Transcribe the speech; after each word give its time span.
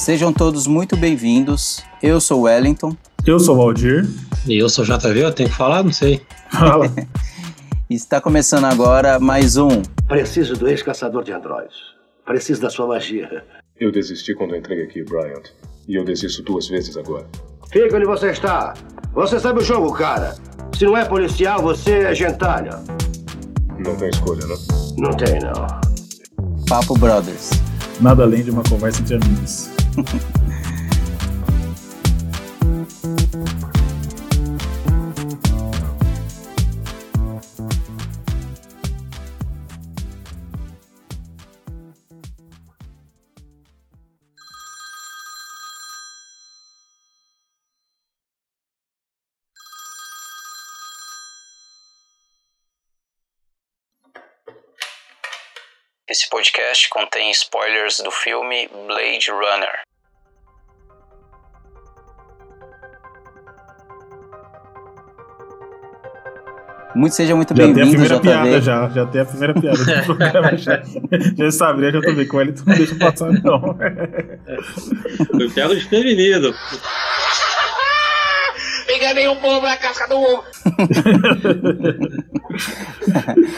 Sejam 0.00 0.32
todos 0.32 0.66
muito 0.66 0.96
bem-vindos. 0.96 1.84
Eu 2.02 2.22
sou 2.22 2.40
o 2.40 2.42
Wellington. 2.44 2.96
Eu 3.26 3.38
sou 3.38 3.54
o 3.54 3.58
Valdir. 3.58 4.08
E 4.46 4.56
eu 4.56 4.66
sou 4.66 4.82
o 4.82 4.86
JV, 4.86 5.22
eu 5.22 5.30
tenho 5.30 5.50
que 5.50 5.54
falar? 5.54 5.82
Não 5.82 5.92
sei. 5.92 6.22
Fala. 6.50 6.86
Está 7.90 8.18
começando 8.18 8.64
agora 8.64 9.20
mais 9.20 9.58
um. 9.58 9.82
Preciso 10.08 10.54
do 10.54 10.66
ex-caçador 10.66 11.22
de 11.22 11.32
androides. 11.32 11.76
Preciso 12.24 12.62
da 12.62 12.70
sua 12.70 12.86
magia. 12.86 13.44
Eu 13.78 13.92
desisti 13.92 14.34
quando 14.34 14.56
entrei 14.56 14.84
aqui, 14.84 15.04
Bryant. 15.04 15.50
E 15.86 15.96
eu 15.96 16.02
desisto 16.02 16.42
duas 16.42 16.66
vezes 16.66 16.96
agora. 16.96 17.26
Fica 17.70 17.94
onde 17.94 18.06
você 18.06 18.30
está. 18.30 18.72
Você 19.12 19.38
sabe 19.38 19.60
o 19.60 19.62
jogo, 19.62 19.92
cara. 19.92 20.34
Se 20.78 20.86
não 20.86 20.96
é 20.96 21.04
policial, 21.04 21.60
você 21.60 22.04
é 22.04 22.14
gentalha. 22.14 22.82
Não 23.78 23.94
tem 23.96 24.08
escolha, 24.08 24.46
né? 24.46 24.56
Não 24.96 25.10
tem, 25.10 25.38
não. 25.40 25.66
Papo 26.66 26.94
Brothers. 26.94 27.50
Nada 28.00 28.22
além 28.22 28.42
de 28.42 28.50
uma 28.50 28.62
conversa 28.62 29.02
entre 29.02 29.16
amigos. 29.16 29.78
Esse 56.10 56.28
podcast 56.28 56.88
contém 56.88 57.30
spoilers 57.30 57.98
do 57.98 58.10
filme 58.10 58.66
Blade 58.66 59.30
Runner. 59.30 59.89
Muito 67.00 67.14
seja 67.14 67.34
muito 67.34 67.56
Já 67.56 67.56
tem 67.56 67.64
a 67.64 67.68
bem-vindo, 67.74 67.90
primeira 67.92 68.20
piada, 68.20 68.50
JV. 68.50 68.60
já. 68.60 68.88
Já 68.90 69.06
tem 69.06 69.20
a 69.22 69.24
primeira 69.24 69.54
piada 69.54 69.78
do 69.78 69.84
programa. 70.04 70.54
Já, 70.58 70.82
já 71.38 71.50
sabe, 71.50 71.80
né? 71.80 71.90
Já 71.92 72.00
tô 72.02 72.12
vendo 72.14 72.28
com 72.28 72.40
ele, 72.42 72.52
tu 72.52 72.62
não 72.66 72.76
deixa 72.76 72.94
passar, 72.96 73.32
não. 73.32 73.78
Eu 75.40 75.50
pego 75.50 75.74
desprevenido. 75.74 76.54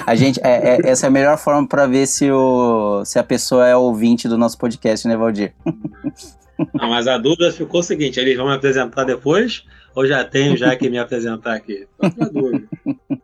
A 0.06 0.14
gente, 0.14 0.40
é, 0.42 0.76
é- 0.76 0.90
essa 0.90 1.06
é 1.06 1.08
a 1.08 1.10
melhor 1.10 1.36
forma 1.38 1.66
pra 1.66 1.86
ver 1.86 2.06
se, 2.06 2.30
o, 2.30 3.02
se 3.04 3.18
a 3.18 3.24
pessoa 3.24 3.66
é 3.66 3.74
ouvinte 3.76 4.28
do 4.28 4.36
nosso 4.38 4.58
podcast, 4.58 5.06
né, 5.08 5.16
Valdir? 5.16 5.52
Não, 6.74 6.90
mas 6.90 7.08
a 7.08 7.18
dúvida 7.18 7.52
ficou 7.52 7.80
o 7.80 7.82
seguinte: 7.82 8.20
eles 8.20 8.36
vão 8.36 8.46
me 8.46 8.54
apresentar 8.54 9.04
depois 9.04 9.64
ou 9.94 10.06
já 10.06 10.24
tenho 10.24 10.56
já 10.56 10.74
que 10.76 10.88
me 10.88 10.98
apresentar 10.98 11.54
aqui? 11.54 11.86
Tô 11.98 12.10
com 12.10 12.24
a 12.24 12.28
dúvida. 12.28 12.68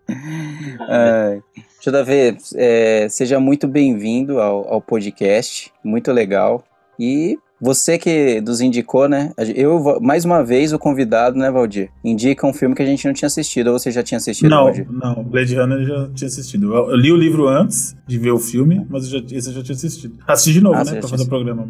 É, 0.91 1.41
JV, 1.81 2.39
é, 2.57 3.09
seja 3.11 3.39
muito 3.39 3.69
bem-vindo 3.69 4.41
ao, 4.41 4.67
ao 4.73 4.81
podcast, 4.81 5.71
muito 5.85 6.11
legal. 6.13 6.65
E 6.99 7.39
você 7.61 7.99
que 7.99 8.41
nos 8.41 8.61
indicou, 8.61 9.09
né? 9.09 9.33
Eu, 9.55 9.99
mais 10.01 10.25
uma 10.25 10.45
vez, 10.45 10.73
o 10.73 10.79
convidado, 10.79 11.37
né, 11.39 11.51
Valdir? 11.51 11.91
Indica 12.05 12.47
um 12.47 12.53
filme 12.53 12.75
que 12.75 12.83
a 12.83 12.87
gente 12.87 13.07
não 13.07 13.13
tinha 13.13 13.27
assistido, 13.27 13.69
ou 13.69 13.79
você 13.79 13.91
já 13.91 14.03
tinha 14.03 14.19
assistido, 14.19 14.49
Não, 14.51 14.65
Valdir? 14.65 14.87
não. 14.91 15.23
Blade 15.25 15.55
Runner 15.57 15.79
eu 15.79 15.87
já 15.87 16.09
tinha 16.15 16.29
assistido. 16.29 16.75
Eu, 16.75 16.91
eu 16.91 16.97
li 16.97 17.11
o 17.13 17.17
livro 17.17 17.49
antes 17.49 17.97
de 18.07 18.19
ver 18.19 18.31
o 18.31 18.39
filme, 18.39 18.87
mas 18.89 19.05
eu 19.13 19.21
já, 19.21 19.37
esse 19.37 19.49
eu 19.51 19.55
já 19.55 19.63
tinha 19.63 19.75
assistido. 19.77 20.15
Assisti 20.27 20.53
de 20.53 20.61
novo, 20.61 20.77
Ah, 20.77 20.85
né? 20.85 21.01
Pra 21.01 21.09
fazer 21.09 21.25
o 21.25 21.29
programa. 21.29 21.69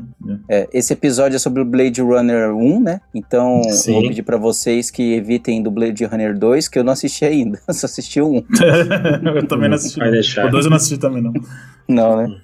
É, 0.48 0.68
esse 0.72 0.92
episódio 0.92 1.36
é 1.36 1.38
sobre 1.38 1.62
o 1.62 1.64
Blade 1.64 2.00
Runner 2.02 2.54
1, 2.54 2.80
né? 2.80 3.00
Então, 3.14 3.62
Sim. 3.70 3.92
vou 3.94 4.02
pedir 4.08 4.22
pra 4.22 4.36
vocês 4.36 4.90
que 4.90 5.14
evitem 5.14 5.62
do 5.62 5.70
Blade 5.70 6.04
Runner 6.04 6.38
2, 6.38 6.68
que 6.68 6.78
eu 6.78 6.84
não 6.84 6.92
assisti 6.92 7.24
ainda, 7.24 7.58
só 7.72 7.86
assisti 7.86 8.20
o 8.20 8.28
1. 8.28 8.44
eu 9.36 9.46
também 9.46 9.68
não 9.68 9.76
assisti. 9.76 9.98
Não. 9.98 10.10
deixar. 10.10 10.46
O 10.46 10.50
dois 10.50 10.64
eu 10.64 10.70
não 10.70 10.76
assisti 10.76 10.98
também, 10.98 11.22
não. 11.22 11.32
Não, 11.88 12.16
né? 12.18 12.36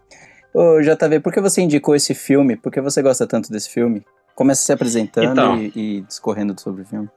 Ô, 0.54 0.80
JV, 0.80 1.20
por 1.20 1.32
que 1.32 1.40
você 1.40 1.60
indicou 1.62 1.94
esse 1.96 2.14
filme? 2.14 2.56
Por 2.56 2.70
que 2.72 2.80
você 2.80 3.02
gosta 3.02 3.26
tanto 3.26 3.50
desse 3.50 3.68
filme? 3.70 4.04
Começa 4.34 4.62
se 4.64 4.72
apresentando 4.72 5.32
Então. 5.32 5.58
e, 5.58 5.72
e 5.74 6.00
discorrendo 6.02 6.58
sobre 6.60 6.82
o 6.82 6.84
filme. 6.84 7.08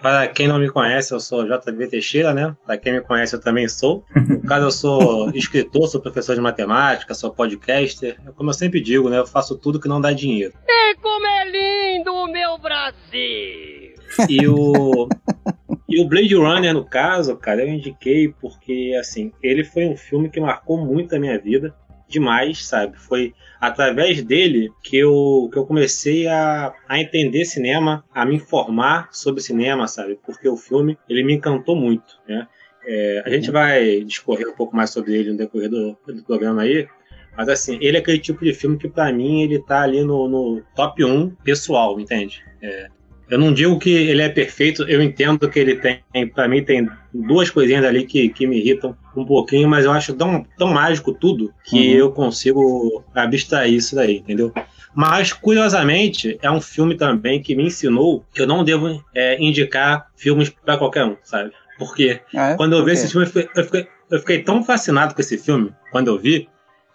Para 0.00 0.28
quem 0.28 0.46
não 0.46 0.58
me 0.60 0.70
conhece, 0.70 1.12
eu 1.12 1.18
sou 1.18 1.44
JV 1.44 1.88
Teixeira, 1.88 2.32
né? 2.32 2.56
Para 2.64 2.78
quem 2.78 2.92
me 2.92 3.00
conhece, 3.00 3.34
eu 3.34 3.40
também 3.40 3.66
sou. 3.68 4.04
No 4.28 4.40
caso, 4.42 4.66
eu 4.66 4.70
sou 4.70 5.30
escritor, 5.34 5.88
sou 5.88 6.00
professor 6.00 6.34
de 6.36 6.40
matemática, 6.40 7.14
sou 7.14 7.32
podcaster. 7.32 8.16
Como 8.36 8.48
eu 8.50 8.54
sempre 8.54 8.80
digo, 8.80 9.10
né? 9.10 9.18
Eu 9.18 9.26
faço 9.26 9.56
tudo 9.56 9.80
que 9.80 9.88
não 9.88 10.00
dá 10.00 10.12
dinheiro. 10.12 10.54
Como 11.02 11.26
é 11.26 11.44
lindo 11.96 12.12
o 12.12 12.26
meu 12.28 12.56
Brasil! 12.58 13.94
E 14.28 14.46
o, 14.48 15.08
e 15.88 16.00
o 16.02 16.08
Blade 16.08 16.34
Runner, 16.34 16.72
no 16.72 16.84
caso, 16.84 17.36
cara, 17.36 17.62
eu 17.62 17.68
indiquei 17.68 18.28
porque, 18.40 18.96
assim, 19.00 19.32
ele 19.42 19.64
foi 19.64 19.86
um 19.86 19.96
filme 19.96 20.30
que 20.30 20.40
marcou 20.40 20.78
muito 20.78 21.14
a 21.14 21.18
minha 21.18 21.38
vida. 21.38 21.74
Demais, 22.08 22.64
sabe? 22.64 22.98
Foi 22.98 23.34
através 23.60 24.22
dele 24.22 24.70
que 24.82 24.96
eu, 24.96 25.48
que 25.52 25.58
eu 25.58 25.66
comecei 25.66 26.26
a, 26.26 26.72
a 26.88 26.98
entender 26.98 27.44
cinema, 27.44 28.04
a 28.14 28.24
me 28.24 28.36
informar 28.36 29.08
sobre 29.12 29.42
cinema, 29.42 29.86
sabe? 29.86 30.18
Porque 30.24 30.48
o 30.48 30.56
filme, 30.56 30.96
ele 31.08 31.22
me 31.22 31.34
encantou 31.34 31.76
muito, 31.76 32.18
né? 32.26 32.48
É, 32.86 33.22
a 33.26 33.28
gente 33.28 33.50
vai 33.50 34.02
discorrer 34.02 34.48
um 34.48 34.54
pouco 34.54 34.74
mais 34.74 34.90
sobre 34.90 35.14
ele 35.14 35.32
no 35.32 35.36
decorrer 35.36 35.68
do, 35.68 35.98
do 36.06 36.22
programa 36.24 36.62
aí, 36.62 36.88
mas 37.36 37.48
assim, 37.48 37.78
ele 37.82 37.96
é 37.98 38.00
aquele 38.00 38.18
tipo 38.18 38.42
de 38.44 38.54
filme 38.54 38.78
que 38.78 38.88
pra 38.88 39.12
mim 39.12 39.42
ele 39.42 39.60
tá 39.60 39.82
ali 39.82 40.02
no, 40.02 40.26
no 40.26 40.62
top 40.74 41.04
1 41.04 41.30
pessoal, 41.44 42.00
entende? 42.00 42.42
É, 42.62 42.88
eu 43.30 43.38
não 43.38 43.52
digo 43.52 43.78
que 43.78 43.90
ele 43.90 44.22
é 44.22 44.28
perfeito, 44.28 44.82
eu 44.84 45.02
entendo 45.02 45.48
que 45.48 45.58
ele 45.58 45.76
tem, 45.76 46.00
pra 46.34 46.48
mim 46.48 46.62
tem 46.62 46.88
duas 47.12 47.50
coisinhas 47.50 47.84
ali 47.84 48.04
que, 48.04 48.28
que 48.30 48.46
me 48.46 48.58
irritam 48.58 48.96
um 49.16 49.24
pouquinho, 49.24 49.68
mas 49.68 49.84
eu 49.84 49.92
acho 49.92 50.14
tão, 50.14 50.46
tão 50.56 50.68
mágico 50.68 51.12
tudo 51.12 51.52
que 51.64 51.76
Uhum. 51.92 51.98
eu 51.98 52.12
consigo 52.12 53.04
abstrair 53.14 53.74
isso 53.74 53.94
daí, 53.94 54.18
entendeu? 54.18 54.52
Mas, 54.94 55.32
curiosamente, 55.32 56.38
é 56.42 56.50
um 56.50 56.60
filme 56.60 56.96
também 56.96 57.40
que 57.42 57.54
me 57.54 57.64
ensinou 57.64 58.24
que 58.34 58.40
eu 58.42 58.46
não 58.46 58.64
devo 58.64 59.04
é, 59.14 59.40
indicar 59.42 60.06
filmes 60.16 60.48
pra 60.64 60.76
qualquer 60.76 61.04
um, 61.04 61.16
sabe? 61.22 61.52
Porque 61.78 62.20
Ah, 62.34 62.50
é? 62.50 62.56
quando 62.56 62.72
eu 62.72 62.80
vi 62.84 62.86
quê? 62.92 62.96
esse 62.96 63.08
filme, 63.12 63.26
eu 63.26 63.30
fiquei, 63.30 63.48
eu, 63.54 63.64
fiquei, 63.64 63.86
eu 64.10 64.18
fiquei 64.20 64.42
tão 64.42 64.64
fascinado 64.64 65.14
com 65.14 65.20
esse 65.20 65.38
filme, 65.38 65.72
quando 65.92 66.08
eu 66.08 66.18
vi, 66.18 66.48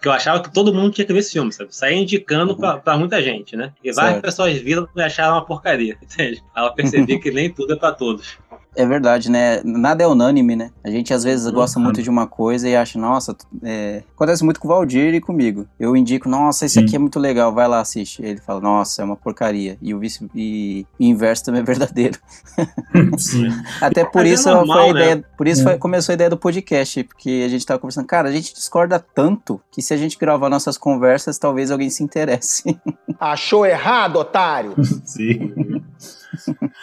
que 0.03 0.09
eu 0.09 0.11
achava 0.11 0.43
que 0.43 0.51
todo 0.51 0.73
mundo 0.73 0.91
tinha 0.91 1.07
que 1.07 1.13
ver 1.13 1.19
esse 1.19 1.31
filme, 1.31 1.49
sabe? 1.53 1.73
Saía 1.73 1.95
indicando 1.95 2.57
pra, 2.57 2.77
pra 2.77 2.97
muita 2.97 3.23
gente, 3.23 3.55
né? 3.55 3.71
E 3.81 3.89
várias 3.93 4.15
Certo. 4.15 4.25
pessoas 4.25 4.57
viram 4.57 4.85
e 4.93 5.01
acharam 5.01 5.35
uma 5.35 5.45
porcaria, 5.45 5.97
entende? 6.03 6.43
Aí 6.53 6.65
eu 6.65 6.73
percebi 6.73 7.17
que 7.23 7.31
nem 7.31 7.49
tudo 7.49 7.71
é 7.71 7.77
pra 7.77 7.93
todos. 7.93 8.37
É 8.75 8.85
verdade, 8.85 9.29
né? 9.29 9.61
Nada 9.63 10.03
é 10.03 10.07
unânime, 10.07 10.55
né? 10.55 10.71
A 10.83 10.89
gente 10.89 11.13
às 11.13 11.23
vezes 11.23 11.45
Uhum. 11.45 11.53
gosta 11.53 11.79
muito 11.79 12.01
de 12.01 12.09
uma 12.09 12.25
coisa 12.25 12.67
e 12.67 12.75
acha, 12.75 12.97
nossa, 12.97 13.35
é... 13.63 14.01
acontece 14.15 14.43
muito 14.43 14.59
com 14.59 14.67
o 14.67 14.71
Valdir 14.71 15.13
e 15.13 15.21
comigo. 15.21 15.67
Eu 15.79 15.95
indico, 15.95 16.27
nossa, 16.27 16.65
esse 16.65 16.79
Sim. 16.79 16.85
aqui 16.85 16.95
é 16.95 16.99
muito 16.99 17.19
legal, 17.19 17.53
vai 17.53 17.67
lá, 17.67 17.79
assiste. 17.81 18.23
Ele 18.23 18.39
fala, 18.41 18.59
nossa, 18.59 19.01
é 19.01 19.05
uma 19.05 19.15
porcaria. 19.15 19.77
E 19.81 19.93
o 19.93 19.99
vice 19.99 20.27
e 20.33 20.85
o 20.99 21.03
inverso 21.03 21.43
também 21.45 21.61
é 21.61 21.63
verdadeiro. 21.63 22.17
Sim. 23.17 23.49
Até 23.81 24.03
por 24.03 24.21
Mas 24.23 24.31
é 24.31 24.33
isso 24.33 24.49
normal, 24.49 24.77
foi 24.79 24.89
a 24.89 24.93
né? 24.93 25.01
ideia, 25.01 25.25
por 25.37 25.47
isso 25.47 25.61
É. 25.61 25.63
foi- 25.65 25.77
começou 25.77 26.13
a 26.13 26.15
ideia 26.15 26.29
do 26.29 26.37
podcast, 26.37 27.03
porque 27.03 27.43
a 27.45 27.49
gente 27.49 27.65
tava 27.65 27.79
conversando, 27.79 28.07
cara, 28.07 28.29
a 28.29 28.31
gente 28.31 28.53
discorda 28.53 28.99
tanto 28.99 29.61
que 29.71 29.81
se 29.81 29.93
a 29.93 29.97
gente 29.97 30.17
gravar 30.17 30.49
nossas 30.49 30.77
conversas, 30.77 31.37
talvez 31.37 31.69
alguém 31.69 31.89
se 31.89 32.03
interesse. 32.03 32.75
Achou 33.19 33.65
errado, 33.65 34.15
otário? 34.17 34.73
Sim. 35.05 35.53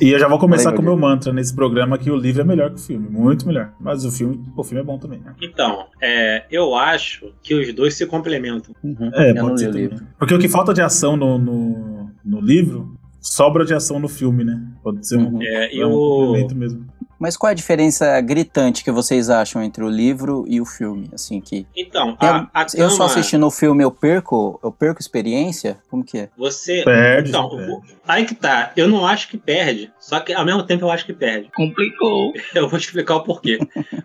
E 0.00 0.10
eu 0.10 0.18
já 0.18 0.28
vou 0.28 0.38
começar 0.38 0.72
com 0.72 0.82
o 0.82 0.84
meu 0.84 0.96
mantra 0.96 1.32
nesse 1.32 1.54
programa 1.54 1.96
que 1.96 2.10
o 2.10 2.16
livro 2.16 2.42
é 2.42 2.44
melhor 2.44 2.68
que 2.68 2.76
o 2.76 2.78
filme, 2.78 3.08
muito 3.08 3.46
melhor. 3.46 3.72
Mas 3.80 4.04
o 4.04 4.12
filme, 4.12 4.44
o 4.54 4.62
filme 4.62 4.80
é 4.82 4.84
bom 4.84 4.98
também. 4.98 5.20
Né? 5.20 5.34
Então, 5.40 5.86
é, 6.02 6.44
eu 6.50 6.74
acho 6.74 7.32
que 7.42 7.54
os 7.54 7.72
dois 7.72 7.94
se 7.94 8.04
complementam. 8.04 8.74
É, 9.14 9.30
Eu 9.30 9.36
pode 9.36 9.60
ser 9.60 9.68
também. 9.68 9.82
livro. 9.84 10.06
Porque 10.18 10.34
o 10.34 10.38
que 10.38 10.48
falta 10.48 10.74
de 10.74 10.82
ação 10.82 11.16
no, 11.16 11.38
no, 11.38 12.10
no 12.22 12.40
livro 12.42 12.94
sobra 13.22 13.64
de 13.64 13.72
ação 13.72 13.98
no 13.98 14.06
filme, 14.08 14.44
né? 14.44 14.62
Pode 14.82 15.06
ser 15.06 15.16
um, 15.16 15.36
Uhum. 15.36 15.42
É, 15.42 15.86
um 15.86 15.92
o, 15.92 16.26
complemento 16.26 16.54
mesmo. 16.54 16.86
Mas 17.18 17.36
qual 17.36 17.48
é 17.48 17.52
a 17.52 17.54
diferença 17.54 18.20
gritante 18.20 18.84
que 18.84 18.90
vocês 18.90 19.30
acham 19.30 19.62
entre 19.62 19.82
o 19.82 19.88
livro 19.88 20.44
e 20.48 20.60
o 20.60 20.66
filme? 20.66 21.08
Assim 21.14 21.40
que 21.40 21.66
então, 21.76 22.16
a, 22.20 22.48
a 22.52 22.66
eu 22.74 22.90
só 22.90 22.96
trama, 22.96 23.04
assistindo 23.06 23.46
o 23.46 23.50
filme 23.50 23.82
eu 23.82 23.90
perco, 23.90 24.60
eu 24.62 24.70
perco 24.70 25.00
experiência? 25.00 25.78
Como 25.88 26.04
que 26.04 26.18
é? 26.18 26.28
você 26.36 26.82
Perde. 26.84 27.30
Então, 27.30 27.44
é. 27.58 27.68
o- 27.70 27.82
aí 28.06 28.24
que 28.26 28.34
tá. 28.34 28.72
Eu 28.76 28.86
não 28.88 29.06
acho 29.06 29.28
que 29.28 29.38
perde, 29.38 29.90
só 29.98 30.20
que 30.20 30.32
ao 30.34 30.44
mesmo 30.44 30.62
tempo 30.62 30.84
eu 30.84 30.90
acho 30.90 31.06
que 31.06 31.12
perde. 31.14 31.50
Complicou. 31.54 32.32
Eu 32.54 32.68
vou 32.68 32.78
te 32.78 32.84
explicar 32.86 33.16
o 33.16 33.22
porquê. 33.24 33.58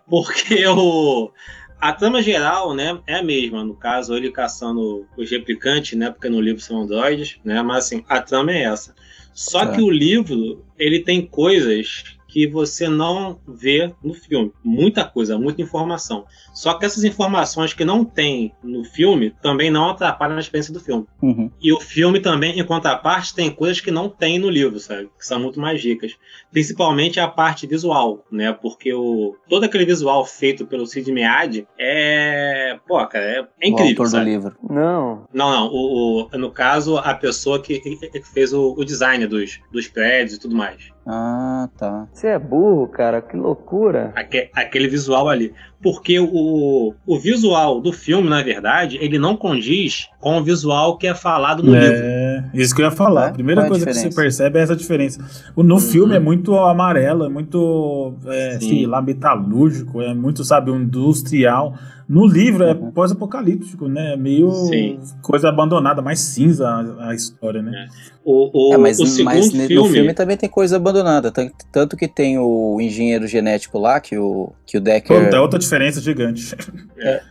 Porque 0.09 0.65
o. 0.67 1.31
A 1.79 1.91
trama 1.93 2.21
geral, 2.21 2.75
né, 2.75 2.99
é 3.07 3.15
a 3.15 3.23
mesma. 3.23 3.63
No 3.63 3.73
caso, 3.73 4.15
ele 4.15 4.31
caçando 4.31 5.07
os 5.17 5.31
replicantes, 5.31 5.97
né, 5.97 6.11
porque 6.11 6.29
no 6.29 6.39
livro 6.39 6.61
são 6.61 6.79
androides, 6.83 7.39
né, 7.43 7.59
mas 7.63 7.85
assim, 7.85 8.05
a 8.07 8.21
trama 8.21 8.51
é 8.51 8.63
essa. 8.65 8.93
Só 9.33 9.65
Tá. 9.65 9.71
que 9.71 9.81
o 9.81 9.89
livro, 9.89 10.63
ele 10.77 10.99
tem 10.99 11.25
coisas 11.25 12.17
que 12.31 12.47
você 12.47 12.87
não 12.87 13.37
vê 13.45 13.93
no 14.01 14.13
filme. 14.13 14.53
Muita 14.63 15.03
coisa, 15.03 15.37
muita 15.37 15.61
informação. 15.61 16.23
Só 16.53 16.73
que 16.75 16.85
essas 16.85 17.03
informações 17.03 17.73
que 17.73 17.83
não 17.83 18.05
tem 18.05 18.53
no 18.63 18.85
filme 18.85 19.33
também 19.41 19.69
não 19.69 19.89
atrapalham 19.89 20.37
a 20.37 20.39
experiência 20.39 20.73
do 20.73 20.79
filme. 20.79 21.05
Uhum. 21.21 21.51
E 21.61 21.73
o 21.73 21.79
filme 21.81 22.21
também, 22.21 22.57
em 22.57 22.63
contraparte, 22.65 23.35
tem 23.35 23.51
coisas 23.51 23.81
que 23.81 23.91
não 23.91 24.07
tem 24.07 24.39
no 24.39 24.49
livro, 24.49 24.79
sabe? 24.79 25.09
Que 25.19 25.25
são 25.25 25.39
muito 25.41 25.59
mais 25.59 25.83
ricas. 25.83 26.15
Principalmente 26.51 27.19
a 27.19 27.27
parte 27.27 27.67
visual, 27.67 28.25
né? 28.31 28.53
Porque 28.53 28.93
o, 28.93 29.35
todo 29.49 29.65
aquele 29.65 29.85
visual 29.85 30.25
feito 30.25 30.65
pelo 30.65 30.85
Sid 30.87 31.11
Mead 31.11 31.67
é. 31.77 32.79
Pô, 32.87 33.05
cara, 33.07 33.25
é, 33.25 33.37
é 33.39 33.41
o 33.41 33.69
incrível. 33.69 33.89
autor 33.91 34.07
sabe? 34.07 34.23
do 34.25 34.29
livro. 34.29 34.55
Não. 34.69 35.27
Não, 35.33 35.51
não. 35.51 35.67
O, 35.67 36.29
o- 36.33 36.37
no 36.37 36.49
caso, 36.51 36.97
a 36.97 37.13
pessoa 37.13 37.61
que, 37.61 37.79
que 37.79 38.21
fez 38.33 38.53
o, 38.53 38.73
o 38.77 38.85
design 38.85 39.27
dos, 39.27 39.59
dos 39.71 39.87
prédios 39.87 40.35
e 40.37 40.39
tudo 40.39 40.55
mais. 40.55 40.89
Ah, 41.05 41.67
tá. 41.77 42.07
Você 42.13 42.27
é 42.27 42.37
burro, 42.39 42.87
cara. 42.87 43.21
Que 43.21 43.35
loucura. 43.35 44.11
Aque- 44.15 44.49
aquele 44.53 44.87
visual 44.87 45.27
ali. 45.29 45.51
Porque 45.81 46.19
o, 46.19 46.93
o 47.07 47.19
visual 47.19 47.81
do 47.81 47.91
filme, 47.91 48.29
na 48.29 48.43
verdade, 48.43 48.99
ele 49.01 49.17
não 49.17 49.35
condiz 49.35 50.07
com 50.19 50.37
o 50.37 50.43
visual 50.43 50.97
que 50.99 51.07
é 51.07 51.15
falado 51.15 51.63
no 51.63 51.73
livro. 51.73 51.95
É, 52.03 52.49
isso 52.53 52.75
que 52.75 52.81
eu 52.81 52.85
ia 52.85 52.91
falar. 52.91 53.25
É? 53.25 53.29
A 53.29 53.33
primeira 53.33 53.61
Qual 53.61 53.65
é 53.65 53.67
a 53.67 53.69
coisa 53.71 53.85
que 53.87 53.93
você 54.09 54.15
percebe 54.15 54.59
é 54.59 54.61
essa 54.61 54.75
diferença. 54.75 55.19
O- 55.55 55.63
No 55.63 55.79
filme 55.79 56.15
é 56.15 56.19
muito 56.19 56.55
amarelo, 56.55 57.25
é 57.25 57.29
muito, 57.29 58.13
é, 58.27 58.59
Sim. 58.59 58.69
sei 58.69 58.85
lá, 58.85 59.01
metalúrgico, 59.01 60.01
é 60.03 60.13
muito, 60.13 60.43
sabe, 60.43 60.69
industrial. 60.71 61.73
No 62.11 62.25
livro 62.27 62.65
é 62.65 62.73
Uhum. 62.73 62.91
pós-apocalíptico, 62.91 63.87
né? 63.87 64.13
É 64.13 64.17
meio 64.17 64.51
Sim. 64.51 64.99
coisa 65.21 65.47
abandonada, 65.47 66.01
mais 66.01 66.19
cinza 66.19 66.67
a, 66.67 67.09
a 67.09 67.15
história, 67.15 67.61
né? 67.61 67.87
O, 68.23 68.69
o, 68.71 68.73
É, 68.73 68.77
mas, 68.77 68.99
o 68.99 69.05
segundo 69.07 69.33
mas 69.33 69.49
filme, 69.51 69.73
no 69.75 69.85
filme 69.85 70.13
também 70.13 70.35
tem 70.35 70.49
coisa 70.49 70.75
abandonada. 70.75 71.31
Tanto, 71.31 71.53
tanto 71.71 71.95
que 71.95 72.07
tem 72.09 72.37
o 72.37 72.79
engenheiro 72.81 73.25
genético 73.27 73.79
lá, 73.79 73.99
que 74.01 74.17
o, 74.17 74.51
que 74.65 74.77
o 74.77 74.81
Decker. 74.81 75.33
É 75.33 75.39
outra 75.39 75.57
diferença 75.57 76.01
gigante. 76.01 76.53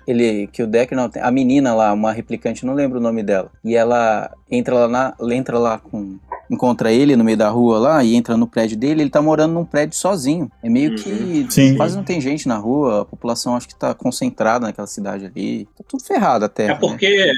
Ele, 0.07 0.47
que 0.49 0.63
o 0.63 0.67
Decker 0.67 0.97
não 0.97 1.09
tem. 1.09 1.23
A 1.23 1.31
menina 1.31 1.75
lá, 1.75 1.93
uma 1.93 2.11
replicante, 2.13 2.65
não 2.67 2.75
lembro 2.75 2.99
o 2.99 3.03
nome 3.03 3.23
dela. 3.23 3.51
E 3.63 3.77
ela 3.77 4.31
entra 4.51 4.75
lá, 4.75 4.89
na, 4.89 5.15
entra 5.35 5.59
lá 5.59 5.79
com. 5.79 6.19
Encontra 6.51 6.91
ele 6.91 7.15
no 7.15 7.23
meio 7.23 7.37
da 7.39 7.49
rua 7.49 7.79
lá 7.79 8.03
e 8.03 8.17
entra 8.17 8.37
no 8.37 8.45
prédio 8.45 8.77
dele. 8.77 9.03
Ele 9.03 9.11
tá 9.11 9.23
morando 9.23 9.55
num 9.55 9.65
prédio 9.65 9.97
sozinho. 9.97 10.51
É 10.61 10.69
meio 10.69 10.91
Uhum. 10.91 10.97
que. 10.97 11.47
Sim. 11.49 11.77
Quase 11.77 11.97
não 11.97 12.03
tem 12.03 12.21
gente 12.21 12.49
na 12.49 12.57
rua. 12.57 13.03
A 13.03 13.05
população 13.05 13.55
acho 13.55 13.69
que 13.69 13.77
tá 13.77 13.95
concentrada 13.95 14.67
naquela 14.71 14.87
cidade 14.87 15.27
ali. 15.27 15.67
Tá 15.77 15.85
tudo 15.87 16.03
ferrado 16.05 16.45
até. 16.45 16.67
É 16.69 16.75
porque. 16.75 17.33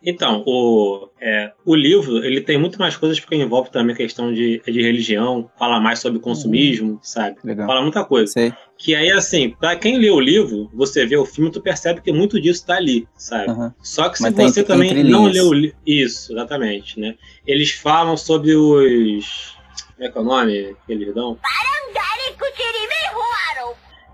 Então, 0.00 0.44
o, 0.46 1.08
é, 1.20 1.50
o 1.66 1.74
livro 1.74 2.24
ele 2.24 2.40
tem 2.40 2.56
muito 2.56 2.78
mais 2.78 2.96
coisas 2.96 3.18
porque 3.18 3.34
envolve 3.34 3.68
também 3.70 3.94
a 3.94 3.96
questão 3.96 4.32
de, 4.32 4.62
de 4.64 4.80
religião, 4.80 5.50
fala 5.58 5.80
mais 5.80 5.98
sobre 5.98 6.20
consumismo, 6.20 7.00
sabe? 7.02 7.36
Legal. 7.42 7.66
Fala 7.66 7.82
muita 7.82 8.04
coisa. 8.04 8.32
Sei. 8.32 8.52
Que 8.76 8.94
aí, 8.94 9.10
assim, 9.10 9.50
pra 9.58 9.74
quem 9.74 9.98
lê 9.98 10.08
o 10.08 10.20
livro, 10.20 10.70
você 10.72 11.04
vê 11.04 11.16
o 11.16 11.26
filme, 11.26 11.50
tu 11.50 11.60
percebe 11.60 12.00
que 12.00 12.12
muito 12.12 12.40
disso 12.40 12.64
tá 12.64 12.76
ali, 12.76 13.08
sabe? 13.16 13.50
Aham. 13.50 13.74
Só 13.82 14.08
que 14.08 14.18
se 14.18 14.22
Mas 14.22 14.34
você 14.34 14.60
entre- 14.60 14.64
também 14.72 14.94
não 15.02 15.22
linhas. 15.22 15.34
leu 15.34 15.46
o 15.48 15.52
livro. 15.52 15.76
Isso, 15.84 16.32
exatamente, 16.32 17.00
né? 17.00 17.16
Eles 17.44 17.72
falam 17.72 18.16
sobre 18.16 18.54
os. 18.54 19.56
Como 19.96 20.08
é 20.08 20.12
que 20.12 20.16
é 20.16 20.20
o 20.20 20.24
nome 20.24 20.76
que 20.86 20.92
eles 20.92 21.12
dão? 21.12 21.36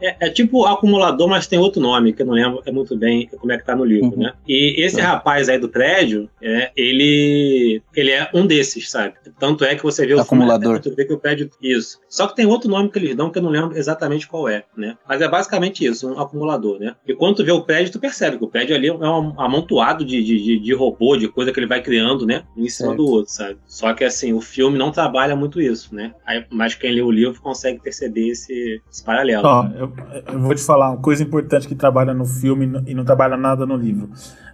É, 0.00 0.26
é 0.26 0.30
tipo 0.30 0.64
acumulador, 0.66 1.28
mas 1.28 1.46
tem 1.46 1.58
outro 1.58 1.80
nome, 1.80 2.12
que 2.12 2.22
eu 2.22 2.26
não 2.26 2.34
lembro 2.34 2.62
é 2.66 2.70
muito 2.72 2.96
bem 2.96 3.28
como 3.38 3.52
é 3.52 3.58
que 3.58 3.64
tá 3.64 3.74
no 3.76 3.84
livro, 3.84 4.10
Uhum. 4.10 4.18
né? 4.24 4.32
E 4.46 4.74
esse 4.84 4.96
Tá. 4.96 5.04
rapaz 5.08 5.48
aí 5.48 5.58
do 5.58 5.68
prédio, 5.68 6.28
é, 6.42 6.70
ele, 6.76 7.82
ele 7.94 8.10
é 8.10 8.28
um 8.34 8.46
desses, 8.46 8.90
sabe? 8.90 9.14
Tanto 9.38 9.64
é 9.64 9.74
que 9.74 9.82
você 9.82 10.06
vê 10.06 10.14
o 10.14 10.20
Acumulador. 10.20 10.80
filme, 10.80 10.80
tu 10.80 10.94
vê 10.96 11.04
que 11.04 11.12
o 11.12 11.18
prédio... 11.18 11.50
Isso. 11.62 11.98
Só 12.08 12.26
que 12.26 12.36
tem 12.36 12.46
outro 12.46 12.68
nome 12.70 12.90
que 12.90 12.98
eles 12.98 13.14
dão 13.16 13.30
que 13.30 13.38
eu 13.38 13.42
não 13.42 13.50
lembro 13.50 13.76
exatamente 13.76 14.26
qual 14.28 14.48
é, 14.48 14.64
né? 14.76 14.96
Mas 15.08 15.20
é 15.20 15.28
basicamente 15.28 15.84
isso, 15.84 16.08
um 16.12 16.18
acumulador, 16.20 16.78
né? 16.78 16.94
E 17.06 17.14
quando 17.14 17.36
tu 17.36 17.44
vê 17.44 17.52
o 17.52 17.62
prédio, 17.62 17.92
tu 17.92 17.98
percebe 18.00 18.38
que 18.38 18.44
o 18.44 18.48
prédio 18.48 18.74
ali 18.74 18.88
é 18.88 18.92
um 18.92 19.34
amontoado 19.40 20.04
de, 20.04 20.22
de, 20.22 20.42
de, 20.42 20.58
de 20.58 20.74
robô, 20.74 21.16
de 21.16 21.28
coisa 21.28 21.52
que 21.52 21.58
ele 21.58 21.66
vai 21.66 21.82
criando, 21.82 22.26
né? 22.26 22.44
Um 22.56 22.64
em 22.64 22.68
cima 22.68 22.88
Certo. 22.90 22.96
do 23.04 23.10
outro, 23.10 23.32
sabe? 23.32 23.56
Só 23.66 23.92
que, 23.94 24.04
assim, 24.04 24.32
o 24.32 24.40
filme 24.40 24.78
não 24.78 24.90
trabalha 24.90 25.34
muito 25.36 25.60
isso, 25.60 25.94
né? 25.94 26.12
Aí, 26.26 26.44
mas 26.50 26.74
quem 26.74 26.92
lê 26.92 27.02
o 27.02 27.10
livro 27.10 27.40
consegue 27.40 27.80
perceber 27.80 28.28
esse, 28.28 28.80
esse 28.90 29.04
paralelo. 29.04 29.46
Ó, 29.46 29.66
eu, 29.78 29.92
eu 30.32 30.40
vou 30.40 30.54
te 30.54 30.62
falar 30.62 30.90
uma 30.90 30.96
coisa 31.00 31.22
importante 31.22 31.66
que 31.68 31.74
trabalha 31.74 32.12
no 32.14 32.24
filme 32.24 32.82
e 32.86 32.94
não- 32.94 33.04
trabalha 33.04 33.36
nada 33.36 33.64
no 33.66 33.76
livro. 33.76 34.10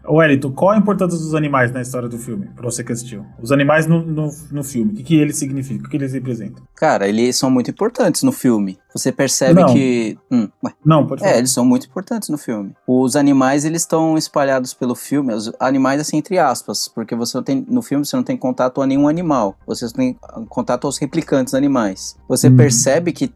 Wellington, 0.09 0.51
qual 0.53 0.71
a 0.71 0.79
importância 0.79 1.19
dos 1.19 1.35
animais 1.35 1.71
na 1.73 1.83
história 1.83 2.09
do 2.09 2.17
filme, 2.19 2.47
pra 2.57 2.65
você 2.65 2.83
que 2.83 2.91
assistiu? 2.91 3.25
Os 3.41 3.53
animais 3.53 3.87
no, 3.87 4.03
no, 4.03 4.31
no 4.51 4.65
filme, 4.65 4.93
o 4.93 4.95
que, 4.97 5.03
que 5.03 5.15
eles 5.17 5.37
significam? 5.37 5.87
O 5.87 5.91
que 5.91 5.97
eles 5.99 6.15
representam? 6.15 6.65
Cara, 6.75 7.07
eles 7.07 7.37
são 7.37 7.51
muito 7.51 7.71
importantes 7.71 8.23
no 8.23 8.33
filme. 8.33 8.79
Você 8.95 9.13
percebe 9.13 9.61
Não. 9.61 9.73
que. 9.73 10.19
Hum. 10.33 10.49
Não, 10.85 11.07
pode 11.07 11.21
falar. 11.21 11.35
É, 11.35 11.39
eles 11.39 11.51
são 11.53 11.65
muito 11.67 11.87
importantes 11.87 12.29
no 12.31 12.39
filme. 12.39 12.75
Os 12.89 13.15
animais, 13.15 13.65
eles 13.67 13.83
estão 13.83 14.17
espalhados 14.17 14.73
pelo 14.73 14.95
filme, 14.95 15.35
os 15.35 15.53
animais 15.61 16.01
assim 16.01 16.17
entre 16.17 16.39
aspas, 16.39 16.89
porque 16.89 17.15
você 17.15 17.37
não 17.37 17.45
tem 17.45 17.65
no 17.69 17.83
filme 17.83 18.05
você 18.05 18.17
não 18.17 18.23
tem 18.25 18.37
contato 18.39 18.81
a 18.81 18.87
nenhum 18.87 19.07
animal, 19.07 19.55
você 19.67 19.87
tem 19.93 20.19
contato 20.49 20.87
aos 20.87 20.97
replicantes 20.99 21.53
animais. 21.55 22.17
Você 22.27 22.49
Uhum. 22.49 22.57
percebe 22.57 23.13
que 23.13 23.31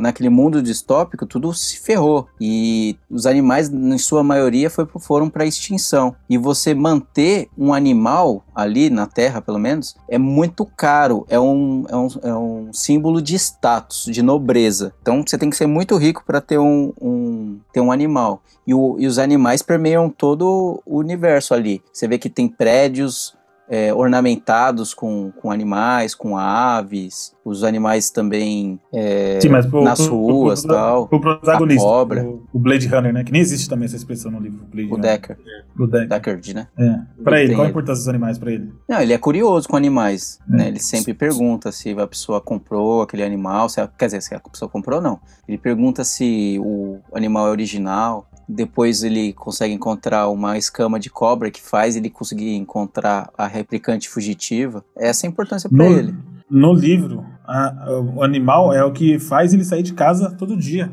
naquele 0.00 0.28
mundo 0.28 0.62
distópico 0.62 1.26
tudo 1.26 1.52
se 1.54 1.78
ferrou 1.80 2.26
e 2.40 2.96
os 3.10 3.26
animais 3.26 3.68
em 3.70 3.98
sua 3.98 4.22
maioria 4.22 4.68
foi, 4.70 4.86
foram 5.00 5.28
para 5.28 5.44
extinção. 5.46 6.14
E 6.28 6.36
você 6.38 6.74
manter 6.74 7.48
um 7.56 7.72
animal 7.72 8.44
ali 8.54 8.90
na 8.90 9.06
Terra, 9.06 9.40
pelo 9.40 9.58
menos, 9.58 9.94
é 10.08 10.18
muito 10.18 10.64
caro, 10.66 11.24
é 11.28 11.38
um, 11.38 11.84
é 11.88 11.96
um, 11.96 12.08
é 12.22 12.34
um 12.34 12.72
símbolo 12.72 13.20
de 13.22 13.34
status, 13.36 14.04
de 14.06 14.22
nobreza. 14.22 14.92
Então 15.02 15.22
você 15.26 15.38
tem 15.38 15.50
que 15.50 15.56
ser 15.56 15.66
muito 15.66 15.96
rico 15.96 16.22
para 16.26 16.40
ter 16.40 16.58
um, 16.58 16.92
um, 17.00 17.58
ter 17.72 17.80
um 17.80 17.92
animal. 17.92 18.42
E, 18.66 18.74
o- 18.74 18.96
e 18.98 19.06
os 19.06 19.18
animais 19.18 19.62
permeiam 19.62 20.08
todo 20.08 20.80
o 20.86 20.98
universo 20.98 21.52
ali. 21.54 21.82
Você 21.92 22.06
vê 22.06 22.18
que 22.18 22.30
tem 22.30 22.48
prédios 22.48 23.34
é, 23.74 23.90
ornamentados 23.94 24.92
com, 24.92 25.32
com 25.40 25.50
animais, 25.50 26.14
com 26.14 26.36
aves, 26.36 27.34
os 27.42 27.64
animais 27.64 28.10
também 28.10 28.78
é, 28.92 29.38
Sim, 29.40 29.48
pro, 29.70 29.82
nas 29.82 30.06
ruas 30.06 30.60
pro, 30.60 30.74
tal. 30.74 31.08
pro 31.08 31.18
protagonista, 31.22 31.82
cobra. 31.82 32.22
O, 32.22 32.42
o 32.52 32.58
Blade 32.58 32.86
Runner, 32.86 33.14
né? 33.14 33.24
Que 33.24 33.32
nem 33.32 33.40
existe 33.40 33.70
também 33.70 33.86
essa 33.86 33.96
expressão 33.96 34.30
no 34.30 34.38
livro. 34.40 34.66
Blade 34.70 34.88
O 34.88 34.96
Runner. 34.96 35.10
Decker, 35.12 35.38
O 35.78 35.86
Decker. 35.86 36.08
Deckard, 36.08 36.54
né? 36.54 36.68
É. 36.78 36.98
Pra 37.24 37.38
ele, 37.40 37.48
Tem 37.48 37.56
qual 37.56 37.62
a 37.62 37.64
ele. 37.64 37.70
importância 37.70 38.00
dos 38.00 38.08
animais 38.08 38.36
pra 38.36 38.52
ele? 38.52 38.70
Não, 38.86 39.00
ele 39.00 39.14
é 39.14 39.18
curioso 39.18 39.66
com 39.66 39.76
animais, 39.76 40.38
É. 40.52 40.56
né? 40.56 40.68
Ele 40.68 40.78
sempre 40.78 41.14
pergunta 41.14 41.72
se 41.72 41.98
a 41.98 42.06
pessoa 42.06 42.42
comprou 42.42 43.00
aquele 43.00 43.22
animal, 43.24 43.70
se 43.70 43.80
a- 43.80 43.88
quer 43.88 44.04
dizer, 44.04 44.20
se 44.20 44.34
a 44.34 44.40
pessoa 44.40 44.68
comprou 44.68 44.98
ou 44.98 45.02
não. 45.02 45.18
Ele 45.48 45.56
pergunta 45.56 46.04
se 46.04 46.58
o 46.62 46.98
animal 47.14 47.48
é 47.48 47.50
original. 47.50 48.28
Depois 48.54 49.02
ele 49.02 49.32
consegue 49.32 49.72
encontrar 49.74 50.28
uma 50.28 50.58
escama 50.58 50.98
de 51.00 51.08
cobra 51.10 51.50
que 51.50 51.60
faz 51.60 51.96
ele 51.96 52.10
conseguir 52.10 52.54
encontrar 52.54 53.30
a 53.36 53.46
replicante 53.46 54.08
fugitiva. 54.08 54.84
Essa 54.96 55.26
é 55.26 55.28
a 55.28 55.30
importância 55.30 55.68
No, 55.72 55.84
ele. 55.84 56.14
no 56.50 56.72
livro, 56.72 57.24
a- 57.46 57.74
o 58.14 58.22
animal 58.22 58.72
é 58.72 58.84
o 58.84 58.92
que 58.92 59.18
faz 59.18 59.54
ele 59.54 59.64
sair 59.64 59.82
de 59.82 59.94
casa 59.94 60.30
todo 60.30 60.56
dia. 60.56 60.92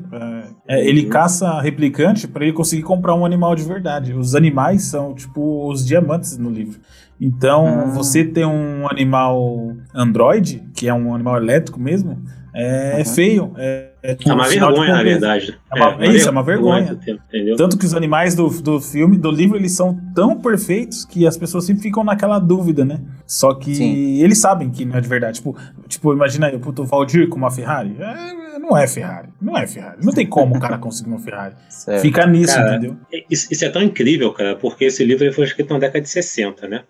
É, 0.67 0.77
é, 0.79 0.88
ele 0.88 1.03
Uhum. 1.03 1.10
caça 1.10 1.60
replicante 1.62 2.27
pra 2.27 2.43
ele 2.43 2.53
conseguir 2.53 2.83
comprar 2.83 3.13
um 3.15 3.25
animal 3.25 3.55
de 3.55 3.63
verdade. 3.63 4.13
Os 4.13 4.36
animais 4.36 4.83
são 4.83 5.13
tipo 5.13 5.67
os 5.69 5.86
diamantes 5.86 6.38
no 6.38 6.50
livro. 6.50 6.79
Então, 7.22 7.67
Ah. 7.67 7.86
você 7.88 8.24
ter 8.24 8.45
um 8.45 8.88
animal 8.89 9.74
androide, 9.93 10.63
que 10.74 10.88
é 10.88 10.93
um 10.93 11.13
animal 11.13 11.36
elétrico 11.36 11.77
mesmo, 11.79 12.17
é, 12.55 13.00
Uhum. 13.00 13.05
feio. 13.13 13.51
É, 13.57 13.88
é, 14.01 14.18
É 14.25 14.34
uma 14.34 14.46
um 14.46 14.50
de 14.50 14.60
vergonha, 14.60 14.94
na 14.94 15.03
verdade. 15.03 15.60
É 15.75 15.82
uma- 15.84 16.06
é 16.06 16.08
isso, 16.10 16.27
é 16.27 16.32
uma 16.32 16.44
vergonha. 16.44 16.98
Entendeu? 17.27 17.56
Tanto 17.58 17.77
que 17.77 17.86
os 17.86 17.94
animais 17.94 18.34
do, 18.36 18.48
do 18.62 18.79
filme, 18.79 19.18
do 19.18 19.29
livro, 19.29 19.58
eles 19.58 19.72
são 19.74 20.00
tão 20.15 20.39
perfeitos 20.39 21.03
que 21.06 21.27
as 21.27 21.38
pessoas 21.38 21.65
sempre 21.65 21.84
ficam 21.84 22.03
naquela 22.03 22.39
dúvida, 22.39 22.86
né? 22.86 23.01
Só 23.27 23.53
que 23.53 23.75
Sim. 23.75 24.22
eles 24.24 24.38
sabem 24.39 24.70
que 24.70 24.86
não 24.86 24.96
é 24.98 25.01
de 25.01 25.08
verdade. 25.08 25.36
Tipo, 25.39 25.56
tipo 25.88 26.13
imagina 26.13 26.48
aí, 26.48 26.58
puto, 26.58 26.82
o 26.84 26.86
Valdir 26.86 27.27
com 27.27 27.38
uma 27.38 27.51
Ferrari. 27.51 27.96
É, 28.00 28.60
não 28.60 28.77
é 28.77 28.88
Ferrari. 28.88 29.29
Não 29.41 29.58
é 29.58 29.68
Ferrari. 29.68 29.98
Não 30.03 30.13
tem 30.13 30.25
como 30.25 30.56
o 30.56 30.60
cara 30.60 30.77
conseguir 30.79 31.10
uma 31.10 31.20
Ferrari. 31.20 31.56
Certo. 31.70 32.01
Fica 32.01 32.25
nisso, 32.25 32.56
Cara, 32.56 32.75
entendeu? 32.77 32.98
Isso, 33.29 33.48
isso 33.51 33.65
é 33.65 33.70
tão 33.70 33.82
incrível, 33.82 34.32
cara, 34.34 34.56
porque 34.56 34.86
esse 34.86 35.03
livro 35.03 35.32
foi 35.34 35.44
escrito 35.46 35.74
na 35.74 35.79
década 35.79 36.01
de 36.01 36.10
60, 36.10 36.68
né? 36.68 36.84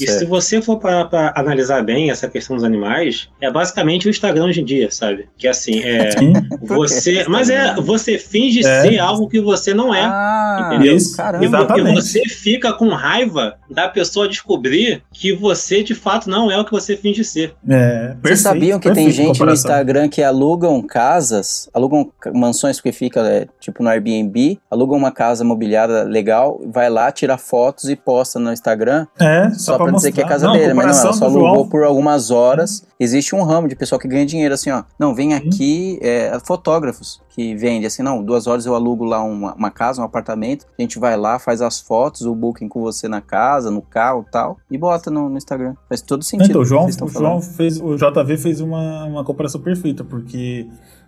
E 0.00 0.06
Certo. 0.06 0.18
se 0.20 0.24
você 0.26 0.60
for 0.62 0.78
para 0.78 1.04
pra 1.04 1.32
analisar 1.36 1.82
bem 1.84 2.10
essa 2.10 2.28
questão 2.28 2.56
dos 2.56 2.64
animais, 2.64 3.28
é 3.40 3.50
basicamente 3.50 4.06
o 4.06 4.10
Instagram 4.10 4.44
hoje 4.46 4.60
em 4.60 4.64
dia, 4.64 4.90
sabe? 4.90 5.28
Que 5.36 5.46
assim, 5.48 5.80
é. 5.82 6.10
Sim. 6.18 6.32
Você. 6.62 7.24
Mas 7.28 7.50
é, 7.50 7.74
você 7.76 8.18
finge 8.18 8.60
É. 8.66 8.82
ser 8.82 8.98
algo 8.98 9.28
que 9.28 9.40
você 9.40 9.72
não 9.74 9.94
é. 9.94 10.02
Ah, 10.04 10.70
entendeu? 10.72 10.96
Isso, 10.96 11.16
caramba. 11.16 11.44
E 11.44 11.48
vo- 11.48 11.56
exatamente. 11.56 11.90
E 11.90 11.94
você 12.02 12.22
fica 12.28 12.72
com 12.72 12.88
raiva 12.88 13.56
da 13.70 13.88
pessoa 13.88 14.28
descobrir 14.28 15.02
que 15.12 15.32
você 15.32 15.82
de 15.82 15.94
fato 15.94 16.28
não 16.30 16.50
é 16.50 16.58
o 16.58 16.64
que 16.64 16.70
você 16.72 16.96
finge 16.96 17.24
ser. 17.24 17.54
É, 17.68 18.08
Vocês 18.08 18.16
perfeito, 18.22 18.38
sabiam 18.42 18.78
que 18.80 18.90
tem 18.92 19.10
gente 19.10 19.40
no. 19.42 19.52
Instagram 19.52 20.08
que 20.08 20.22
alugam 20.22 20.80
casas, 20.82 21.68
alugam 21.74 22.10
mansões 22.34 22.80
que 22.80 22.92
fica 22.92 23.20
é, 23.20 23.46
tipo 23.60 23.82
no 23.82 23.88
Airbnb, 23.88 24.58
alugam 24.70 24.96
uma 24.98 25.10
casa 25.10 25.42
mobiliada 25.44 26.02
legal, 26.04 26.60
vai 26.66 26.88
lá, 26.90 27.10
tira 27.10 27.36
fotos 27.38 27.88
e 27.88 27.96
posta 27.96 28.38
no 28.38 28.52
Instagram 28.52 29.06
É, 29.18 29.50
só, 29.50 29.72
só, 29.72 29.76
pra 29.78 29.87
pra 29.90 29.96
dizer 29.96 30.12
que 30.12 30.20
é 30.20 30.24
casa 30.24 30.46
Não, 30.46 30.52
dele, 30.54 30.74
mas 30.74 30.86
não, 30.86 31.04
ela 31.04 31.12
só 31.12 31.24
alugou 31.24 31.54
João- 31.54 31.68
por 31.68 31.84
algumas 31.84 32.30
horas. 32.30 32.86
Existe 32.98 33.34
um 33.34 33.42
ramo 33.42 33.68
de 33.68 33.76
pessoal 33.76 33.98
que 33.98 34.08
ganha 34.08 34.24
dinheiro 34.26 34.54
assim, 34.54 34.70
ó. 34.70 34.82
Não, 34.98 35.14
vem 35.14 35.34
aqui, 35.34 35.98
é, 36.02 36.38
fotógrafos 36.44 37.20
que 37.30 37.54
vende 37.54 37.86
assim, 37.86 38.02
não, 38.02 38.22
duas 38.22 38.46
horas 38.48 38.66
eu 38.66 38.74
alugo 38.74 39.04
lá 39.04 39.22
uma, 39.22 39.54
uma 39.54 39.70
casa, 39.70 40.02
um 40.02 40.04
apartamento, 40.04 40.66
a 40.76 40.82
gente 40.82 40.98
vai 40.98 41.16
lá, 41.16 41.38
faz 41.38 41.62
as 41.62 41.78
fotos, 41.80 42.22
o 42.22 42.34
booking 42.34 42.66
com 42.68 42.80
você 42.80 43.06
na 43.06 43.20
casa, 43.20 43.70
no 43.70 43.80
carro 43.80 44.24
e 44.26 44.30
tal, 44.30 44.56
e 44.68 44.76
bota 44.76 45.08
no, 45.10 45.28
no 45.28 45.36
Instagram. 45.36 45.74
Faz 45.88 46.00
todo 46.00 46.24
sentido. 46.24 46.50
Então, 46.50 46.62
o 46.62 46.64
João, 46.64 46.86
o 46.86 47.08
João 47.08 47.40
fez, 47.40 47.80
o 47.80 47.94
JV 47.96 48.36
fez 48.36 48.60
uma, 48.60 49.04
uma 49.04 49.24
comparação 49.24 49.60
perfeita, 49.60 50.02
porque 50.02 50.66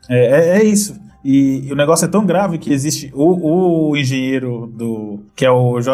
é, 0.08 0.58
é, 0.58 0.58
é 0.58 0.64
isso. 0.64 0.94
E, 1.24 1.66
e 1.68 1.72
o 1.72 1.76
negócio 1.76 2.04
é 2.06 2.08
tão 2.08 2.24
grave 2.24 2.58
que 2.58 2.72
existe 2.72 3.10
o, 3.14 3.90
o 3.90 3.96
engenheiro 3.96 4.66
do. 4.72 5.20
que 5.36 5.44
é 5.44 5.50
o 5.50 5.78
JR. 5.80 5.90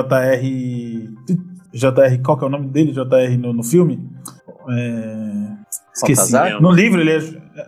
JR, 1.76 2.23
qual 2.25 2.37
que 2.38 2.45
é 2.45 2.47
o 2.47 2.50
nome 2.50 2.68
dele? 2.68 2.92
JR 2.92 3.37
no, 3.38 3.52
no 3.52 3.62
filme? 3.62 4.09
É, 4.68 5.49
esqueci. 5.95 6.33
Baltazar? 6.33 6.61
No 6.62 6.71
livro 6.73 7.00
ele 7.00 7.11
é. 7.12 7.21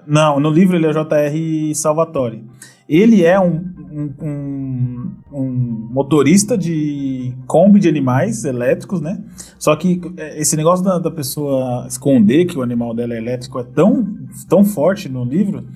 Não, 0.06 0.38
no 0.40 0.50
livro 0.50 0.76
ele 0.76 0.86
é 0.86 0.92
JR 0.92 1.74
Salvatore. 1.74 2.44
Ele 2.88 3.22
é 3.24 3.38
um, 3.38 3.64
um, 3.92 4.14
um- 4.22 5.14
um 5.30 5.88
motorista 5.92 6.56
de 6.56 7.34
Kombi 7.46 7.78
de 7.80 7.88
animais 7.88 8.44
elétricos, 8.44 9.00
né? 9.02 9.22
Só 9.58 9.76
que 9.76 10.00
é, 10.16 10.40
esse 10.40 10.56
negócio 10.56 10.82
da, 10.84 10.98
da 10.98 11.10
pessoa 11.10 11.86
esconder 11.86 12.46
que 12.46 12.58
o 12.58 12.62
animal 12.62 12.94
dela 12.94 13.12
é 13.14 13.18
elétrico 13.18 13.58
é 13.60 13.64
tão, 13.64 14.16
tão 14.48 14.64
forte 14.64 15.06
no 15.08 15.22
livro 15.24 15.66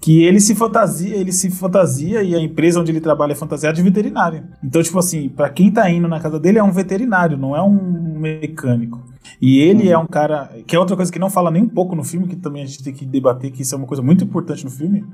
que 0.00 0.24
ele 0.24 0.40
se 0.40 0.54
fantasia, 0.54 1.14
ele 1.14 1.30
se 1.30 1.50
fantasia 1.50 2.22
e 2.22 2.34
a 2.34 2.40
empresa 2.40 2.80
onde 2.80 2.90
ele 2.90 3.00
trabalha 3.00 3.32
é 3.32 3.34
fantasiada 3.36 3.76
de 3.76 3.82
veterinário. 3.82 4.44
Então, 4.64 4.82
tipo 4.82 4.98
assim, 4.98 5.28
pra 5.28 5.50
quem 5.50 5.70
tá 5.70 5.90
indo 5.90 6.08
na 6.08 6.18
casa 6.18 6.40
dele 6.40 6.58
é 6.58 6.62
um 6.62 6.72
veterinário, 6.72 7.36
não 7.36 7.54
é 7.54 7.62
um 7.62 8.18
mecânico. 8.18 9.04
E 9.40 9.60
ele 9.60 9.90
é 9.90 9.98
um 9.98 10.06
cara, 10.06 10.50
que 10.66 10.74
é 10.74 10.78
outra 10.78 10.96
coisa 10.96 11.12
que 11.12 11.18
não 11.18 11.28
fala 11.28 11.50
nem 11.50 11.62
um 11.62 11.68
pouco 11.68 11.94
no 11.94 12.02
filme, 12.02 12.26
que 12.26 12.36
também 12.36 12.62
a 12.62 12.66
gente 12.66 12.82
tem 12.82 12.94
que 12.94 13.04
debater, 13.04 13.50
que 13.50 13.60
isso 13.60 13.74
é 13.74 13.78
uma 13.78 13.86
coisa 13.86 14.02
muito 14.02 14.24
importante 14.24 14.64
no 14.64 14.70
filme. 14.70 15.04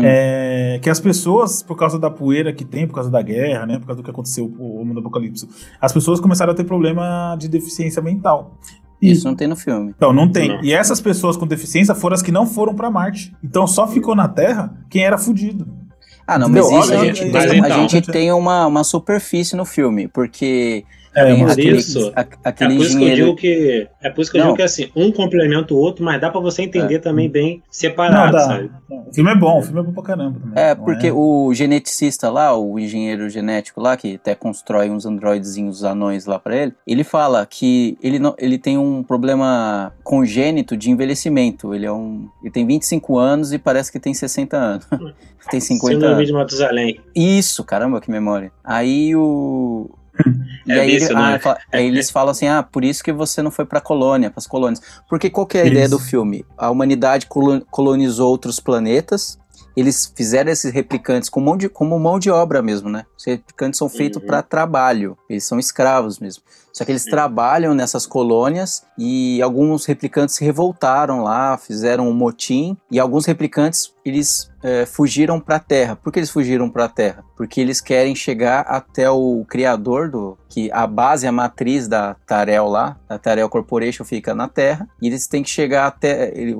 É, 0.00 0.78
que 0.80 0.88
as 0.88 1.00
pessoas, 1.00 1.62
por 1.62 1.76
causa 1.76 1.98
da 1.98 2.10
poeira 2.10 2.52
que 2.52 2.64
tem, 2.64 2.86
por 2.86 2.94
causa 2.94 3.10
da 3.10 3.20
guerra, 3.20 3.66
né, 3.66 3.78
por 3.78 3.86
causa 3.86 4.00
do 4.00 4.04
que 4.04 4.10
aconteceu 4.10 4.44
o 4.58 4.80
Homem 4.80 4.94
do 4.94 5.00
Apocalipse, 5.00 5.48
as 5.80 5.92
pessoas 5.92 6.20
começaram 6.20 6.52
a 6.52 6.54
ter 6.54 6.64
problema 6.64 7.36
de 7.36 7.48
deficiência 7.48 8.00
mental. 8.00 8.56
Isso 9.00 9.24
não 9.26 9.34
tem 9.34 9.46
no 9.46 9.56
filme. 9.56 9.94
então, 9.96 10.12
não 10.12 10.30
tem. 10.30 10.48
Não. 10.48 10.64
E 10.64 10.72
essas 10.72 11.00
pessoas 11.00 11.36
com 11.36 11.46
deficiência 11.46 11.94
foram 11.94 12.14
as 12.14 12.22
que 12.22 12.32
não 12.32 12.46
foram 12.46 12.74
pra 12.74 12.90
Marte. 12.90 13.34
Então 13.42 13.66
só 13.66 13.86
ficou 13.86 14.14
na 14.16 14.26
Terra 14.28 14.74
quem 14.90 15.04
era 15.04 15.16
fudido. 15.16 15.66
Ah, 16.26 16.38
não, 16.38 16.48
mas 16.48 16.58
Entendeu? 16.66 16.80
isso 16.82 16.92
a 16.92 16.96
Olha, 16.98 17.06
gente, 17.06 17.18
gente, 17.18 17.32
tem, 17.32 17.60
mas 17.60 17.70
a 17.72 17.74
então- 17.76 17.88
gente 17.88 18.12
tem 18.12 18.32
uma, 18.32 18.66
uma 18.66 18.84
superfície 18.84 19.56
no 19.56 19.64
filme, 19.64 20.08
porque 20.08 20.84
É, 21.14 21.34
mas 21.36 21.52
aquele, 21.52 21.76
isso- 21.78 22.12
a- 22.14 22.20
É 22.20 22.26
aquele 22.44 22.76
por 22.76 22.82
isso 22.84 22.90
que 22.90 23.02
eu 23.04 23.08
engenheiro... 23.08 23.24
digo 23.26 23.36
que. 23.36 23.88
É 24.02 24.10
por 24.10 24.20
isso 24.22 24.30
que 24.30 24.36
eu 24.36 24.40
Não. 24.40 24.46
digo 24.48 24.56
que 24.56 24.62
assim, 24.62 24.90
um 24.94 25.10
complementa 25.10 25.74
o 25.74 25.76
outro, 25.76 26.04
mas 26.04 26.20
dá 26.20 26.30
pra 26.30 26.40
você 26.40 26.62
entender 26.62 26.98
também 27.00 27.28
bem 27.28 27.56
não 27.56 27.62
separado, 27.70 28.32
dá. 28.32 28.40
sabe? 28.40 28.70
Não, 28.88 28.98
O 29.08 29.12
filme 29.14 29.30
é 29.30 29.34
bom, 29.34 29.58
o 29.58 29.62
filme 29.62 29.80
é 29.80 29.82
bom 29.82 29.92
pra 29.92 30.02
caramba. 30.02 30.38
Também. 30.38 30.62
É, 30.62 30.74
Não 30.74 30.84
porque 30.84 31.10
o 31.10 31.52
geneticista 31.54 32.30
lá, 32.30 32.56
o 32.56 32.78
engenheiro 32.78 33.28
genético 33.28 33.80
lá, 33.80 33.96
que 33.96 34.14
até 34.16 34.34
constrói 34.34 34.90
uns 34.90 35.06
androidezinhos 35.06 35.82
anões 35.84 36.26
lá 36.26 36.38
pra 36.38 36.56
ele, 36.56 36.74
ele 36.86 37.02
fala 37.04 37.44
que 37.46 37.96
ele, 38.02 38.18
não, 38.18 38.34
ele 38.38 38.58
tem 38.58 38.78
um 38.78 39.02
problema 39.02 39.92
congênito 40.04 40.76
de 40.76 40.90
envelhecimento. 40.90 41.74
Ele 41.74 41.86
é 41.86 41.92
um. 41.92 42.28
Ele 42.42 42.50
tem 42.52 42.66
25 42.66 43.18
anos 43.18 43.52
e 43.52 43.58
parece 43.58 43.90
que 43.90 43.98
tem 43.98 44.14
60 44.14 44.56
anos. 44.56 44.86
tem 45.50 45.60
50 45.60 45.94
Síndrome 45.94 46.14
anos. 46.14 46.26
de 46.26 46.32
Matusalém. 46.32 47.00
Isso, 47.14 47.64
caramba, 47.64 48.00
que 48.00 48.10
memória. 48.10 48.52
Aí 48.62 49.14
o. 49.16 49.90
E 50.66 50.72
É 50.72 50.80
aí, 50.80 50.90
ele- 50.90 50.98
vício, 51.00 51.16
ah, 51.16 51.20
né? 51.22 51.30
ele 51.32 51.38
fala- 51.38 51.58
aí 51.72 51.86
eles 51.86 52.10
falam 52.10 52.30
assim: 52.30 52.46
ah, 52.48 52.62
por 52.62 52.84
isso 52.84 53.02
que 53.02 53.12
você 53.12 53.42
não 53.42 53.50
foi 53.50 53.64
pra 53.64 53.80
colônia, 53.80 54.30
pras 54.30 54.46
colônias. 54.46 54.80
Porque 55.08 55.30
qual 55.30 55.46
que 55.46 55.56
é 55.58 55.62
a 55.62 55.66
ideia 55.66 55.84
Isso. 55.86 55.96
do 55.96 55.98
filme? 55.98 56.44
A 56.56 56.70
humanidade 56.70 57.26
colo- 57.26 57.62
colonizou 57.70 58.28
outros 58.30 58.60
planetas, 58.60 59.38
eles 59.78 60.12
fizeram 60.14 60.50
esses 60.50 60.72
replicantes 60.72 61.28
com 61.28 61.40
mão 61.40 61.56
de, 61.56 61.68
como 61.68 61.98
mão 61.98 62.18
de 62.18 62.30
obra 62.30 62.60
mesmo, 62.62 62.88
né? 62.88 63.04
Os 63.16 63.24
replicantes 63.24 63.78
são 63.78 63.88
feitos 63.88 64.20
Uhum. 64.20 64.26
pra 64.26 64.42
trabalho, 64.42 65.16
eles 65.28 65.44
são 65.44 65.58
escravos 65.58 66.18
mesmo. 66.18 66.42
Só 66.72 66.84
que 66.84 66.92
eles 66.92 67.04
trabalham 67.04 67.74
nessas 67.74 68.06
colônias 68.06 68.84
e 68.96 69.42
alguns 69.42 69.84
replicantes 69.84 70.36
se 70.36 70.44
revoltaram 70.44 71.24
lá, 71.24 71.58
fizeram 71.58 72.08
um 72.08 72.12
motim 72.12 72.76
e 72.90 73.00
alguns 73.00 73.26
replicantes 73.26 73.92
eles 74.04 74.48
é, 74.62 74.86
fugiram 74.86 75.40
para 75.40 75.56
a 75.56 75.60
Terra. 75.60 75.96
Por 75.96 76.12
que 76.12 76.20
eles 76.20 76.30
fugiram 76.30 76.70
para 76.70 76.84
a 76.84 76.88
Terra? 76.88 77.24
Porque 77.36 77.60
eles 77.60 77.80
querem 77.80 78.14
chegar 78.14 78.60
até 78.60 79.10
o 79.10 79.44
criador 79.48 80.08
do 80.08 80.38
que 80.48 80.70
a 80.70 80.86
base, 80.86 81.26
a 81.26 81.32
matriz 81.32 81.88
da 81.88 82.14
Tarel 82.26 82.68
lá, 82.68 82.96
a 83.08 83.18
Tarel 83.18 83.48
Corporation 83.48 84.04
fica 84.04 84.32
na 84.34 84.46
Terra 84.46 84.88
e 85.02 85.08
eles 85.08 85.26
têm 85.26 85.42
que 85.42 85.50
chegar 85.50 85.86
até 85.86 86.32
ele, 86.38 86.56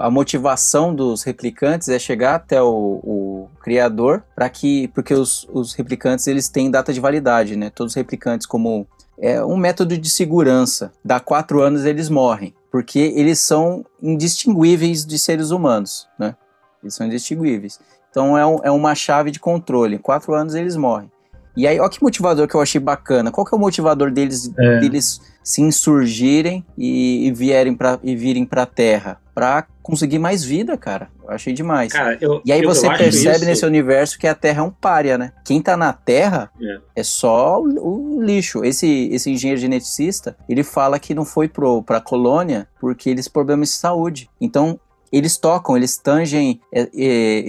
a 0.00 0.10
motivação 0.10 0.94
dos 0.94 1.22
replicantes 1.22 1.88
é 1.88 1.98
chegar 1.98 2.34
até 2.36 2.60
o, 2.62 3.00
o 3.04 3.48
criador 3.60 4.22
para 4.34 4.48
que 4.48 4.88
porque 4.88 5.14
os, 5.14 5.46
os 5.52 5.72
replicantes 5.74 6.26
eles 6.26 6.48
têm 6.48 6.70
data 6.70 6.92
de 6.92 7.00
validade, 7.00 7.56
né? 7.56 7.70
Todos 7.70 7.92
os 7.92 7.96
replicantes 7.96 8.46
como 8.46 8.86
é 9.18 9.42
um 9.44 9.56
método 9.56 9.96
de 9.96 10.10
segurança. 10.10 10.92
Dá 11.04 11.18
quatro 11.20 11.62
anos 11.62 11.84
eles 11.84 12.08
morrem, 12.08 12.54
porque 12.70 12.98
eles 13.16 13.38
são 13.38 13.84
indistinguíveis 14.02 15.06
de 15.06 15.18
seres 15.18 15.50
humanos, 15.50 16.06
né? 16.18 16.34
Eles 16.82 16.94
são 16.94 17.06
indistinguíveis. 17.06 17.78
Então 18.10 18.36
é, 18.36 18.46
um- 18.46 18.60
é 18.64 18.70
uma 18.70 18.94
chave 18.94 19.30
de 19.30 19.38
controle. 19.40 19.96
Em 19.96 19.98
quatro 19.98 20.34
anos 20.34 20.54
eles 20.54 20.76
morrem. 20.76 21.10
E 21.56 21.66
aí, 21.66 21.80
olha 21.80 21.88
que 21.88 22.02
motivador 22.02 22.46
que 22.46 22.54
eu 22.54 22.60
achei 22.60 22.78
bacana. 22.80 23.30
Qual 23.30 23.44
que 23.46 23.54
é 23.54 23.56
o 23.56 23.60
motivador 23.60 24.10
deles, 24.10 24.50
É. 24.58 24.78
deles 24.80 25.20
se 25.42 25.62
insurgirem 25.62 26.62
e, 26.76 27.26
e 27.26 27.32
vierem 27.32 27.74
para 27.74 27.98
e 28.02 28.14
virem 28.14 28.44
para 28.44 28.66
Terra? 28.66 29.18
Para 29.36 29.66
conseguir 29.82 30.18
mais 30.18 30.42
vida, 30.42 30.78
cara. 30.78 31.10
Eu 31.22 31.30
achei 31.30 31.52
demais. 31.52 31.92
Cara, 31.92 32.16
eu, 32.22 32.40
E 32.42 32.50
aí 32.50 32.62
eu- 32.62 32.68
você 32.74 32.88
percebe 32.88 33.36
isso- 33.36 33.44
nesse 33.44 33.66
universo 33.66 34.18
que 34.18 34.26
a 34.26 34.34
Terra 34.34 34.60
é 34.60 34.62
um 34.62 34.70
pária, 34.70 35.18
né? 35.18 35.32
Quem 35.44 35.60
tá 35.60 35.76
na 35.76 35.92
Terra 35.92 36.50
É. 36.58 37.00
é, 37.00 37.02
só 37.02 37.60
o, 37.60 38.16
o 38.16 38.22
lixo. 38.24 38.64
Esse, 38.64 39.10
esse 39.12 39.30
engenheiro 39.30 39.60
geneticista, 39.60 40.34
ele 40.48 40.62
fala 40.64 40.98
que 40.98 41.14
não 41.14 41.26
foi 41.26 41.48
pro, 41.48 41.82
pra 41.82 42.00
colônia 42.00 42.66
porque 42.80 43.10
eles 43.10 43.28
problemas 43.28 43.68
de 43.68 43.74
saúde. 43.74 44.30
Então, 44.40 44.80
eles 45.12 45.36
tocam, 45.36 45.76
eles 45.76 45.98
tangem 45.98 46.58
é, 46.72 46.80
é, 46.82 46.88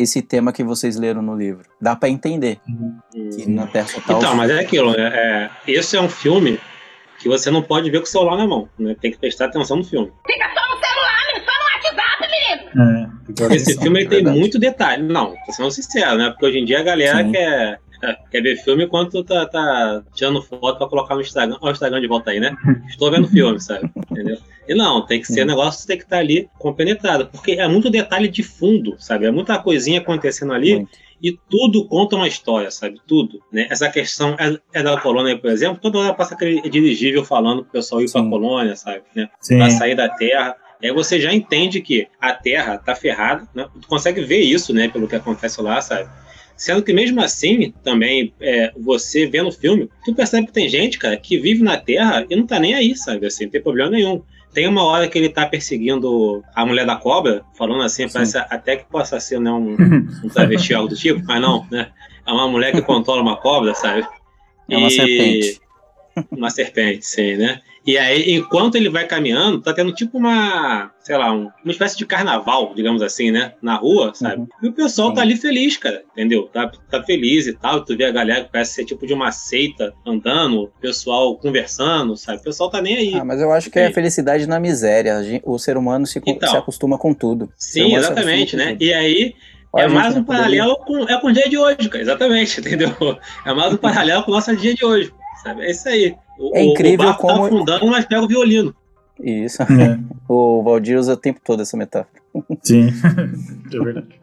esse 0.01 0.21
tema 0.21 0.51
que 0.51 0.65
vocês 0.65 0.97
leram 0.97 1.21
no 1.21 1.37
livro. 1.37 1.69
Dá 1.81 1.95
pra 1.95 2.09
entender 2.09 2.59
que 3.33 3.49
na 3.49 3.65
Terra 3.65 3.87
só 3.87 4.01
tá 4.01 4.13
Então, 4.13 4.35
mas 4.35 4.51
é 4.51 4.59
aquilo, 4.59 4.91
né? 4.91 5.07
É, 5.07 5.49
esse 5.71 5.95
é 5.95 6.01
um 6.01 6.09
filme 6.09 6.59
que 7.19 7.27
você 7.29 7.49
não 7.49 7.63
pode 7.63 7.89
ver 7.89 7.97
com 7.99 8.03
o 8.03 8.07
celular 8.07 8.35
na 8.37 8.45
mão, 8.45 8.67
né? 8.77 8.95
Tem 9.01 9.09
que 9.11 9.17
prestar 9.17 9.45
atenção 9.45 9.77
no 9.77 9.83
filme. 9.85 10.11
Fica 10.27 10.45
só 10.53 10.61
no 10.75 10.79
celular, 10.79 11.17
menino, 11.33 11.45
só 11.45 11.51
no 11.57 11.65
WhatsApp, 11.65 12.31
menino. 12.31 12.56
É. 12.75 13.55
Esse 13.55 13.79
filme 13.79 13.99
ele 13.99 14.09
tem 14.09 14.17
verdade. 14.17 14.39
muito 14.39 14.59
detalhe. 14.59 15.03
Não, 15.03 15.33
tô 15.45 15.51
sendo 15.51 15.71
sincero, 15.71 16.17
né? 16.17 16.29
Porque 16.29 16.45
hoje 16.45 16.59
em 16.59 16.65
dia 16.65 16.79
a 16.79 16.83
galera 16.83 17.23
Sim. 17.23 17.31
quer, 17.31 17.79
quer 18.31 18.41
ver 18.41 18.57
filme 18.57 18.85
enquanto 18.85 19.23
tá, 19.23 19.45
tá 19.45 20.03
tirando 20.13 20.41
foto 20.41 20.77
pra 20.77 20.87
colocar 20.87 21.15
no 21.15 21.21
Instagram. 21.21 21.57
Olha 21.61 21.71
o 21.71 21.73
Instagram 21.73 22.01
de 22.01 22.07
volta 22.07 22.31
aí, 22.31 22.39
né? 22.39 22.55
Estou 22.87 23.11
vendo 23.11 23.27
filme, 23.27 23.59
sabe? 23.59 23.89
Entendeu? 24.11 24.37
E 24.67 24.75
não, 24.75 25.05
tem 25.05 25.21
que 25.21 25.27
ser 25.27 25.45
negócio 25.45 25.81
que 25.81 25.87
tem 25.87 25.97
que 25.97 26.03
estar 26.03 26.17
ali 26.17 26.49
compenetrado. 26.59 27.27
Porque 27.27 27.53
é 27.53 27.67
muito 27.67 27.89
detalhe 27.89 28.27
de 28.27 28.43
fundo, 28.43 28.95
sabe? 28.99 29.25
É 29.25 29.31
muita 29.31 29.57
coisinha 29.57 29.99
acontecendo 29.99 30.53
ali. 30.53 30.75
Muito. 30.75 31.07
E 31.21 31.37
tudo 31.49 31.87
conta 31.87 32.15
uma 32.15 32.27
história, 32.27 32.69
sabe? 32.69 33.01
Tudo. 33.07 33.41
Né? 33.51 33.67
Essa 33.71 33.89
questão 33.89 34.35
é, 34.39 34.59
é 34.71 34.83
da 34.83 34.99
colônia, 34.99 35.37
por 35.37 35.49
exemplo. 35.49 35.79
Toda 35.81 35.99
hora 35.99 36.13
passa 36.13 36.35
aquele 36.35 36.61
dirigível 36.69 37.25
falando 37.25 37.63
pro 37.63 37.71
pessoal 37.71 38.01
ir 38.01 38.11
pra 38.11 38.21
Sim. 38.21 38.29
colônia, 38.29 38.75
sabe? 38.75 39.01
Né? 39.15 39.27
Sim. 39.41 39.57
Pra 39.57 39.69
sair 39.71 39.95
da 39.95 40.09
Terra. 40.09 40.55
Aí 40.81 40.91
você 40.91 41.19
já 41.19 41.33
entende 41.33 41.81
que 41.81 42.07
a 42.21 42.33
Terra 42.33 42.77
tá 42.77 42.93
ferrada, 42.95 43.47
né? 43.53 43.67
Tu 43.81 43.87
consegue 43.87 44.21
ver 44.21 44.41
isso, 44.41 44.73
né? 44.73 44.87
Pelo 44.87 45.07
que 45.07 45.15
acontece 45.15 45.61
lá, 45.61 45.81
sabe? 45.81 46.09
Sendo 46.55 46.81
que 46.83 46.91
mesmo 46.93 47.21
assim, 47.21 47.71
também, 47.83 48.33
é, 48.39 48.71
você 48.77 49.27
vendo 49.27 49.49
o 49.49 49.51
filme, 49.51 49.89
tu 50.05 50.13
percebe 50.13 50.47
que 50.47 50.53
tem 50.53 50.67
gente, 50.67 50.97
cara, 50.97 51.15
que 51.17 51.37
vive 51.37 51.63
na 51.63 51.77
Terra 51.77 52.25
e 52.29 52.35
não 52.35 52.47
tá 52.47 52.59
nem 52.59 52.73
aí, 52.73 52.95
sabe? 52.95 53.27
Assim, 53.27 53.45
não 53.45 53.51
tem 53.51 53.61
problema 53.61 53.91
nenhum. 53.91 54.21
Tem 54.53 54.67
uma 54.67 54.83
hora 54.83 55.07
que 55.07 55.17
ele 55.17 55.29
tá 55.29 55.45
perseguindo 55.45 56.43
a 56.55 56.65
mulher 56.65 56.85
da 56.85 56.95
cobra, 56.95 57.43
falando 57.55 57.83
assim, 57.83 58.09
parece 58.09 58.37
até 58.37 58.75
que 58.75 58.85
possa 58.85 59.19
ser 59.19 59.39
né, 59.39 59.51
um, 59.51 59.75
um 60.23 60.29
travesti 60.29 60.73
algo 60.73 60.89
do 60.89 60.95
tipo, 60.95 61.21
mas 61.25 61.39
não, 61.41 61.67
né? 61.69 61.89
É 62.25 62.31
uma 62.31 62.47
mulher 62.47 62.71
que 62.71 62.81
controla 62.81 63.21
uma 63.21 63.37
cobra, 63.37 63.75
sabe? 63.75 64.05
É 64.69 64.77
uma 64.77 64.87
E- 64.87 64.91
serpente. 64.91 65.61
Uma 66.31 66.49
serpente, 66.49 67.05
sim, 67.05 67.35
né? 67.35 67.61
E 67.87 67.97
aí, 67.97 68.33
enquanto 68.33 68.75
ele 68.75 68.89
vai 68.89 69.07
caminhando, 69.07 69.61
tá 69.61 69.73
tendo 69.73 69.93
tipo 69.93 70.17
uma, 70.17 70.91
sei 70.99 71.17
lá, 71.17 71.31
um- 71.31 71.49
uma 71.63 71.71
espécie 71.71 71.97
de 71.97 72.05
carnaval, 72.05 72.73
digamos 72.75 73.01
assim, 73.01 73.31
né? 73.31 73.53
Na 73.61 73.75
rua, 73.77 74.11
sabe? 74.13 74.41
Uhum. 74.41 74.47
E 74.61 74.67
o 74.67 74.73
pessoal 74.73 75.07
Sim. 75.09 75.15
tá 75.15 75.21
ali 75.21 75.37
feliz, 75.37 75.77
cara, 75.77 76.03
entendeu? 76.11 76.49
Tá, 76.51 76.69
tá 76.91 77.01
feliz 77.01 77.47
e 77.47 77.53
tal. 77.53 77.85
Tu 77.85 77.95
vê 77.95 78.03
a 78.03 78.11
galera 78.11 78.43
que 78.43 78.51
parece 78.51 78.73
ser 78.73 78.83
tipo 78.83 79.07
de 79.07 79.13
uma 79.13 79.31
seita 79.31 79.93
andando, 80.05 80.63
o 80.63 80.67
pessoal 80.81 81.37
conversando, 81.37 82.17
sabe? 82.17 82.39
O 82.39 82.43
pessoal 82.43 82.69
tá 82.69 82.81
nem 82.81 82.97
aí. 82.97 83.13
Ah, 83.15 83.23
mas 83.23 83.39
eu 83.39 83.53
acho 83.53 83.71
que 83.71 83.79
é 83.79 83.89
felicidade 83.89 84.45
na 84.47 84.59
miséria. 84.59 85.41
O 85.45 85.57
ser 85.57 85.77
humano 85.77 86.05
se, 86.05 86.21
Então. 86.27 86.49
se 86.49 86.57
acostuma 86.57 86.97
com 86.97 87.13
tudo. 87.13 87.49
Sim, 87.55 87.95
exatamente, 87.95 88.57
né? 88.57 88.75
E 88.81 88.93
aí, 88.93 89.33
Olha 89.71 89.83
é 89.83 89.87
mais 89.87 90.15
um 90.15 90.23
paralelo 90.25 90.75
com, 90.77 91.03
é 91.03 91.19
com 91.21 91.27
o 91.27 91.31
dia 91.31 91.47
de 91.49 91.57
hoje, 91.57 91.87
cara. 91.87 92.01
Exatamente, 92.01 92.59
entendeu? 92.59 92.91
É 93.45 93.53
mais 93.53 93.73
um 93.73 93.77
paralelo 93.77 94.23
com 94.23 94.31
o 94.31 94.33
nosso 94.35 94.53
dia 94.57 94.73
de 94.75 94.83
hoje. 94.83 95.09
Sabe? 95.43 95.63
É 95.63 95.71
isso 95.71 95.87
aí. 95.89 96.15
O, 96.39 96.55
É 96.55 96.63
incrível 96.63 97.05
o 97.05 97.09
barco 97.09 97.21
como- 97.21 97.37
tá 97.41 97.45
afundando, 97.47 97.87
mas 97.87 98.05
pega 98.05 98.21
o 98.21 98.27
violino. 98.27 98.75
Isso. 99.19 99.61
É, 99.63 99.65
O 100.29 100.61
Valdir 100.63 100.97
usa 100.99 101.13
o 101.13 101.17
tempo 101.17 101.39
todo 101.43 101.61
essa 101.61 101.75
metáfora. 101.77 102.09
sim. 102.63 102.87
é 103.73 103.79
verdade. 103.79 104.19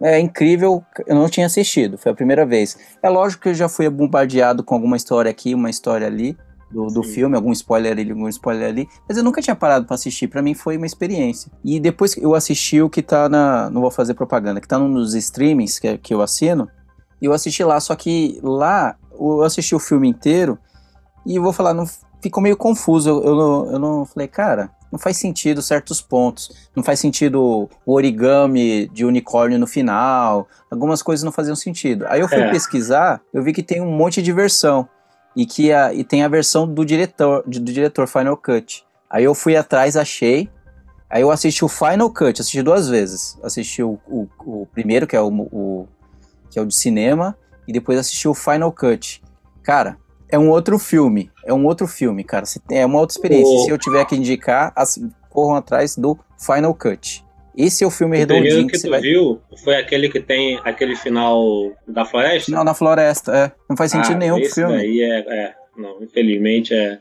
É 0.00 0.20
incrível, 0.20 0.80
eu 1.08 1.16
não 1.16 1.28
tinha 1.28 1.46
assistido, 1.46 1.98
foi 1.98 2.12
a 2.12 2.14
primeira 2.14 2.46
vez. 2.46 2.78
É 3.02 3.08
lógico 3.08 3.42
que 3.42 3.48
eu 3.48 3.54
já 3.54 3.68
fui 3.68 3.88
bombardeado 3.90 4.62
com 4.62 4.74
alguma 4.76 4.96
história 4.96 5.28
aqui, 5.28 5.52
uma 5.56 5.68
história 5.68 6.06
ali 6.06 6.36
do, 6.70 6.86
do 6.86 7.02
filme, 7.02 7.34
algum 7.34 7.50
spoiler 7.50 7.90
ali, 7.90 8.08
algum 8.08 8.28
spoiler 8.28 8.68
ali, 8.68 8.86
mas 9.08 9.18
eu 9.18 9.24
nunca 9.24 9.42
tinha 9.42 9.56
parado 9.56 9.86
pra 9.86 9.94
assistir, 9.96 10.28
pra 10.28 10.40
mim 10.40 10.54
foi 10.54 10.76
uma 10.76 10.86
experiência. 10.86 11.50
E 11.64 11.80
depois 11.80 12.14
que 12.14 12.24
eu 12.24 12.32
assisti 12.36 12.80
o 12.80 12.88
que 12.88 13.02
tá 13.02 13.28
na, 13.28 13.68
não 13.70 13.80
vou 13.80 13.90
fazer 13.90 14.14
propaganda, 14.14 14.60
que 14.60 14.68
tá 14.68 14.78
nos 14.78 15.14
streamings 15.14 15.80
que, 15.80 15.98
que 15.98 16.14
eu 16.14 16.22
assino, 16.22 16.68
e 17.20 17.24
eu 17.26 17.32
assisti 17.32 17.64
lá, 17.64 17.80
só 17.80 17.96
que 17.96 18.38
lá 18.40 18.94
eu 19.20 19.42
assisti 19.42 19.74
o 19.74 19.78
filme 19.78 20.08
inteiro 20.08 20.58
e 21.26 21.38
vou 21.38 21.52
falar, 21.52 21.74
não, 21.74 21.84
ficou 22.22 22.42
meio 22.42 22.56
confuso, 22.56 23.08
eu, 23.10 23.24
eu, 23.24 23.34
não, 23.36 23.72
eu 23.72 23.78
não 23.78 24.04
falei, 24.06 24.28
cara, 24.28 24.70
não 24.90 24.98
faz 24.98 25.16
sentido 25.18 25.60
certos 25.60 26.00
pontos, 26.00 26.50
não 26.74 26.82
faz 26.82 26.98
sentido 27.00 27.68
o 27.84 27.92
origami 27.92 28.88
de 28.88 29.04
unicórnio 29.04 29.58
no 29.58 29.66
final, 29.66 30.48
algumas 30.70 31.02
coisas 31.02 31.22
não 31.22 31.32
faziam 31.32 31.54
sentido. 31.56 32.06
Aí 32.08 32.20
eu 32.20 32.28
fui 32.28 32.38
É. 32.40 32.50
pesquisar, 32.50 33.20
eu 33.32 33.42
vi 33.42 33.52
que 33.52 33.62
tem 33.62 33.80
um 33.82 33.90
monte 33.90 34.22
de 34.22 34.32
versão 34.32 34.88
e 35.36 35.44
que 35.44 35.70
a, 35.72 35.92
e 35.92 36.02
tem 36.04 36.22
a 36.24 36.28
versão 36.28 36.66
do 36.66 36.84
diretor, 36.84 37.42
do 37.46 37.60
diretor 37.60 38.06
Final 38.08 38.36
Cut. 38.36 38.84
Aí 39.10 39.24
eu 39.24 39.34
fui 39.34 39.56
atrás, 39.56 39.96
achei. 39.96 40.50
Aí 41.10 41.22
eu 41.22 41.30
assisti 41.30 41.64
o 41.64 41.68
Final 41.68 42.10
Cut, 42.10 42.40
assisti 42.40 42.62
duas 42.62 42.88
vezes. 42.88 43.38
Assisti 43.42 43.82
o, 43.82 43.98
o, 44.06 44.26
o 44.44 44.66
primeiro, 44.72 45.06
que 45.06 45.14
é 45.16 45.20
o, 45.20 45.28
o- 45.28 45.88
que 46.50 46.58
é 46.58 46.62
o 46.62 46.66
de 46.66 46.74
cinema, 46.74 47.36
e 47.68 47.72
depois 47.72 47.98
assisti 47.98 48.26
o 48.26 48.34
Final 48.34 48.72
Cut. 48.72 49.22
Cara, 49.62 49.96
é 50.28 50.36
um 50.38 50.48
outro 50.50 50.78
filme. 50.78 51.30
É 51.44 51.52
um 51.54 51.64
outro 51.66 51.86
filme, 51.86 52.24
cara. 52.24 52.44
É 52.70 52.84
uma 52.84 52.98
outra 52.98 53.14
experiência. 53.14 53.54
O- 53.54 53.64
Se 53.64 53.70
eu 53.70 53.78
tiver 53.78 54.04
que 54.06 54.16
indicar, 54.16 54.72
corram 55.30 55.54
atrás 55.56 55.94
do 55.94 56.18
Final 56.38 56.74
Cut. 56.74 57.24
Esse 57.56 57.82
é 57.84 57.86
o 57.86 57.90
filme 57.90 58.16
O 58.16 58.18
redondinho 58.20 58.44
primeiro 58.44 58.66
que, 58.68 58.72
que 58.72 58.78
você 58.78 58.86
tu 58.86 58.90
vai. 58.90 59.00
viu 59.00 59.40
foi 59.62 59.76
aquele 59.76 60.08
que 60.08 60.20
tem 60.20 60.60
aquele 60.64 60.94
final 60.96 61.72
da 61.86 62.04
floresta? 62.04 62.46
Final 62.46 62.64
na 62.64 62.72
floresta, 62.72 63.36
é. 63.36 63.52
Não 63.68 63.76
faz 63.76 63.90
sentido 63.90 64.14
Ah, 64.14 64.18
nenhum 64.18 64.38
esse 64.38 64.54
filme. 64.54 64.76
daí 64.76 65.00
é, 65.02 65.18
é- 65.18 65.54
Não, 65.76 66.02
infelizmente 66.02 66.72
é. 66.74 66.98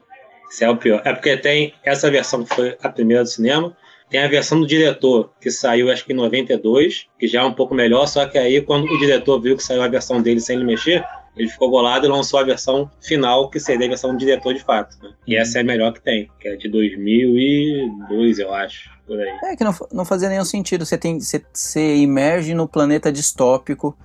Esse 0.51 0.63
é 0.63 0.69
o 0.69 0.77
pior. 0.77 1.01
É 1.05 1.13
porque 1.13 1.35
tem 1.37 1.73
essa 1.83 2.09
versão 2.09 2.43
que 2.43 2.53
foi 2.55 2.77
a 2.81 2.89
primeira 2.89 3.23
do 3.23 3.29
cinema. 3.29 3.75
Tem 4.09 4.21
a 4.23 4.27
versão 4.27 4.59
do 4.61 4.65
diretor, 4.67 5.31
que 5.41 5.51
saiu 5.51 5.91
acho 5.91 6.05
que 6.05 6.13
em 6.13 6.15
92, 6.15 7.07
que 7.19 7.27
já 7.27 7.41
é 7.41 7.43
um 7.43 7.53
pouco 7.53 7.75
melhor, 7.75 8.07
só 8.07 8.25
que 8.25 8.37
aí 8.37 8.61
quando 8.61 8.85
o 8.85 8.99
diretor 8.99 9.41
viu 9.41 9.57
que 9.57 9.63
saiu 9.63 9.83
a 9.83 9.87
versão 9.87 10.21
dele 10.21 10.39
sem 10.39 10.55
ele 10.55 10.65
mexer, 10.65 11.03
ele 11.35 11.49
ficou 11.49 11.69
bolado 11.69 12.05
e 12.07 12.09
lançou 12.09 12.39
a 12.39 12.43
versão 12.43 12.89
final, 13.01 13.49
que 13.49 13.59
seria 13.59 13.85
a 13.85 13.89
versão 13.89 14.11
do 14.11 14.17
diretor 14.17 14.53
de 14.53 14.63
fato. 14.63 14.97
né? 15.03 15.11
E 15.27 15.35
essa 15.35 15.59
é 15.59 15.61
a 15.61 15.63
melhor 15.63 15.93
que 15.93 16.01
tem, 16.01 16.29
que 16.39 16.47
é 16.47 16.55
de 16.55 16.69
2002, 16.69 18.39
eu 18.39 18.53
acho, 18.53 18.89
por 19.05 19.19
aí. 19.19 19.29
É 19.43 19.55
que 19.55 19.63
não, 19.63 19.73
não 19.91 20.05
fazia 20.05 20.29
nenhum 20.29 20.45
sentido. 20.45 20.85
Você 20.85 20.97
tem 20.97 21.19
você, 21.19 21.43
você 21.53 21.95
imerge 21.97 22.53
no 22.53 22.67
planeta 22.67 23.11
distópico, 23.11 23.95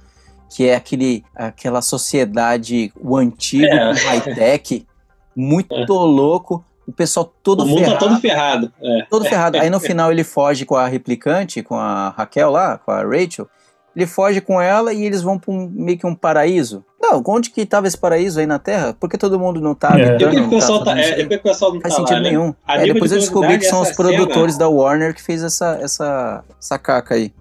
que 0.55 0.69
é 0.69 0.75
aquele, 0.75 1.25
aquela 1.35 1.81
sociedade, 1.81 2.93
o 3.01 3.17
antigo, 3.17 3.65
É. 3.65 3.93
high-tech, 3.93 4.87
muito 5.35 5.75
louco. 5.95 6.65
O 6.87 6.93
pessoal 6.93 7.33
todo 7.43 7.63
o 7.63 7.67
mundo 7.67 7.79
ferrado. 7.79 7.99
tá 7.99 7.99
todo 8.09 8.21
ferrado. 8.21 8.73
É. 8.83 9.07
todo 9.09 9.25
ferrado. 9.25 9.59
Aí 9.59 9.71
no 9.71 9.79
final 9.81 10.11
ele 10.11 10.25
foge 10.25 10.65
com 10.65 10.75
a 10.77 10.87
replicante, 10.87 11.63
com 11.63 11.77
a 11.77 12.11
Raquel 12.11 12.51
lá, 12.51 12.79
com 12.79 12.91
a 12.91 13.03
Rachel. 13.03 13.49
Ele 13.95 14.07
foge 14.07 14.41
com 14.41 14.59
ela 14.61 14.93
e 14.93 15.05
eles 15.05 15.21
vão 15.21 15.39
pra 15.39 15.53
um, 15.53 15.71
meio 15.71 15.99
que 15.99 16.07
um 16.07 16.15
paraíso. 16.15 16.83
Não, 17.01 17.23
onde 17.27 17.51
que 17.51 17.67
tava 17.67 17.87
esse 17.87 17.99
paraíso 17.99 18.41
aí 18.41 18.47
na 18.47 18.59
Terra? 18.59 18.95
Por 18.99 19.09
que 19.09 19.19
todo 19.19 19.39
mundo 19.39 19.61
não 19.61 19.75
tá 19.75 19.89
É. 19.89 20.17
Por 20.17 20.25
habitando? 20.25 20.31
que 20.33 20.41
o 20.41 20.49
pessoal 20.49 20.79
tá 20.83 20.95
tá, 20.95 20.99
é, 21.01 21.15
por 21.21 21.29
que 21.29 21.35
o 21.37 21.43
pessoal 21.43 21.75
não 21.75 21.81
faz 21.83 21.95
tá 21.95 22.01
sentido 22.01 22.17
lá, 22.17 22.23
né? 22.23 22.31
nenhum. 22.31 22.55
É, 22.67 22.79
nível 22.79 22.95
depois 22.95 23.11
de 23.11 23.17
eu 23.17 23.21
descobri 23.21 23.59
que 23.59 23.65
são 23.67 23.83
os 23.83 23.93
produtores 23.93 24.55
cena- 24.55 24.65
da 24.65 24.69
Warner 24.71 25.15
que 25.15 25.23
fez 25.23 25.43
essa, 25.43 25.79
essa, 25.81 26.43
essa 26.59 26.79
caca 26.79 27.15
aí 27.15 27.33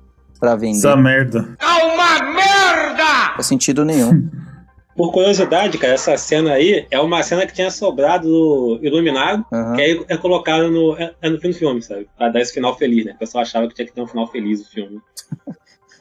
pra 0.41 0.55
vender. 0.55 0.77
Essa 0.79 0.95
merda. 0.97 1.57
É 1.59 1.65
uma 1.85 2.19
merda! 2.33 3.03
Não 3.29 3.33
faz 3.35 3.45
sentido 3.47 3.85
nenhum. 3.85 4.29
Por 4.95 5.11
curiosidade, 5.11 5.77
cara, 5.77 5.93
essa 5.93 6.17
cena 6.17 6.53
aí 6.53 6.85
é 6.91 6.99
uma 6.99 7.23
cena 7.23 7.45
que 7.47 7.53
tinha 7.53 7.71
sobrado 7.71 8.27
do 8.27 8.79
Iluminado, 8.83 9.45
Aham. 9.51 9.75
que 9.75 9.81
aí 9.81 10.05
é 10.09 10.17
colocado 10.17 10.69
no, 10.69 10.97
é, 10.97 11.13
é 11.21 11.29
no 11.29 11.39
fim 11.39 11.49
do 11.49 11.55
filme, 11.55 11.81
sabe? 11.81 12.07
Pra 12.17 12.29
dar 12.29 12.41
esse 12.41 12.53
final 12.53 12.77
feliz, 12.77 13.05
né? 13.05 13.13
O 13.13 13.17
pessoal 13.19 13.41
achava 13.43 13.67
que 13.67 13.73
tinha 13.75 13.87
que 13.87 13.93
ter 13.93 14.01
um 14.01 14.07
final 14.07 14.27
feliz 14.27 14.61
o 14.61 14.69
filme. 14.69 14.99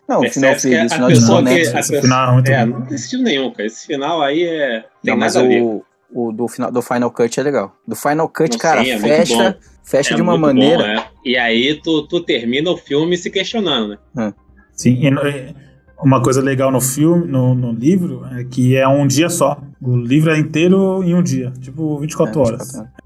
Não, 0.09 0.23
o 0.23 0.29
final 0.29 0.55
que 0.57 0.61
feliz, 0.62 0.91
a 0.91 0.95
final 0.97 1.11
Esse 1.11 1.21
pessoa- 1.21 2.01
final 2.03 2.29
é 2.31 2.33
muito 2.33 2.51
É, 2.51 2.67
não 2.67 2.83
tem 2.85 2.99
sentido 2.99 3.23
nenhum, 3.23 3.51
cara. 3.53 3.67
Esse 3.67 3.87
final 3.87 4.21
aí 4.21 4.43
é. 4.43 4.81
Tem 5.05 5.12
Não, 5.14 5.17
mas 5.17 5.35
nada 5.37 5.47
a 5.47 5.49
ver. 5.49 5.62
o, 5.62 5.85
o 6.12 6.33
do, 6.33 6.49
final, 6.49 6.73
do 6.73 6.83
Final 6.83 7.11
Cut 7.12 7.38
é 7.38 7.43
legal. 7.45 7.73
Do 7.87 7.95
Final 7.95 8.29
Cut, 8.29 8.51
Não, 8.51 8.59
cara, 8.59 8.83
sim, 8.85 8.91
é 8.91 8.99
fecha, 8.99 9.59
fecha 9.85 10.12
É 10.14 10.17
de 10.17 10.21
uma 10.23 10.37
maneira. 10.37 10.79
Bom, 10.83 10.83
é. 10.91 11.09
E 11.25 11.37
aí 11.37 11.81
tu, 11.81 12.09
tu 12.09 12.21
termina 12.25 12.73
o 12.73 12.77
filme 12.77 13.17
se 13.17 13.31
questionando, 13.31 13.97
né? 14.12 14.35
Sim, 14.73 14.99
e 15.01 15.11
no- 15.12 15.23
e 15.29 15.55
uma 16.03 16.23
coisa 16.23 16.41
legal 16.41 16.71
no 16.71 16.81
filme, 16.81 17.27
no, 17.27 17.55
no 17.55 17.73
livro, 17.73 18.27
é 18.33 18.45
que 18.45 18.77
é 18.77 18.87
um 18.87 19.07
dia 19.07 19.29
só. 19.29 19.61
O 19.81 19.97
livro 19.97 20.31
é 20.31 20.39
inteiro 20.39 21.03
em 21.03 21.15
um 21.15 21.23
dia, 21.23 21.53
tipo 21.61 21.99
24 21.99 22.39
É, 22.41 22.43
horas. 22.45 22.59
24 22.61 22.79
horas. 22.81 23.01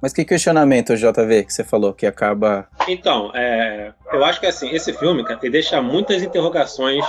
Mas 0.00 0.12
que 0.12 0.24
questionamento, 0.24 0.96
JV, 0.96 1.44
que 1.44 1.52
você 1.52 1.62
falou 1.62 1.92
que 1.94 2.04
acaba. 2.06 2.66
Então, 2.88 3.30
é, 3.36 3.92
eu 4.12 4.24
acho 4.24 4.40
que 4.40 4.46
assim, 4.46 4.68
esse 4.70 4.92
filme, 4.94 5.22
cara, 5.22 5.38
ele 5.40 5.52
deixa 5.52 5.80
muitas 5.80 6.20
interrogações 6.20 7.04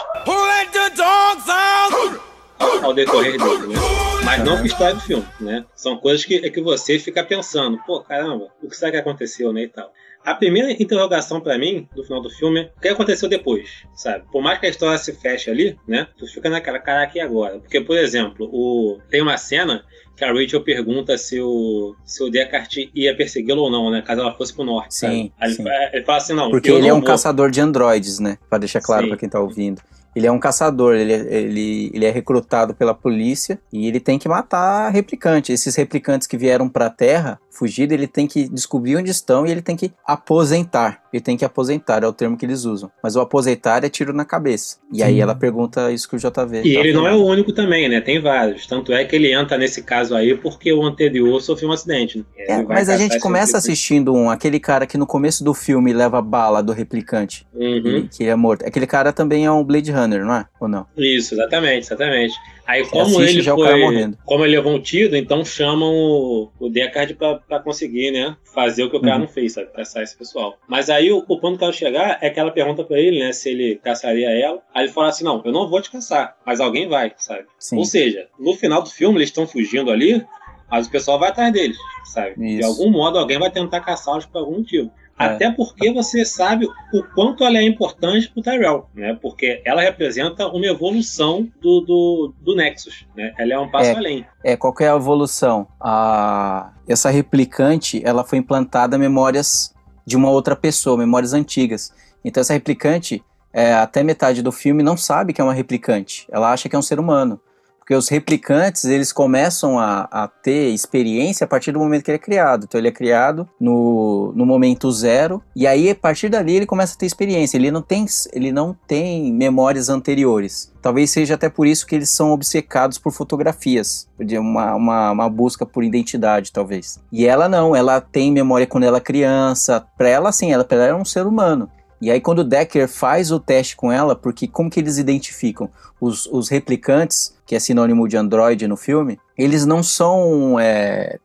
ao 2.83 2.93
decorrer 2.93 3.37
dele, 3.37 3.67
né? 3.67 3.75
Mas 4.23 4.43
não 4.43 4.57
com 4.57 4.63
a 4.63 4.65
história 4.67 4.93
do 4.93 5.01
filme, 5.01 5.25
né? 5.39 5.65
São 5.75 5.97
coisas 5.97 6.23
que, 6.23 6.35
é 6.45 6.49
que 6.51 6.61
você 6.61 6.99
fica 6.99 7.23
pensando, 7.23 7.79
pô, 7.85 7.99
caramba, 8.01 8.47
o 8.61 8.69
que 8.69 8.75
será 8.75 8.91
que 8.91 8.97
aconteceu, 8.97 9.51
né, 9.51 9.63
e 9.63 9.67
tal. 9.67 9.91
A 10.25 10.33
primeira 10.35 10.71
interrogação 10.71 11.41
pra 11.41 11.57
mim, 11.57 11.87
do 11.95 12.03
final 12.03 12.21
do 12.21 12.29
filme, 12.29 12.61
é 12.61 12.71
o 12.77 12.81
que 12.81 12.87
aconteceu 12.87 13.27
depois, 13.27 13.83
sabe? 13.95 14.23
Por 14.31 14.41
mais 14.41 14.57
que 14.59 14.65
a 14.65 14.69
história 14.69 14.97
se 14.97 15.11
feche 15.13 15.49
ali, 15.51 15.77
né? 15.87 16.07
Tu 16.17 16.25
fica 16.27 16.49
naquela, 16.49 16.79
caraca, 16.79 17.17
e 17.17 17.21
agora? 17.21 17.59
Porque, 17.59 17.81
por 17.81 17.97
exemplo, 17.97 18.47
o, 18.51 18.99
tem 19.09 19.21
uma 19.21 19.37
cena 19.37 19.83
que 20.15 20.23
a 20.23 20.31
Rachel 20.31 20.61
pergunta 20.63 21.17
se 21.17 21.41
o, 21.41 21.95
se 22.05 22.23
o 22.23 22.29
Deckard 22.29 22.89
ia 22.95 23.15
persegui-lo 23.17 23.63
ou 23.63 23.69
não, 23.71 23.89
né? 23.91 24.01
Caso 24.01 24.21
ela 24.21 24.33
fosse 24.33 24.53
pro 24.53 24.63
norte, 24.63 24.95
Sim, 24.95 25.31
ele, 25.41 25.53
sim. 25.55 25.63
fa- 25.63 25.89
ele 25.91 26.05
fala 26.05 26.17
assim, 26.19 26.33
não, 26.33 26.49
Porque 26.51 26.71
ele 26.71 26.87
é 26.87 26.93
um 26.93 26.99
vou. 26.99 27.07
caçador 27.07 27.49
de 27.51 27.59
androides, 27.59 28.19
né? 28.19 28.37
Pra 28.49 28.57
deixar 28.59 28.79
claro 28.81 29.07
pra 29.07 29.17
quem 29.17 29.27
tá 29.27 29.39
ouvindo. 29.39 29.81
Ele 30.15 30.27
é 30.27 30.31
um 30.31 30.39
caçador, 30.39 30.93
ele, 30.95 31.11
é- 31.11 31.33
ele, 31.41 31.91
ele 31.93 32.05
é 32.05 32.11
recrutado 32.11 32.75
pela 32.75 32.93
polícia 32.93 33.59
e 33.73 33.87
ele 33.87 33.99
tem 33.99 34.19
que 34.19 34.29
matar 34.29 34.89
replicante. 34.91 35.51
Esses 35.51 35.75
replicantes 35.75 36.27
que 36.27 36.37
vieram 36.37 36.69
pra 36.69 36.87
Terra, 36.91 37.39
fugido, 37.53 37.93
ele 37.93 38.07
tem 38.07 38.25
que 38.27 38.47
descobrir 38.49 38.97
onde 38.97 39.11
estão 39.11 39.45
e 39.45 39.51
ele 39.51 39.61
tem 39.61 39.75
que 39.75 39.91
aposentar. 40.05 41.01
Ele 41.13 41.21
tem 41.21 41.37
que 41.37 41.45
aposentar, 41.45 42.03
é 42.03 42.07
o 42.07 42.11
termo 42.13 42.35
que 42.35 42.43
eles 42.45 42.65
usam. 42.65 42.91
Mas 43.03 43.15
o 43.15 43.21
aposentar 43.21 43.83
é 43.83 43.89
tiro 43.89 44.11
na 44.11 44.25
cabeça. 44.25 44.77
E 44.91 45.03
aí 45.03 45.15
Sim. 45.15 45.21
ela 45.21 45.35
pergunta 45.35 45.91
isso 45.91 46.09
que 46.09 46.15
o 46.15 46.19
JV. 46.19 46.61
E 46.63 46.73
tá 46.73 46.79
ele 46.79 46.91
não 46.91 47.05
é 47.05 47.11
falando. 47.11 47.23
o 47.23 47.27
único 47.27 47.53
também, 47.53 47.87
né? 47.87 48.01
Tem 48.01 48.19
vários. 48.19 48.65
Tanto 48.65 48.91
é 48.91 49.05
que 49.05 49.15
ele 49.15 49.31
entra 49.31 49.55
nesse 49.57 49.83
caso 49.83 50.15
aí 50.15 50.35
porque 50.35 50.73
o 50.73 50.83
anterior 50.83 51.39
sofreu 51.39 51.69
um 51.69 51.71
acidente. 51.71 52.17
Né? 52.17 52.25
É, 52.47 52.63
mas 52.63 52.89
a 52.89 52.97
gente 52.97 53.19
começa 53.19 53.57
assistindo 53.57 54.11
um, 54.13 54.29
aquele 54.31 54.59
cara 54.59 54.87
que 54.87 54.97
no 54.97 55.05
começo 55.05 55.43
do 55.43 55.53
filme 55.53 55.93
leva 55.93 56.19
bala 56.21 56.63
do 56.63 56.71
replicante, 56.73 57.45
Uhum. 57.53 57.81
que, 57.83 58.17
que 58.17 58.23
ele 58.23 58.31
é 58.31 58.35
morto. 58.35 58.65
Aquele 58.65 58.87
cara 58.87 59.13
também 59.13 59.45
é 59.45 59.51
um 59.51 59.63
Blade 59.63 59.91
Runner, 59.91 60.25
não 60.25 60.33
é? 60.35 60.45
Ou 60.59 60.67
não? 60.67 60.87
Isso, 60.97 61.35
exatamente, 61.35 61.85
exatamente. 61.85 62.33
Aí 62.65 62.85
como 62.87 63.19
assiste 63.19 63.39
ele 63.39 63.43
foi, 63.49 64.13
como 64.25 64.45
ele 64.45 64.55
levou 64.55 64.73
um 64.73 64.79
tiro, 64.79 65.15
então 65.17 65.43
chamam 65.43 65.93
o, 65.93 66.49
o 66.59 66.69
Deckard 66.69 67.13
pra, 67.15 67.35
pra 67.35 67.59
conseguir, 67.59 68.11
né, 68.11 68.37
fazer 68.53 68.83
o 68.83 68.89
que 68.89 68.95
o 68.95 69.01
cara 69.01 69.15
Uhum. 69.15 69.21
não 69.21 69.27
fez, 69.27 69.53
sabe, 69.53 69.67
caçar 69.73 70.01
esse 70.01 70.17
pessoal. 70.17 70.57
Mas 70.67 70.89
aí 70.89 71.11
o, 71.11 71.23
o 71.27 71.39
ponto 71.39 71.53
que 71.53 71.59
quero 71.59 71.73
chegar 71.73 72.17
é 72.21 72.29
que 72.29 72.39
ela 72.39 72.51
pergunta 72.51 72.83
pra 72.83 72.97
ele, 72.99 73.19
né, 73.19 73.33
se 73.33 73.49
ele 73.49 73.75
caçaria 73.83 74.29
ela. 74.29 74.59
Aí 74.73 74.85
ele 74.85 74.93
fala 74.93 75.09
assim, 75.09 75.25
não, 75.25 75.41
eu 75.43 75.51
não 75.51 75.67
vou 75.67 75.81
te 75.81 75.91
caçar, 75.91 76.37
mas 76.45 76.61
alguém 76.61 76.87
vai, 76.87 77.11
sabe? 77.17 77.45
Sim. 77.59 77.77
Ou 77.77 77.85
seja, 77.85 78.27
no 78.39 78.53
final 78.53 78.81
do 78.81 78.89
filme 78.89 79.17
eles 79.17 79.29
estão 79.29 79.45
fugindo 79.45 79.91
ali, 79.91 80.25
mas 80.71 80.87
o 80.87 80.91
pessoal 80.91 81.19
vai 81.19 81.29
atrás 81.29 81.51
deles, 81.51 81.77
sabe? 82.05 82.35
De 82.35 82.59
Isso. 82.59 82.67
algum 82.67 82.89
modo 82.89 83.19
alguém 83.19 83.37
vai 83.37 83.51
tentar 83.51 83.81
caçá-los 83.81 84.25
por 84.25 84.39
algum 84.39 84.59
motivo. 84.59 84.89
É. 85.19 85.25
Até 85.25 85.51
porque 85.51 85.91
você 85.93 86.25
sabe 86.25 86.67
o 86.93 87.03
quanto 87.13 87.43
ela 87.43 87.57
é 87.57 87.63
importante 87.63 88.29
pro 88.29 88.41
Tyrell, 88.41 88.89
né? 88.95 89.17
Porque 89.21 89.61
ela 89.63 89.81
representa 89.81 90.47
uma 90.47 90.65
evolução 90.65 91.47
do, 91.61 91.81
do, 91.81 92.33
do 92.41 92.55
Nexus, 92.55 93.05
né? 93.15 93.33
Ela 93.37 93.53
é 93.53 93.59
um 93.59 93.69
passo 93.69 93.91
É. 93.91 93.95
além. 93.95 94.25
É, 94.43 94.57
qual 94.57 94.73
é 94.79 94.89
a 94.89 94.95
evolução? 94.95 95.67
A... 95.79 96.71
Essa 96.87 97.09
replicante, 97.09 98.01
ela 98.03 98.23
foi 98.23 98.39
implantada 98.39 98.97
memórias 98.97 99.73
de 100.05 100.17
uma 100.17 100.29
outra 100.29 100.55
pessoa, 100.55 100.97
memórias 100.97 101.33
antigas. 101.33 101.93
Então 102.25 102.41
essa 102.41 102.53
replicante, 102.53 103.23
é, 103.53 103.73
até 103.73 104.03
metade 104.03 104.41
do 104.41 104.51
filme, 104.51 104.81
não 104.83 104.97
sabe 104.97 105.31
que 105.31 105.39
é 105.39 105.43
uma 105.43 105.53
replicante. 105.53 106.27
Ela 106.31 106.51
acha 106.51 106.67
que 106.67 106.75
é 106.75 106.79
um 106.79 106.83
ser 106.83 106.99
humano. 106.99 107.39
Porque 107.83 107.95
os 107.95 108.07
replicantes, 108.07 108.85
eles 108.85 109.11
começam 109.11 109.77
a, 109.77 110.07
a, 110.09 110.25
ter 110.25 110.69
experiência 110.69 111.43
a 111.43 111.47
partir 111.47 111.73
do 111.73 111.79
momento 111.79 112.05
que 112.05 112.11
ele 112.11 112.15
é 112.15 112.19
criado. 112.19 112.63
Então 112.63 112.79
ele 112.79 112.87
é 112.87 112.91
criado 112.91 113.45
no, 113.59 114.31
no 114.37 114.45
momento 114.45 114.89
zero, 114.89 115.43
e 115.53 115.67
aí 115.67 115.89
a 115.89 115.95
partir 115.95 116.29
dali 116.29 116.55
ele 116.55 116.65
começa 116.65 116.95
a 116.95 116.97
ter 116.97 117.05
experiência. 117.05 117.57
Ele 117.57 117.69
não 117.69 117.81
tem, 117.81 118.05
ele 118.31 118.53
não 118.53 118.73
tem 118.87 119.33
memórias 119.33 119.89
anteriores. 119.89 120.71
Talvez 120.81 121.11
seja 121.11 121.33
até 121.33 121.49
por 121.49 121.67
isso 121.67 121.85
que 121.85 121.93
eles 121.93 122.09
são 122.09 122.31
obcecados 122.31 122.97
por 122.97 123.11
fotografias, 123.11 124.07
uma, 124.17 124.75
uma, 124.75 125.11
uma 125.11 125.29
busca 125.29 125.65
por 125.65 125.83
identidade, 125.83 126.53
talvez. 126.53 127.01
E 127.11 127.25
ela 127.25 127.49
não, 127.49 127.75
ela 127.75 127.99
tem 127.99 128.31
memória 128.31 128.65
quando 128.65 128.85
ela 128.85 128.97
é 128.97 129.01
criança. 129.01 129.85
Para 129.97 130.07
ela, 130.07 130.31
sim, 130.31 130.53
ela, 130.53 130.65
ela 130.69 130.85
é 130.85 130.95
um 130.95 131.03
ser 131.03 131.27
humano. 131.27 131.69
E 132.03 132.11
aí 132.11 132.19
quando 132.19 132.39
o 132.39 132.43
Decker 132.43 132.85
faz 132.85 133.31
o 133.31 133.39
teste 133.39 133.77
com 133.77 133.89
ela, 133.89 134.13
porque 134.13 134.45
como 134.45 134.69
que 134.69 134.77
eles 134.77 134.97
identificam? 134.97 135.69
Os, 136.03 136.25
os 136.25 136.49
replicantes, 136.49 137.33
que 137.45 137.55
é 137.55 137.59
sinônimo 137.59 138.07
de 138.07 138.17
android 138.17 138.67
no 138.67 138.75
filme, 138.75 139.17
eles 139.37 139.65
não 139.65 139.81
são 139.81 140.59
é, 140.59 141.17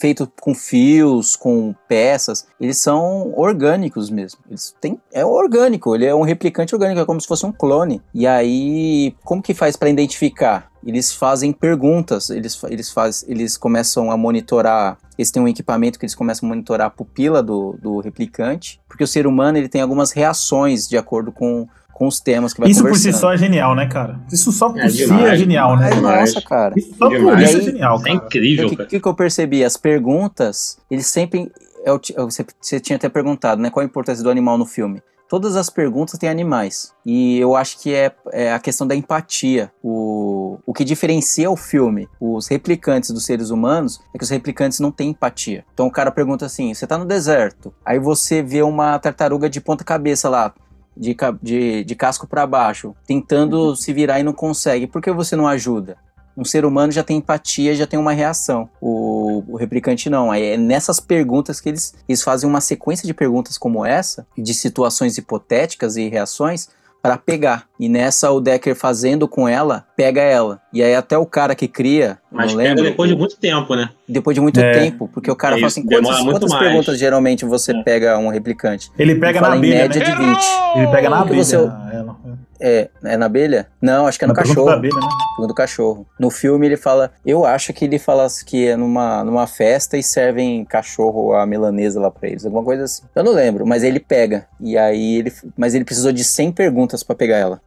feitos 0.00 0.26
com 0.40 0.54
fios, 0.54 1.36
com 1.36 1.74
peças, 1.86 2.46
eles 2.58 2.78
são 2.78 3.32
orgânicos 3.36 4.08
mesmo. 4.08 4.40
Eles 4.48 4.74
têm, 4.80 4.98
é 5.12 5.24
orgânico, 5.24 5.94
ele 5.94 6.06
é 6.06 6.14
um 6.14 6.22
replicante 6.22 6.74
orgânico, 6.74 7.00
é 7.00 7.04
como 7.04 7.20
se 7.20 7.28
fosse 7.28 7.44
um 7.44 7.52
clone. 7.52 8.00
E 8.14 8.26
aí, 8.26 9.14
como 9.22 9.42
que 9.42 9.52
faz 9.52 9.76
para 9.76 9.90
identificar? 9.90 10.70
Eles 10.84 11.12
fazem 11.12 11.52
perguntas, 11.52 12.30
eles, 12.30 12.60
eles, 12.64 12.90
faz, 12.90 13.24
eles 13.28 13.56
começam 13.56 14.10
a 14.10 14.16
monitorar 14.16 14.98
eles 15.16 15.30
têm 15.30 15.42
um 15.42 15.48
equipamento 15.48 15.98
que 15.98 16.04
eles 16.04 16.14
começam 16.14 16.48
a 16.48 16.50
monitorar 16.50 16.86
a 16.86 16.90
pupila 16.90 17.42
do, 17.42 17.76
do 17.80 18.00
replicante, 18.00 18.80
porque 18.88 19.04
o 19.04 19.06
ser 19.06 19.26
humano 19.26 19.58
ele 19.58 19.68
tem 19.68 19.80
algumas 19.80 20.10
reações 20.10 20.88
de 20.88 20.96
acordo 20.96 21.30
com, 21.30 21.68
com 22.02 22.08
os 22.08 22.18
temas 22.18 22.52
que 22.52 22.60
vai 22.60 22.68
Isso 22.68 22.82
por 22.82 22.96
si 22.96 23.12
só 23.12 23.32
é 23.32 23.36
genial, 23.36 23.76
né, 23.76 23.86
cara? 23.86 24.18
Isso 24.32 24.50
só 24.50 24.70
por 24.70 24.80
é 24.80 24.88
si 24.88 25.04
é 25.04 25.36
genial, 25.36 25.76
né? 25.76 25.88
Nossa, 25.94 26.42
cara. 26.42 26.74
Isso 26.76 26.96
só 26.98 27.08
por 27.08 27.40
isso 27.40 27.58
é 27.58 27.60
genial, 27.60 28.00
cara. 28.00 28.10
É 28.10 28.14
incrível, 28.16 28.66
O 28.66 28.86
que, 28.88 28.98
que, 28.98 29.08
eu 29.08 29.14
percebi? 29.14 29.64
As 29.64 29.76
perguntas, 29.76 30.78
eles 30.90 31.06
sempre... 31.06 31.48
Eu, 31.86 32.00
você, 32.24 32.44
você 32.60 32.80
tinha 32.80 32.96
até 32.96 33.08
perguntado, 33.08 33.62
né? 33.62 33.70
Qual 33.70 33.82
a 33.82 33.86
importância 33.86 34.22
do 34.24 34.30
animal 34.30 34.58
no 34.58 34.66
filme? 34.66 35.00
todas 35.28 35.56
as 35.56 35.70
perguntas 35.70 36.18
têm 36.18 36.28
animais. 36.28 36.92
E 37.06 37.38
eu 37.38 37.56
acho 37.56 37.80
que 37.80 37.94
é, 37.94 38.12
é, 38.32 38.52
a 38.52 38.58
questão 38.58 38.86
da 38.86 38.94
empatia. 38.94 39.72
O, 39.82 40.58
o 40.66 40.74
que 40.74 40.84
diferencia 40.84 41.50
o 41.50 41.56
filme, 41.56 42.06
os 42.20 42.48
replicantes 42.48 43.10
dos 43.12 43.24
seres 43.24 43.48
humanos, 43.48 43.98
é 44.14 44.18
que 44.18 44.24
os 44.24 44.28
replicantes 44.28 44.78
não 44.78 44.92
têm 44.92 45.08
empatia. 45.08 45.64
Então 45.72 45.86
o 45.86 45.90
cara 45.90 46.10
pergunta 46.10 46.44
assim: 46.44 46.74
você 46.74 46.86
tá 46.86 46.98
no 46.98 47.06
deserto, 47.06 47.72
aí 47.82 47.98
você 47.98 48.42
vê 48.42 48.60
uma 48.60 48.98
tartaruga 48.98 49.48
de 49.48 49.58
ponta-cabeça 49.58 50.28
lá. 50.28 50.52
De, 50.96 51.16
de, 51.42 51.84
de 51.84 51.94
casco 51.94 52.26
para 52.26 52.46
baixo, 52.46 52.94
tentando 53.06 53.74
se 53.74 53.92
virar 53.92 54.20
e 54.20 54.22
não 54.22 54.32
consegue. 54.32 54.86
Por 54.86 55.00
que 55.00 55.10
você 55.10 55.34
não 55.34 55.46
ajuda? 55.46 55.96
um 56.36 56.44
ser 56.44 56.64
humano 56.64 56.92
já 56.92 57.02
tem 57.02 57.18
empatia, 57.18 57.74
já 57.74 57.86
tem 57.86 57.98
uma 57.98 58.12
reação. 58.12 58.68
O, 58.80 59.44
o 59.48 59.56
replicante 59.56 60.08
não. 60.08 60.32
É 60.32 60.56
nessas 60.56 60.98
perguntas 60.98 61.60
que 61.60 61.68
eles, 61.68 61.94
eles 62.08 62.22
fazem 62.22 62.48
uma 62.48 62.60
sequência 62.60 63.06
de 63.06 63.14
perguntas 63.14 63.58
como 63.58 63.84
essa, 63.84 64.26
de 64.36 64.54
situações 64.54 65.18
hipotéticas 65.18 65.96
e 65.96 66.08
reações, 66.08 66.68
para 67.02 67.16
pegar. 67.18 67.64
E 67.80 67.88
nessa, 67.88 68.30
o 68.30 68.40
Decker 68.40 68.76
fazendo 68.76 69.26
com 69.26 69.48
ela, 69.48 69.84
pega 69.96 70.20
ela. 70.22 70.60
E 70.72 70.82
aí 70.82 70.94
até 70.94 71.18
o 71.18 71.26
cara 71.26 71.52
que 71.54 71.66
cria, 71.66 72.16
Mas 72.30 72.52
não 72.52 72.58
pega 72.58 72.68
lembro, 72.70 72.84
depois 72.84 73.10
de 73.10 73.16
muito 73.16 73.36
tempo, 73.36 73.74
né? 73.74 73.90
Depois 74.08 74.34
de 74.36 74.40
muito 74.40 74.60
É. 74.60 74.72
tempo, 74.72 75.10
porque 75.12 75.28
o 75.30 75.34
cara 75.34 75.56
É 75.56 75.58
fala 75.58 75.68
isso, 75.68 75.80
assim, 75.80 75.88
quantas, 75.88 76.22
quantas 76.22 76.54
perguntas 76.54 76.98
geralmente 76.98 77.44
você 77.44 77.72
É. 77.72 77.82
pega 77.82 78.16
um 78.18 78.28
replicante? 78.28 78.90
Ele 78.96 79.16
pega 79.16 79.40
Fala 79.40 79.56
na 79.56 79.66
em 79.66 79.70
média 79.70 80.00
né? 80.00 80.10
de 80.10 80.16
20. 80.16 80.38
Ele 80.76 80.86
pega 80.86 81.10
na 81.10 81.20
abelha. 81.22 81.42
você- 81.44 81.56
ela. 81.56 82.16
É, 82.64 82.88
é 83.02 83.16
na 83.16 83.26
abelha? 83.26 83.66
Não, 83.80 84.06
acho 84.06 84.16
que 84.16 84.24
é 84.24 84.28
no 84.28 84.34
cachorro. 84.34 84.66
da 84.66 84.74
abelha, 84.74 84.94
né? 84.94 85.46
do 85.46 85.54
cachorro. 85.54 86.06
No 86.18 86.30
filme 86.30 86.66
ele 86.66 86.76
fala, 86.76 87.10
eu 87.26 87.44
acho 87.44 87.72
que 87.72 87.84
ele 87.84 87.98
fala 87.98 88.26
que 88.46 88.68
é 88.68 88.76
numa, 88.76 89.24
numa 89.24 89.48
festa 89.48 89.96
e 89.96 90.02
servem 90.02 90.64
cachorro 90.64 91.34
a 91.34 91.44
milanesa 91.44 92.00
lá 92.00 92.10
pra 92.10 92.28
eles, 92.28 92.44
alguma 92.44 92.62
coisa 92.62 92.84
assim. 92.84 93.02
Eu 93.14 93.24
não 93.24 93.32
lembro, 93.32 93.66
mas 93.66 93.82
ele 93.82 93.98
pega. 93.98 94.46
E 94.60 94.78
aí 94.78 95.18
ele, 95.18 95.32
mas 95.56 95.74
ele 95.74 95.84
precisou 95.84 96.12
de 96.12 96.22
100 96.22 96.52
perguntas 96.52 97.02
pra 97.02 97.16
pegar 97.16 97.38
ela. 97.38 97.60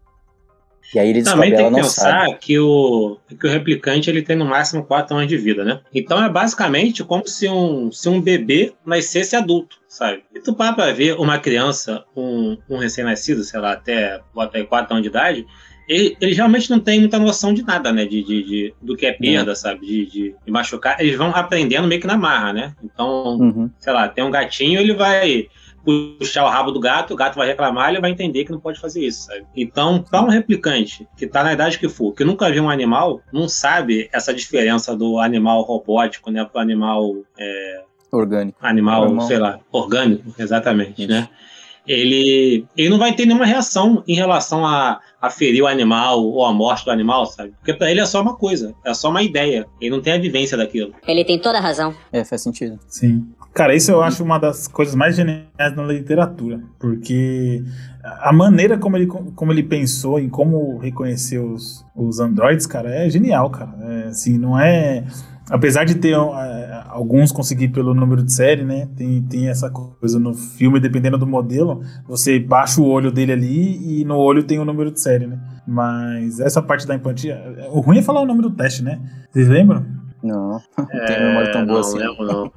E 0.93 0.99
aí 0.99 1.09
ele 1.09 1.21
descobre 1.21 1.51
Também 1.51 1.57
tem 1.57 1.73
que 1.73 1.83
sabe. 1.89 2.25
pensar 2.25 2.39
que 2.39 2.59
o, 2.59 3.17
que 3.39 3.47
o 3.47 3.49
replicante 3.49 4.09
ele 4.09 4.21
tem 4.21 4.35
no 4.35 4.45
máximo 4.45 4.85
4 4.85 5.15
anos 5.15 5.27
de 5.27 5.37
vida, 5.37 5.63
né? 5.65 5.81
Então 5.93 6.23
é 6.23 6.29
basicamente 6.29 7.03
como 7.03 7.27
se 7.27 7.47
um, 7.49 7.91
se 7.91 8.07
um 8.07 8.21
bebê 8.21 8.73
nascesse 8.85 9.35
adulto, 9.35 9.77
sabe? 9.87 10.23
E 10.33 10.39
tu 10.39 10.53
para 10.55 10.73
pra 10.73 10.91
ver 10.93 11.15
uma 11.19 11.37
criança, 11.39 12.05
um, 12.15 12.57
um 12.69 12.77
recém-nascido, 12.77 13.43
sei 13.43 13.59
lá, 13.59 13.73
até 13.73 14.21
aí 14.53 14.63
4 14.65 14.93
anos 14.93 15.03
de 15.03 15.09
idade, 15.09 15.45
ele, 15.87 16.15
ele 16.19 16.33
realmente 16.33 16.69
não 16.69 16.79
tem 16.79 16.99
muita 16.99 17.19
noção 17.19 17.53
de 17.53 17.61
nada, 17.63 17.91
né? 17.91 18.05
De, 18.05 18.23
de, 18.23 18.43
de- 18.43 18.73
do 18.81 18.95
que 18.95 19.05
é 19.05 19.11
perda, 19.11 19.53
sabe? 19.53 19.85
De, 19.85 20.05
de, 20.05 20.35
de 20.45 20.51
machucar. 20.51 20.99
Eles 20.99 21.15
vão 21.17 21.29
aprendendo 21.29 21.87
meio 21.87 22.01
que 22.01 22.07
na 22.07 22.17
marra, 22.17 22.53
né? 22.53 22.73
Então, 22.83 23.37
Uhum. 23.37 23.69
sei 23.79 23.91
lá, 23.93 24.07
tem 24.07 24.23
um 24.23 24.31
gatinho, 24.31 24.79
ele 24.79 24.93
vai 24.93 25.47
puxar 25.85 26.43
o 26.45 26.49
rabo 26.49 26.71
do 26.71 26.79
gato, 26.79 27.13
o 27.13 27.15
gato 27.15 27.35
vai 27.35 27.47
reclamar, 27.47 27.89
ele 27.89 28.01
vai 28.01 28.09
entender 28.11 28.43
que 28.43 28.51
não 28.51 28.59
pode 28.59 28.79
fazer 28.79 29.05
isso, 29.05 29.27
sabe? 29.27 29.45
Então, 29.55 30.01
para 30.01 30.21
um 30.21 30.29
replicante 30.29 31.07
que 31.15 31.27
tá 31.27 31.43
na 31.43 31.53
idade 31.53 31.77
que 31.79 31.87
for, 31.87 32.11
que 32.13 32.23
nunca 32.23 32.51
viu 32.51 32.63
um 32.63 32.69
animal, 32.69 33.21
não 33.31 33.47
sabe 33.47 34.09
essa 34.11 34.33
diferença 34.33 34.95
do 34.95 35.19
animal 35.19 35.61
robótico, 35.61 36.31
né, 36.31 36.43
pro 36.43 36.59
animal, 36.59 37.15
é, 37.37 37.83
Orgânico. 38.11 38.57
animal, 38.61 39.05
Normal. 39.05 39.27
sei 39.27 39.37
lá, 39.37 39.59
orgânico, 39.71 40.33
exatamente, 40.39 41.03
Isso. 41.03 41.11
né? 41.11 41.29
Ele, 41.87 42.65
ele 42.75 42.89
não 42.89 42.97
vai 42.97 43.13
ter 43.13 43.27
nenhuma 43.27 43.45
reação 43.45 44.03
em 44.07 44.15
relação 44.15 44.65
a, 44.65 44.99
a 45.21 45.29
ferir 45.29 45.61
o 45.61 45.67
animal 45.67 46.23
ou 46.23 46.43
a 46.43 46.51
morte 46.51 46.83
do 46.83 46.89
animal, 46.89 47.27
sabe? 47.27 47.51
Porque 47.59 47.75
para 47.75 47.91
ele 47.91 47.99
é 47.99 48.05
só 48.07 48.23
uma 48.23 48.35
coisa, 48.35 48.73
é 48.83 48.91
só 48.93 49.09
uma 49.09 49.21
ideia. 49.21 49.67
Ele 49.79 49.91
não 49.91 50.01
tem 50.01 50.13
a 50.13 50.17
vivência 50.17 50.57
daquilo. 50.57 50.95
Ele 51.07 51.23
tem 51.23 51.37
toda 51.39 51.59
a 51.59 51.61
razão. 51.61 51.93
É, 52.11 52.23
faz 52.23 52.41
sentido. 52.41 52.79
Sim. 52.87 53.27
Cara, 53.55 53.73
isso 53.73 53.89
eu 53.89 54.03
acho 54.03 54.21
uma 54.21 54.37
das 54.37 54.67
coisas 54.67 54.93
mais 54.95 55.15
geniais 55.15 55.73
na 55.77 55.83
literatura, 55.83 56.59
porque 56.77 57.63
a 58.03 58.33
maneira 58.33 58.77
como 58.77 58.97
ele, 58.97 59.07
como 59.07 59.49
ele 59.53 59.63
pensou 59.63 60.19
em 60.19 60.27
como 60.27 60.77
reconhecer 60.77 61.39
os, 61.39 61.85
os 61.95 62.19
androids, 62.19 62.67
cara, 62.67 62.93
é 62.93 63.09
genial, 63.09 63.49
cara. 63.49 63.73
É, 63.81 64.07
assim, 64.09 64.37
não 64.37 64.59
é. 64.59 65.05
Apesar 65.49 65.85
de 65.85 65.95
ter 65.95 66.11
é, 66.11 66.83
alguns 66.89 67.31
conseguir 67.31 67.69
pelo 67.69 67.93
número 67.93 68.23
de 68.23 68.33
série, 68.33 68.65
né? 68.65 68.89
Tem, 68.93 69.21
tem 69.21 69.47
essa 69.47 69.69
coisa 69.69 70.19
no 70.19 70.33
filme, 70.33 70.77
dependendo 70.77 71.17
do 71.17 71.25
modelo, 71.25 71.81
você 72.05 72.37
baixa 72.37 72.81
o 72.81 72.85
olho 72.85 73.09
dele 73.09 73.31
ali 73.31 74.01
e 74.01 74.03
no 74.03 74.17
olho 74.17 74.43
tem 74.43 74.59
o 74.59 74.65
número 74.65 74.91
de 74.91 74.99
série, 74.99 75.27
né? 75.27 75.39
Mas 75.65 76.41
essa 76.41 76.61
parte 76.61 76.85
da 76.85 76.93
empatia. 76.93 77.41
O 77.71 77.79
ruim 77.79 77.99
é 77.99 78.01
falar 78.01 78.19
o 78.19 78.25
nome 78.25 78.41
do 78.41 78.51
teste, 78.51 78.83
né? 78.83 78.99
Vocês 79.31 79.47
lembram? 79.47 79.85
Não, 80.25 80.61
não 80.77 80.85
tem 81.05 81.19
memória 81.19 81.51
tão 81.51 81.65
boa 81.65 81.79
não, 81.81 81.87
assim. 81.87 81.99
Não 81.99 82.09
lembro, 82.09 82.25
não. 82.25 82.51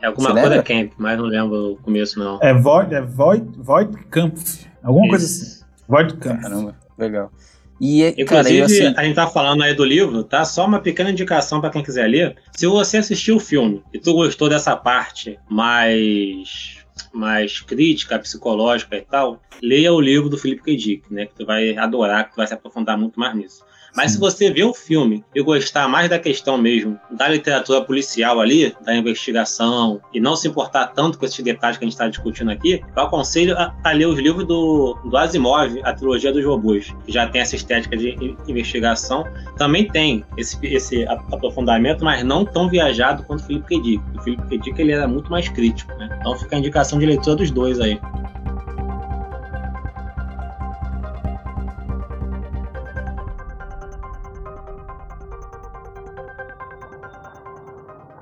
É 0.00 0.06
alguma 0.06 0.28
Você 0.28 0.32
coisa 0.32 0.48
lembra? 0.48 0.62
camp, 0.62 0.92
mas 0.96 1.18
não 1.18 1.24
lembro 1.24 1.72
o 1.72 1.76
começo, 1.76 2.18
não. 2.18 2.38
É 2.40 2.54
Void, 2.54 2.94
é 2.94 3.00
Void, 3.00 3.46
Void 3.58 3.96
Kampf. 4.10 4.66
Alguma 4.82 5.08
coisa 5.08 5.24
assim. 5.24 5.64
Void 5.88 6.14
Kampf. 6.14 6.42
Caramba, 6.42 6.76
legal. 6.96 7.32
E, 7.80 8.02
cara, 8.24 8.48
Inclusive, 8.48 8.58
eu 8.58 8.64
assim, 8.66 8.94
a 8.96 9.04
gente 9.04 9.14
tá 9.16 9.26
falando 9.26 9.62
aí 9.62 9.74
do 9.74 9.84
livro, 9.84 10.22
tá? 10.22 10.44
Só 10.44 10.66
uma 10.66 10.80
pequena 10.80 11.10
indicação 11.10 11.60
pra 11.60 11.70
quem 11.70 11.82
quiser 11.82 12.06
ler. 12.06 12.36
Se 12.52 12.66
você 12.66 12.98
assistiu 12.98 13.36
o 13.36 13.40
filme 13.40 13.82
e 13.92 13.98
tu 13.98 14.12
gostou 14.12 14.48
dessa 14.48 14.76
parte 14.76 15.38
mais 15.48 16.78
mais 17.12 17.60
crítica, 17.60 18.18
psicológica 18.18 18.96
e 18.96 19.00
tal, 19.00 19.40
leia 19.62 19.92
o 19.92 20.00
livro 20.00 20.28
do 20.28 20.36
Felipe 20.36 20.62
K. 20.62 20.76
Dick, 20.76 21.12
né? 21.12 21.26
Que 21.26 21.34
tu 21.34 21.46
vai 21.46 21.74
adorar, 21.76 22.24
que 22.24 22.32
tu 22.32 22.36
vai 22.36 22.46
se 22.46 22.52
aprofundar 22.54 22.98
muito 22.98 23.18
mais 23.18 23.34
nisso. 23.34 23.64
Mas 23.96 24.12
se 24.12 24.18
você 24.18 24.50
ver 24.50 24.64
o 24.64 24.74
filme 24.74 25.24
e 25.34 25.42
gostar 25.42 25.88
mais 25.88 26.08
da 26.08 26.18
questão 26.18 26.56
mesmo 26.56 26.98
da 27.10 27.28
literatura 27.28 27.82
policial 27.82 28.40
ali, 28.40 28.74
da 28.84 28.94
investigação, 28.94 30.00
e 30.12 30.20
não 30.20 30.36
se 30.36 30.48
importar 30.48 30.88
tanto 30.88 31.18
com 31.18 31.24
esses 31.24 31.42
detalhes 31.42 31.76
que 31.76 31.84
a 31.84 31.86
gente 31.86 31.94
está 31.94 32.08
discutindo 32.08 32.50
aqui, 32.50 32.82
eu 32.96 33.02
aconselho 33.02 33.56
a, 33.58 33.74
a 33.84 33.92
ler 33.92 34.06
os 34.06 34.18
livros 34.18 34.46
do, 34.46 34.96
do 35.04 35.16
Asimov, 35.16 35.80
a 35.82 35.92
trilogia 35.92 36.32
dos 36.32 36.44
robôs, 36.44 36.94
que 37.04 37.12
já 37.12 37.26
tem 37.26 37.40
essa 37.40 37.56
estética 37.56 37.96
de 37.96 38.10
in- 38.10 38.36
investigação. 38.48 39.24
Também 39.56 39.88
tem 39.88 40.24
esse, 40.36 40.58
esse 40.66 41.04
aprofundamento, 41.06 42.04
mas 42.04 42.24
não 42.24 42.44
tão 42.44 42.68
viajado 42.68 43.22
quanto 43.24 43.40
o 43.40 43.44
Felipe 43.44 43.66
K. 43.66 43.82
Dick. 43.82 44.02
O 44.18 44.22
Felipe 44.22 44.42
K. 44.48 44.58
Dick 44.58 44.80
ele 44.80 44.92
era 44.92 45.08
muito 45.08 45.30
mais 45.30 45.48
crítico, 45.48 45.92
né? 45.98 46.08
Então 46.20 46.36
fica 46.36 46.56
a 46.56 46.58
indicação 46.58 46.98
de 46.98 47.06
leitura 47.06 47.36
dos 47.36 47.50
dois 47.50 47.80
aí. 47.80 48.00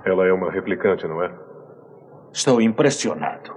Ela 0.08 0.26
é 0.26 0.32
uma 0.32 0.50
replicante, 0.50 1.06
não 1.06 1.22
é? 1.22 1.30
Estou 2.32 2.60
impressionado. 2.62 3.52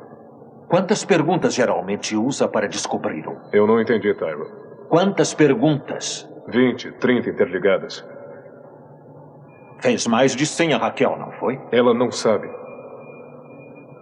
Quantas 0.68 1.04
perguntas 1.06 1.54
geralmente 1.54 2.16
usa 2.16 2.48
para 2.48 2.68
descobrir 2.68 3.28
um? 3.28 3.38
Eu 3.52 3.66
não 3.68 3.80
entendi, 3.80 4.14
Tyro. 4.14 4.48
Quantas 4.90 5.34
perguntas? 5.34 6.30
20, 6.48 6.92
30 6.94 7.30
interligadas. 7.30 8.06
Fez 9.80 10.06
mais 10.08 10.36
de 10.36 10.46
100 10.46 10.74
a 10.74 10.78
Raquel, 10.78 11.18
não 11.18 11.32
foi? 11.34 11.60
Ela 11.72 11.94
não 11.94 12.12
sabe. 12.12 12.50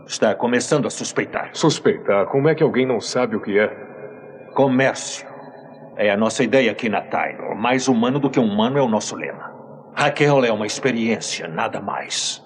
Está 0.05 0.33
começando 0.33 0.87
a 0.87 0.89
suspeitar. 0.89 1.51
Suspeitar? 1.53 2.25
Como 2.27 2.49
é 2.49 2.55
que 2.55 2.63
alguém 2.63 2.85
não 2.85 2.99
sabe 2.99 3.35
o 3.35 3.41
que 3.41 3.57
é? 3.59 3.67
Comércio. 4.53 5.27
é 5.95 6.09
a 6.09 6.17
nossa 6.17 6.43
ideia 6.43 6.71
aqui 6.71 6.89
na 6.89 7.01
Taylor. 7.01 7.55
Mais 7.55 7.87
humano 7.87 8.19
do 8.19 8.29
que 8.29 8.39
humano 8.39 8.77
é 8.77 8.81
o 8.81 8.87
nosso 8.87 9.15
lema. 9.15 9.58
Raquel 9.99 10.45
é 10.45 10.49
uma 10.49 10.65
experiência, 10.65 11.45
nada 11.45 11.81
mais. 11.81 12.41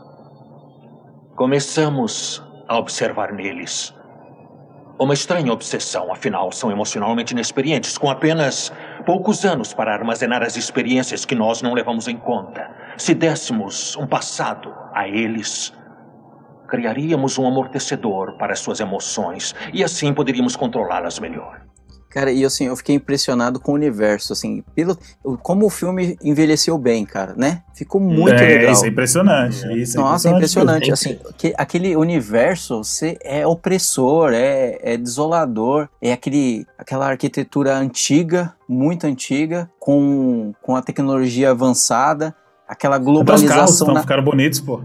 Começamos 1.36 2.44
a 2.68 2.80
observar 2.80 3.32
neles 3.32 3.94
uma 5.00 5.14
estranha 5.14 5.54
obsessão, 5.54 6.12
afinal, 6.12 6.52
são 6.52 6.72
emocionalmente 6.72 7.34
inexperientes, 7.34 7.96
com 7.96 8.10
apenas 8.10 8.74
poucos 9.06 9.46
anos 9.46 9.72
para 9.72 9.94
armazenar 9.94 10.42
as 10.42 10.58
experiências 10.58 11.26
que 11.26 11.36
nós 11.36 11.62
não 11.62 11.76
levamos 11.76 12.08
em 12.08 12.18
conta. 12.18 12.72
Se 12.98 13.14
dessemos 13.14 13.96
um 13.98 14.08
passado 14.08 14.74
a 14.92 15.08
eles, 15.08 15.72
criaríamos 16.68 17.38
um 17.38 17.46
amortecedor 17.46 18.36
para 18.36 18.56
suas 18.56 18.80
emoções 18.80 19.54
e 19.72 19.84
assim 19.84 20.12
poderíamos 20.12 20.56
controlá-las 20.56 21.20
melhor. 21.20 21.62
Cara, 22.14 22.32
e 22.32 22.46
assim, 22.46 22.68
eu 22.68 22.76
fiquei 22.76 22.96
impressionado 22.96 23.60
com 23.60 23.72
o 23.72 23.74
universo, 23.74 24.34
assim, 24.34 24.64
pelo, 24.76 24.96
como 25.42 25.66
o 25.66 25.70
filme 25.70 26.16
envelheceu 26.24 26.78
bem, 26.78 27.04
cara, 27.06 27.34
né? 27.36 27.64
Ficou 27.74 28.00
muito 28.00 28.36
é, 28.36 28.48
legal. 28.48 28.72
Isso 28.72 28.86
é 28.86 28.88
impressionante. 28.90 29.82
Isso 29.82 29.98
é 29.98 30.00
Nossa, 30.00 30.30
impressionante. 30.30 30.86
impressionante. 30.86 31.24
Assim, 31.26 31.34
que, 31.36 31.56
aquele 31.58 31.96
universo 31.96 32.84
você 32.84 33.18
é 33.24 33.48
opressor, 33.48 34.32
é, 34.32 34.78
é 34.84 34.96
desolador, 34.96 35.90
é 36.00 36.14
aquele, 36.14 36.68
aquela 36.78 37.08
arquitetura 37.10 37.76
antiga, 37.76 38.54
muito 38.70 39.08
antiga, 39.08 39.68
com, 39.80 40.54
com 40.62 40.76
a 40.76 40.84
tecnologia 40.84 41.50
avançada, 41.50 42.36
aquela 42.68 43.00
globalização. 43.00 43.66
Os 43.66 43.80
carros 43.80 43.94
na... 43.96 44.02
ficaram 44.02 44.24
bonitos, 44.24 44.60
pô 44.60 44.84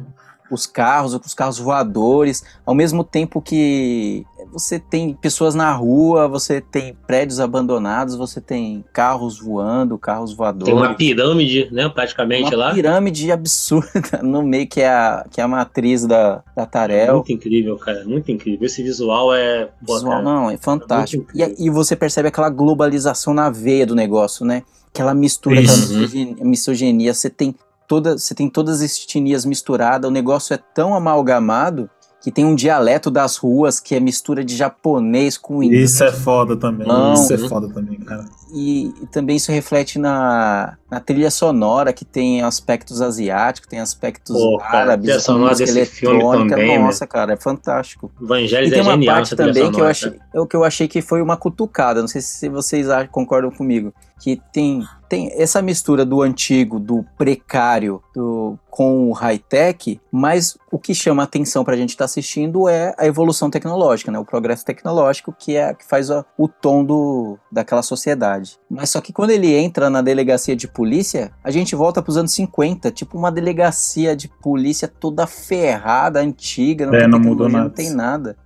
os 0.50 0.66
carros, 0.66 1.14
os 1.14 1.34
carros 1.34 1.58
voadores, 1.58 2.42
ao 2.64 2.74
mesmo 2.74 3.04
tempo 3.04 3.40
que 3.40 4.24
você 4.52 4.78
tem 4.78 5.14
pessoas 5.14 5.54
na 5.54 5.72
rua, 5.72 6.28
você 6.28 6.60
tem 6.60 6.96
prédios 7.06 7.40
abandonados, 7.40 8.14
você 8.14 8.40
tem 8.40 8.84
carros 8.92 9.38
voando, 9.38 9.98
carros 9.98 10.32
voadores. 10.32 10.72
Tem 10.72 10.74
uma 10.74 10.94
pirâmide, 10.94 11.68
né, 11.70 11.88
praticamente 11.88 12.54
uma 12.54 12.56
lá. 12.56 12.66
Uma 12.66 12.74
pirâmide 12.74 13.30
absurda 13.32 14.20
no 14.22 14.42
meio 14.42 14.66
que 14.66 14.80
é 14.80 14.88
a, 14.88 15.26
que 15.30 15.40
é 15.40 15.44
a 15.44 15.48
matriz 15.48 16.06
da, 16.06 16.42
da 16.56 16.66
Tarel. 16.66 17.14
Muito 17.14 17.32
incrível, 17.32 17.76
cara, 17.76 18.04
muito 18.04 18.30
incrível. 18.30 18.66
Esse 18.66 18.82
visual 18.82 19.34
é... 19.34 19.70
Visual, 19.80 20.22
não, 20.22 20.50
é 20.50 20.56
fantástico. 20.56 21.26
É 21.36 21.48
e, 21.48 21.66
e 21.66 21.70
você 21.70 21.94
percebe 21.94 22.28
aquela 22.28 22.50
globalização 22.50 23.34
na 23.34 23.50
veia 23.50 23.86
do 23.86 23.94
negócio, 23.94 24.44
né? 24.44 24.62
Aquela 24.92 25.14
mistura, 25.14 25.60
aquela 25.60 25.76
misoginia, 25.76 26.44
misoginia, 26.44 27.14
você 27.14 27.30
tem 27.30 27.54
toda, 27.86 28.18
você 28.18 28.34
tem 28.34 28.48
todas 28.48 28.82
as 28.82 29.02
etnias 29.02 29.44
misturadas, 29.44 30.08
o 30.08 30.12
negócio 30.12 30.54
é 30.54 30.58
tão 30.58 30.94
amalgamado 30.94 31.88
que 32.20 32.32
tem 32.32 32.44
um 32.44 32.54
dialeto 32.54 33.10
das 33.10 33.36
ruas 33.36 33.78
que 33.78 33.94
é 33.94 34.00
mistura 34.00 34.44
de 34.44 34.56
japonês 34.56 35.38
com 35.38 35.62
inglês. 35.62 35.92
Isso 35.92 36.04
é 36.04 36.12
foda 36.12 36.56
também. 36.56 36.86
Não, 36.86 37.14
isso 37.14 37.32
é 37.32 37.38
foda 37.38 37.68
também, 37.68 37.98
cara. 38.00 38.24
E, 38.52 38.94
e, 39.02 39.06
também 39.06 39.36
isso 39.36 39.52
reflete 39.52 39.98
na, 39.98 40.76
na 40.90 41.00
trilha 41.00 41.30
sonora, 41.30 41.92
que 41.92 42.04
tem 42.04 42.42
aspectos 42.42 43.02
asiáticos, 43.02 43.68
tem 43.68 43.80
aspectos 43.80 44.36
Pô, 44.36 44.60
árabes, 44.62 45.10
a 45.10 45.20
sonora 45.20 45.54
desse 45.54 45.86
filme 45.86 46.20
também, 46.48 46.78
Nossa, 46.78 47.04
né? 47.04 47.08
cara, 47.08 47.32
é 47.34 47.36
fantástico. 47.36 48.10
Evangelho 48.20 48.66
e 48.66 48.70
tem 48.70 48.80
é 48.80 48.82
uma 48.82 48.92
genial, 48.92 49.14
parte 49.16 49.36
também 49.36 49.70
que 49.70 49.80
eu 49.80 49.86
achei, 49.86 50.18
o 50.34 50.46
que 50.46 50.56
eu 50.56 50.64
achei 50.64 50.88
que 50.88 51.02
foi 51.02 51.20
uma 51.20 51.36
cutucada, 51.36 52.00
não 52.00 52.08
sei 52.08 52.20
se 52.20 52.48
vocês 52.48 52.86
concordam 53.10 53.50
comigo, 53.50 53.92
que 54.20 54.40
tem 54.52 54.82
tem 55.08 55.32
essa 55.32 55.62
mistura 55.62 56.04
do 56.04 56.20
antigo, 56.20 56.78
do 56.78 57.04
precário, 57.16 58.02
do, 58.14 58.58
com 58.70 59.08
o 59.08 59.12
high-tech, 59.12 59.98
mas 60.12 60.56
o 60.70 60.78
que 60.78 60.94
chama 60.94 61.22
a 61.22 61.24
atenção 61.24 61.64
para 61.64 61.74
a 61.74 61.76
gente 61.76 61.90
estar 61.90 62.02
tá 62.02 62.04
assistindo 62.04 62.68
é 62.68 62.94
a 62.98 63.06
evolução 63.06 63.50
tecnológica, 63.50 64.12
né? 64.12 64.18
o 64.18 64.24
progresso 64.24 64.64
tecnológico 64.64 65.32
que 65.36 65.56
é 65.56 65.72
que 65.72 65.84
faz 65.86 66.10
o, 66.10 66.24
o 66.36 66.46
tom 66.46 66.84
do, 66.84 67.38
daquela 67.50 67.82
sociedade. 67.82 68.37
Mas 68.70 68.90
só 68.90 69.00
que 69.00 69.12
quando 69.12 69.30
ele 69.30 69.54
entra 69.54 69.88
na 69.88 70.02
delegacia 70.02 70.54
de 70.54 70.68
polícia, 70.68 71.32
a 71.42 71.50
gente 71.50 71.74
volta 71.74 72.02
para 72.02 72.10
os 72.10 72.16
anos 72.16 72.32
50, 72.32 72.90
tipo 72.90 73.16
uma 73.16 73.30
delegacia 73.30 74.14
de 74.14 74.28
polícia 74.28 74.88
toda 74.88 75.26
ferrada, 75.26 76.20
antiga, 76.20 76.86
não, 76.86 76.94
é, 76.94 77.00
tem 77.00 77.08
não 77.08 77.20
mudou 77.20 77.48
nada. 77.48 77.64
não 77.64 77.70
tem 77.70 77.90
nada 77.90 78.36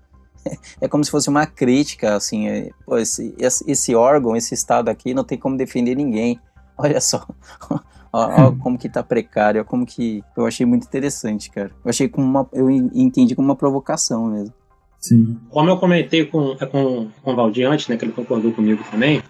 é 0.80 0.88
como 0.88 1.04
se 1.04 1.10
fosse 1.10 1.28
uma 1.28 1.46
crítica, 1.46 2.14
assim, 2.14 2.48
é, 2.48 2.70
pô, 2.84 2.98
esse, 2.98 3.34
esse 3.38 3.94
órgão, 3.94 4.36
esse 4.36 4.54
estado 4.54 4.88
aqui 4.88 5.14
não 5.14 5.24
tem 5.24 5.38
como 5.38 5.56
defender 5.56 5.94
ninguém. 5.94 6.38
Olha 6.76 7.00
só, 7.00 7.24
ó, 7.70 7.80
ó, 8.12 8.52
como 8.52 8.78
que 8.78 8.88
tá 8.88 9.02
precário, 9.02 9.64
como 9.64 9.86
que 9.86 10.22
eu 10.36 10.46
achei 10.46 10.66
muito 10.66 10.86
interessante, 10.86 11.50
cara. 11.50 11.70
Eu 11.84 11.90
achei 11.90 12.08
como 12.08 12.26
uma, 12.26 12.48
eu 12.52 12.70
entendi 12.70 13.34
como 13.34 13.48
uma 13.48 13.56
provocação 13.56 14.26
mesmo. 14.26 14.54
Sim. 14.98 15.38
Como 15.50 15.68
eu 15.68 15.76
comentei 15.78 16.24
com, 16.26 16.56
é 16.60 16.66
com, 16.66 17.08
com 17.22 17.32
o 17.32 17.36
Valdir 17.36 17.68
antes, 17.68 17.88
né, 17.88 17.96
que 17.96 18.04
ele 18.04 18.12
concordou 18.12 18.52
comigo 18.52 18.84
também, 18.90 19.20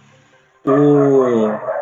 o... 0.64 1.72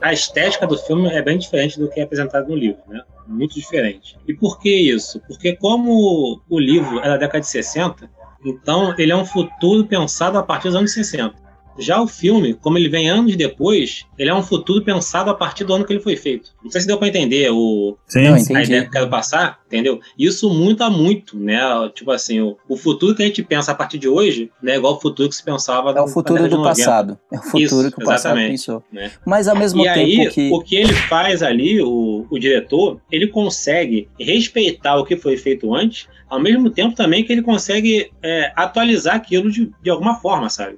a 0.00 0.12
estética 0.12 0.66
do 0.66 0.78
filme 0.78 1.08
é 1.08 1.20
bem 1.20 1.36
diferente 1.36 1.78
do 1.78 1.88
que 1.88 2.00
é 2.00 2.02
apresentado 2.02 2.48
no 2.48 2.56
livro, 2.56 2.80
né? 2.88 3.02
Muito 3.26 3.54
diferente. 3.54 4.16
E 4.26 4.32
por 4.32 4.58
que 4.58 4.70
isso? 4.70 5.20
Porque 5.28 5.54
como 5.56 6.40
o 6.48 6.58
livro 6.58 6.98
é 7.00 7.08
da 7.08 7.18
década 7.18 7.40
de 7.40 7.48
60, 7.48 8.08
então 8.44 8.94
ele 8.96 9.12
é 9.12 9.16
um 9.16 9.26
futuro 9.26 9.86
pensado 9.86 10.38
a 10.38 10.42
partir 10.42 10.68
dos 10.68 10.76
anos 10.76 10.92
60. 10.94 11.47
Já 11.78 12.00
o 12.00 12.08
filme, 12.08 12.54
como 12.54 12.76
ele 12.76 12.88
vem 12.88 13.08
anos 13.08 13.36
depois, 13.36 14.04
ele 14.18 14.30
é 14.30 14.34
um 14.34 14.42
futuro 14.42 14.84
pensado 14.84 15.30
a 15.30 15.34
partir 15.34 15.64
do 15.64 15.74
ano 15.74 15.84
que 15.84 15.92
ele 15.92 16.02
foi 16.02 16.16
feito. 16.16 16.50
Não 16.62 16.70
sei 16.70 16.80
se 16.80 16.86
deu 16.86 16.98
para 16.98 17.08
entender 17.08 17.50
o, 17.50 17.96
Sim, 18.06 18.24
Não, 18.24 18.34
a 18.34 18.62
ideia 18.62 18.82
que 18.82 18.88
eu 18.88 18.90
quero 18.90 19.08
passar, 19.08 19.60
entendeu? 19.66 20.00
Isso 20.18 20.50
muda 20.50 20.90
muito, 20.90 21.38
né? 21.38 21.60
Tipo 21.94 22.10
assim, 22.10 22.40
o, 22.40 22.56
o, 22.68 22.76
futuro 22.76 23.14
que 23.14 23.22
a 23.22 23.26
gente 23.26 23.42
pensa 23.42 23.72
a 23.72 23.74
partir 23.74 23.98
de 23.98 24.08
hoje 24.08 24.50
não 24.62 24.72
é 24.72 24.76
igual 24.76 24.94
ao 24.94 25.00
futuro 25.00 25.28
que 25.28 25.36
se 25.36 25.42
pensava 25.42 25.90
É 25.90 26.00
o 26.00 26.08
futuro 26.08 26.48
do 26.48 26.62
passado. 26.62 27.18
É 27.32 27.38
o 27.38 27.42
futuro 27.42 27.62
Isso, 27.62 27.92
que 27.92 28.02
o 28.02 28.06
passado 28.06 28.36
pensou. 28.36 28.82
Né? 28.92 29.10
Mas 29.24 29.46
ao 29.46 29.56
mesmo 29.56 29.80
e 29.82 29.84
tempo 29.84 29.98
aí, 29.98 30.30
que... 30.30 30.50
o 30.52 30.60
que 30.60 30.76
ele 30.76 30.94
faz 30.94 31.42
ali, 31.42 31.80
o, 31.80 32.26
o 32.30 32.38
diretor, 32.38 33.00
ele 33.10 33.28
consegue 33.28 34.08
respeitar 34.18 34.96
o 34.96 35.04
que 35.04 35.16
foi 35.16 35.36
feito 35.36 35.74
antes, 35.74 36.08
ao 36.28 36.40
mesmo 36.40 36.70
tempo 36.70 36.94
também 36.94 37.24
que 37.24 37.32
ele 37.32 37.42
consegue 37.42 38.10
é, 38.22 38.52
atualizar 38.54 39.16
aquilo 39.16 39.50
de, 39.50 39.70
de 39.82 39.90
alguma 39.90 40.16
forma, 40.16 40.48
sabe? 40.50 40.76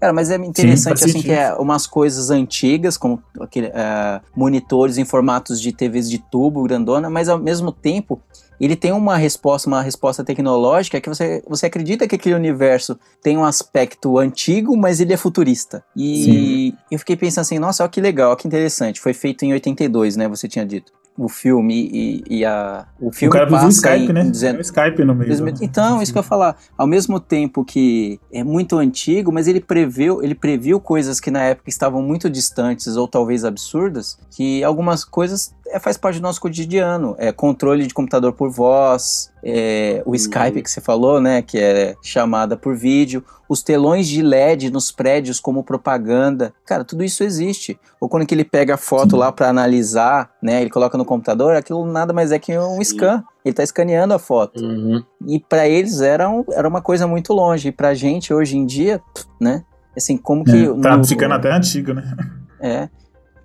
Cara, 0.00 0.12
mas 0.12 0.30
é 0.30 0.38
interessante 0.44 0.98
Sim, 1.00 1.04
assim 1.06 1.22
que 1.22 1.30
é 1.30 1.54
umas 1.54 1.86
coisas 1.86 2.30
antigas, 2.30 2.96
como 2.96 3.22
aquele, 3.40 3.68
uh, 3.68 4.20
monitores 4.34 4.98
em 4.98 5.04
formatos 5.04 5.60
de 5.60 5.72
TVs 5.72 6.10
de 6.10 6.18
tubo 6.18 6.62
grandona, 6.62 7.08
mas 7.10 7.28
ao 7.28 7.38
mesmo 7.38 7.72
tempo 7.72 8.20
ele 8.60 8.76
tem 8.76 8.92
uma 8.92 9.16
resposta, 9.16 9.66
uma 9.66 9.80
resposta 9.80 10.22
tecnológica 10.22 11.00
que 11.00 11.08
você, 11.08 11.42
você 11.48 11.66
acredita 11.66 12.06
que 12.06 12.14
aquele 12.14 12.34
universo 12.34 12.98
tem 13.22 13.38
um 13.38 13.44
aspecto 13.44 14.18
antigo, 14.18 14.76
mas 14.76 15.00
ele 15.00 15.14
é 15.14 15.16
futurista. 15.16 15.82
E 15.96 16.24
Sim. 16.24 16.72
eu 16.90 16.98
fiquei 16.98 17.16
pensando 17.16 17.42
assim, 17.42 17.58
nossa, 17.58 17.82
olha 17.82 17.90
que 17.90 18.00
legal, 18.02 18.28
olha 18.28 18.36
que 18.36 18.46
interessante. 18.46 19.00
Foi 19.00 19.14
feito 19.14 19.46
em 19.46 19.52
82, 19.54 20.16
né? 20.16 20.28
Você 20.28 20.46
tinha 20.46 20.66
dito 20.66 20.92
o 21.16 21.28
filme 21.28 21.90
e, 21.92 22.24
e, 22.38 22.44
a 22.44 22.86
o 22.98 23.12
filme 23.12 23.28
o 23.28 23.32
cara 23.32 23.50
passa 23.50 23.68
Skype, 23.68 24.10
em, 24.10 24.12
né? 24.12 24.24
Dizendo, 24.24 24.58
o 24.58 24.60
Skype 24.62 25.04
no 25.04 25.14
meio. 25.14 25.36
Do... 25.36 25.64
Então, 25.64 26.00
isso 26.00 26.12
que 26.12 26.18
eu 26.18 26.22
ia 26.22 26.28
falar. 26.28 26.56
Ao 26.78 26.86
mesmo 26.86 27.20
tempo 27.20 27.64
que 27.64 28.18
é 28.32 28.42
muito 28.42 28.78
antigo, 28.78 29.30
mas 29.32 29.46
ele 29.46 29.60
previu, 29.60 30.22
ele 30.22 30.34
previu 30.34 30.80
coisas 30.80 31.20
que 31.20 31.30
na 31.30 31.42
época 31.42 31.68
estavam 31.68 32.02
muito 32.02 32.30
distantes 32.30 32.96
ou 32.96 33.06
talvez 33.06 33.44
absurdas, 33.44 34.18
que 34.30 34.64
algumas 34.64 35.04
coisas 35.04 35.54
é, 35.70 35.78
faz 35.78 35.96
parte 35.96 36.18
do 36.18 36.22
nosso 36.22 36.40
cotidiano. 36.40 37.14
É 37.18 37.32
controle 37.32 37.86
de 37.86 37.94
computador 37.94 38.32
por 38.32 38.50
voz, 38.50 39.32
é, 39.42 40.02
o 40.04 40.10
uhum. 40.10 40.14
Skype 40.14 40.62
que 40.62 40.70
você 40.70 40.80
falou, 40.80 41.20
né, 41.20 41.42
que 41.42 41.58
é 41.58 41.94
chamada 42.02 42.56
por 42.56 42.76
vídeo, 42.76 43.24
os 43.48 43.62
telões 43.62 44.06
de 44.06 44.22
LED 44.22 44.70
nos 44.70 44.92
prédios 44.92 45.40
como 45.40 45.64
propaganda, 45.64 46.52
cara, 46.64 46.84
tudo 46.84 47.02
isso 47.02 47.24
existe. 47.24 47.78
Ou 48.00 48.08
quando 48.08 48.26
que 48.26 48.34
ele 48.34 48.44
pega 48.44 48.74
a 48.74 48.76
foto 48.76 49.12
Sim. 49.12 49.16
lá 49.16 49.32
para 49.32 49.48
analisar, 49.48 50.30
né, 50.42 50.60
ele 50.60 50.70
coloca 50.70 50.98
no 50.98 51.04
computador, 51.04 51.56
aquilo 51.56 51.84
nada 51.86 52.12
mais 52.12 52.32
é 52.32 52.38
que 52.38 52.56
um 52.58 52.82
scan. 52.82 53.24
Ele 53.44 53.52
está 53.52 53.62
escaneando 53.62 54.12
a 54.12 54.18
foto. 54.18 54.62
Uhum. 54.62 55.02
E 55.26 55.40
para 55.40 55.66
eles 55.66 56.00
era, 56.02 56.28
um, 56.28 56.44
era 56.52 56.68
uma 56.68 56.82
coisa 56.82 57.06
muito 57.06 57.32
longe. 57.32 57.68
E 57.68 57.72
pra 57.72 57.94
gente 57.94 58.34
hoje 58.34 58.56
em 58.56 58.66
dia, 58.66 59.00
né, 59.40 59.64
assim, 59.96 60.16
como 60.16 60.44
que... 60.44 60.66
É, 60.66 60.74
tá 60.80 60.96
no, 60.96 61.04
ficando 61.04 61.34
até 61.34 61.50
antigo, 61.50 61.94
né? 61.94 62.16
É, 62.60 62.88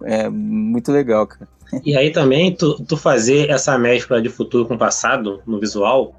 é 0.03 0.29
muito 0.29 0.91
legal, 0.91 1.25
cara. 1.25 1.47
E 1.83 1.97
aí 1.97 2.11
também, 2.11 2.53
tu, 2.53 2.81
tu 2.83 2.95
fazer 2.95 3.49
essa 3.49 3.77
mescla 3.77 4.21
de 4.21 4.29
futuro 4.29 4.65
com 4.65 4.77
passado 4.77 5.41
no 5.45 5.59
visual 5.59 6.15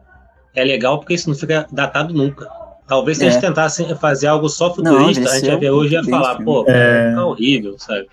é 0.54 0.64
legal 0.64 0.98
porque 0.98 1.14
isso 1.14 1.28
não 1.28 1.36
fica 1.36 1.66
datado 1.70 2.14
nunca. 2.14 2.48
Talvez 2.86 3.18
se 3.18 3.24
é. 3.24 3.28
a 3.28 3.30
gente 3.30 3.40
tentasse 3.40 3.94
fazer 3.96 4.28
algo 4.28 4.48
só 4.48 4.72
futurista, 4.74 5.24
não, 5.24 5.30
a 5.30 5.34
gente 5.34 5.46
ia 5.46 5.58
ver 5.58 5.70
hoje 5.70 5.94
e 5.94 5.98
ia 5.98 6.04
falar, 6.04 6.36
pô, 6.42 6.64
é... 6.68 7.14
tá 7.14 7.26
horrível, 7.26 7.76
sabe? 7.78 8.08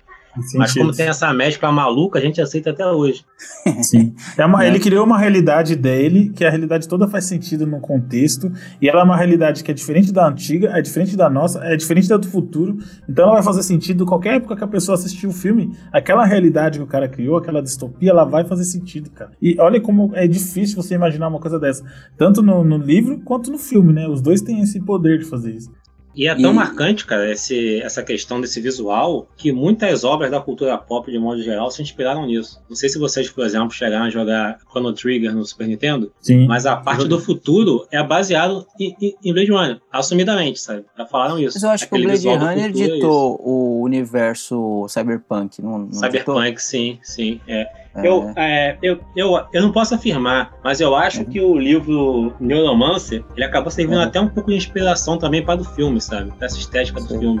Mas 0.54 0.74
como 0.74 0.92
tem 0.92 1.06
essa 1.06 1.32
mescla 1.32 1.70
maluca, 1.70 2.18
a 2.18 2.22
gente 2.22 2.40
aceita 2.40 2.70
até 2.70 2.86
hoje. 2.86 3.24
Sim. 3.82 4.14
É 4.36 4.44
uma, 4.44 4.64
é. 4.64 4.68
Ele 4.68 4.80
criou 4.80 5.04
uma 5.04 5.18
realidade 5.18 5.76
dele, 5.76 6.30
que 6.30 6.44
a 6.44 6.50
realidade 6.50 6.88
toda 6.88 7.06
faz 7.06 7.24
sentido 7.24 7.66
no 7.66 7.80
contexto, 7.80 8.50
e 8.80 8.88
ela 8.88 9.00
é 9.00 9.04
uma 9.04 9.16
realidade 9.16 9.62
que 9.62 9.70
é 9.70 9.74
diferente 9.74 10.12
da 10.12 10.26
antiga, 10.26 10.70
é 10.76 10.82
diferente 10.82 11.16
da 11.16 11.30
nossa, 11.30 11.64
é 11.64 11.76
diferente 11.76 12.08
da 12.08 12.16
do 12.16 12.26
futuro, 12.26 12.78
então 13.08 13.24
ela 13.24 13.34
vai 13.34 13.42
fazer 13.42 13.62
sentido 13.62 14.06
qualquer 14.06 14.36
época 14.36 14.56
que 14.56 14.64
a 14.64 14.68
pessoa 14.68 14.94
assistir 14.94 15.26
o 15.26 15.32
filme, 15.32 15.76
aquela 15.92 16.24
realidade 16.24 16.78
que 16.78 16.84
o 16.84 16.86
cara 16.86 17.08
criou, 17.08 17.36
aquela 17.36 17.62
distopia, 17.62 18.10
ela 18.10 18.24
vai 18.24 18.44
fazer 18.44 18.64
sentido, 18.64 19.10
cara. 19.10 19.32
E 19.40 19.56
olha 19.58 19.80
como 19.80 20.10
é 20.14 20.26
difícil 20.26 20.76
você 20.80 20.94
imaginar 20.94 21.28
uma 21.28 21.40
coisa 21.40 21.58
dessa, 21.58 21.84
tanto 22.16 22.42
no, 22.42 22.64
no 22.64 22.78
livro 22.78 23.20
quanto 23.20 23.50
no 23.50 23.58
filme, 23.58 23.92
né? 23.92 24.08
Os 24.08 24.20
dois 24.20 24.40
têm 24.40 24.60
esse 24.60 24.80
poder 24.80 25.18
de 25.18 25.24
fazer 25.24 25.52
isso. 25.52 25.70
E 26.14 26.28
é 26.28 26.34
tão 26.34 26.52
e... 26.52 26.54
marcante, 26.54 27.04
cara, 27.04 27.30
esse, 27.30 27.80
essa 27.80 28.02
questão 28.02 28.40
desse 28.40 28.60
visual, 28.60 29.28
que 29.36 29.52
muitas 29.52 30.04
obras 30.04 30.30
da 30.30 30.40
cultura 30.40 30.76
pop, 30.78 31.10
de 31.10 31.18
modo 31.18 31.42
geral, 31.42 31.70
se 31.70 31.82
inspiraram 31.82 32.26
nisso. 32.26 32.62
Não 32.68 32.76
sei 32.76 32.88
se 32.88 32.98
vocês, 32.98 33.30
por 33.30 33.44
exemplo, 33.44 33.70
chegaram 33.70 34.06
a 34.06 34.10
jogar 34.10 34.58
Chrono 34.70 34.92
Trigger 34.92 35.34
no 35.34 35.44
Super 35.44 35.66
Nintendo, 35.66 36.12
Sim. 36.20 36.46
mas 36.46 36.66
a 36.66 36.76
parte 36.76 37.06
do 37.08 37.20
futuro 37.20 37.86
é 37.90 38.02
baseado 38.02 38.66
em, 38.78 39.16
em, 39.24 39.32
Blade 39.32 39.50
Runner, 39.50 39.80
assumidamente, 39.90 40.60
sabe? 40.60 40.84
Já 40.96 41.06
falaram 41.06 41.38
isso. 41.38 41.56
Mas 41.56 41.62
eu 41.62 41.70
acho 41.70 41.84
Aquele 41.84 42.06
que 42.06 42.08
o 42.08 42.22
Blade 42.22 42.44
Runner 42.44 42.72
ditou 42.72 43.34
é 43.34 43.42
o 43.42 43.82
universo 43.82 44.86
cyberpunk, 44.88 45.60
não, 45.62 45.78
não 45.78 45.92
Cyberpunk, 45.92 46.48
ditou? 46.48 46.58
sim, 46.58 46.98
sim, 47.02 47.40
é. 47.48 47.83
Eu, 48.02 48.32
é. 48.36 48.76
eu, 48.82 48.98
eu, 49.14 49.40
eu 49.52 49.62
não 49.62 49.70
posso 49.70 49.94
afirmar, 49.94 50.52
mas 50.64 50.80
eu 50.80 50.96
acho 50.96 51.20
uhum. 51.20 51.26
que 51.26 51.40
o 51.40 51.56
livro 51.56 52.34
Neuromancer 52.40 53.24
ele 53.36 53.44
acabou 53.44 53.70
servindo 53.70 53.98
uhum. 53.98 54.02
até 54.02 54.20
um 54.20 54.28
pouco 54.28 54.50
de 54.50 54.56
inspiração 54.56 55.16
também 55.16 55.44
para 55.44 55.60
o 55.60 55.64
filme, 55.64 56.00
sabe? 56.00 56.32
Para 56.32 56.46
essa 56.46 56.58
estética 56.58 57.00
do 57.00 57.18
filme. 57.18 57.40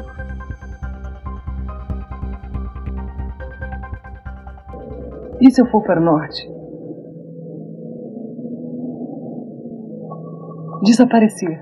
E 5.40 5.50
se 5.50 5.60
eu 5.60 5.66
for 5.66 5.82
para 5.82 6.00
o 6.00 6.04
norte? 6.04 6.48
Desaparecer. 10.84 11.60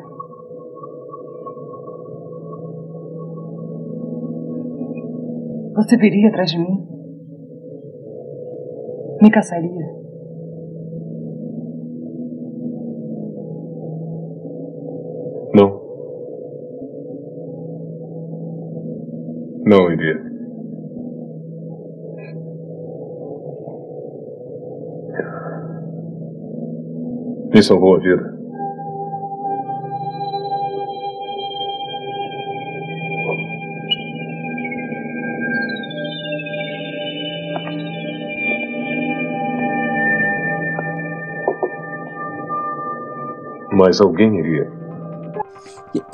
Você 5.76 5.96
viria 5.96 6.28
atrás 6.28 6.50
de 6.50 6.58
mim? 6.58 6.91
Me 9.22 9.30
caçaria. 9.30 9.86
Não. 15.54 15.80
Não 19.64 19.92
iria. 19.92 20.20
Me 27.54 27.62
salvou 27.62 27.94
a 27.94 28.00
vida. 28.00 28.41
Mas 43.82 44.00
alguém 44.00 44.38
iria. 44.38 44.70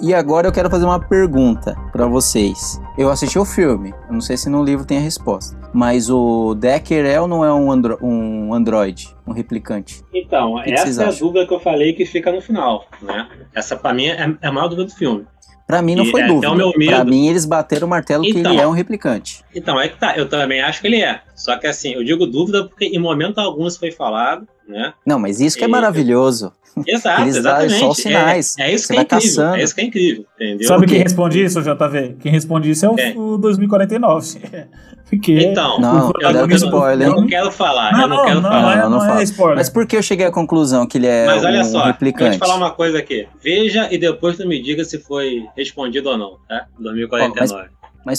E 0.01 0.13
agora 0.13 0.49
eu 0.49 0.53
quero 0.53 0.71
fazer 0.71 0.87
uma 0.87 0.99
pergunta 0.99 1.77
para 1.93 2.07
vocês. 2.07 2.81
Eu 2.97 3.11
assisti 3.11 3.39
o 3.39 3.45
filme, 3.45 3.95
eu 4.09 4.15
não 4.15 4.21
sei 4.21 4.37
se 4.37 4.49
no 4.49 4.65
livro 4.65 4.85
tem 4.85 4.99
a 4.99 5.03
resposta. 5.03 5.57
Mas 5.73 6.11
o 6.11 6.55
Decker 6.55 7.05
é 7.05 7.21
ou 7.21 7.29
não 7.29 7.45
é 7.45 7.53
um, 7.53 7.71
andro 7.71 7.99
um 8.03 8.53
androide, 8.55 9.15
um 9.27 9.33
replicante? 9.33 10.03
Então, 10.13 10.61
que 10.65 10.73
essa 10.73 11.05
que 11.05 11.09
é 11.09 11.13
a 11.13 11.17
dúvida 11.17 11.47
que 11.47 11.55
eu 11.55 11.61
falei 11.61 11.93
que 11.93 12.07
fica 12.07 12.33
no 12.33 12.41
final, 12.41 12.87
né? 13.03 13.29
Essa 13.55 13.77
para 13.77 13.93
mim 13.93 14.07
é, 14.07 14.35
é 14.41 14.49
a 14.49 14.53
maior 14.53 14.69
dúvida 14.69 14.89
do 14.89 14.95
filme. 14.95 15.27
Pra 15.67 15.83
mim 15.83 15.95
não 15.95 16.05
e 16.05 16.11
foi 16.11 16.23
é, 16.23 16.27
dúvida. 16.27 16.51
Pra 16.87 17.05
mim 17.05 17.29
eles 17.29 17.45
bateram 17.45 17.87
o 17.87 17.91
martelo 17.91 18.25
então, 18.25 18.33
que 18.33 18.39
ele 18.49 18.55
então. 18.55 18.65
é 18.65 18.67
um 18.67 18.73
replicante. 18.73 19.45
Então, 19.55 19.79
é 19.79 19.87
que 19.87 19.99
tá. 19.99 20.17
Eu 20.17 20.27
também 20.27 20.63
acho 20.63 20.81
que 20.81 20.87
ele 20.87 21.03
é. 21.03 21.21
Só 21.37 21.57
que 21.59 21.67
assim, 21.67 21.93
eu 21.93 22.03
digo 22.03 22.27
dúvida 22.27 22.65
porque 22.65 22.87
em 22.87 22.99
momento 22.99 23.39
algum 23.39 23.67
isso 23.67 23.79
foi 23.79 23.93
falado, 23.93 24.49
né? 24.69 24.93
Não, 25.05 25.19
mas 25.19 25.41
isso 25.41 25.57
que 25.57 25.65
é 25.65 25.69
maravilhoso. 25.69 26.53
Exato, 26.87 27.23
Eles 27.23 27.37
exatamente. 27.37 27.75
Só 27.75 27.91
os 27.91 27.97
sinais. 27.97 28.57
É, 28.59 28.71
é 28.71 28.75
isso 28.75 28.87
Você 28.87 28.93
que 28.93 28.99
é 28.99 29.03
incrível. 29.03 29.29
Caçando. 29.29 29.57
É 29.57 29.63
isso 29.63 29.75
que 29.75 29.81
é 29.81 29.85
incrível, 29.85 30.25
entendeu? 30.37 30.69
Sabe 30.69 30.87
quem 30.87 30.99
responde 30.99 31.45
isso, 31.45 31.61
JV? 31.61 32.17
Quem 32.21 32.31
responde 32.31 32.71
isso 32.71 32.87
é 32.87 32.89
o, 32.89 32.99
é. 32.99 33.15
o 33.17 33.39
2049. 33.39 34.39
Porque 35.09 35.33
então, 35.39 35.81
não, 35.81 36.13
eu, 36.21 36.47
não, 36.47 36.57
spoiler. 36.57 37.09
eu 37.09 37.17
não 37.17 37.27
quero 37.27 37.51
falar, 37.51 37.93
não, 37.93 38.03
eu 38.03 38.09
não 38.09 38.25
quero 38.25 38.41
não, 38.43 38.51
falar. 38.51 38.77
Não, 38.77 38.91
não, 38.91 38.99
não 38.99 39.19
é 39.19 39.23
spoiler. 39.23 39.57
Mas 39.57 39.71
por 39.71 39.87
que 39.87 39.97
eu 39.97 40.03
cheguei 40.03 40.27
à 40.27 40.31
conclusão 40.31 40.87
que 40.87 40.99
ele 40.99 41.07
é 41.07 41.25
Mas 41.25 41.43
olha 41.43 41.63
um 41.63 41.65
só, 41.65 41.85
replicante? 41.85 42.25
Vou 42.25 42.33
te 42.33 42.39
falar 42.39 42.57
uma 42.57 42.73
coisa 42.73 42.99
aqui. 42.99 43.27
Veja 43.43 43.89
e 43.91 43.97
depois 43.97 44.37
tu 44.37 44.47
me 44.47 44.63
diga 44.63 44.85
se 44.85 44.99
foi 44.99 45.47
respondido 45.57 46.11
ou 46.11 46.19
não, 46.19 46.37
tá? 46.47 46.67
2049. 46.79 47.53
Ó, 47.53 47.57
mas 47.57 47.69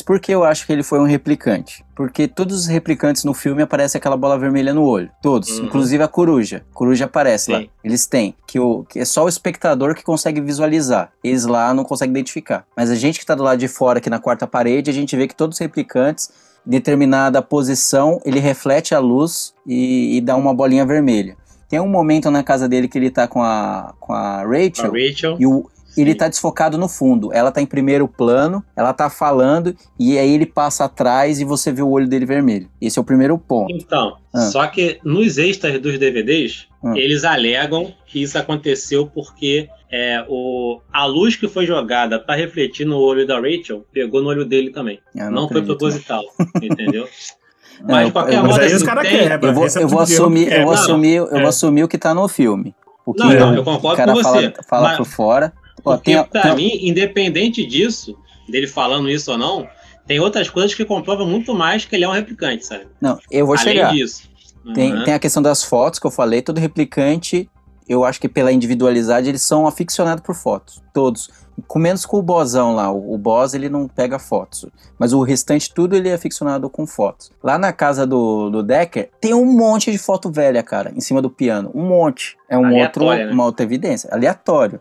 por 0.02 0.20
que 0.20 0.32
eu 0.32 0.44
acho 0.44 0.66
que 0.68 0.74
ele 0.74 0.84
foi 0.84 1.00
um 1.00 1.06
replicante? 1.06 1.84
Porque 1.96 2.28
todos 2.28 2.60
os 2.60 2.68
replicantes 2.68 3.24
no 3.24 3.34
filme 3.34 3.64
aparece 3.64 3.98
aquela 3.98 4.16
bola 4.16 4.38
vermelha 4.38 4.74
no 4.74 4.84
olho. 4.84 5.10
Todos. 5.22 5.58
Uhum. 5.58 5.66
Inclusive 5.66 6.04
a 6.04 6.08
coruja. 6.08 6.64
A 6.72 6.74
coruja 6.74 7.06
aparece 7.06 7.46
Sim. 7.46 7.52
lá. 7.54 7.64
Eles 7.84 8.06
têm. 8.06 8.36
Que, 8.46 8.60
o, 8.60 8.84
que 8.84 9.00
é 9.00 9.06
só 9.06 9.26
o 9.26 9.30
espectador 9.30 9.96
que 9.96 10.04
consegue 10.04 10.42
visualizar. 10.42 11.12
Eles 11.24 11.46
lá 11.46 11.74
não 11.74 11.84
conseguem 11.84 12.12
identificar. 12.12 12.66
Mas 12.76 12.92
a 12.92 12.96
gente 12.96 13.16
que 13.16 13.24
está 13.24 13.34
do 13.34 13.44
lado 13.44 13.58
de 13.58 13.68
fora, 13.68 14.00
aqui 14.00 14.10
na 14.10 14.20
quarta 14.20 14.46
parede, 14.46 14.92
a 14.92 14.94
gente 14.94 15.16
vê 15.16 15.28
que 15.28 15.36
todos 15.36 15.56
os 15.56 15.60
replicantes 15.60 16.30
determinada 16.66 17.42
posição, 17.42 18.22
ele 18.24 18.40
reflete 18.40 18.94
a 18.94 19.00
luz 19.00 19.54
e, 19.66 20.18
e, 20.18 20.22
dá 20.22 20.36
uma 20.36 20.54
bolinha 20.54 20.86
vermelha. 20.86 21.36
Tem 21.68 21.80
um 21.80 21.88
momento 21.88 22.30
na 22.30 22.44
casa 22.44 22.68
dele 22.68 22.88
que 22.88 22.98
ele 22.98 23.10
tá 23.10 23.28
com 23.28 23.42
a, 23.42 23.94
com 24.00 24.14
a 24.14 24.44
Rachel, 24.44 24.86
a 24.86 25.08
Rachel. 25.08 25.38
e 25.40 25.48
o, 25.48 25.70
ele 26.02 26.16
tá 26.16 26.28
desfocado 26.28 26.78
no 26.78 26.88
fundo. 26.88 27.34
Ela 27.34 27.52
tá 27.52 27.62
em 27.62 27.66
primeiro 27.66 28.08
plano, 28.08 28.64
ela 28.76 28.94
tá 28.94 29.10
falando, 29.10 29.76
e 30.00 30.18
aí 30.18 30.34
ele 30.34 30.46
passa 30.46 30.86
atrás 30.86 31.40
e 31.40 31.46
você 31.46 31.72
vê 31.72 31.82
o 31.82 31.90
olho 31.90 32.08
dele 32.08 32.26
vermelho. 32.26 32.70
Esse 32.82 33.00
é 33.00 33.02
o 33.02 33.06
primeiro 33.06 33.38
ponto. 33.38 33.74
Então, 33.74 34.18
ah. 34.34 34.40
só 34.42 34.66
que 34.68 35.00
nos 35.04 35.38
extras 35.38 35.80
dos 35.80 35.98
DVDs, 35.98 36.68
ah. 36.84 36.94
eles 36.96 37.24
alegam 37.24 37.94
que 38.06 38.22
isso 38.22 38.38
aconteceu 38.38 39.08
porque 39.08 39.70
é, 39.92 40.24
o, 40.28 40.80
a 40.92 41.06
luz 41.06 41.36
que 41.36 41.48
foi 41.48 41.66
jogada 41.66 42.20
para 42.20 42.36
refletir 42.36 42.86
no 42.86 42.98
olho 42.98 43.26
da 43.26 43.40
Rachel 43.40 43.86
pegou 43.92 44.22
no 44.22 44.30
olho 44.30 44.46
dele 44.46 44.72
também. 44.72 45.00
não, 45.16 45.32
não 45.32 45.50
foi 45.50 45.62
proposital, 45.62 46.24
entendeu? 46.62 47.08
Mas 47.82 48.08
de 48.08 48.12
qualquer 48.12 48.44
modo, 48.44 48.60
assim, 48.60 48.74
eu 48.74 49.52
vou, 49.54 49.66
eu 49.66 49.88
vou 49.88 50.00
assumir, 50.02 50.52
eu 50.52 50.64
vou 50.64 50.74
assumir, 50.74 51.16
eu 51.16 51.40
vou 51.40 51.48
assumir 51.48 51.84
o 51.84 51.88
que 51.88 51.98
tá 51.98 52.14
no 52.14 52.28
filme. 52.28 52.76
O 53.06 53.14
que 53.14 53.24
não, 53.24 53.56
eu 53.56 53.64
concordo 53.64 53.94
o 53.94 53.98
cara 53.98 54.14
com 54.14 54.22
você. 54.22 54.52
Fala, 54.52 54.54
fala 54.68 54.88
mas, 54.90 54.98
por 54.98 55.06
fora. 55.06 55.54
Porque, 55.84 56.24
tem... 56.24 56.56
mim, 56.56 56.80
independente 56.82 57.66
disso, 57.66 58.18
dele 58.48 58.68
falando 58.68 59.10
isso 59.10 59.32
ou 59.32 59.38
não, 59.38 59.68
tem 60.06 60.20
outras 60.20 60.50
coisas 60.50 60.74
que 60.74 60.84
comprovam 60.84 61.28
muito 61.28 61.54
mais 61.54 61.86
que 61.86 61.96
ele 61.96 62.04
é 62.04 62.10
um 62.10 62.14
replicante, 62.14 62.66
sabe? 62.66 62.88
Não, 63.00 63.20
eu 63.30 63.46
vou 63.46 63.56
Além 63.56 63.68
chegar. 63.68 63.94
Disso. 63.94 64.30
Tem, 64.74 64.94
uhum. 64.94 65.04
tem 65.04 65.14
a 65.14 65.20
questão 65.20 65.42
das 65.42 65.64
fotos 65.64 66.00
que 66.00 66.08
eu 66.08 66.12
falei, 66.12 66.42
todo 66.42 66.60
replicante, 66.60 67.50
eu 67.88 68.04
acho 68.04 68.22
que 68.22 68.30
pela 68.30 68.52
individualidade, 68.52 69.28
eles 69.28 69.42
são 69.42 69.66
aficionados 69.66 70.24
por 70.24 70.36
fotos. 70.36 70.82
Todos. 70.94 71.30
Com 71.68 71.80
menos 71.80 72.06
com 72.06 72.18
o 72.18 72.22
Bozão 72.22 72.76
lá. 72.76 72.92
O, 72.92 73.16
o 73.16 73.18
Boz, 73.18 73.54
ele 73.54 73.68
não 73.68 73.88
pega 73.88 74.20
fotos. 74.20 74.68
Mas 74.98 75.12
o 75.12 75.24
restante, 75.24 75.74
tudo 75.74 75.96
ele 75.96 76.08
é 76.08 76.14
aficionado 76.14 76.70
com 76.70 76.86
fotos. 76.86 77.32
Lá 77.44 77.58
na 77.58 77.74
casa 77.74 78.06
do, 78.06 78.50
do 78.50 78.62
Decker, 78.62 79.10
tem 79.20 79.34
um 79.34 79.46
monte 79.46 79.92
de 79.92 79.98
foto 79.98 80.32
velha, 80.32 80.62
cara, 80.62 80.94
em 80.96 81.02
cima 81.02 81.22
do 81.22 81.30
piano. 81.30 81.72
Um 81.74 81.84
monte. 81.84 82.38
É 82.48 82.58
um 82.58 82.74
outro, 82.76 83.10
né? 83.10 83.32
uma 83.32 83.46
outra 83.46 83.66
evidência. 83.66 84.10
Aleatório. 84.14 84.80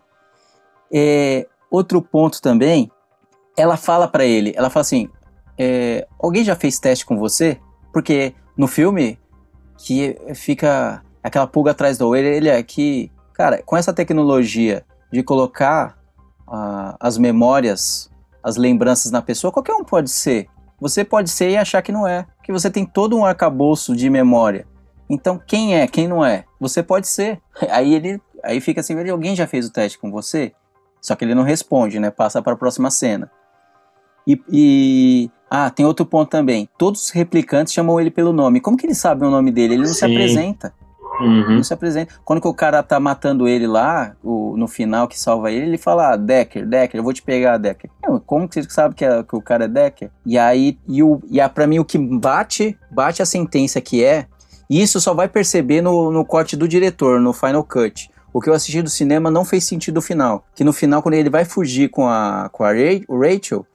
É, 0.93 1.47
outro 1.69 2.01
ponto 2.01 2.41
também, 2.41 2.91
ela 3.57 3.77
fala 3.77 4.07
para 4.07 4.25
ele, 4.25 4.53
ela 4.55 4.69
fala 4.69 4.81
assim, 4.81 5.09
é, 5.57 6.07
alguém 6.17 6.43
já 6.43 6.55
fez 6.55 6.79
teste 6.79 7.05
com 7.05 7.17
você? 7.17 7.59
Porque 7.91 8.33
no 8.57 8.67
filme 8.67 9.19
que 9.77 10.17
fica 10.35 11.03
aquela 11.23 11.47
pulga 11.47 11.71
atrás 11.71 11.97
da 11.97 12.05
orelha, 12.05 12.27
ele 12.27 12.49
é 12.49 12.61
que, 12.63 13.11
cara, 13.33 13.61
com 13.63 13.75
essa 13.75 13.93
tecnologia 13.93 14.85
de 15.11 15.23
colocar 15.23 15.97
uh, 16.47 16.95
as 16.99 17.17
memórias, 17.17 18.09
as 18.43 18.57
lembranças 18.57 19.11
na 19.11 19.21
pessoa, 19.21 19.51
qualquer 19.51 19.73
um 19.73 19.83
pode 19.83 20.09
ser. 20.09 20.47
Você 20.79 21.03
pode 21.03 21.29
ser 21.29 21.49
e 21.49 21.57
achar 21.57 21.81
que 21.81 21.91
não 21.91 22.07
é, 22.07 22.25
que 22.43 22.51
você 22.51 22.69
tem 22.69 22.85
todo 22.85 23.17
um 23.17 23.25
arcabouço 23.25 23.95
de 23.95 24.09
memória. 24.09 24.65
Então, 25.09 25.37
quem 25.37 25.75
é, 25.75 25.87
quem 25.87 26.07
não 26.07 26.23
é? 26.23 26.45
Você 26.59 26.81
pode 26.83 27.07
ser. 27.07 27.41
Aí 27.69 27.93
ele, 27.93 28.21
aí 28.43 28.61
fica 28.61 28.79
assim, 28.79 29.09
alguém 29.09 29.35
já 29.35 29.47
fez 29.47 29.65
o 29.65 29.71
teste 29.71 29.97
com 29.97 30.11
você? 30.11 30.53
Só 31.01 31.15
que 31.15 31.25
ele 31.25 31.35
não 31.35 31.43
responde, 31.43 31.99
né? 31.99 32.11
Passa 32.11 32.41
para 32.41 32.53
a 32.53 32.57
próxima 32.57 32.89
cena. 32.89 33.31
E, 34.27 34.41
e, 34.51 35.31
ah, 35.49 35.69
tem 35.69 35.85
outro 35.85 36.05
ponto 36.05 36.29
também. 36.29 36.69
Todos 36.77 37.05
os 37.05 37.09
replicantes 37.09 37.73
chamam 37.73 37.99
ele 37.99 38.11
pelo 38.11 38.31
nome. 38.33 38.59
Como 38.59 38.77
que 38.77 38.85
eles 38.85 38.97
sabem 38.97 39.27
o 39.27 39.31
nome 39.31 39.51
dele? 39.51 39.73
Ele 39.73 39.83
não 39.83 39.89
Sim. 39.89 39.95
se 39.95 40.05
apresenta. 40.05 40.73
Uhum. 41.19 41.55
Não 41.55 41.63
se 41.63 41.73
apresenta. 41.73 42.13
Quando 42.23 42.41
que 42.41 42.47
o 42.47 42.53
cara 42.53 42.81
tá 42.81 42.99
matando 42.99 43.47
ele 43.47 43.67
lá, 43.67 44.15
o, 44.23 44.55
no 44.55 44.67
final 44.67 45.07
que 45.07 45.19
salva 45.19 45.51
ele, 45.51 45.65
ele 45.65 45.77
fala, 45.77 46.13
ah, 46.13 46.15
Decker, 46.15 46.65
Decker, 46.65 46.99
eu 46.99 47.03
vou 47.03 47.11
te 47.11 47.21
pegar, 47.21 47.57
Decker. 47.57 47.89
Não, 48.01 48.19
como 48.19 48.47
que 48.47 48.61
você 48.61 48.69
sabe 48.69 48.95
que, 48.95 49.03
é- 49.03 49.23
que 49.23 49.35
o 49.35 49.41
cara 49.41 49.65
é 49.65 49.67
Decker? 49.67 50.11
E 50.25 50.37
aí, 50.37 50.77
e, 50.87 51.03
o, 51.03 51.21
e 51.29 51.41
a, 51.41 51.49
pra 51.49 51.67
mim, 51.67 51.79
o 51.79 51.85
que 51.85 51.97
bate, 51.97 52.77
bate 52.89 53.21
a 53.21 53.25
sentença 53.25 53.81
que 53.81 54.03
é, 54.03 54.27
e 54.69 54.81
isso 54.81 55.01
só 55.01 55.13
vai 55.13 55.27
perceber 55.27 55.81
no, 55.81 56.11
no 56.11 56.23
corte 56.23 56.55
do 56.55 56.67
diretor, 56.67 57.19
no 57.19 57.33
Final 57.33 57.63
Cut. 57.63 58.09
O 58.31 58.39
que 58.41 58.49
eu 58.49 58.53
assisti 58.53 58.81
do 58.81 58.89
cinema 58.89 59.31
não 59.31 59.43
fez 59.43 59.63
sentido 59.63 59.95
no 59.95 60.01
final. 60.01 60.45
Que 60.55 60.63
no 60.63 60.71
final, 60.71 61.01
quando 61.01 61.15
ele 61.15 61.29
vai 61.29 61.45
fugir 61.45 61.89
com 61.89 62.07
a, 62.07 62.49
com 62.51 62.63
a 62.63 62.71
Rachel, 62.71 63.65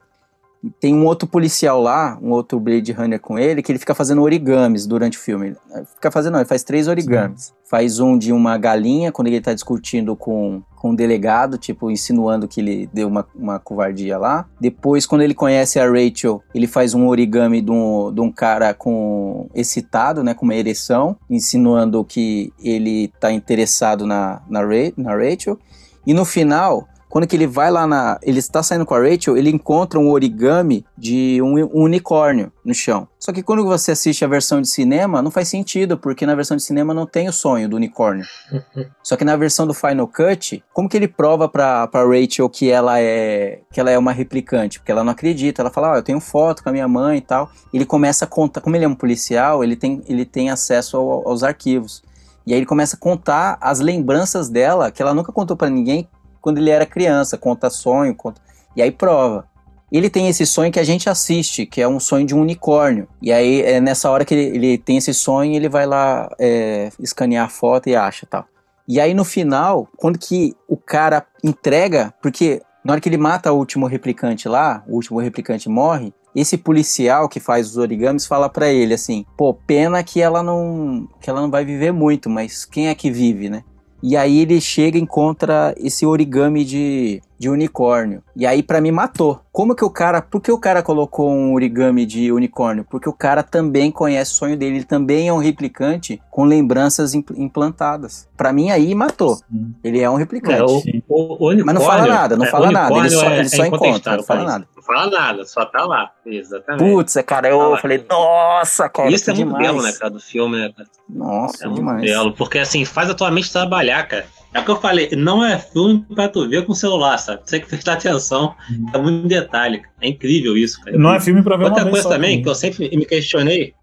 tem 0.79 0.93
um 0.95 1.05
outro 1.05 1.27
policial 1.27 1.81
lá, 1.81 2.17
um 2.21 2.31
outro 2.31 2.59
Blade 2.59 2.91
Runner 2.91 3.19
com 3.19 3.37
ele, 3.37 3.61
que 3.61 3.71
ele 3.71 3.79
fica 3.79 3.93
fazendo 3.93 4.21
origamis 4.21 4.85
durante 4.85 5.17
o 5.17 5.21
filme. 5.21 5.47
Ele 5.47 5.85
fica 5.95 6.11
fazendo, 6.11 6.33
não, 6.33 6.39
ele 6.39 6.47
faz 6.47 6.63
três 6.63 6.87
origamis. 6.87 7.53
Faz 7.67 7.99
um 7.99 8.17
de 8.17 8.31
uma 8.31 8.57
galinha, 8.57 9.11
quando 9.11 9.27
ele 9.27 9.41
tá 9.41 9.53
discutindo 9.53 10.15
com, 10.15 10.61
com 10.75 10.91
um 10.91 10.95
delegado, 10.95 11.57
tipo, 11.57 11.89
insinuando 11.89 12.47
que 12.47 12.61
ele 12.61 12.89
deu 12.93 13.07
uma, 13.07 13.25
uma 13.35 13.59
covardia 13.59 14.17
lá. 14.17 14.45
Depois, 14.61 15.05
quando 15.05 15.21
ele 15.21 15.33
conhece 15.33 15.79
a 15.79 15.87
Rachel, 15.89 16.43
ele 16.53 16.67
faz 16.67 16.93
um 16.93 17.07
origami 17.07 17.61
de 17.61 17.71
um, 17.71 18.13
de 18.13 18.21
um 18.21 18.31
cara 18.31 18.73
com 18.73 19.49
excitado, 19.55 20.23
né, 20.23 20.33
com 20.35 20.45
uma 20.45 20.55
ereção, 20.55 21.17
insinuando 21.27 22.03
que 22.03 22.53
ele 22.63 23.11
tá 23.19 23.31
interessado 23.31 24.05
na, 24.05 24.41
na, 24.47 24.61
Ra- 24.61 24.93
na 24.95 25.15
Rachel. 25.15 25.57
E 26.05 26.13
no 26.13 26.23
final, 26.23 26.87
quando 27.15 27.27
que 27.27 27.35
ele 27.37 27.47
vai 27.47 27.71
lá 27.71 27.87
na. 27.87 28.19
Ele 28.21 28.39
está 28.39 28.61
saindo 28.61 28.85
com 28.85 28.93
a 28.93 28.99
Rachel, 28.99 29.37
ele 29.37 29.49
encontra 29.49 29.97
um 29.97 30.09
origami 30.09 30.85
de 30.97 31.41
um, 31.41 31.53
um 31.57 31.83
unicórnio 31.83 32.51
no 32.65 32.73
chão. 32.73 33.07
Só 33.17 33.31
que 33.31 33.41
quando 33.41 33.63
você 33.63 33.93
assiste 33.93 34.25
a 34.25 34.27
versão 34.27 34.59
de 34.59 34.67
cinema, 34.67 35.21
não 35.21 35.31
faz 35.31 35.47
sentido, 35.47 35.97
porque 35.97 36.25
na 36.25 36.35
versão 36.35 36.57
de 36.57 36.63
cinema 36.63 36.93
não 36.93 37.05
tem 37.05 37.29
o 37.29 37.31
sonho 37.31 37.69
do 37.69 37.77
unicórnio. 37.77 38.25
Só 39.01 39.15
que 39.15 39.23
na 39.23 39.37
versão 39.37 39.65
do 39.65 39.73
Final 39.73 40.09
Cut, 40.09 40.61
como 40.73 40.89
que 40.89 40.97
ele 40.97 41.07
prova 41.07 41.47
pra, 41.47 41.87
pra 41.87 42.03
Rachel 42.05 42.49
que 42.49 42.69
ela 42.69 42.99
é 42.99 43.61
que 43.71 43.79
ela 43.79 43.89
é 43.91 43.97
uma 43.97 44.11
replicante? 44.11 44.79
Porque 44.79 44.91
ela 44.91 45.01
não 45.01 45.13
acredita. 45.13 45.61
Ela 45.61 45.71
fala, 45.71 45.93
ah, 45.93 45.97
eu 45.99 46.03
tenho 46.03 46.19
foto 46.19 46.61
com 46.63 46.67
a 46.67 46.73
minha 46.73 46.85
mãe 46.89 47.19
e 47.19 47.21
tal. 47.21 47.49
Ele 47.73 47.85
começa 47.85 48.25
a 48.25 48.27
contar, 48.27 48.59
como 48.59 48.75
ele 48.75 48.83
é 48.83 48.89
um 48.89 48.93
policial, 48.93 49.63
ele 49.63 49.77
tem, 49.77 50.03
ele 50.09 50.25
tem 50.25 50.49
acesso 50.49 50.97
ao- 50.97 51.29
aos 51.29 51.43
arquivos. 51.43 52.03
E 52.45 52.51
aí 52.53 52.59
ele 52.59 52.65
começa 52.65 52.97
a 52.97 52.99
contar 52.99 53.57
as 53.61 53.79
lembranças 53.79 54.49
dela, 54.49 54.91
que 54.91 55.01
ela 55.01 55.13
nunca 55.13 55.31
contou 55.31 55.55
pra 55.57 55.69
ninguém 55.69 56.07
quando 56.45 56.59
ele 56.59 56.69
era 56.69 56.85
criança, 56.85 57.39
conta 57.39 57.71
sonho, 57.71 58.13
conta... 58.13 58.39
e 58.75 58.81
aí 58.83 58.91
prova. 58.91 59.47
Ele 59.91 60.11
tem 60.11 60.27
esse 60.27 60.45
sonho 60.45 60.71
que 60.71 60.79
a 60.79 60.83
gente 60.83 61.09
assiste, 61.09 61.65
que 61.65 61.81
é 61.81 61.87
um 61.87 61.99
sonho 61.99 62.23
de 62.23 62.35
um 62.35 62.41
unicórnio. 62.41 63.07
E 63.19 63.33
aí 63.33 63.63
é 63.63 63.81
nessa 63.81 64.11
hora 64.11 64.23
que 64.23 64.35
ele, 64.35 64.55
ele 64.55 64.77
tem 64.77 64.97
esse 64.97 65.11
sonho, 65.11 65.55
ele 65.55 65.67
vai 65.67 65.87
lá 65.87 66.29
é, 66.37 66.91
escanear 66.99 67.47
a 67.47 67.49
foto 67.49 67.89
e 67.89 67.95
acha 67.95 68.27
tal. 68.27 68.45
E 68.87 68.99
aí 68.99 69.11
no 69.15 69.25
final, 69.25 69.89
quando 69.97 70.19
que 70.19 70.53
o 70.67 70.77
cara 70.77 71.25
entrega, 71.43 72.13
porque 72.21 72.61
na 72.83 72.93
hora 72.93 73.01
que 73.01 73.09
ele 73.09 73.17
mata 73.17 73.51
o 73.51 73.57
último 73.57 73.87
replicante 73.87 74.47
lá, 74.47 74.83
o 74.87 74.93
último 74.93 75.19
replicante 75.19 75.67
morre, 75.67 76.13
esse 76.35 76.59
policial 76.59 77.27
que 77.27 77.39
faz 77.39 77.71
os 77.71 77.77
origamis 77.77 78.27
fala 78.27 78.49
pra 78.49 78.69
ele 78.69 78.93
assim: 78.93 79.25
"Pô, 79.35 79.51
pena 79.51 80.03
que 80.03 80.21
ela 80.21 80.43
não 80.43 81.09
que 81.19 81.27
ela 81.27 81.41
não 81.41 81.49
vai 81.49 81.65
viver 81.65 81.91
muito, 81.91 82.29
mas 82.29 82.65
quem 82.65 82.87
é 82.87 82.93
que 82.93 83.09
vive, 83.09 83.49
né?" 83.49 83.63
E 84.03 84.15
aí 84.15 84.39
ele 84.39 84.61
chega 84.61 84.97
e 84.97 85.01
encontra 85.01 85.73
esse 85.77 86.05
origami 86.05 86.63
de, 86.63 87.21
de 87.39 87.49
unicórnio. 87.49 88.21
E 88.35 88.45
aí 88.45 88.61
pra 88.61 88.79
mim 88.79 88.91
matou. 88.91 89.39
Como 89.51 89.73
que 89.73 89.83
o 89.83 89.89
cara, 89.89 90.21
por 90.21 90.41
que 90.41 90.51
o 90.51 90.59
cara 90.59 90.83
colocou 90.83 91.31
um 91.31 91.53
origami 91.53 92.05
de 92.05 92.31
unicórnio? 92.31 92.85
Porque 92.89 93.09
o 93.09 93.13
cara 93.13 93.41
também 93.41 93.89
conhece 93.89 94.33
o 94.33 94.35
sonho 94.35 94.57
dele, 94.57 94.75
ele 94.77 94.83
também 94.85 95.27
é 95.29 95.33
um 95.33 95.37
replicante 95.39 96.21
com 96.29 96.43
lembranças 96.43 97.13
impl- 97.15 97.33
implantadas. 97.37 98.27
Pra 98.37 98.53
mim 98.53 98.69
aí 98.69 98.93
matou. 98.93 99.39
Ele 99.83 99.99
é 100.01 100.09
um 100.09 100.15
replicante. 100.15 100.59
É, 100.59 100.63
o, 100.63 100.81
o, 101.07 101.49
o 101.51 101.65
Mas 101.65 101.73
não 101.75 101.81
fala 101.81 102.05
nada, 102.05 102.35
não 102.37 102.45
é, 102.45 102.49
fala 102.49 102.71
nada, 102.71 102.95
ele 102.97 103.09
só- 103.09 103.29
é- 103.29 103.39
ele 103.39 103.49
só 103.49 103.65
encontra, 103.65 104.17
não 104.17 104.23
fala 104.23 104.43
nada. 104.43 104.67
Não 104.87 104.95
fala 104.95 105.09
nada, 105.09 105.45
só 105.45 105.65
tá 105.65 105.83
lá. 105.85 106.11
Exatamente. 106.25 106.83
Putz, 106.91 107.15
cara, 107.25 107.49
eu 107.49 107.57
Tá 107.59 107.67
lá. 107.69 107.77
falei, 107.77 108.05
nossa, 108.09 108.87
cara, 108.89 109.09
Isso 109.09 109.25
que 109.25 109.31
é 109.31 109.33
muito 109.33 109.47
demais. 109.47 109.65
belo, 109.67 109.81
né, 109.83 109.91
cara, 109.93 110.09
do 110.11 110.19
filme, 110.19 110.57
né, 110.57 110.71
cara? 110.75 110.87
Nossa, 111.09 111.63
É 111.63 111.67
muito 111.67 111.79
demais. 111.79 112.01
belo, 112.01 112.33
porque 112.33 112.59
assim, 112.59 112.85
faz 112.85 113.09
a 113.09 113.13
tua 113.15 113.31
mente 113.31 113.51
trabalhar, 113.51 114.07
cara. 114.07 114.25
É 114.53 114.59
o 114.59 114.63
que 114.63 114.71
eu 114.71 114.77
falei, 114.79 115.09
não 115.17 115.43
é 115.43 115.57
filme 115.59 116.05
pra 116.15 116.29
tu 116.29 116.47
ver 116.47 116.65
com 116.65 116.73
celular, 116.73 117.17
sabe? 117.17 117.41
Você 117.43 117.51
tem 117.57 117.61
que 117.61 117.67
prestar 117.67 117.93
atenção, 117.93 118.55
é 118.93 118.97
muito 118.97 119.27
detalhe. 119.27 119.79
cara. 119.79 119.93
É 120.01 120.07
incrível 120.07 120.55
isso, 120.57 120.79
cara. 120.81 120.97
Não 120.97 121.13
é 121.13 121.19
filme 121.19 121.43
pra 121.43 121.57
ver 121.57 121.63
uma 121.65 121.69
Outra 121.69 121.83
vez 121.83 121.91
coisa 121.91 122.03
só 122.03 122.09
também 122.09 122.29
também. 122.31 122.43
que 122.43 122.49
eu 122.49 122.55
sempre 122.55 122.95
me 122.95 123.05
questionei, 123.05 123.73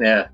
é. 0.00 0.28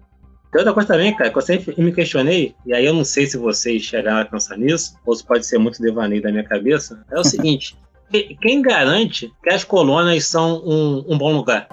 Tem 0.53 0.61
outra 0.61 0.73
coisa 0.73 0.87
também, 0.89 1.15
cara, 1.17 1.29
que 1.31 1.37
eu 1.37 1.43
sempre 1.43 1.75
me 1.83 1.93
questionei, 1.93 2.55
e 2.65 2.73
aí 2.73 2.87
eu 2.87 2.95
não 2.95 3.05
sei 3.05 3.27
se 3.27 3.37
vocês 3.37 3.83
chegaram 3.83 4.21
a 4.21 4.25
pensar 4.25 4.57
nisso, 4.57 4.97
ou 5.05 5.15
se 5.15 5.27
pode 5.27 5.45
ser 5.45 5.59
muito 5.59 5.83
devaneio 5.83 6.23
da 6.23 6.31
minha 6.31 6.45
cabeça, 6.45 7.05
é 7.11 7.19
o 7.19 7.25
seguinte. 7.25 7.77
Que- 8.11 8.37
Quem 8.41 8.63
garante 8.63 9.33
que 9.43 9.51
as 9.51 9.65
colônias 9.65 10.27
são 10.27 10.63
um, 10.65 11.05
um 11.09 11.19
bom 11.19 11.33
lugar? 11.35 11.67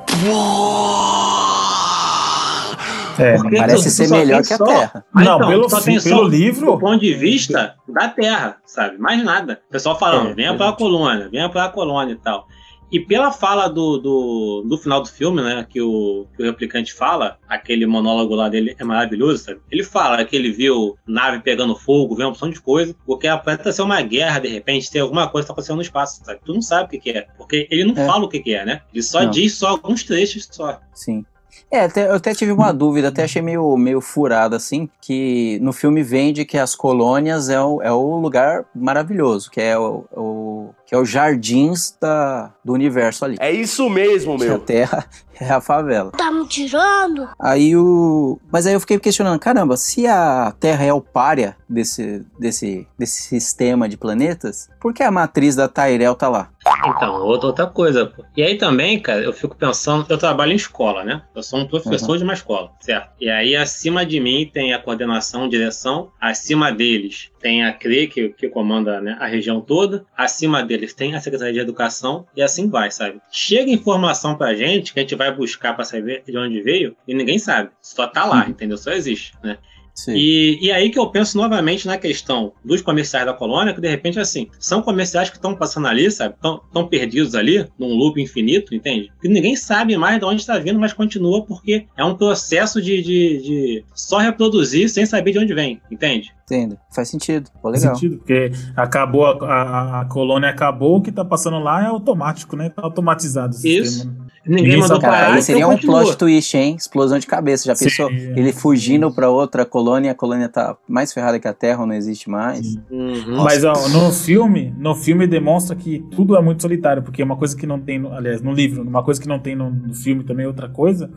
É, 3.20 3.38
Porque 3.38 3.58
Parece 3.58 3.78
tu- 3.84 3.84
tu 3.84 3.90
ser 3.92 4.08
melhor 4.10 4.42
que 4.44 4.54
a 4.54 4.58
só- 4.58 4.66
Terra. 4.66 5.06
Mas 5.14 5.26
Não, 5.26 5.36
então, 5.36 5.48
pelo 5.50 5.70
só 5.70 5.78
fi- 5.78 5.84
tem 5.86 6.02
pelo 6.02 6.18
só 6.24 6.28
livro- 6.28 6.72
Do 6.72 6.80
ponto 6.80 7.00
de 7.00 7.14
vista 7.14 7.76
da 7.88 8.08
Terra, 8.10 8.58
sabe? 8.66 8.98
Mais 8.98 9.24
nada. 9.24 9.62
O 9.70 9.72
pessoal 9.72 9.98
falando, 10.00 10.32
É, 10.32 10.34
venha 10.34 10.56
pra 10.56 10.72
colônia, 10.74 11.30
venha 11.30 11.48
pra 11.48 11.70
colônia 11.70 12.14
e 12.14 12.18
tal. 12.18 12.48
E 12.94 13.00
pela 13.00 13.32
fala 13.32 13.68
do, 13.68 13.98
do, 13.98 14.66
do 14.70 14.78
final 14.78 15.02
do 15.02 15.10
filme, 15.10 15.42
né? 15.42 15.66
Que 15.68 15.82
o, 15.82 16.28
que 16.38 16.44
o 16.44 16.46
replicante 16.46 16.94
fala, 16.94 17.40
aquele 17.50 17.88
monólogo 17.88 18.36
lá 18.36 18.48
dele 18.50 18.76
é 18.78 18.84
maravilhoso, 18.84 19.44
sabe? 19.46 19.60
Ele 19.72 19.84
fala 19.84 20.24
que 20.24 20.36
ele 20.36 20.52
viu 20.52 20.96
nave 21.08 21.40
pegando 21.40 21.76
fogo, 21.76 22.16
viu 22.16 22.26
uma 22.28 22.32
opção 22.32 22.52
de 22.52 22.62
coisa, 22.62 22.96
porque 23.06 23.28
aparenta 23.28 23.72
ser 23.72 23.82
uma 23.82 24.00
guerra, 24.04 24.38
de 24.40 24.48
repente, 24.48 24.92
tem 24.92 25.02
alguma 25.02 25.28
coisa 25.28 25.44
que 25.46 25.48
tá 25.48 25.54
acontecendo 25.54 25.78
no 25.78 25.82
espaço, 25.82 26.22
sabe? 26.24 26.40
Tu 26.46 26.54
não 26.54 26.62
sabe 26.62 26.86
o 26.86 26.90
que, 26.90 27.00
que 27.00 27.10
é. 27.18 27.28
Porque 27.36 27.68
ele 27.72 27.84
não 27.84 28.00
É. 28.00 28.06
fala 28.06 28.26
o 28.26 28.30
que, 28.30 28.40
que 28.40 28.54
é, 28.54 28.64
né? 28.64 28.82
Ele 28.94 29.02
só 29.02 29.24
Não. 29.24 29.32
diz 29.32 29.56
só 29.56 29.70
alguns 29.70 30.04
trechos 30.04 30.48
só. 30.52 30.80
Sim. 30.94 31.26
É, 31.72 31.86
até- 31.86 32.08
eu 32.08 32.14
até 32.14 32.36
tive 32.36 32.52
uma 32.52 32.72
dúvida, 32.72 33.08
até 33.08 33.24
achei 33.24 33.42
meio, 33.42 33.76
meio 33.78 34.00
furado 34.00 34.56
assim, 34.56 34.88
que 35.02 35.58
no 35.60 35.74
filme 35.74 36.04
vende 36.04 36.46
que 36.46 36.58
as 36.58 36.76
colônias 36.76 37.50
é 37.50 37.60
o, 37.60 37.82
é 37.82 37.92
o 37.92 38.18
lugar 38.18 38.66
maravilhoso, 38.76 39.50
que 39.50 39.60
é 39.60 39.76
o, 39.78 40.06
o- 40.16 40.70
que 40.94 40.96
é 40.96 41.00
os 41.00 41.10
jardins 41.10 41.98
da, 42.00 42.54
do 42.64 42.72
universo 42.72 43.26
ali. 43.26 43.36
É 43.40 43.52
isso 43.52 43.90
mesmo, 43.90 44.38
Que 44.38 44.44
a 44.44 44.48
meu. 44.50 44.60
Terra 44.60 45.04
é 45.40 45.50
a 45.50 45.62
favela. 45.62 46.12
Tá 46.12 46.32
me 46.32 46.48
tirando? 46.48 47.30
Aí 47.40 47.76
o. 47.76 48.40
Mas 48.52 48.66
aí 48.66 48.74
eu 48.74 48.80
fiquei 48.80 49.00
questionando, 49.00 49.40
caramba, 49.40 49.78
se 49.78 50.08
a 50.08 50.54
Terra 50.60 50.86
é 50.86 50.94
o 50.94 51.02
párea 51.02 51.56
desse, 51.68 52.26
desse, 52.40 52.88
desse 52.98 53.24
sistema 53.24 53.90
de 53.90 53.98
planetas, 53.98 54.70
por 54.80 54.94
que 54.94 55.04
a 55.04 55.12
matriz 55.12 55.56
da 55.56 55.68
Tyrell 55.68 56.16
tá 56.16 56.30
lá? 56.30 56.50
Então, 56.86 57.22
outra, 57.22 57.48
outra 57.48 57.68
coisa. 57.68 58.06
pô. 58.06 58.24
E 58.36 58.44
aí 58.44 58.58
também, 58.58 59.00
cara, 59.00 59.22
eu 59.22 59.34
fico 59.34 59.56
pensando, 59.56 60.06
eu 60.10 60.18
trabalho 60.18 60.52
em 60.52 60.56
escola, 60.56 61.04
né? 61.04 61.24
Eu 61.36 61.44
sou 61.44 61.60
um 61.60 61.68
professor 61.68 62.18
de 62.18 62.24
uma 62.24 62.34
escola, 62.34 62.72
certo? 62.80 63.10
E 63.20 63.30
aí 63.30 63.56
acima 63.56 64.06
de 64.06 64.20
mim 64.20 64.50
tem 64.52 64.74
a 64.74 64.80
coordenação, 64.80 65.50
direção, 65.50 66.12
acima 66.22 66.72
deles 66.72 67.32
tem 67.44 67.66
a 67.66 67.74
CRE, 67.74 68.08
que, 68.08 68.30
que 68.30 68.48
comanda 68.48 69.02
né, 69.02 69.18
a 69.20 69.28
região 69.28 69.60
toda, 69.60 70.06
acima 70.18 70.64
deles 70.64 70.94
tem 70.94 71.14
a 71.14 71.20
Secretaria 71.20 71.54
de 71.54 71.60
Educação 71.60 72.26
e 72.34 72.42
assim 72.42 72.70
vai, 72.70 72.90
sabe? 72.90 73.20
Chega 73.30 73.70
informação 73.70 74.36
pra 74.36 74.56
gente 74.56 74.94
que 74.94 75.00
a 75.00 75.02
gente 75.02 75.16
vai 75.16 75.23
buscar 75.32 75.74
pra 75.74 75.84
saber 75.84 76.24
de 76.28 76.38
onde 76.38 76.62
veio 76.62 76.96
e 77.08 77.14
ninguém 77.14 77.40
sabe. 77.40 77.70
Só 77.82 78.08
tá 78.08 78.26
lá, 78.26 78.48
entendeu? 78.50 78.78
Só 78.78 78.92
existe, 78.92 79.34
né? 79.44 79.58
Sim. 79.96 80.14
E, 80.16 80.58
e 80.60 80.72
aí 80.72 80.90
que 80.90 80.98
eu 80.98 81.06
penso 81.12 81.38
novamente 81.38 81.86
na 81.86 82.00
questão 82.00 82.54
dos 82.66 82.82
comerciais 82.82 83.28
da 83.28 83.34
colônia, 83.34 83.76
que 83.76 83.80
de 83.80 83.88
repente, 83.88 84.20
assim, 84.20 84.48
são 84.60 84.82
comerciais 84.82 85.30
que 85.30 85.36
estão 85.36 85.56
passando 85.56 85.86
ali, 85.86 86.10
sabe? 86.10 86.34
Estão 86.34 86.88
perdidos 86.88 87.36
ali, 87.36 87.64
num 87.78 87.94
loop 87.94 88.20
infinito, 88.20 88.74
entende? 88.74 89.12
Que 89.22 89.28
ninguém 89.30 89.56
sabe 89.56 89.96
mais 89.96 90.18
de 90.18 90.26
onde 90.26 90.42
está 90.42 90.58
vindo, 90.58 90.80
mas 90.80 90.94
continua 90.94 91.46
porque 91.46 91.86
é 91.96 92.04
um 92.04 92.16
processo 92.16 92.82
de, 92.82 93.04
de, 93.04 93.38
de 93.44 93.86
só 93.94 94.18
reproduzir 94.18 94.90
sem 94.90 95.06
saber 95.06 95.32
de 95.34 95.38
onde 95.38 95.54
vem, 95.54 95.80
entende? 95.92 96.34
Entendo. 96.46 96.76
Faz 96.94 97.10
sentido. 97.10 97.52
Pô, 97.62 97.70
Faz 97.70 97.84
legal. 97.84 97.96
sentido, 97.96 98.18
porque 98.18 98.52
acabou, 98.76 99.26
a, 99.26 99.46
a- 99.46 100.02
a 100.02 100.06
colônia 100.06 100.50
acabou, 100.50 100.98
o 100.98 101.02
que 101.04 101.12
tá 101.12 101.24
passando 101.24 101.60
lá 101.60 101.84
é 101.84 101.86
automático, 101.86 102.56
né? 102.56 102.68
Tá 102.70 102.82
automatizado 102.84 103.56
o 103.56 103.68
Isso. 103.68 103.92
sistema. 103.94 104.23
Ninguém, 104.46 104.64
Ninguém 104.66 104.80
mandou. 104.82 105.00
Cara, 105.00 105.14
parar, 105.14 105.34
aí 105.36 105.42
seria 105.42 105.62
então 105.62 105.72
um 105.72 105.74
continua. 105.76 106.02
plot 106.02 106.18
twist, 106.18 106.58
hein? 106.58 106.76
Explosão 106.78 107.18
de 107.18 107.26
cabeça. 107.26 107.66
Já 107.66 107.76
Sim. 107.76 107.86
pensou? 107.86 108.10
Ele 108.12 108.52
fugindo 108.52 109.10
pra 109.14 109.30
outra 109.30 109.66
colônia, 109.66 110.12
a 110.12 110.16
colônia 110.16 110.50
tá 110.50 110.76
mais 110.88 111.14
ferrada 111.14 111.40
que 111.40 111.48
a 111.48 111.54
Terra, 111.54 111.82
ou 111.82 111.88
não 111.88 111.96
existe 111.96 112.30
mais. 112.30 112.76
Uhum. 112.92 113.44
Mas 113.44 113.64
ó, 113.64 113.74
no 113.90 114.12
filme, 114.12 114.74
no 114.78 114.96
filme 114.96 115.26
demonstra 115.26 115.76
que 115.76 116.04
tudo 116.12 116.36
é 116.36 116.42
muito 116.42 116.62
solitário, 116.62 117.02
porque 117.02 117.22
é 117.22 117.26
uma 117.26 117.38
coisa 117.38 117.56
que 117.56 117.66
não 117.66 117.80
tem, 117.80 118.00
no, 118.00 118.14
aliás, 118.14 118.42
no 118.42 118.52
livro, 118.52 118.84
uma 118.84 119.02
coisa 119.02 119.22
que 119.22 119.28
não 119.28 119.40
tem 119.40 119.56
no, 119.56 119.70
no 119.70 119.94
filme 119.94 120.26
também, 120.26 120.46
outra 120.46 120.68
coisa, 120.68 121.10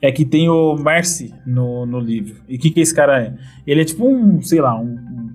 é 0.00 0.12
que 0.12 0.24
tem 0.24 0.48
o 0.48 0.76
Mercy 0.76 1.34
no, 1.44 1.84
no 1.84 1.98
livro. 1.98 2.36
E 2.48 2.56
o 2.56 2.58
que, 2.58 2.70
que 2.70 2.80
esse 2.80 2.94
cara 2.94 3.20
é? 3.20 3.34
Ele 3.66 3.82
é 3.82 3.84
tipo 3.84 4.06
um, 4.06 4.40
sei 4.42 4.60
lá, 4.60 4.78
um, 4.78 4.84
um, 4.84 5.30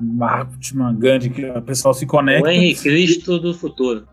um 0.00 0.14
Mahatma 0.14 0.92
Gandhi, 0.98 1.28
que 1.28 1.44
o 1.44 1.62
pessoal 1.62 1.92
se 1.92 2.06
conecta. 2.06 2.48
O 2.48 2.50
Henrique 2.50 2.82
Cristo 2.82 3.38
do 3.38 3.52
futuro. 3.52 4.06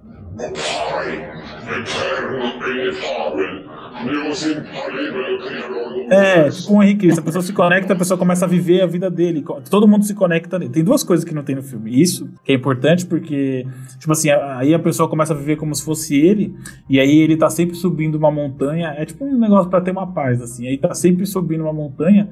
É, 6.09 6.49
tipo 6.49 6.73
um 6.73 6.83
Henrique. 6.83 7.11
A 7.11 7.21
pessoa 7.21 7.41
se 7.41 7.53
conecta, 7.53 7.93
a 7.93 7.95
pessoa 7.95 8.17
começa 8.17 8.45
a 8.45 8.47
viver 8.47 8.81
a 8.81 8.85
vida 8.85 9.09
dele. 9.09 9.43
Todo 9.69 9.87
mundo 9.87 10.03
se 10.03 10.13
conecta 10.13 10.59
nele. 10.59 10.71
Tem 10.71 10.83
duas 10.83 11.03
coisas 11.03 11.23
que 11.25 11.33
não 11.33 11.43
tem 11.43 11.55
no 11.55 11.63
filme. 11.63 11.99
Isso, 11.99 12.29
que 12.43 12.51
é 12.51 12.55
importante, 12.55 13.05
porque, 13.05 13.65
tipo 13.97 14.11
assim, 14.11 14.29
aí 14.29 14.73
a 14.73 14.79
pessoa 14.79 15.09
começa 15.09 15.33
a 15.33 15.37
viver 15.37 15.55
como 15.55 15.73
se 15.73 15.83
fosse 15.83 16.15
ele, 16.15 16.55
e 16.89 16.99
aí 16.99 17.19
ele 17.19 17.37
tá 17.37 17.49
sempre 17.49 17.75
subindo 17.75 18.15
uma 18.15 18.31
montanha. 18.31 18.93
É 18.97 19.05
tipo 19.05 19.25
um 19.25 19.39
negócio 19.39 19.69
para 19.69 19.81
ter 19.81 19.91
uma 19.91 20.07
paz, 20.07 20.41
assim. 20.41 20.67
Aí 20.67 20.77
tá 20.77 20.93
sempre 20.93 21.25
subindo 21.25 21.61
uma 21.61 21.73
montanha. 21.73 22.29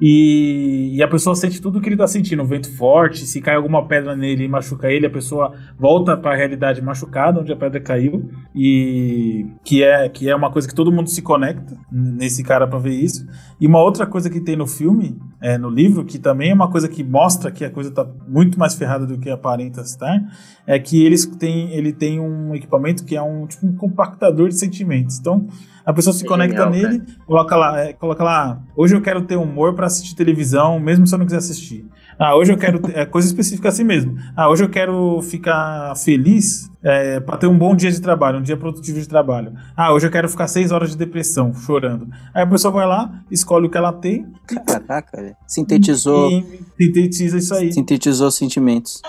E, 0.00 0.94
e, 0.94 1.02
a 1.02 1.08
pessoa 1.08 1.34
sente 1.34 1.60
tudo 1.60 1.78
o 1.78 1.82
que 1.82 1.88
ele 1.88 1.96
tá 1.96 2.06
sentindo, 2.06 2.40
um 2.40 2.46
vento 2.46 2.72
forte, 2.76 3.26
se 3.26 3.40
cai 3.40 3.56
alguma 3.56 3.84
pedra 3.86 4.14
nele 4.14 4.44
e 4.44 4.48
machuca 4.48 4.88
ele, 4.90 5.06
a 5.06 5.10
pessoa 5.10 5.52
volta 5.76 6.16
para 6.16 6.32
a 6.34 6.36
realidade 6.36 6.80
machucada, 6.80 7.40
onde 7.40 7.52
a 7.52 7.56
pedra 7.56 7.80
caiu, 7.80 8.30
e 8.54 9.44
que 9.64 9.82
é, 9.82 10.08
que 10.08 10.30
é 10.30 10.36
uma 10.36 10.52
coisa 10.52 10.68
que 10.68 10.74
todo 10.74 10.92
mundo 10.92 11.10
se 11.10 11.20
conecta 11.20 11.76
nesse 11.90 12.44
cara 12.44 12.64
para 12.64 12.78
ver 12.78 12.94
isso. 12.94 13.26
E 13.60 13.66
uma 13.66 13.82
outra 13.82 14.06
coisa 14.06 14.30
que 14.30 14.40
tem 14.40 14.54
no 14.54 14.68
filme, 14.68 15.18
é, 15.40 15.58
no 15.58 15.68
livro, 15.68 16.04
que 16.04 16.18
também 16.18 16.50
é 16.50 16.54
uma 16.54 16.70
coisa 16.70 16.88
que 16.88 17.02
mostra 17.02 17.50
que 17.50 17.64
a 17.64 17.70
coisa 17.70 17.90
tá 17.90 18.06
muito 18.28 18.56
mais 18.56 18.76
ferrada 18.76 19.04
do 19.04 19.18
que 19.18 19.28
aparenta 19.28 19.80
estar, 19.80 20.20
é 20.64 20.78
que 20.78 21.04
eles 21.04 21.26
têm, 21.26 21.72
ele 21.72 21.92
tem 21.92 22.20
um 22.20 22.54
equipamento 22.54 23.04
que 23.04 23.16
é 23.16 23.22
um, 23.22 23.48
tipo, 23.48 23.66
um 23.66 23.72
compactador 23.72 24.48
de 24.48 24.56
sentimentos. 24.56 25.18
Então, 25.18 25.48
a 25.88 25.92
pessoa 25.94 26.12
se 26.12 26.22
conecta 26.22 26.70
genial, 26.70 26.90
nele, 26.90 27.02
coloca 27.24 27.56
lá, 27.56 27.80
é, 27.80 27.94
coloca 27.94 28.22
lá, 28.22 28.62
hoje 28.76 28.94
eu 28.94 29.00
quero 29.00 29.22
ter 29.22 29.36
humor 29.36 29.74
para 29.74 29.86
assistir 29.86 30.14
televisão, 30.14 30.78
mesmo 30.78 31.06
se 31.06 31.14
eu 31.14 31.18
não 31.18 31.24
quiser 31.24 31.38
assistir. 31.38 31.86
Ah, 32.18 32.36
hoje 32.36 32.52
eu 32.52 32.58
quero. 32.58 32.78
É 32.92 33.06
coisa 33.06 33.26
específica 33.26 33.70
assim 33.70 33.84
mesmo. 33.84 34.18
Ah, 34.36 34.50
hoje 34.50 34.64
eu 34.64 34.68
quero 34.68 35.22
ficar 35.22 35.94
feliz 35.96 36.68
é, 36.82 37.20
para 37.20 37.38
ter 37.38 37.46
um 37.46 37.56
bom 37.56 37.74
dia 37.74 37.90
de 37.90 38.02
trabalho, 38.02 38.38
um 38.38 38.42
dia 38.42 38.56
produtivo 38.56 39.00
de 39.00 39.08
trabalho. 39.08 39.54
Ah, 39.74 39.94
hoje 39.94 40.06
eu 40.06 40.10
quero 40.10 40.28
ficar 40.28 40.46
seis 40.46 40.72
horas 40.72 40.90
de 40.90 40.96
depressão, 40.98 41.54
chorando. 41.54 42.06
Aí 42.34 42.42
a 42.42 42.46
pessoa 42.46 42.70
vai 42.70 42.86
lá, 42.86 43.24
escolhe 43.30 43.66
o 43.66 43.70
que 43.70 43.78
ela 43.78 43.92
tem. 43.92 44.26
Caraca, 44.66 45.34
sintetizou. 45.46 46.30
E 46.30 46.44
sintetiza 46.78 47.38
isso 47.38 47.54
aí. 47.54 47.72
Sintetizou 47.72 48.30
sentimentos. 48.30 49.00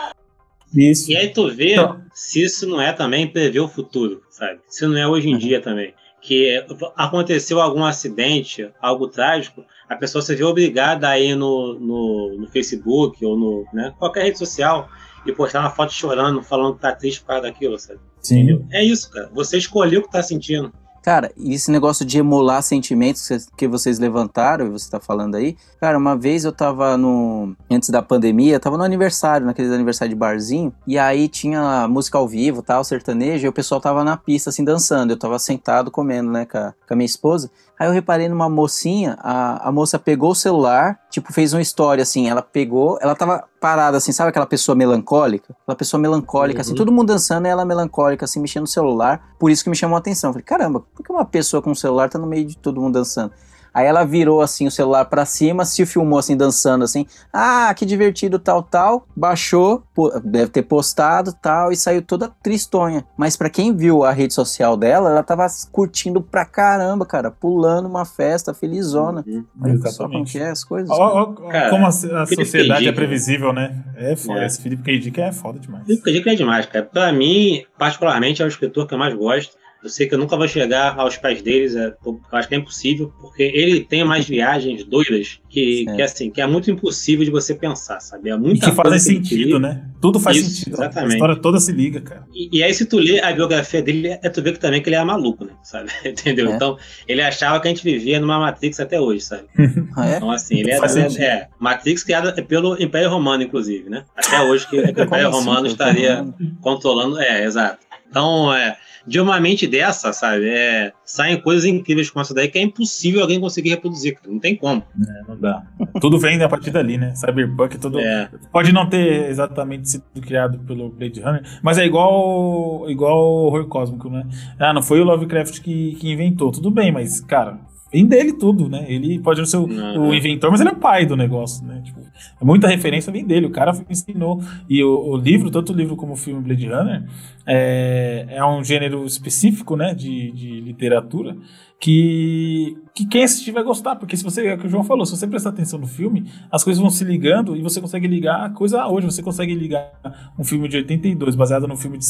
Isso. 0.73 1.11
E 1.11 1.17
aí 1.17 1.27
tu 1.27 1.53
vê 1.53 1.73
então, 1.73 1.99
se 2.13 2.41
isso 2.41 2.65
não 2.69 2.79
é 2.79 2.93
também 2.93 3.27
prever 3.27 3.59
o 3.59 3.67
futuro, 3.67 4.21
sabe? 4.29 4.59
Se 4.69 4.87
não 4.87 4.95
é 4.95 5.05
hoje 5.05 5.27
em 5.27 5.33
uhum. 5.33 5.39
dia 5.39 5.59
também 5.59 5.93
que 6.21 6.65
aconteceu 6.95 7.61
algum 7.61 7.83
acidente, 7.83 8.69
algo 8.81 9.07
trágico, 9.07 9.65
a 9.87 9.95
pessoa 9.95 10.21
se 10.21 10.35
vê 10.35 10.43
obrigada 10.43 11.07
a 11.07 11.19
ir 11.19 11.35
no, 11.35 11.79
no, 11.79 12.37
no 12.39 12.47
Facebook 12.47 13.25
ou 13.25 13.37
no 13.37 13.65
né, 13.73 13.93
qualquer 13.97 14.23
rede 14.23 14.37
social 14.37 14.89
e 15.25 15.31
postar 15.31 15.61
uma 15.61 15.69
foto 15.69 15.93
chorando, 15.93 16.43
falando 16.43 16.75
que 16.75 16.81
tá 16.81 16.91
triste 16.93 17.21
por 17.21 17.27
causa 17.27 17.43
daquilo, 17.43 17.77
sabe? 17.79 17.99
Sim. 18.21 18.65
É 18.71 18.83
isso, 18.83 19.09
cara. 19.11 19.29
Você 19.33 19.57
escolheu 19.57 20.01
o 20.01 20.03
que 20.03 20.11
tá 20.11 20.21
sentindo. 20.21 20.73
Cara, 21.01 21.31
e 21.37 21.53
esse 21.53 21.71
negócio 21.71 22.05
de 22.05 22.17
emular 22.17 22.61
sentimentos 22.61 23.47
que 23.57 23.67
vocês 23.67 23.99
levantaram, 23.99 24.67
e 24.67 24.69
você 24.69 24.89
tá 24.89 24.99
falando 24.99 25.35
aí, 25.35 25.55
cara, 25.79 25.97
uma 25.97 26.15
vez 26.15 26.43
eu 26.43 26.51
tava 26.51 26.97
no. 26.97 27.55
Antes 27.69 27.89
da 27.89 28.01
pandemia, 28.01 28.59
tava 28.59 28.77
no 28.77 28.83
aniversário, 28.83 29.45
naquele 29.45 29.73
aniversário 29.73 30.09
de 30.09 30.19
barzinho, 30.19 30.73
e 30.85 30.97
aí 30.99 31.27
tinha 31.27 31.87
música 31.87 32.17
ao 32.17 32.27
vivo, 32.27 32.61
tal, 32.61 32.83
sertanejo, 32.83 33.45
e 33.45 33.49
o 33.49 33.53
pessoal 33.53 33.79
tava 33.79 34.03
na 34.03 34.17
pista, 34.17 34.49
assim, 34.49 34.63
dançando. 34.63 35.11
Eu 35.11 35.17
tava 35.17 35.39
sentado 35.39 35.89
comendo, 35.89 36.31
né, 36.31 36.45
com 36.45 36.57
a, 36.57 36.73
com 36.87 36.93
a 36.93 36.95
minha 36.95 37.05
esposa. 37.05 37.49
Aí 37.79 37.87
eu 37.87 37.93
reparei 37.93 38.27
numa 38.27 38.49
mocinha, 38.49 39.17
a, 39.21 39.69
a 39.69 39.71
moça 39.71 39.97
pegou 39.97 40.31
o 40.31 40.35
celular, 40.35 40.99
tipo, 41.09 41.31
fez 41.31 41.53
uma 41.53 41.61
história 41.61 42.01
assim, 42.01 42.27
ela 42.27 42.41
pegou, 42.41 42.99
ela 43.01 43.15
tava 43.15 43.45
parada 43.61 43.95
assim, 43.95 44.11
sabe 44.11 44.31
aquela 44.31 44.45
pessoa 44.45 44.75
melancólica? 44.75 45.55
Aquela 45.63 45.77
pessoa 45.77 45.99
melancólica, 46.01 46.59
assim, 46.59 46.71
uhum. 46.71 46.75
assim, 46.75 46.85
todo 46.85 46.91
mundo 46.91 47.07
dançando 47.07 47.47
e 47.47 47.49
ela 47.49 47.63
melancólica, 47.63 48.25
assim, 48.25 48.41
mexendo 48.41 48.63
no 48.63 48.67
celular. 48.67 49.33
Por 49.39 49.49
isso 49.49 49.63
que 49.63 49.69
me 49.69 49.77
chamou 49.77 49.95
a 49.95 49.99
atenção. 49.99 50.33
falei, 50.33 50.43
caramba, 50.43 50.81
por 50.93 51.05
que 51.05 51.09
uma 51.09 51.23
pessoa 51.23 51.61
com 51.61 51.71
um 51.71 51.75
celular 51.75 52.09
tá 52.09 52.19
no 52.19 52.27
meio 52.27 52.45
de 52.45 52.57
todo 52.57 52.81
mundo 52.81 52.95
dançando? 52.95 53.31
Aí 53.73 53.85
ela 53.85 54.03
virou 54.03 54.41
assim 54.41 54.67
o 54.67 54.71
celular 54.71 55.05
para 55.05 55.25
cima, 55.25 55.65
se 55.65 55.85
filmou 55.85 56.19
assim 56.19 56.35
dançando 56.35 56.83
assim. 56.83 57.05
Ah, 57.31 57.73
que 57.75 57.85
divertido 57.85 58.39
tal 58.39 58.63
tal. 58.63 59.07
Baixou, 59.15 59.83
deve 60.23 60.51
ter 60.51 60.63
postado 60.63 61.33
tal 61.33 61.71
e 61.71 61.75
saiu 61.75 62.01
toda 62.01 62.29
tristonha. 62.41 63.05
Mas 63.17 63.35
para 63.35 63.49
quem 63.49 63.75
viu 63.75 64.03
a 64.03 64.11
rede 64.11 64.33
social 64.33 64.75
dela, 64.75 65.09
ela 65.09 65.23
tava 65.23 65.45
curtindo 65.71 66.21
pra 66.21 66.45
caramba, 66.45 67.05
cara, 67.05 67.31
pulando 67.31 67.87
uma 67.87 68.05
festa 68.05 68.53
felizona. 68.53 69.23
Uhum. 69.27 69.45
Olha 69.61 69.77
só 69.91 70.07
como 70.07 70.25
que 70.25 70.39
é 70.39 70.49
as 70.49 70.63
coisas. 70.63 70.89
Ó, 70.89 71.25
cara, 71.49 71.69
como 71.69 71.85
a, 71.85 71.89
a 71.89 72.25
sociedade 72.25 72.87
é 72.87 72.91
previsível, 72.91 73.53
né? 73.53 73.83
É 73.95 74.15
foda. 74.15 74.41
É. 74.41 74.45
Esse 74.45 74.61
Felipe 74.61 74.83
K. 74.83 74.99
Dick 74.99 75.21
é 75.21 75.31
foda 75.31 75.59
demais. 75.59 75.85
Felipe 75.85 76.03
K. 76.03 76.11
Dick 76.11 76.29
é 76.29 76.35
demais, 76.35 76.65
cara. 76.65 76.85
Pra 76.85 77.11
mim, 77.11 77.63
particularmente, 77.77 78.41
é 78.41 78.45
o 78.45 78.47
escritor 78.47 78.87
que 78.87 78.93
eu 78.93 78.97
mais 78.97 79.13
gosto. 79.13 79.58
Eu 79.81 79.89
sei 79.89 80.07
que 80.07 80.13
eu 80.13 80.19
nunca 80.19 80.35
vou 80.35 80.47
chegar 80.47 80.99
aos 80.99 81.15
pés 81.17 81.41
deles, 81.41 81.75
é, 81.75 81.93
eu 82.05 82.19
acho 82.33 82.47
que 82.47 82.55
é 82.55 82.57
impossível, 82.57 83.13
porque 83.21 83.43
ele 83.43 83.81
tem 83.81 84.03
mais 84.03 84.27
viagens 84.27 84.83
doidas 84.83 85.39
que, 85.49 85.85
que, 85.95 86.01
assim, 86.01 86.29
que 86.29 86.41
é 86.41 86.45
muito 86.45 86.69
impossível 86.69 87.23
de 87.23 87.31
você 87.31 87.55
pensar, 87.55 87.99
sabe? 88.01 88.29
É 88.29 88.37
muita 88.37 88.67
e 88.67 88.69
que 88.69 88.75
fazem 88.75 88.99
sentido, 88.99 89.57
né? 89.57 89.85
Tudo 90.01 90.19
faz 90.19 90.37
Isso, 90.37 90.49
sentido. 90.49 90.73
Exatamente. 90.75 91.11
A 91.11 91.15
história 91.15 91.35
toda 91.37 91.59
se 91.59 91.71
liga, 91.71 92.01
cara. 92.01 92.25
E, 92.33 92.57
e, 92.57 92.63
aí, 92.63 92.73
se 92.73 92.85
tu 92.85 92.97
lê 92.97 93.21
a 93.21 93.31
biografia 93.31 93.81
dele, 93.81 94.09
é 94.21 94.29
tu 94.29 94.41
vê 94.41 94.51
que 94.51 94.59
também 94.59 94.81
que 94.81 94.89
ele 94.89 94.95
é 94.95 95.03
maluco, 95.03 95.45
né? 95.45 95.53
Sabe? 95.63 95.89
Entendeu? 96.05 96.51
É. 96.51 96.55
Então, 96.55 96.77
ele 97.07 97.21
achava 97.21 97.59
que 97.59 97.67
a 97.67 97.71
gente 97.71 97.83
vivia 97.83 98.19
numa 98.19 98.39
Matrix 98.39 98.79
até 98.79 98.99
hoje, 98.99 99.21
sabe? 99.21 99.43
ah, 99.95 100.09
é? 100.09 100.17
Então, 100.17 100.29
assim, 100.29 100.59
ele 100.59 100.71
é, 100.71 100.77
é, 100.77 101.23
é, 101.23 101.47
Matrix 101.57 102.03
criada 102.03 102.33
pelo 102.43 102.81
Império 102.81 103.09
Romano, 103.09 103.43
inclusive, 103.43 103.89
né? 103.89 104.03
Até 104.15 104.41
hoje 104.41 104.67
que, 104.67 104.81
que 104.93 104.99
o 105.01 105.03
Império 105.05 105.29
assim, 105.29 105.37
Romano 105.39 105.67
estaria 105.67 106.25
controlando. 106.61 107.19
É, 107.19 107.45
exato. 107.45 107.79
Então, 108.09 108.53
é, 108.53 108.75
de 109.09 109.19
uma 109.19 109.39
mente 109.39 109.65
dessa, 109.65 110.13
sabe? 110.13 110.47
É, 110.47 110.93
saem 111.03 111.41
coisas 111.41 111.65
incríveis 111.65 112.11
com 112.11 112.21
essa 112.21 112.31
daí 112.31 112.47
que 112.47 112.59
é 112.59 112.61
impossível 112.61 113.21
alguém 113.21 113.39
conseguir 113.39 113.71
reproduzir, 113.71 114.15
cara. 114.15 114.31
Não 114.31 114.39
tem 114.39 114.55
como. 114.55 114.83
É, 115.01 115.27
não 115.27 115.35
dá. 115.35 115.63
tudo 115.99 116.19
vem 116.19 116.41
a 116.43 116.47
partir 116.47 116.69
dali, 116.69 116.95
né? 116.95 117.15
Cyberpunk, 117.15 117.79
tudo. 117.79 117.99
É. 117.99 118.29
Pode 118.51 118.71
não 118.71 118.87
ter 118.87 119.27
exatamente 119.29 119.89
sido 119.89 120.03
criado 120.21 120.59
pelo 120.59 120.89
Blade 120.89 121.19
Runner, 121.19 121.41
mas 121.63 121.79
é 121.79 121.85
igual 121.85 122.87
igual 122.87 123.17
o 123.17 123.45
horror 123.47 123.67
cósmico, 123.67 124.09
né? 124.09 124.27
Ah, 124.59 124.73
não 124.73 124.83
foi 124.83 125.01
o 125.01 125.03
Lovecraft 125.03 125.59
que, 125.59 125.95
que 125.95 126.11
inventou. 126.11 126.51
Tudo 126.51 126.69
bem, 126.69 126.91
mas, 126.91 127.19
cara, 127.19 127.59
vem 127.91 128.05
dele 128.05 128.33
tudo, 128.33 128.69
né? 128.69 128.85
Ele 128.87 129.19
pode 129.19 129.39
não 129.39 129.45
ser 129.45 129.57
o, 129.57 129.65
o, 129.65 130.13
inventor, 130.13 130.51
mas 130.51 130.61
ele 130.61 130.69
é 130.69 130.73
o 130.73 130.77
pai 130.77 131.05
do 131.05 131.15
negócio, 131.15 131.65
né? 131.65 131.81
Tipo, 131.83 131.99
muita 132.41 132.67
referência 132.67 133.11
vem 133.11 133.25
dele, 133.25 133.47
o 133.47 133.51
cara 133.51 133.71
ensinou. 133.89 134.41
E 134.69 134.83
o, 134.83 135.11
o, 135.11 135.17
livro, 135.17 135.49
tanto 135.49 135.73
o 135.73 135.75
livro 135.75 135.95
como 135.95 136.13
o 136.13 136.17
filme 136.17 136.41
Blade 136.41 136.67
Runner, 136.67 137.03
é, 137.45 138.25
é 138.29 138.45
um 138.45 138.63
gênero 138.63 139.05
específico, 139.05 139.75
né, 139.75 139.93
de, 139.93 140.31
de 140.31 140.61
literatura, 140.61 141.35
que, 141.79 142.77
que 142.93 143.05
quem 143.05 143.23
assistir 143.23 143.51
vai 143.51 143.63
gostar, 143.63 143.95
porque 143.95 144.17
se 144.17 144.23
você, 144.23 144.45
é 144.45 144.55
o 144.55 144.57
que 144.57 144.67
o 144.67 144.69
João 144.69 144.83
falou, 144.83 145.05
se 145.05 145.15
você 145.15 145.25
prestar 145.25 145.51
atenção 145.51 145.79
no 145.79 145.87
filme, 145.87 146.29
as 146.51 146.61
coisas 146.61 146.81
vão 146.81 146.89
se 146.89 147.05
ligando 147.05 147.55
e 147.55 147.61
você 147.61 147.79
consegue 147.79 148.05
ligar 148.05 148.45
a 148.45 148.49
coisa 148.49 148.85
hoje, 148.85 149.05
você 149.05 149.23
consegue 149.23 149.55
ligar 149.55 149.89
um 150.37 150.43
filme 150.43 150.67
de 150.67 150.75
82 150.75 151.35
baseado 151.35 151.67
num 151.67 151.77
filme 151.77 151.97
de 151.97 152.05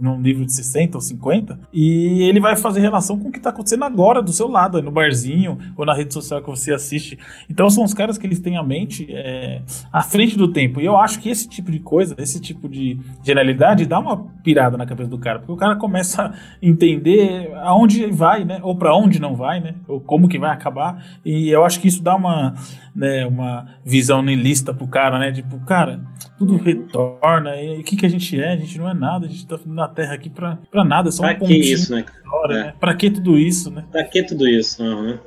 num 0.00 0.20
livro 0.22 0.46
de 0.46 0.52
60 0.52 0.96
ou 0.96 1.02
50 1.02 1.60
e 1.70 2.22
ele 2.22 2.40
vai 2.40 2.56
fazer 2.56 2.80
relação 2.80 3.18
com 3.18 3.28
o 3.28 3.32
que 3.32 3.36
está 3.36 3.50
acontecendo 3.50 3.84
agora 3.84 4.22
do 4.22 4.32
seu 4.32 4.48
lado, 4.48 4.80
no 4.80 4.90
barzinho 4.90 5.58
ou 5.76 5.84
na 5.84 5.94
rede 5.94 6.14
social 6.14 6.40
que 6.40 6.48
você 6.48 6.72
assiste. 6.72 7.18
Então 7.48 7.68
são 7.68 7.84
os 7.84 7.92
caras 7.92 8.16
que 8.16 8.26
eles 8.26 8.40
têm 8.40 8.56
a 8.56 8.62
mente 8.62 9.06
é, 9.10 9.60
à 9.92 10.02
frente 10.02 10.38
do 10.38 10.48
tempo. 10.48 10.80
E 10.80 10.86
eu 10.86 10.96
acho 10.96 11.20
que 11.20 11.28
esse 11.28 11.46
tipo 11.46 11.70
de 11.70 11.80
coisa, 11.80 12.14
esse 12.16 12.40
tipo 12.40 12.70
de 12.70 12.98
genialidade 13.22 13.84
dá 13.84 13.98
uma 13.98 14.16
pirada 14.42 14.78
na 14.78 14.86
cabeça 14.86 15.10
do 15.10 15.18
cara, 15.18 15.40
porque 15.40 15.52
o 15.52 15.56
cara 15.56 15.76
começa 15.76 16.22
a 16.22 16.34
entender 16.62 17.52
aonde 17.56 18.06
vai, 18.06 18.44
né, 18.44 18.60
ou 18.62 18.74
para 18.74 18.96
onde 18.96 19.09
onde 19.10 19.20
não 19.20 19.34
vai, 19.34 19.60
né? 19.60 19.74
Ou 19.88 20.00
como 20.00 20.28
que 20.28 20.38
vai 20.38 20.50
acabar. 20.50 21.04
E 21.24 21.50
eu 21.50 21.64
acho 21.64 21.80
que 21.80 21.88
isso 21.88 22.02
dá 22.02 22.14
uma, 22.14 22.54
né, 22.94 23.26
uma 23.26 23.66
visão 23.84 24.22
niilista 24.22 24.72
pro 24.72 24.86
cara, 24.86 25.18
né? 25.18 25.32
Tipo, 25.32 25.58
cara, 25.66 26.00
tudo 26.38 26.56
retorna. 26.56 27.56
E 27.56 27.80
o 27.80 27.84
que, 27.84 27.96
que 27.96 28.06
a 28.06 28.08
gente 28.08 28.40
é? 28.40 28.52
A 28.52 28.56
gente 28.56 28.78
não 28.78 28.88
é 28.88 28.94
nada. 28.94 29.26
A 29.26 29.28
gente 29.28 29.46
tá 29.46 29.58
na 29.66 29.88
Terra 29.88 30.14
aqui 30.14 30.30
pra, 30.30 30.58
pra 30.70 30.84
nada. 30.84 31.10
Só 31.10 31.24
pra 31.24 31.32
um 31.32 31.38
pontinho. 31.40 31.62
Que 31.62 31.72
isso, 31.72 31.94
né? 31.94 32.04
Hora, 32.32 32.54
é. 32.54 32.62
né? 32.64 32.74
Pra 32.78 32.94
que 32.94 33.10
tudo 33.10 33.36
isso, 33.36 33.70
né? 33.70 33.84
Pra 33.90 34.04
que 34.04 34.22
tudo 34.22 34.48
isso? 34.48 34.82
Uhum. 34.82 35.18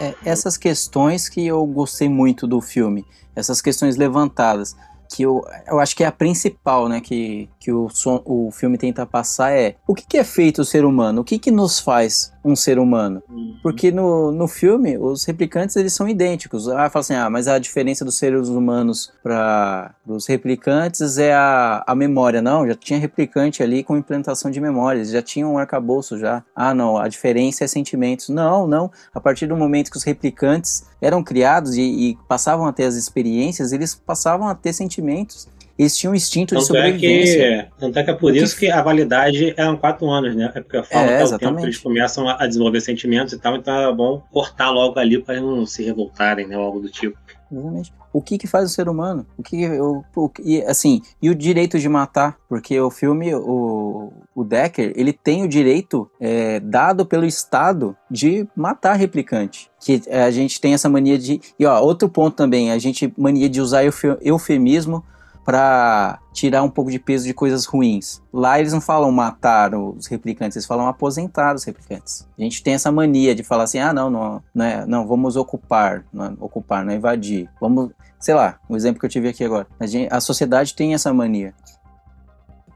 É, 0.00 0.14
essas 0.24 0.56
questões 0.56 1.28
que 1.28 1.46
eu 1.46 1.64
gostei 1.66 2.08
muito 2.08 2.46
do 2.46 2.60
filme, 2.62 3.04
essas 3.36 3.60
questões 3.60 3.96
levantadas 3.96 4.74
que 5.10 5.24
eu, 5.24 5.44
eu 5.66 5.80
acho 5.80 5.96
que 5.96 6.04
é 6.04 6.06
a 6.06 6.12
principal, 6.12 6.88
né, 6.88 7.00
que, 7.00 7.50
que 7.58 7.72
o, 7.72 7.88
som, 7.88 8.22
o 8.24 8.50
filme 8.52 8.78
tenta 8.78 9.04
passar 9.04 9.52
é 9.52 9.74
o 9.86 9.94
que, 9.94 10.06
que 10.06 10.16
é 10.16 10.24
feito 10.24 10.62
o 10.62 10.64
ser 10.64 10.84
humano? 10.84 11.22
O 11.22 11.24
que, 11.24 11.38
que 11.38 11.50
nos 11.50 11.80
faz 11.80 12.32
um 12.44 12.56
ser 12.56 12.78
humano? 12.78 13.22
Uhum. 13.28 13.56
Porque 13.62 13.90
no, 13.90 14.32
no 14.32 14.48
filme, 14.48 14.96
os 14.96 15.24
replicantes, 15.24 15.76
eles 15.76 15.92
são 15.92 16.08
idênticos. 16.08 16.68
Ah, 16.68 16.88
fala 16.88 17.00
assim, 17.00 17.14
ah, 17.14 17.30
mas 17.30 17.48
a 17.48 17.58
diferença 17.58 18.04
dos 18.04 18.16
seres 18.16 18.48
humanos 18.48 19.12
para 19.22 19.94
os 20.06 20.26
replicantes 20.26 21.18
é 21.18 21.32
a, 21.32 21.84
a 21.86 21.94
memória. 21.94 22.40
Não, 22.40 22.66
já 22.66 22.74
tinha 22.74 22.98
replicante 22.98 23.62
ali 23.62 23.82
com 23.82 23.96
implantação 23.96 24.50
de 24.50 24.60
memórias, 24.60 25.10
já 25.10 25.22
tinha 25.22 25.46
um 25.46 25.58
arcabouço 25.58 26.18
já. 26.18 26.42
Ah, 26.54 26.74
não, 26.74 26.96
a 26.96 27.08
diferença 27.08 27.64
é 27.64 27.66
sentimentos. 27.66 28.28
Não, 28.28 28.66
não. 28.66 28.90
A 29.14 29.20
partir 29.20 29.46
do 29.46 29.56
momento 29.56 29.90
que 29.90 29.96
os 29.96 30.04
replicantes 30.04 30.84
eram 31.00 31.22
criados 31.22 31.76
e, 31.76 31.82
e 31.82 32.18
passavam 32.28 32.66
a 32.66 32.72
ter 32.72 32.84
as 32.84 32.94
experiências, 32.94 33.72
eles 33.72 33.94
passavam 33.94 34.48
a 34.48 34.54
ter 34.54 34.72
sentimentos 34.72 35.48
eles 35.80 35.96
tinham 35.96 36.12
um 36.12 36.14
instinto 36.16 36.54
de 36.54 36.60
Tanto 36.60 36.76
é, 36.76 36.82
sobrevivência. 36.82 37.70
que, 37.74 37.80
tanto 37.80 37.98
é 37.98 38.04
que 38.04 38.10
é 38.10 38.14
por 38.14 38.36
isso 38.36 38.56
que 38.56 38.70
a 38.70 38.82
validade 38.82 39.54
eram 39.56 39.76
quatro 39.76 40.08
anos, 40.10 40.34
né? 40.36 40.50
É 40.54 40.60
porque 40.60 40.82
fala 40.84 41.04
É, 41.10 41.16
que 41.18 41.32
é 41.32 41.34
o 41.34 41.38
tempo 41.38 41.56
que 41.56 41.62
eles 41.64 41.78
começam 41.78 42.28
a 42.28 42.46
desenvolver 42.46 42.80
sentimentos 42.80 43.32
e 43.32 43.38
tal, 43.38 43.56
então 43.56 43.74
é 43.74 43.94
bom 43.94 44.22
cortar 44.30 44.70
logo 44.70 44.98
ali 44.98 45.20
para 45.20 45.34
eles 45.36 45.46
não 45.46 45.66
se 45.66 45.82
revoltarem, 45.84 46.46
né? 46.46 46.56
Ou 46.58 46.64
algo 46.64 46.80
do 46.80 46.88
tipo. 46.88 47.16
Exatamente. 47.52 47.92
O 48.12 48.20
que 48.20 48.38
que 48.38 48.46
faz 48.48 48.64
o 48.68 48.72
ser 48.72 48.88
humano? 48.88 49.24
O 49.38 49.42
que, 49.42 49.68
o, 49.80 50.02
e, 50.44 50.62
assim, 50.62 51.00
e 51.22 51.30
o 51.30 51.34
direito 51.34 51.78
de 51.78 51.88
matar? 51.88 52.36
Porque 52.48 52.78
o 52.80 52.90
filme, 52.90 53.32
o, 53.34 54.12
o 54.34 54.44
Decker, 54.44 54.92
ele 54.96 55.12
tem 55.12 55.44
o 55.44 55.48
direito 55.48 56.10
é, 56.20 56.58
dado 56.60 57.06
pelo 57.06 57.24
Estado 57.24 57.96
de 58.10 58.46
matar 58.56 58.94
replicante. 58.94 59.70
Que 59.80 60.02
é, 60.08 60.22
a 60.24 60.30
gente 60.30 60.60
tem 60.60 60.74
essa 60.74 60.88
mania 60.88 61.16
de. 61.18 61.40
E 61.58 61.64
ó, 61.64 61.80
outro 61.80 62.08
ponto 62.08 62.34
também, 62.36 62.72
a 62.72 62.78
gente 62.78 63.12
mania 63.16 63.48
de 63.48 63.60
usar 63.60 63.84
eufe- 63.84 64.18
eufemismo 64.22 65.04
para 65.50 66.20
tirar 66.32 66.62
um 66.62 66.70
pouco 66.70 66.92
de 66.92 66.98
peso 67.00 67.24
de 67.26 67.34
coisas 67.34 67.66
ruins. 67.66 68.22
Lá 68.32 68.60
eles 68.60 68.72
não 68.72 68.80
falam 68.80 69.10
matar 69.10 69.74
os 69.74 70.06
replicantes, 70.06 70.54
eles 70.54 70.64
falam 70.66 70.86
aposentar 70.86 71.56
os 71.56 71.64
replicantes. 71.64 72.24
A 72.38 72.42
gente 72.42 72.62
tem 72.62 72.74
essa 72.74 72.92
mania 72.92 73.34
de 73.34 73.42
falar 73.42 73.64
assim, 73.64 73.80
ah, 73.80 73.92
não, 73.92 74.08
não, 74.08 74.40
não, 74.54 74.64
é, 74.64 74.86
não 74.86 75.08
vamos 75.08 75.34
ocupar, 75.34 76.04
não 76.12 76.24
é 76.24 76.32
ocupar, 76.38 76.84
não 76.84 76.92
é 76.92 76.96
invadir. 76.96 77.50
Vamos, 77.60 77.90
sei 78.20 78.32
lá, 78.32 78.60
um 78.70 78.76
exemplo 78.76 79.00
que 79.00 79.06
eu 79.06 79.10
tive 79.10 79.28
aqui 79.28 79.42
agora. 79.42 79.66
A, 79.80 79.86
gente- 79.86 80.08
a 80.08 80.20
sociedade 80.20 80.72
tem 80.72 80.94
essa 80.94 81.12
mania. 81.12 81.52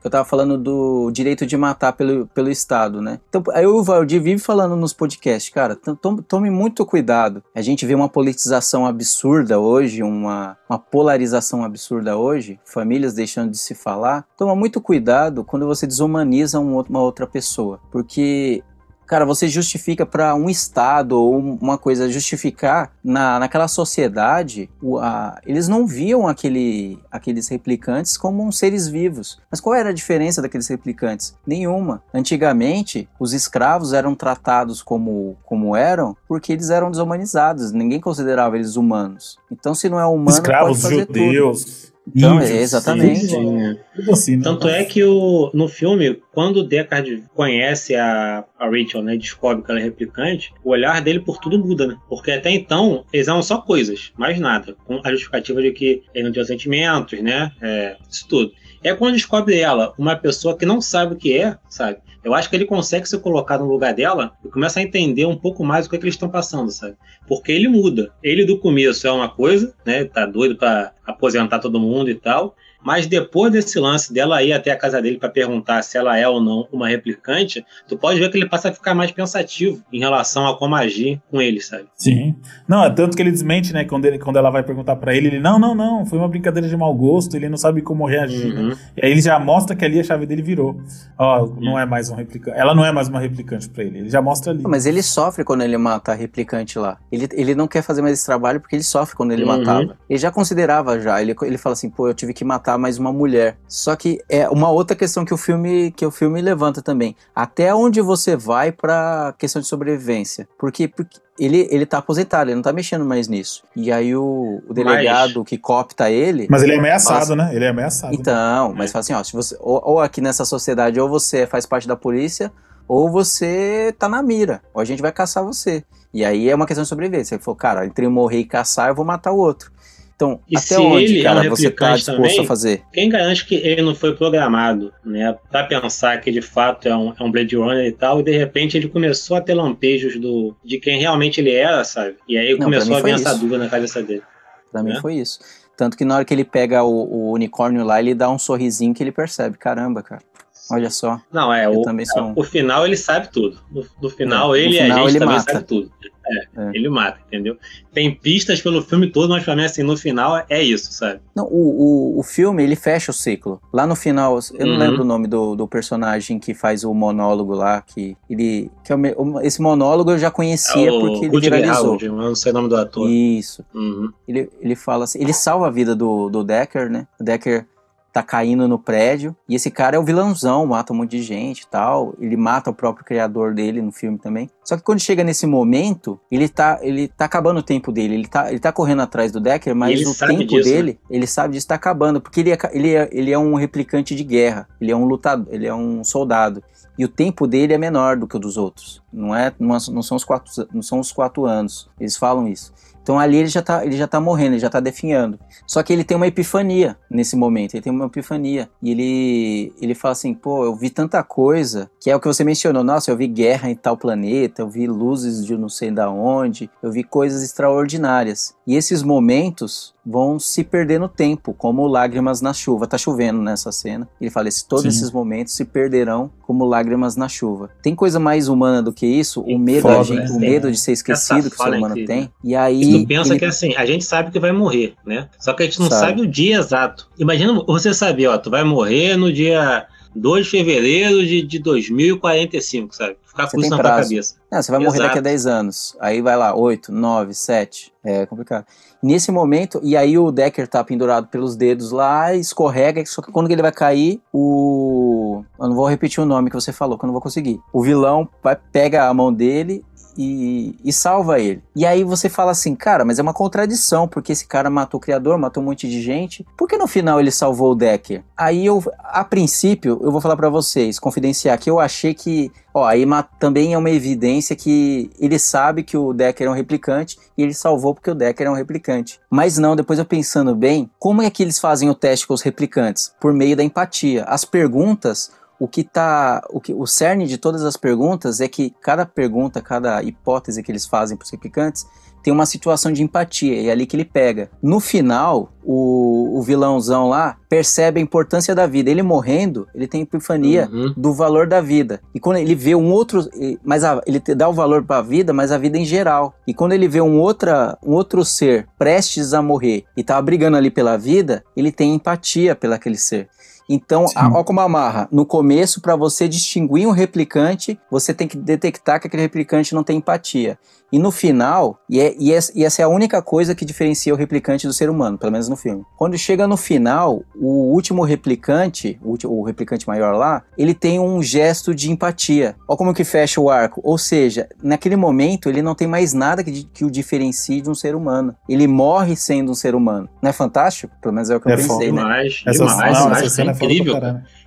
Eu 0.04 0.10
tava 0.10 0.24
falando 0.24 0.58
do 0.58 1.10
direito 1.10 1.46
de 1.46 1.56
matar 1.56 1.94
pelo, 1.94 2.26
pelo 2.26 2.50
Estado, 2.50 3.00
né? 3.00 3.18
Então, 3.28 3.42
aí 3.54 3.66
o 3.66 3.82
Valdir 3.82 4.20
vive 4.22 4.38
falando 4.38 4.76
nos 4.76 4.92
podcasts, 4.92 5.50
cara, 5.52 5.74
to- 5.74 6.22
tome, 6.28 6.50
muito 6.50 6.84
cuidado. 6.84 7.42
A 7.54 7.62
gente 7.62 7.86
vê 7.86 7.94
uma 7.94 8.08
politização 8.08 8.84
absurda 8.84 9.58
hoje, 9.58 10.02
uma, 10.02 10.58
uma 10.68 10.78
polarização 10.78 11.64
absurda 11.64 12.18
hoje, 12.18 12.60
famílias 12.66 13.14
deixando 13.14 13.50
de 13.50 13.58
se 13.58 13.74
falar. 13.74 14.26
Toma 14.36 14.54
muito 14.54 14.78
cuidado 14.80 15.42
quando 15.42 15.66
você 15.66 15.86
desumaniza 15.86 16.60
um 16.60 16.74
uma 16.74 17.00
outra 17.00 17.26
pessoa, 17.26 17.80
porque 17.90 18.62
Cara, 19.06 19.24
você 19.24 19.48
justifica 19.48 20.04
para 20.06 20.34
um 20.34 20.48
Estado 20.48 21.12
ou 21.20 21.38
uma 21.38 21.76
coisa 21.78 22.08
justificar 22.10 22.90
na, 23.02 23.38
naquela 23.38 23.68
sociedade, 23.68 24.68
o- 24.82 24.98
a- 24.98 25.38
eles 25.46 25.68
não 25.68 25.86
viam 25.86 26.26
aquele, 26.26 26.98
aqueles 27.10 27.48
replicantes 27.48 28.16
como 28.16 28.50
seres 28.52 28.88
vivos. 28.88 29.38
Mas 29.50 29.60
qual 29.60 29.74
era 29.74 29.90
a 29.90 29.92
diferença 29.92 30.40
daqueles 30.42 30.66
replicantes? 30.68 31.34
Nenhuma. 31.46 32.02
Antigamente, 32.12 33.08
os 33.18 33.32
escravos 33.32 33.92
eram 33.92 34.14
tratados 34.14 34.82
como, 34.82 35.36
como 35.44 35.76
eram 35.76 36.16
porque 36.28 36.52
eles 36.52 36.70
eram 36.70 36.90
desumanizados. 36.90 37.72
Ninguém 37.72 38.00
considerava 38.00 38.56
eles 38.56 38.76
humanos. 38.76 39.38
Então, 39.50 39.74
se 39.74 39.88
não 39.88 39.98
é 40.00 40.06
humano, 40.06 40.30
Escravos, 40.30 40.80
pode 40.82 40.82
fazer 40.82 41.06
tudo. 41.06 41.93
Então, 42.14 42.38
é, 42.40 42.60
exatamente. 42.60 43.26
Sim, 43.26 43.62
é. 43.62 43.76
Tudo 43.96 44.12
assim, 44.12 44.36
né? 44.36 44.42
Tanto 44.42 44.68
é 44.68 44.84
que 44.84 45.02
o, 45.02 45.50
no 45.54 45.68
filme, 45.68 46.20
quando 46.32 46.58
o 46.58 46.62
Deckard 46.62 47.24
conhece 47.34 47.94
a, 47.94 48.44
a 48.58 48.66
Rachel, 48.66 49.02
né, 49.02 49.14
e 49.14 49.18
descobre 49.18 49.64
que 49.64 49.70
ela 49.70 49.80
é 49.80 49.82
replicante, 49.82 50.52
o 50.62 50.70
olhar 50.70 51.00
dele 51.00 51.20
por 51.20 51.38
tudo 51.38 51.58
muda, 51.58 51.86
né? 51.86 51.96
Porque 52.08 52.30
até 52.30 52.50
então, 52.50 53.04
eles 53.12 53.28
eram 53.28 53.42
só 53.42 53.58
coisas, 53.58 54.12
mais 54.18 54.38
nada. 54.38 54.76
Com 54.84 55.00
a 55.02 55.10
justificativa 55.10 55.62
de 55.62 55.72
que 55.72 56.02
ele 56.14 56.24
não 56.24 56.32
tinha 56.32 56.44
sentimentos, 56.44 57.20
né? 57.22 57.50
É, 57.62 57.96
isso 58.10 58.28
tudo. 58.28 58.52
É 58.82 58.92
quando 58.92 59.14
descobre 59.14 59.58
ela, 59.58 59.94
uma 59.96 60.14
pessoa 60.14 60.58
que 60.58 60.66
não 60.66 60.80
sabe 60.80 61.14
o 61.14 61.16
que 61.16 61.38
é, 61.38 61.56
sabe? 61.70 61.98
Eu 62.24 62.32
acho 62.32 62.48
que 62.48 62.56
ele 62.56 62.64
consegue 62.64 63.06
se 63.06 63.18
colocar 63.18 63.58
no 63.58 63.66
lugar 63.66 63.92
dela 63.92 64.32
e 64.42 64.48
começa 64.48 64.80
a 64.80 64.82
entender 64.82 65.26
um 65.26 65.36
pouco 65.36 65.62
mais 65.62 65.86
o 65.86 65.90
que, 65.90 65.96
é 65.96 65.98
que 65.98 66.04
eles 66.06 66.14
estão 66.14 66.28
passando, 66.28 66.70
sabe? 66.70 66.96
Porque 67.28 67.52
ele 67.52 67.68
muda. 67.68 68.10
Ele 68.22 68.46
do 68.46 68.58
começo 68.58 69.06
é 69.06 69.12
uma 69.12 69.28
coisa, 69.28 69.74
né? 69.84 70.04
Tá 70.04 70.24
doido 70.24 70.56
pra 70.56 70.92
aposentar 71.06 71.58
todo 71.58 71.78
mundo 71.78 72.08
e 72.08 72.14
tal. 72.14 72.56
Mas 72.84 73.06
depois 73.06 73.50
desse 73.52 73.78
lance 73.78 74.12
dela 74.12 74.42
ir 74.42 74.52
até 74.52 74.70
a 74.70 74.76
casa 74.76 75.00
dele 75.00 75.16
para 75.18 75.28
perguntar 75.28 75.82
se 75.82 75.96
ela 75.96 76.18
é 76.18 76.28
ou 76.28 76.40
não 76.40 76.68
uma 76.72 76.88
replicante, 76.88 77.64
tu 77.88 77.96
pode 77.96 78.18
ver 78.20 78.30
que 78.30 78.36
ele 78.36 78.48
passa 78.48 78.68
a 78.68 78.72
ficar 78.72 78.94
mais 78.94 79.10
pensativo 79.10 79.82
em 79.92 79.98
relação 79.98 80.46
a 80.46 80.56
como 80.58 80.74
agir 80.76 81.20
com 81.30 81.40
ele, 81.40 81.60
sabe? 81.60 81.84
Sim. 81.96 82.36
Não, 82.68 82.84
é 82.84 82.90
tanto 82.90 83.16
que 83.16 83.22
ele 83.22 83.30
desmente, 83.30 83.72
né? 83.72 83.84
Quando, 83.84 84.04
ele, 84.04 84.18
quando 84.18 84.36
ela 84.36 84.50
vai 84.50 84.62
perguntar 84.62 84.96
pra 84.96 85.14
ele, 85.14 85.28
ele, 85.28 85.40
não, 85.40 85.58
não, 85.58 85.74
não, 85.74 86.04
foi 86.04 86.18
uma 86.18 86.28
brincadeira 86.28 86.68
de 86.68 86.76
mau 86.76 86.92
gosto, 86.94 87.34
ele 87.36 87.48
não 87.48 87.56
sabe 87.56 87.80
como 87.82 88.06
reagir. 88.06 88.52
né? 88.54 88.60
Uhum. 88.60 88.76
E 88.96 89.04
aí 89.06 89.10
ele 89.12 89.20
já 89.22 89.38
mostra 89.38 89.74
que 89.74 89.84
ali 89.84 89.98
a 89.98 90.04
chave 90.04 90.26
dele 90.26 90.42
virou. 90.42 90.80
Ó, 91.18 91.46
não 91.58 91.78
é 91.78 91.86
mais 91.86 92.10
um 92.10 92.14
replicante. 92.14 92.58
Ela 92.58 92.74
não 92.74 92.84
é 92.84 92.92
mais 92.92 93.08
uma 93.08 93.20
replicante 93.20 93.68
pra 93.68 93.82
ele. 93.84 94.00
Ele 94.00 94.10
já 94.10 94.20
mostra 94.20 94.52
ali. 94.52 94.62
Mas 94.64 94.84
ele 94.86 95.02
sofre 95.02 95.42
quando 95.44 95.62
ele 95.62 95.76
mata 95.78 96.12
a 96.12 96.14
replicante 96.14 96.78
lá. 96.78 96.98
Ele, 97.10 97.28
ele 97.32 97.54
não 97.54 97.66
quer 97.66 97.82
fazer 97.82 98.02
mais 98.02 98.14
esse 98.14 98.26
trabalho 98.26 98.60
porque 98.60 98.76
ele 98.76 98.82
sofre 98.82 99.16
quando 99.16 99.32
ele 99.32 99.44
Uhum. 99.44 99.56
matava. 99.58 99.96
Ele 100.08 100.18
já 100.18 100.30
considerava 100.30 101.00
já. 101.00 101.20
Ele, 101.22 101.34
ele 101.42 101.56
fala 101.58 101.72
assim, 101.72 101.88
pô, 101.88 102.08
eu 102.08 102.14
tive 102.14 102.32
que 102.34 102.44
matar 102.44 102.73
mais 102.78 102.98
uma 102.98 103.12
mulher. 103.12 103.56
Só 103.68 103.94
que 103.96 104.20
é 104.28 104.48
uma 104.48 104.70
outra 104.70 104.96
questão 104.96 105.24
que 105.24 105.32
o 105.34 105.36
filme 105.36 105.90
que 105.92 106.04
o 106.04 106.10
filme 106.10 106.40
levanta 106.42 106.80
também. 106.82 107.14
Até 107.34 107.74
onde 107.74 108.00
você 108.00 108.36
vai 108.36 108.72
pra 108.72 109.34
questão 109.38 109.60
de 109.62 109.68
sobrevivência? 109.68 110.48
Porque, 110.58 110.88
porque 110.88 111.18
ele, 111.38 111.66
ele 111.70 111.84
tá 111.86 111.98
aposentado, 111.98 112.50
ele 112.50 112.54
não 112.56 112.62
tá 112.62 112.72
mexendo 112.72 113.04
mais 113.04 113.28
nisso. 113.28 113.62
E 113.74 113.90
aí 113.90 114.14
o, 114.14 114.62
o 114.68 114.74
delegado 114.74 115.44
que 115.44 115.58
copta 115.58 116.10
ele. 116.10 116.46
Mas 116.50 116.62
ele 116.62 116.72
é 116.74 116.78
ameaçado, 116.78 117.26
fala- 117.28 117.36
né? 117.44 117.54
Ele 117.54 117.64
é 117.64 117.68
ameaçado. 117.68 118.14
Então, 118.14 118.72
mas 118.76 118.92
fala 118.92 119.00
assim, 119.00 119.12
ó, 119.14 119.22
se 119.22 119.32
você, 119.32 119.56
ou, 119.60 119.80
ou 119.84 120.00
aqui 120.00 120.20
nessa 120.20 120.44
sociedade, 120.44 121.00
ou 121.00 121.08
você 121.08 121.46
faz 121.46 121.66
parte 121.66 121.88
da 121.88 121.96
polícia, 121.96 122.52
ou 122.86 123.10
você 123.10 123.94
tá 123.98 124.08
na 124.08 124.22
mira, 124.22 124.60
ou 124.74 124.80
a 124.80 124.84
gente 124.84 125.00
vai 125.02 125.10
caçar 125.12 125.42
você. 125.44 125.82
E 126.12 126.24
aí 126.24 126.48
é 126.48 126.54
uma 126.54 126.66
questão 126.66 126.82
de 126.82 126.88
sobrevivência. 126.88 127.34
Ele 127.34 127.42
falou, 127.42 127.56
cara, 127.56 127.84
entre 127.86 128.06
eu 128.06 128.10
morrer 128.10 128.38
e 128.38 128.44
caçar, 128.44 128.88
eu 128.88 128.94
vou 128.94 129.04
matar 129.04 129.32
o 129.32 129.36
outro. 129.38 129.72
Então, 130.16 130.40
E 130.48 130.56
até 130.56 130.78
onde, 130.78 131.04
ele 131.04 131.18
é 131.18 131.20
um 131.20 131.24
cara, 131.24 131.50
você 131.50 131.70
tá 131.70 131.86
replicante 131.88 131.96
disposto 132.04 132.16
também, 132.16 132.40
a 132.40 132.44
fazer? 132.46 132.82
Quem 132.92 133.08
garante 133.08 133.44
que 133.44 133.56
ele 133.56 133.82
não 133.82 133.94
foi 133.96 134.14
programado, 134.14 134.92
né, 135.04 135.36
para 135.50 135.64
pensar 135.64 136.20
que 136.20 136.30
de 136.30 136.40
fato 136.40 136.86
é 136.86 136.96
um, 136.96 137.12
é 137.18 137.22
um 137.22 137.30
Blade 137.32 137.56
Runner 137.56 137.84
e 137.84 137.92
tal, 137.92 138.20
e 138.20 138.22
de 138.22 138.30
repente 138.36 138.76
ele 138.76 138.88
começou 138.88 139.36
a 139.36 139.40
ter 139.40 139.54
lampejos 139.54 140.18
do, 140.20 140.54
de 140.64 140.78
quem 140.78 141.00
realmente 141.00 141.40
ele 141.40 141.50
era, 141.52 141.82
sabe? 141.82 142.14
E 142.28 142.38
aí 142.38 142.50
Não, 142.52 142.58
pra 142.58 142.64
começou 142.66 142.94
mim 142.94 143.00
a 143.00 143.02
vir 143.02 143.14
essa 143.14 143.34
dúvida 143.34 143.58
na 143.58 143.68
cabeça 143.68 144.02
dele. 144.02 144.22
Pra 144.70 144.82
mim 144.84 144.90
né? 144.92 145.00
foi 145.00 145.14
isso. 145.14 145.40
Tanto 145.76 145.96
que 145.96 146.04
na 146.04 146.14
hora 146.16 146.24
que 146.24 146.32
ele 146.32 146.44
pega 146.44 146.84
o, 146.84 146.88
o 147.12 147.32
unicórnio 147.32 147.84
lá, 147.84 147.98
ele 147.98 148.14
dá 148.14 148.30
um 148.30 148.38
sorrisinho 148.38 148.94
que 148.94 149.02
ele 149.02 149.10
percebe. 149.10 149.58
Caramba, 149.58 150.00
cara. 150.04 150.22
Olha 150.70 150.88
só. 150.90 151.20
Não, 151.32 151.52
é, 151.52 151.66
Eu 151.66 151.80
o, 151.80 151.82
também 151.82 152.06
sou 152.06 152.22
um- 152.22 152.32
o 152.36 152.42
final 152.44 152.86
ele 152.86 152.96
sabe 152.96 153.28
tudo. 153.32 153.58
No, 153.70 153.84
no 154.00 154.08
final 154.08 154.54
É, 154.54 154.60
ele 154.60 154.68
no 154.68 154.74
e 154.74 154.78
a 154.78 154.82
final 154.84 154.98
gente 154.98 155.08
ele 155.10 155.18
também 155.18 155.36
mata. 155.36 155.52
sabe 155.52 155.64
tudo. 155.64 155.92
É, 156.26 156.60
É. 156.62 156.70
ele 156.74 156.88
mata, 156.88 157.18
entendeu? 157.26 157.56
Tem 157.92 158.14
pistas 158.14 158.60
pelo 158.60 158.80
filme 158.82 159.10
todo, 159.10 159.30
mas 159.30 159.44
pra 159.44 159.54
mim, 159.54 159.64
assim, 159.64 159.82
no 159.82 159.96
final 159.96 160.42
é 160.48 160.62
isso, 160.62 160.92
sabe? 160.92 161.20
Não, 161.34 161.44
o, 161.44 162.14
o, 162.16 162.18
o 162.18 162.22
filme, 162.22 162.62
ele 162.62 162.76
fecha 162.76 163.10
o 163.10 163.14
ciclo. 163.14 163.60
Lá 163.72 163.86
no 163.86 163.94
final, 163.94 164.38
eu 164.54 164.66
não 164.66 164.72
Uhum. 164.74 164.78
lembro 164.78 165.02
o 165.02 165.04
nome 165.06 165.26
do, 165.28 165.54
do 165.54 165.68
personagem 165.68 166.38
que 166.38 166.54
faz 166.54 166.84
o 166.84 166.92
monólogo 166.94 167.54
lá, 167.54 167.80
que 167.82 168.16
ele... 168.28 168.70
Que 168.84 168.92
é 168.92 168.96
o 168.96 169.40
esse 169.40 169.60
monólogo 169.60 170.10
eu 170.12 170.18
já 170.18 170.30
conhecia 170.30 170.88
É 170.88 170.92
o 170.92 171.00
porque 171.00 171.26
ele 171.26 171.40
viralizou. 171.40 171.98
Eu 172.00 172.12
não 172.12 172.34
sei 172.34 172.50
o 172.52 172.54
nome 172.54 172.68
do 172.68 172.76
ator. 172.76 173.08
Isso. 173.10 173.64
Uhum. 173.74 174.10
Ele, 174.26 174.48
ele 174.60 174.74
fala 174.74 175.04
assim, 175.04 175.20
ele 175.20 175.32
salva 175.32 175.66
a 175.66 175.70
vida 175.70 175.94
do, 175.94 176.28
do 176.30 176.42
Decker, 176.42 176.90
né? 176.90 177.06
O 177.20 177.24
Decker 177.24 177.66
tá 178.14 178.22
caindo 178.22 178.68
no 178.68 178.78
prédio, 178.78 179.34
e 179.48 179.56
esse 179.56 179.72
cara 179.72 179.96
é 179.96 179.98
o 179.98 180.04
vilãozão, 180.04 180.64
mata 180.64 180.92
um 180.92 180.96
monte 180.96 181.10
de 181.10 181.22
gente 181.22 181.62
e 181.62 181.66
tal. 181.66 182.14
Ele 182.20 182.36
mata 182.36 182.70
o 182.70 182.74
próprio 182.74 183.04
criador 183.04 183.52
dele 183.52 183.82
no 183.82 183.90
filme 183.90 184.16
também. 184.18 184.48
Só 184.62 184.76
que 184.76 184.84
quando 184.84 185.00
chega 185.00 185.24
nesse 185.24 185.48
momento, 185.48 186.20
ele 186.30 186.48
tá, 186.48 186.78
ele 186.80 187.08
tá 187.08 187.24
acabando 187.24 187.58
o 187.58 187.62
tempo 187.62 187.90
dele. 187.90 188.14
Ele 188.14 188.28
tá, 188.28 188.50
ele 188.50 188.60
tá 188.60 188.70
correndo 188.70 189.02
atrás 189.02 189.32
do 189.32 189.40
Decker, 189.40 189.74
mas 189.74 190.00
o 190.06 190.16
tempo 190.16 190.44
disso, 190.44 190.56
né? 190.56 190.62
dele, 190.62 191.00
ele 191.10 191.26
sabe 191.26 191.54
disso 191.54 191.66
tá 191.66 191.74
acabando, 191.74 192.20
porque 192.20 192.38
ele 192.38 192.52
é, 192.52 192.58
ele, 192.70 192.94
é, 192.94 193.08
ele 193.10 193.32
é 193.32 193.38
um 193.38 193.56
replicante 193.56 194.14
de 194.14 194.22
guerra. 194.22 194.68
Ele 194.80 194.92
é 194.92 194.96
um 194.96 195.06
lutador, 195.06 195.48
ele 195.50 195.66
é 195.66 195.74
um 195.74 196.04
soldado. 196.04 196.62
E 196.96 197.04
o 197.04 197.08
tempo 197.08 197.48
dele 197.48 197.72
é 197.72 197.78
menor 197.78 198.16
do 198.16 198.28
que 198.28 198.36
o 198.36 198.38
dos 198.38 198.56
outros. 198.56 199.02
Não 199.12 199.34
é, 199.34 199.52
não, 199.58 199.74
é- 199.74 199.90
não 199.90 200.02
são 200.02 200.16
os 200.16 200.22
quatro, 200.22 200.52
não 200.72 200.82
são 200.82 201.00
os 201.00 201.10
quatro 201.10 201.46
anos. 201.46 201.90
Eles 201.98 202.16
falam 202.16 202.46
isso. 202.46 202.72
Então 203.04 203.18
ali 203.18 203.36
ele 203.36 203.48
já 203.48 203.60
tá, 203.60 203.84
ele 203.84 203.96
já 203.98 204.08
tá 204.08 204.18
morrendo, 204.18 204.54
ele 204.54 204.60
já 204.60 204.70
tá 204.70 204.80
definhando. 204.80 205.38
Só 205.66 205.82
que 205.82 205.92
ele 205.92 206.02
tem 206.02 206.16
uma 206.16 206.26
epifania 206.26 206.96
nesse 207.10 207.36
momento, 207.36 207.74
ele 207.74 207.82
tem 207.82 207.92
uma 207.92 208.06
epifania. 208.06 208.68
E 208.82 208.90
ele, 208.90 209.72
ele 209.78 209.94
fala 209.94 210.12
assim, 210.12 210.32
pô, 210.32 210.64
eu 210.64 210.74
vi 210.74 210.88
tanta 210.88 211.22
coisa, 211.22 211.90
que 212.00 212.10
é 212.10 212.16
o 212.16 212.20
que 212.20 212.26
você 212.26 212.42
mencionou, 212.42 212.82
nossa, 212.82 213.10
eu 213.10 213.16
vi 213.16 213.28
guerra 213.28 213.68
em 213.68 213.74
tal 213.74 213.94
planeta, 213.94 214.62
eu 214.62 214.70
vi 214.70 214.86
luzes 214.86 215.44
de 215.44 215.54
não 215.54 215.68
sei 215.68 215.90
da 215.90 216.10
onde, 216.10 216.70
eu 216.82 216.90
vi 216.90 217.04
coisas 217.04 217.42
extraordinárias. 217.42 218.54
E 218.66 218.74
esses 218.74 219.02
momentos 219.02 219.93
vão 220.06 220.38
se 220.38 220.62
perder 220.62 221.00
no 221.00 221.08
tempo, 221.08 221.54
como 221.54 221.86
lágrimas 221.86 222.40
na 222.40 222.52
chuva. 222.52 222.86
Tá 222.86 222.98
chovendo 222.98 223.40
nessa 223.40 223.72
cena. 223.72 224.08
Ele 224.20 224.30
fala, 224.30 224.48
esse, 224.48 224.66
todos 224.66 224.82
Sim. 224.82 224.88
esses 224.88 225.10
momentos 225.10 225.54
se 225.54 225.64
perderão 225.64 226.30
como 226.42 226.64
lágrimas 226.64 227.16
na 227.16 227.28
chuva. 227.28 227.70
Tem 227.82 227.94
coisa 227.94 228.20
mais 228.20 228.48
humana 228.48 228.82
do 228.82 228.92
que 228.92 229.06
isso? 229.06 229.40
O 229.40 229.58
medo, 229.58 229.82
Foda, 229.82 230.00
a 230.00 230.02
gente- 230.02 230.30
né? 230.30 230.36
o 230.36 230.38
medo 230.38 230.70
de 230.70 230.78
ser 230.78 230.92
esquecido 230.92 231.48
que 231.50 231.56
o 231.58 231.62
ser 231.64 231.72
é 231.74 231.78
humano 231.78 231.94
tem. 232.06 232.30
E 232.42 232.54
aí 232.54 232.82
E 232.82 233.00
tu 233.02 233.06
pensa 233.08 233.32
ele- 233.32 233.38
que 233.38 233.44
assim, 233.46 233.74
a 233.76 233.86
gente 233.86 234.04
sabe 234.04 234.30
que 234.30 234.38
vai 234.38 234.52
morrer, 234.52 234.94
né? 235.06 235.28
Só 235.40 235.52
que 235.54 235.62
a 235.62 235.66
gente 235.66 235.80
não 235.80 235.88
Sabe. 235.88 236.06
sabe, 236.10 236.22
o 236.22 236.26
dia 236.26 236.58
exato. 236.58 237.08
Imagina 237.18 237.54
você 237.66 237.94
saber, 237.94 238.26
ó, 238.26 238.36
tu 238.36 238.50
vai 238.50 238.62
morrer 238.64 239.16
no 239.16 239.32
dia 239.32 239.86
2 240.14 240.44
de 240.44 240.50
fevereiro 240.50 241.24
de, 241.26 241.42
de 241.42 241.58
2045, 241.58 242.94
sabe? 242.94 243.16
Ficar 243.26 243.50
com 243.50 243.58
isso 243.60 243.70
na 243.70 243.78
tua 243.78 244.02
cabeça. 244.02 244.34
Ah, 244.50 244.62
você 244.62 244.70
vai 244.70 244.80
morrer 244.80 244.96
Exato. 244.98 245.08
daqui 245.08 245.18
a 245.18 245.22
10 245.22 245.46
anos. 245.46 245.96
Aí 246.00 246.20
vai 246.22 246.36
lá, 246.36 246.54
8, 246.54 246.92
9, 246.92 247.34
7. 247.34 247.92
É 248.04 248.26
complicado. 248.26 248.66
Nesse 249.02 249.32
momento, 249.32 249.80
e 249.82 249.96
aí 249.96 250.18
o 250.18 250.30
Decker 250.30 250.68
tá 250.68 250.84
pendurado 250.84 251.28
pelos 251.28 251.56
dedos 251.56 251.90
lá, 251.90 252.34
escorrega, 252.34 253.04
só 253.06 253.22
que 253.22 253.32
quando 253.32 253.50
ele 253.50 253.62
vai 253.62 253.72
cair, 253.72 254.20
o. 254.30 255.42
Eu 255.58 255.68
não 255.68 255.74
vou 255.74 255.88
repetir 255.88 256.22
o 256.22 256.26
nome 256.26 256.50
que 256.50 256.56
você 256.56 256.70
falou, 256.70 256.98
que 256.98 257.04
eu 257.04 257.06
não 257.06 257.14
vou 257.14 257.22
conseguir. 257.22 257.58
O 257.72 257.82
vilão 257.82 258.28
vai, 258.42 258.56
pega 258.56 259.08
a 259.08 259.14
mão 259.14 259.32
dele 259.32 259.82
e, 260.16 260.76
e, 260.84 260.92
salva 260.92 261.40
ele. 261.40 261.62
E 261.74 261.84
aí 261.84 262.04
você 262.04 262.28
fala 262.28 262.52
assim, 262.52 262.74
cara, 262.74 263.04
mas 263.04 263.18
é 263.18 263.22
uma 263.22 263.34
contradição, 263.34 264.06
porque 264.06 264.32
esse 264.32 264.46
cara 264.46 264.70
matou 264.70 264.98
o 264.98 265.00
criador, 265.00 265.38
matou 265.38 265.62
um 265.62 265.66
monte 265.66 265.88
de 265.88 266.00
gente. 266.00 266.46
Por 266.56 266.68
que 266.68 266.76
no 266.76 266.86
final 266.86 267.20
ele 267.20 267.30
salvou 267.30 267.72
o 267.72 267.74
Decker? 267.74 268.22
Aí 268.36 268.64
eu, 268.64 268.82
a 268.98 269.24
princípio, 269.24 269.98
eu 270.02 270.12
vou 270.12 270.20
falar 270.20 270.36
para 270.36 270.48
vocês, 270.48 270.98
confidenciar 270.98 271.58
que 271.58 271.70
eu 271.70 271.80
achei 271.80 272.14
que, 272.14 272.50
ó, 272.72 272.84
aí 272.84 273.04
também 273.38 273.74
é 273.74 273.78
uma 273.78 273.90
evidência 273.90 274.56
que 274.56 275.10
ele 275.18 275.38
sabe 275.38 275.82
que 275.82 275.96
o 275.96 276.12
Decker 276.12 276.46
é 276.46 276.50
um 276.50 276.54
replicante 276.54 277.18
e 277.36 277.42
ele 277.42 277.54
salvou 277.54 277.94
porque 277.94 278.10
o 278.10 278.14
Decker 278.14 278.46
é 278.46 278.50
um 278.50 278.54
replicante. 278.54 279.20
Mas 279.30 279.58
não, 279.58 279.76
depois 279.76 279.98
eu 279.98 280.04
pensando 280.04 280.54
bem, 280.54 280.90
como 280.98 281.22
é 281.22 281.30
que 281.30 281.42
eles 281.42 281.58
fazem 281.58 281.90
o 281.90 281.94
teste 281.94 282.26
com 282.26 282.34
os 282.34 282.42
replicantes? 282.42 283.12
Por 283.20 283.32
meio 283.32 283.56
da 283.56 283.62
empatia. 283.62 284.24
As 284.24 284.44
perguntas 284.44 285.30
o 285.58 285.68
que 285.68 285.84
tá. 285.84 286.42
O, 286.50 286.60
que, 286.60 286.74
o 286.74 286.86
cerne 286.86 287.26
de 287.26 287.38
todas 287.38 287.62
as 287.62 287.76
perguntas 287.76 288.40
é 288.40 288.48
que 288.48 288.74
cada 288.80 289.06
pergunta, 289.06 289.60
cada 289.60 290.02
hipótese 290.02 290.62
que 290.62 290.70
eles 290.70 290.86
fazem 290.86 291.16
para 291.16 291.24
os 291.24 291.30
replicantes 291.30 291.86
tem 292.24 292.32
uma 292.32 292.46
situação 292.46 292.90
de 292.90 293.02
empatia, 293.02 293.60
e 293.60 293.68
é 293.68 293.70
ali 293.70 293.84
que 293.84 293.94
ele 293.94 294.04
pega. 294.04 294.50
No 294.62 294.80
final, 294.80 295.52
o, 295.62 296.38
o 296.38 296.42
vilãozão 296.42 297.06
lá 297.06 297.36
percebe 297.50 298.00
a 298.00 298.02
importância 298.02 298.54
da 298.54 298.66
vida. 298.66 298.90
Ele 298.90 299.02
morrendo, 299.02 299.68
ele 299.74 299.86
tem 299.86 300.00
epifania 300.00 300.66
uhum. 300.72 300.94
do 300.96 301.12
valor 301.12 301.46
da 301.46 301.60
vida. 301.60 302.00
E 302.14 302.18
quando 302.18 302.38
ele 302.38 302.54
vê 302.54 302.74
um 302.74 302.90
outro. 302.90 303.28
Mas 303.62 303.84
a, 303.84 304.00
ele 304.06 304.18
dá 304.34 304.48
o 304.48 304.54
valor 304.54 304.82
para 304.82 305.00
a 305.00 305.02
vida, 305.02 305.34
mas 305.34 305.52
a 305.52 305.58
vida 305.58 305.76
em 305.76 305.84
geral. 305.84 306.34
E 306.46 306.54
quando 306.54 306.72
ele 306.72 306.88
vê 306.88 307.02
um, 307.02 307.20
outra, 307.20 307.76
um 307.84 307.92
outro 307.92 308.24
ser 308.24 308.66
prestes 308.78 309.34
a 309.34 309.42
morrer 309.42 309.84
e 309.94 310.02
tá 310.02 310.20
brigando 310.22 310.56
ali 310.56 310.70
pela 310.70 310.96
vida, 310.96 311.44
ele 311.54 311.70
tem 311.70 311.94
empatia 311.94 312.56
pelaquele 312.56 312.96
ser. 312.96 313.28
Então, 313.68 314.04
olha 314.16 314.44
como 314.44 314.60
amarra. 314.60 315.08
No 315.10 315.24
começo, 315.24 315.80
para 315.80 315.96
você 315.96 316.28
distinguir 316.28 316.86
um 316.86 316.90
replicante, 316.90 317.78
você 317.90 318.12
tem 318.12 318.28
que 318.28 318.36
detectar 318.36 319.00
que 319.00 319.06
aquele 319.06 319.22
replicante 319.22 319.74
não 319.74 319.82
tem 319.82 319.98
empatia. 319.98 320.58
E 320.94 320.98
no 321.00 321.10
final, 321.10 321.80
e, 321.90 321.98
é, 321.98 322.14
e, 322.16 322.30
e, 322.30 322.64
essa 322.64 322.80
é 322.80 322.84
a 322.84 322.88
única 322.88 323.20
coisa 323.20 323.52
que 323.52 323.64
diferencia 323.64 324.14
o 324.14 324.16
replicante 324.16 324.64
do 324.64 324.72
ser 324.72 324.88
humano, 324.88 325.18
pelo 325.18 325.32
menos 325.32 325.48
no 325.48 325.56
filme. 325.56 325.82
Quando 325.96 326.16
chega 326.16 326.46
no 326.46 326.56
final, 326.56 327.24
o 327.34 327.74
último 327.74 328.04
replicante, 328.04 328.96
o, 329.02 329.16
o 329.26 329.42
replicante 329.42 329.88
maior 329.88 330.14
lá, 330.14 330.44
ele 330.56 330.72
tem 330.72 331.00
um 331.00 331.20
gesto 331.20 331.74
de 331.74 331.90
empatia. 331.90 332.54
Olha 332.68 332.78
como 332.78 332.94
que 332.94 333.02
fecha 333.02 333.40
o 333.40 333.50
arco. 333.50 333.80
Ou 333.82 333.98
seja, 333.98 334.48
naquele 334.62 334.94
momento, 334.94 335.48
ele 335.48 335.62
não 335.62 335.74
tem 335.74 335.88
mais 335.88 336.14
nada 336.14 336.44
que, 336.44 336.62
que 336.62 336.84
o 336.84 336.90
diferencie 336.92 337.60
de 337.60 337.68
um 337.68 337.74
ser 337.74 337.96
humano. 337.96 338.36
Ele 338.48 338.68
morre 338.68 339.16
sendo 339.16 339.50
um 339.50 339.54
ser 339.56 339.74
humano. 339.74 340.08
Não 340.22 340.30
é 340.30 340.32
fantástico? 340.32 340.94
Pelo 341.02 341.12
menos 341.12 341.28
é 341.28 341.34
o 341.34 341.40
que 341.40 341.48
eu 341.48 341.54
é 341.54 341.56
pensei, 341.56 341.90
né? 341.90 342.02
Demais, 342.02 342.42
essa, 342.46 342.66
demais, 342.66 342.98
não, 343.00 343.06
demais, 343.06 343.38
é 343.40 343.42
incrível. 343.42 343.96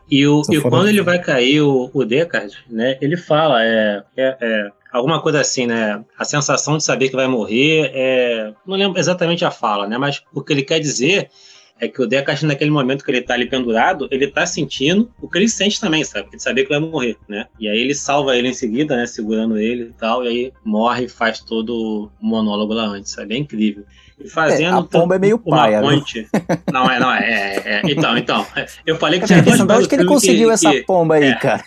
E, 0.10 0.26
o, 0.26 0.41
e 0.50 0.62
quando 0.62 0.88
ele 0.88 1.02
vai 1.02 1.20
cair, 1.20 1.62
o, 1.62 1.91
o 1.93 2.06
Deckard, 2.06 2.56
né, 2.70 2.98
ele 3.02 3.18
fala, 3.18 3.62
é, 3.62 4.02
é, 4.16 4.38
é 4.39 4.72
alguma 4.92 5.22
coisa 5.22 5.42
assim, 5.42 5.66
né? 5.66 6.04
A 6.18 6.26
sensação 6.26 6.78
de 6.78 6.84
saber 6.84 7.10
que 7.10 7.16
vai 7.16 7.28
morrer 7.28 7.92
é. 7.94 8.54
Não 8.66 8.76
lembro 8.76 9.00
exatamente 9.00 9.44
a 9.46 9.52
fala, 9.52 9.88
né? 9.88 9.98
Mas 9.98 10.24
o 10.34 10.42
que 10.42 10.54
ele 10.54 10.64
quer 10.64 10.80
dizer 10.80 11.30
é 11.80 11.88
que 11.88 12.02
o 12.02 12.08
Deckard, 12.08 12.46
naquele 12.46 12.72
momento 12.72 13.04
que 13.04 13.12
ele 13.12 13.22
tá 13.22 13.34
ali 13.34 13.48
pendurado, 13.48 14.08
ele 14.12 14.28
tá 14.28 14.46
sentindo 14.46 15.12
o 15.22 15.30
que 15.30 15.38
ele 15.38 15.48
sente 15.48 15.80
também, 15.80 16.04
sabe? 16.04 16.30
De 16.32 16.42
saber 16.42 16.64
que 16.64 16.70
vai 16.70 16.80
morrer, 16.80 17.18
né? 17.28 17.46
E 17.60 17.68
aí 17.68 17.78
ele 17.78 17.94
salva 17.94 18.36
ele 18.36 18.50
em 18.50 18.54
seguida, 18.54 18.96
né? 18.96 19.06
Segurando 19.06 19.58
ele 19.58 19.84
e 19.84 19.94
tal, 19.94 20.24
e 20.24 20.28
aí 20.28 20.54
morre 20.64 21.06
e 21.06 21.10
faz 21.10 21.40
todo 21.40 22.10
o 22.20 22.26
monólogo 22.26 22.74
lá 22.74 22.86
antes? 22.86 23.16
É 23.18 23.36
incrível. 23.36 23.86
Fazendo 24.30 24.76
é, 24.76 24.80
a 24.80 24.84
pomba 24.84 25.15
é 25.15 25.20
meio 25.20 25.38
paia, 25.38 25.80
ponte. 25.80 26.28
Não, 26.72 26.89
é, 26.89 26.99
não, 26.99 27.11
é, 27.11 27.30
é, 27.30 27.63
é, 27.65 27.82
Então, 27.86 28.18
então. 28.18 28.45
Eu 28.86 28.97
falei 28.97 29.20
que 29.20 29.28
tinha 29.28 29.43
duas 29.43 29.61
coisas. 29.61 29.88
que 29.88 29.95
ele 29.95 30.05
conseguiu 30.05 30.47
que, 30.47 30.53
essa 30.53 30.72
que, 30.72 30.84
pomba 30.84 31.15
aí, 31.15 31.26
é, 31.26 31.36
cara? 31.36 31.63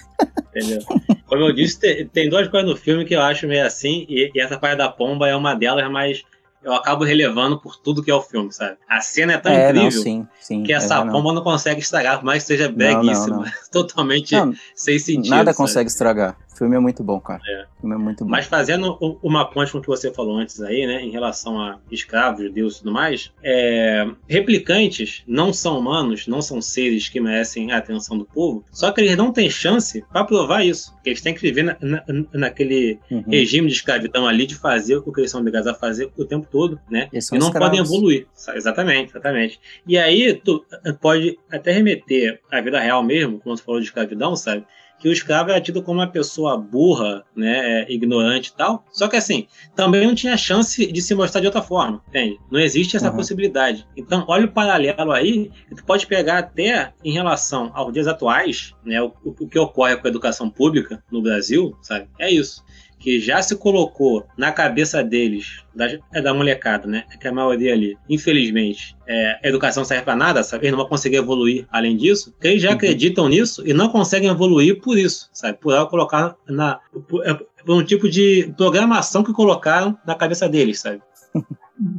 Entendeu? 0.49 0.83
Como 1.27 1.43
eu 1.43 1.53
disse, 1.53 1.79
tem, 1.79 2.07
tem, 2.07 2.29
duas 2.29 2.49
coisas 2.49 2.69
no 2.69 2.77
filme 2.77 3.05
que 3.05 3.15
eu 3.15 3.23
acho 3.23 3.47
meio 3.47 3.65
assim, 3.65 4.05
e, 4.09 4.33
e 4.35 4.41
essa 4.41 4.59
paia 4.59 4.75
da 4.75 4.89
pomba 4.89 5.29
é 5.29 5.37
uma 5.37 5.55
delas, 5.55 5.89
mas 5.91 6.25
eu 6.63 6.75
acabo 6.75 7.05
relevando 7.05 7.59
por 7.59 7.77
tudo 7.77 8.03
que 8.03 8.11
é 8.11 8.15
o 8.15 8.21
filme, 8.21 8.53
sabe? 8.53 8.77
A 8.89 9.01
cena 9.01 9.35
é 9.35 9.39
tão 9.39 9.53
é, 9.53 9.71
incrível 9.71 9.85
não, 9.85 10.03
sim, 10.03 10.27
sim, 10.41 10.63
que 10.65 10.73
essa 10.73 10.97
é, 10.97 11.11
pomba 11.11 11.33
não. 11.33 11.43
consegue 11.43 11.81
estragar, 11.81 12.19
por 12.19 12.25
mais 12.25 12.43
que 12.43 12.49
seja 12.49 12.69
breguíssima. 12.69 13.45
Totalmente 13.71 14.35
sem 14.75 14.99
sentido. 14.99 15.31
Nada 15.31 15.53
sabe? 15.53 15.57
consegue 15.57 15.89
estragar 15.89 16.37
filme 16.61 16.77
é 16.77 16.79
muito 16.79 17.03
bom, 17.03 17.19
cara. 17.19 17.41
É. 17.47 17.63
O 17.79 17.81
filme 17.81 17.95
é 17.95 17.99
muito 17.99 18.25
bom. 18.25 18.31
Mas 18.31 18.47
fazendo 18.47 18.97
uma 19.23 19.45
ponte 19.45 19.73
com 19.73 19.79
o 19.79 19.81
que 19.81 19.89
você 19.89 20.13
falou 20.13 20.37
antes 20.37 20.61
aí, 20.61 20.87
né, 20.87 21.03
em 21.03 21.11
relação 21.11 21.61
a 21.61 21.79
escravos, 21.91 22.45
judeus 22.45 22.77
e 22.77 22.79
tudo 22.81 22.93
mais, 22.93 23.33
é, 23.43 24.07
replicantes 24.29 25.23
não 25.27 25.53
são 25.53 25.79
humanos, 25.79 26.27
não 26.27 26.43
são 26.43 26.61
seres 26.61 27.09
que 27.09 27.21
merecem 27.21 27.73
a 27.73 27.79
atenção 27.79 28.19
do 28.19 28.25
povo, 28.25 28.65
só 28.71 28.93
que 28.93 29.01
eles 29.01 29.17
não 29.17 29.33
têm 29.33 29.49
chance 29.49 30.05
para 30.13 30.25
provar 30.25 30.65
isso. 30.65 30.95
Eles 31.05 31.23
têm 31.23 31.35
que 31.35 31.41
viver 31.41 31.63
na, 31.63 31.77
na, 31.81 32.05
naquele 32.35 32.99
uhum. 33.11 33.25
regime 33.27 33.69
de 33.69 33.75
escravidão 33.75 34.27
ali, 34.27 34.47
de 34.47 34.55
fazer 34.55 34.97
o 34.97 35.13
que 35.13 35.21
eles 35.21 35.31
são 35.31 35.41
obrigados 35.41 35.67
a 35.67 35.75
fazer 35.75 36.11
o 36.17 36.25
tempo 36.25 36.47
todo, 36.51 36.79
né? 36.91 37.09
E 37.13 37.17
não 37.33 37.39
escravos. 37.39 37.53
podem 37.53 37.81
evoluir. 37.81 38.27
Exatamente, 38.55 39.11
exatamente. 39.11 39.61
E 39.87 39.97
aí, 39.97 40.35
tu 40.35 40.65
pode 41.01 41.39
até 41.51 41.73
remeter 41.73 42.41
à 42.51 42.61
vida 42.61 42.79
real 42.79 43.03
mesmo, 43.03 43.39
como 43.39 43.57
você 43.57 43.63
falou 43.63 43.81
de 43.81 43.87
escravidão, 43.87 44.37
sabe? 44.37 44.67
Que 45.01 45.09
o 45.09 45.13
escravo 45.13 45.51
era 45.51 45.61
tido 45.61 45.83
como 45.83 45.99
uma 45.99 46.07
pessoa 46.07 46.57
burra, 46.59 47.25
né, 47.35 47.83
é, 47.83 47.93
ignorante 47.93 48.51
e 48.51 48.53
tal. 48.53 48.85
Só 48.93 49.09
que 49.09 49.17
assim, 49.17 49.47
também 49.75 50.07
não 50.07 50.15
tinha 50.15 50.37
chance 50.37 50.93
de 50.93 51.03
se 51.03 51.15
mostrar 51.15 51.41
de 51.41 51.47
outra 51.47 51.63
forma, 51.63 52.03
entende? 52.09 52.39
Não 52.51 52.61
existe 52.61 52.97
essa 52.97 53.11
uhum. 53.11 53.17
possibilidade. 53.17 53.87
Então, 53.97 54.25
olha 54.29 54.45
o 54.45 54.53
paralelo 54.53 55.13
aí, 55.13 55.51
que 55.69 55.75
tu 55.75 55.85
pode 55.85 56.07
pegar 56.07 56.39
até 56.39 56.93
em 57.03 57.13
relação 57.13 57.71
aos 57.75 57.93
dias 57.93 58.07
atuais, 58.07 58.75
né, 58.85 59.01
o, 59.03 59.13
o 59.25 59.49
que 59.49 59.59
ocorre 59.59 59.97
com 59.97 60.07
a 60.07 60.11
educação 60.11 60.51
pública 60.51 61.03
no 61.11 61.23
Brasil, 61.23 61.77
sabe? 61.81 62.09
É 62.19 62.31
isso 62.31 62.63
que 63.01 63.19
já 63.19 63.43
se 63.43 63.57
colocou 63.57 64.27
na 64.37 64.53
cabeça 64.53 65.03
deles, 65.03 65.65
da, 65.75 65.87
é 66.13 66.21
da 66.21 66.35
molecada, 66.35 66.87
né? 66.87 67.05
É 67.11 67.17
que 67.17 67.27
a 67.27 67.33
maioria 67.33 67.73
ali, 67.73 67.97
infelizmente, 68.09 68.95
é, 69.09 69.39
a 69.43 69.49
educação 69.49 69.85
serve 69.85 70.05
para 70.05 70.15
nada, 70.15 70.45
sabe? 70.45 70.65
Eles 70.65 70.73
não 70.73 70.81
vão 70.81 70.89
conseguir 70.89 71.17
evoluir 71.17 71.67
além 71.73 71.97
disso, 71.97 72.35
que 72.39 72.47
eles 72.47 72.63
já 72.63 72.69
uhum. 72.69 72.75
acreditam 72.77 73.29
nisso 73.29 73.67
e 73.67 73.73
não 73.73 73.89
conseguem 73.89 74.29
evoluir 74.29 74.81
por 74.81 74.99
isso, 74.99 75.31
sabe? 75.33 75.59
Por 75.59 75.73
ela 75.73 75.87
colocar 75.87 76.37
na. 76.47 76.79
Por, 77.09 77.27
é, 77.27 77.35
por 77.65 77.75
um 77.75 77.85
tipo 77.85 78.09
de 78.09 78.53
programação 78.57 79.25
que 79.25 79.33
colocaram 79.33 79.99
na 80.07 80.15
cabeça 80.15 80.49
deles, 80.49 80.81
sabe? 80.81 81.01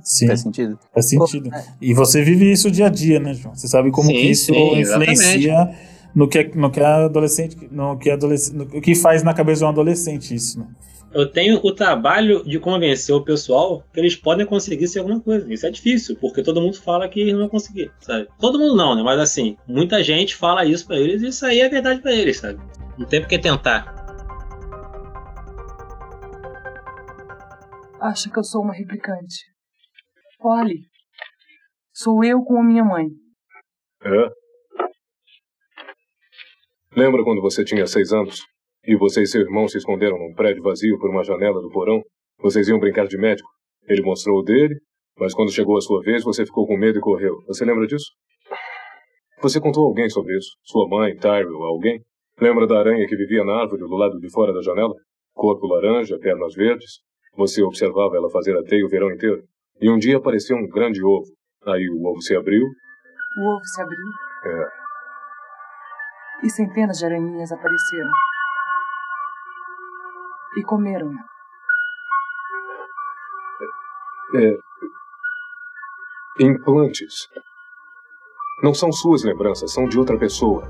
Sim. 0.04 0.28
Faz 0.28 0.42
sentido. 0.42 0.78
Faz 0.94 1.10
sentido. 1.10 1.54
É. 1.54 1.66
E 1.82 1.94
você 1.96 2.24
vive 2.24 2.52
isso 2.52 2.70
dia 2.70 2.86
a 2.86 2.90
dia, 2.90 3.20
né, 3.20 3.34
João? 3.34 3.56
Você 3.56 3.68
sabe 3.68 3.90
como 3.90 4.10
sim, 4.10 4.14
que 4.14 4.30
isso 4.30 4.54
sim, 4.54 4.80
influencia 4.80 5.76
no 6.14 6.28
que, 6.28 6.44
no 6.56 6.70
que 6.70 6.80
é 6.80 6.86
adolescente, 6.86 7.58
no 7.72 7.98
que, 7.98 8.12
adolescente, 8.12 8.56
no 8.56 8.68
que 8.68 8.94
faz 8.94 9.24
na 9.24 9.34
cabeça 9.34 9.60
de 9.60 9.66
um 9.66 9.70
adolescente 9.70 10.36
isso, 10.36 10.60
né? 10.60 10.68
Eu 11.14 11.30
tenho 11.30 11.60
o 11.62 11.74
trabalho 11.74 12.44
de 12.44 12.60
convencer 12.60 13.14
o 13.14 13.24
pessoal 13.24 13.84
que 13.94 14.00
eles 14.00 14.16
podem 14.16 14.46
conseguir 14.46 14.88
ser 14.88 15.00
alguma 15.00 15.20
coisa. 15.20 15.52
Isso 15.54 15.66
é 15.66 15.70
difícil, 15.70 16.16
porque 16.20 16.42
todo 16.42 16.62
mundo 16.62 16.82
fala 16.82 17.08
que 17.10 17.20
eles 17.20 17.34
não 17.34 17.42
vão 17.42 17.50
conseguir, 17.50 17.92
sabe? 18.00 18.28
Todo 18.40 18.58
mundo 18.58 18.76
não, 18.76 18.96
né? 18.96 19.04
Mas 19.04 19.20
assim, 19.20 19.58
muita 19.68 20.02
gente 20.04 20.36
fala 20.36 20.66
isso 20.66 20.88
para 20.88 20.98
eles 20.98 21.22
e 21.22 21.28
isso 21.28 21.46
aí 21.46 21.60
é 21.60 21.70
verdade 21.70 22.02
para 22.02 22.14
eles, 22.14 22.38
sabe? 22.38 22.60
Não 22.98 23.06
tem 23.06 23.22
por 23.22 23.28
que 23.28 23.40
tentar. 23.40 23.94
Acha 28.00 28.30
que 28.32 28.40
eu 28.40 28.44
sou 28.44 28.62
uma 28.62 28.74
replicante? 28.74 29.46
Olhe, 30.40 30.80
sou 31.94 32.24
eu 32.24 32.42
com 32.42 32.60
a 32.60 32.64
minha 32.64 32.84
mãe. 32.84 33.06
É? 34.04 34.30
Lembra 36.96 37.24
quando 37.24 37.42
você 37.42 37.64
tinha 37.64 37.86
seis 37.86 38.12
anos? 38.12 38.42
E 38.84 38.96
você 38.96 39.22
e 39.22 39.28
seu 39.28 39.42
irmão 39.42 39.68
se 39.68 39.78
esconderam 39.78 40.18
num 40.18 40.34
prédio 40.34 40.64
vazio 40.64 40.98
por 40.98 41.12
uma 41.12 41.24
janela 41.24 41.62
do 41.62 41.70
porão? 41.70 42.02
Vocês 42.40 42.68
iam 42.68 42.80
brincar 42.80 43.06
de 43.06 43.16
médico. 43.16 43.48
Ele 43.88 44.02
mostrou 44.02 44.40
o 44.40 44.42
dele, 44.42 44.76
mas 45.20 45.36
quando 45.36 45.52
chegou 45.52 45.78
a 45.78 45.82
sua 45.82 46.02
vez, 46.02 46.24
você 46.24 46.44
ficou 46.44 46.66
com 46.66 46.76
medo 46.76 46.98
e 46.98 47.02
correu. 47.02 47.36
Você 47.46 47.64
lembra 47.64 47.86
disso? 47.86 48.06
Você 49.40 49.62
contou 49.62 49.86
a 49.86 49.88
alguém 49.88 50.10
sobre 50.10 50.36
isso? 50.36 50.50
Sua 50.64 50.88
mãe, 50.88 51.16
Tyrell, 51.16 51.64
alguém? 51.64 52.02
Lembra 52.40 52.66
da 52.66 52.80
aranha 52.80 53.06
que 53.06 53.16
vivia 53.16 53.44
na 53.44 53.54
árvore 53.62 53.82
do 53.82 53.96
lado 53.96 54.20
de 54.20 54.32
fora 54.32 54.52
da 54.52 54.62
janela? 54.64 54.96
Corpo 55.36 55.68
laranja, 55.68 56.18
pernas 56.18 56.56
verdes? 56.56 57.02
Você 57.38 57.62
observava 57.62 58.18
ela 58.18 58.32
fazer 58.32 58.58
a 58.58 58.64
teia 58.64 58.84
o 58.84 58.90
verão 58.90 59.12
inteiro? 59.12 59.44
E 59.80 59.92
um 59.92 59.98
dia 60.00 60.18
apareceu 60.18 60.58
um 60.58 60.68
grande 60.68 61.04
ovo. 61.04 61.32
Aí 61.68 61.88
o 61.88 62.04
ovo 62.04 62.22
se 62.22 62.36
abriu. 62.36 62.64
O 62.64 63.54
ovo 63.54 63.64
se 63.64 63.82
abriu? 63.82 64.08
É. 64.46 64.68
E 66.44 66.50
centenas 66.50 66.98
de 66.98 67.06
aranhinhas 67.06 67.52
apareceram 67.52 68.10
e 70.58 70.64
comeram. 70.64 71.14
É, 74.36 74.58
implantes. 76.40 77.28
Não 78.64 78.74
são 78.74 78.92
suas 78.92 79.24
lembranças, 79.24 79.74
são 79.74 79.88
de 79.88 79.98
outra 79.98 80.18
pessoa. 80.18 80.70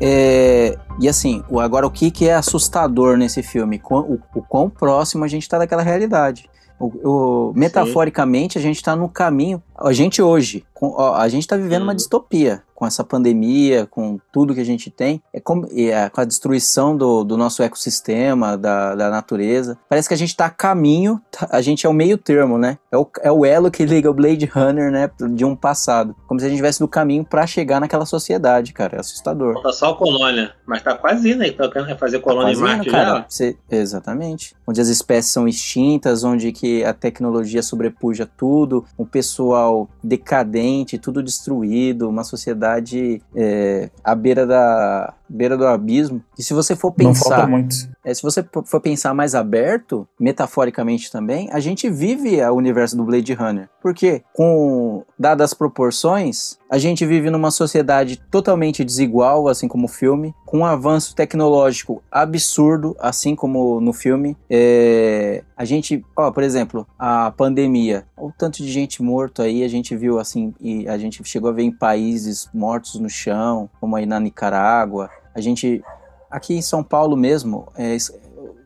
É, 0.00 0.78
e 1.00 1.08
assim, 1.08 1.44
agora 1.60 1.86
o 1.86 1.90
que, 1.90 2.10
que 2.10 2.28
é 2.28 2.34
assustador 2.34 3.16
nesse 3.16 3.42
filme? 3.42 3.80
O, 3.90 4.18
o 4.34 4.42
quão 4.42 4.70
próximo 4.70 5.24
a 5.24 5.28
gente 5.28 5.42
está 5.42 5.58
daquela 5.58 5.82
realidade. 5.82 6.48
O, 6.78 6.86
o, 7.48 7.52
metaforicamente, 7.54 8.58
a 8.58 8.60
gente 8.60 8.76
está 8.76 8.96
no 8.96 9.08
caminho. 9.08 9.62
A 9.76 9.92
gente 9.92 10.20
hoje, 10.20 10.64
com, 10.72 10.88
ó, 10.96 11.14
a 11.14 11.28
gente 11.28 11.42
está 11.42 11.56
vivendo 11.56 11.82
uma 11.82 11.94
distopia 11.94 12.63
com 12.74 12.86
essa 12.86 13.04
pandemia, 13.04 13.86
com 13.86 14.18
tudo 14.32 14.54
que 14.54 14.60
a 14.60 14.64
gente 14.64 14.90
tem, 14.90 15.22
é 15.32 15.40
como, 15.40 15.66
é, 15.72 16.08
com 16.08 16.20
a 16.20 16.24
destruição 16.24 16.96
do, 16.96 17.22
do 17.22 17.36
nosso 17.36 17.62
ecossistema, 17.62 18.58
da, 18.58 18.94
da 18.94 19.10
natureza. 19.10 19.78
Parece 19.88 20.08
que 20.08 20.14
a 20.14 20.16
gente 20.16 20.30
está 20.30 20.46
a 20.46 20.50
caminho, 20.50 21.20
tá, 21.30 21.48
a 21.50 21.60
gente 21.60 21.86
é 21.86 21.88
o 21.88 21.92
meio 21.92 22.18
termo, 22.18 22.58
né? 22.58 22.78
É 22.90 22.96
o, 22.96 23.08
é 23.22 23.30
o 23.30 23.44
elo 23.44 23.70
que 23.70 23.84
liga 23.84 24.10
o 24.10 24.14
Blade 24.14 24.46
Runner, 24.46 24.90
né, 24.90 25.10
de 25.30 25.44
um 25.44 25.54
passado. 25.54 26.14
Como 26.26 26.40
se 26.40 26.46
a 26.46 26.48
gente 26.48 26.56
estivesse 26.56 26.80
no 26.80 26.88
caminho 26.88 27.24
para 27.24 27.46
chegar 27.46 27.80
naquela 27.80 28.06
sociedade, 28.06 28.72
cara. 28.72 28.96
É 28.96 29.00
assustador. 29.00 29.54
Falta 29.54 29.72
só 29.72 29.90
a 29.90 29.96
colônia, 29.96 30.52
mas 30.66 30.82
tá 30.82 30.94
quase 30.94 31.30
indo 31.30 31.42
aí, 31.42 31.52
tá 31.52 31.70
querendo 31.70 31.96
fazer 31.96 32.18
colônia 32.20 32.52
tá 32.54 32.58
em 32.58 32.62
Marte 32.62 32.90
cara. 32.90 33.24
Você, 33.28 33.56
exatamente. 33.70 34.54
Onde 34.66 34.80
as 34.80 34.88
espécies 34.88 35.32
são 35.32 35.46
extintas, 35.46 36.24
onde 36.24 36.50
que 36.52 36.84
a 36.84 36.92
tecnologia 36.92 37.62
sobrepuja 37.62 38.26
tudo, 38.26 38.84
um 38.98 39.04
pessoal 39.04 39.88
decadente, 40.02 40.98
tudo 40.98 41.22
destruído, 41.22 42.08
uma 42.08 42.24
sociedade 42.24 42.63
sociedade 42.64 43.22
é, 43.36 43.90
à 44.02 44.14
beira 44.14 44.46
da 44.46 45.14
beira 45.28 45.56
do 45.56 45.66
abismo. 45.66 46.22
E 46.38 46.42
se 46.42 46.54
você 46.54 46.74
for 46.74 46.92
pensar, 46.92 47.48
é, 48.04 48.12
se 48.12 48.22
você 48.22 48.44
for 48.66 48.80
pensar 48.80 49.14
mais 49.14 49.34
aberto, 49.34 50.06
metaforicamente 50.20 51.10
também, 51.10 51.48
a 51.50 51.58
gente 51.60 51.88
vive 51.88 52.42
o 52.42 52.54
universo 52.54 52.96
do 52.96 53.04
Blade 53.04 53.32
Runner. 53.32 53.68
Porque 53.80 54.22
com 54.32 55.04
dadas 55.18 55.52
as 55.52 55.54
proporções, 55.54 56.58
a 56.70 56.78
gente 56.78 57.04
vive 57.06 57.30
numa 57.30 57.50
sociedade 57.50 58.20
totalmente 58.30 58.84
desigual, 58.84 59.48
assim 59.48 59.68
como 59.68 59.86
o 59.86 59.88
filme, 59.88 60.34
com 60.44 60.58
um 60.58 60.66
avanço 60.66 61.14
tecnológico 61.14 62.02
absurdo, 62.10 62.96
assim 62.98 63.34
como 63.34 63.80
no 63.80 63.92
filme. 63.92 64.36
É, 64.50 65.42
a 65.56 65.64
gente, 65.64 66.04
ó, 66.16 66.30
por 66.30 66.42
exemplo, 66.42 66.86
a 66.98 67.30
pandemia, 67.30 68.04
o 68.16 68.32
tanto 68.36 68.62
de 68.62 68.70
gente 68.70 69.02
morto 69.02 69.42
aí, 69.42 69.62
a 69.62 69.68
gente 69.68 69.96
viu 69.96 70.18
assim, 70.18 70.54
e 70.60 70.88
a 70.88 70.98
gente 70.98 71.22
chegou 71.24 71.50
a 71.50 71.52
ver 71.52 71.62
em 71.62 71.72
países 71.72 72.48
mortos 72.52 72.98
no 73.00 73.08
chão, 73.08 73.68
como 73.80 73.96
aí 73.96 74.06
na 74.06 74.20
Nicarágua. 74.20 75.10
A 75.34 75.40
gente, 75.40 75.82
aqui 76.34 76.52
em 76.52 76.62
São 76.62 76.82
Paulo 76.82 77.16
mesmo, 77.16 77.68
é, 77.76 77.96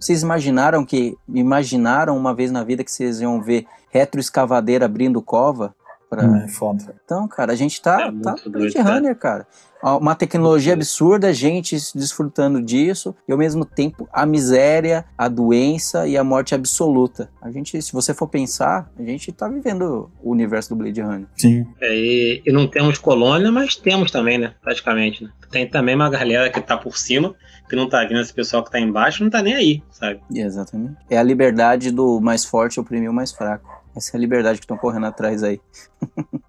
vocês 0.01 0.23
imaginaram 0.23 0.87
que, 0.87 1.19
imaginaram 1.29 2.17
uma 2.17 2.35
vez 2.35 2.51
na 2.51 2.65
vida 2.65 2.83
que 2.83 2.91
vocês 2.91 3.21
iam 3.21 3.43
ver 3.43 3.67
retroescavadeira 3.91 4.87
abrindo 4.87 5.21
cova? 5.21 5.75
Pra... 6.09 6.25
É 6.45 6.49
foda. 6.49 6.95
Então, 7.05 7.29
cara, 7.29 7.53
a 7.53 7.57
gente 7.57 7.81
tá, 7.83 8.01
é 8.01 8.23
tá 8.23 8.35
Blade 8.47 8.79
Runner, 8.79 9.17
cara 9.17 9.47
uma 9.83 10.15
tecnologia 10.15 10.73
absurda, 10.73 11.33
gente 11.33 11.77
desfrutando 11.95 12.61
disso, 12.61 13.15
e 13.27 13.33
ao 13.33 13.39
mesmo 13.39 13.65
tempo 13.65 14.09
a 14.13 14.27
miséria, 14.27 15.05
a 15.17 15.29
doença 15.29 16.07
e 16.07 16.17
a 16.17 16.25
morte 16.25 16.55
absoluta. 16.55 17.31
A 17.41 17.51
gente, 17.51 17.81
se 17.81 17.93
você 17.93 18.13
for 18.13 18.27
pensar, 18.27 18.91
a 18.99 19.03
gente 19.03 19.31
tá 19.31 19.49
vivendo 19.49 20.11
o 20.23 20.31
universo 20.31 20.71
do 20.71 20.77
Blade 20.77 21.01
Runner. 21.01 21.27
Sim. 21.37 21.67
É, 21.81 21.95
e, 21.95 22.43
e, 22.45 22.53
não 22.53 22.67
temos 22.67 22.99
colônia, 22.99 23.53
mas 23.53 23.77
temos 23.77 24.11
também, 24.11 24.39
né? 24.39 24.55
Praticamente, 24.63 25.25
né? 25.25 25.31
Tem 25.51 25.67
também 25.67 25.95
uma 25.95 26.11
galera 26.11 26.51
que 26.51 26.61
tá 26.61 26.77
por 26.77 26.97
cima, 26.97 27.35
que 27.69 27.77
não 27.77 27.89
tá 27.89 28.05
vendo 28.05 28.21
esse 28.21 28.35
pessoal 28.35 28.65
que 28.65 28.71
tá 28.71 28.81
embaixo, 28.81 29.23
não 29.23 29.31
tá 29.31 29.43
nem 29.43 29.55
aí, 29.55 29.83
sabe? 29.91 30.21
Exatamente. 30.35 30.97
É 31.09 31.17
a 31.17 31.23
liberdade 31.23 31.91
do 31.91 32.21
mais 32.21 32.45
forte 32.45 32.81
oprimir 32.81 33.11
o 33.11 33.15
mais 33.15 33.33
fraco. 33.33 33.79
Essa 33.99 34.17
é 34.17 34.17
a 34.17 34.21
liberdade 34.21 34.59
que 34.59 34.65
estão 34.65 34.79
correndo 34.79 35.07
atrás 35.07 35.43
aí. 35.43 35.61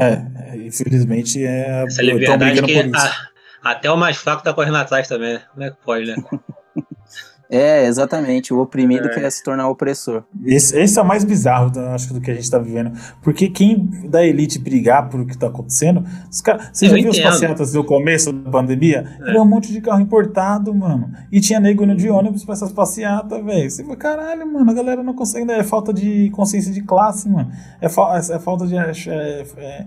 É, 0.00 0.56
infelizmente 0.56 1.44
é. 1.44 1.84
Essa 1.84 2.00
liberdade 2.00 2.62
que 2.62 2.78
a, 2.80 3.28
até 3.62 3.90
o 3.90 3.98
mais 3.98 4.16
fraco 4.16 4.42
tá 4.42 4.54
correndo 4.54 4.78
atrás 4.78 5.06
também, 5.06 5.34
né? 5.34 5.42
Como 5.52 5.62
é 5.62 5.70
que 5.70 5.76
pode, 5.84 6.06
né? 6.06 6.16
É, 7.50 7.86
exatamente. 7.86 8.52
O 8.52 8.60
oprimido 8.60 9.08
é. 9.08 9.14
quer 9.14 9.30
se 9.30 9.42
tornar 9.42 9.68
opressor. 9.68 10.24
Esse, 10.44 10.78
esse 10.78 10.98
é 10.98 11.02
o 11.02 11.04
mais 11.04 11.24
bizarro, 11.24 11.70
acho, 11.92 12.12
do 12.12 12.20
que 12.20 12.30
a 12.30 12.34
gente 12.34 12.50
tá 12.50 12.58
vivendo. 12.58 12.92
Porque 13.22 13.48
quem 13.48 13.88
da 14.08 14.24
elite 14.24 14.58
brigar 14.58 15.08
por 15.08 15.20
o 15.20 15.26
que 15.26 15.36
tá 15.36 15.48
acontecendo, 15.48 16.04
os 16.30 16.40
cara, 16.40 16.70
você 16.72 16.88
já 16.88 16.94
viu 16.94 17.10
os 17.10 17.18
passeatas 17.18 17.74
no 17.74 17.84
começo 17.84 18.32
da 18.32 18.50
pandemia? 18.50 19.04
É. 19.20 19.30
Era 19.30 19.42
um 19.42 19.46
monte 19.46 19.72
de 19.72 19.80
carro 19.80 20.00
importado, 20.00 20.74
mano. 20.74 21.10
E 21.30 21.40
tinha 21.40 21.60
nego 21.60 21.84
no 21.86 21.94
de 21.94 22.08
ônibus 22.08 22.44
pra 22.44 22.54
essas 22.54 22.72
passeatas, 22.72 23.44
velho. 23.44 23.70
Você 23.70 23.84
fala, 23.84 23.96
caralho, 23.96 24.52
mano, 24.52 24.70
a 24.70 24.74
galera 24.74 25.02
não 25.02 25.14
consegue. 25.14 25.44
Né? 25.44 25.58
É 25.58 25.64
falta 25.64 25.92
de 25.92 26.30
consciência 26.30 26.72
de 26.72 26.82
classe, 26.82 27.28
mano. 27.28 27.50
É, 27.80 27.88
fa 27.88 28.16
é, 28.16 28.34
é 28.34 28.38
falta 28.38 28.66
de. 28.66 28.76
É, 28.76 28.92
é, 29.08 29.46
é 29.58 29.86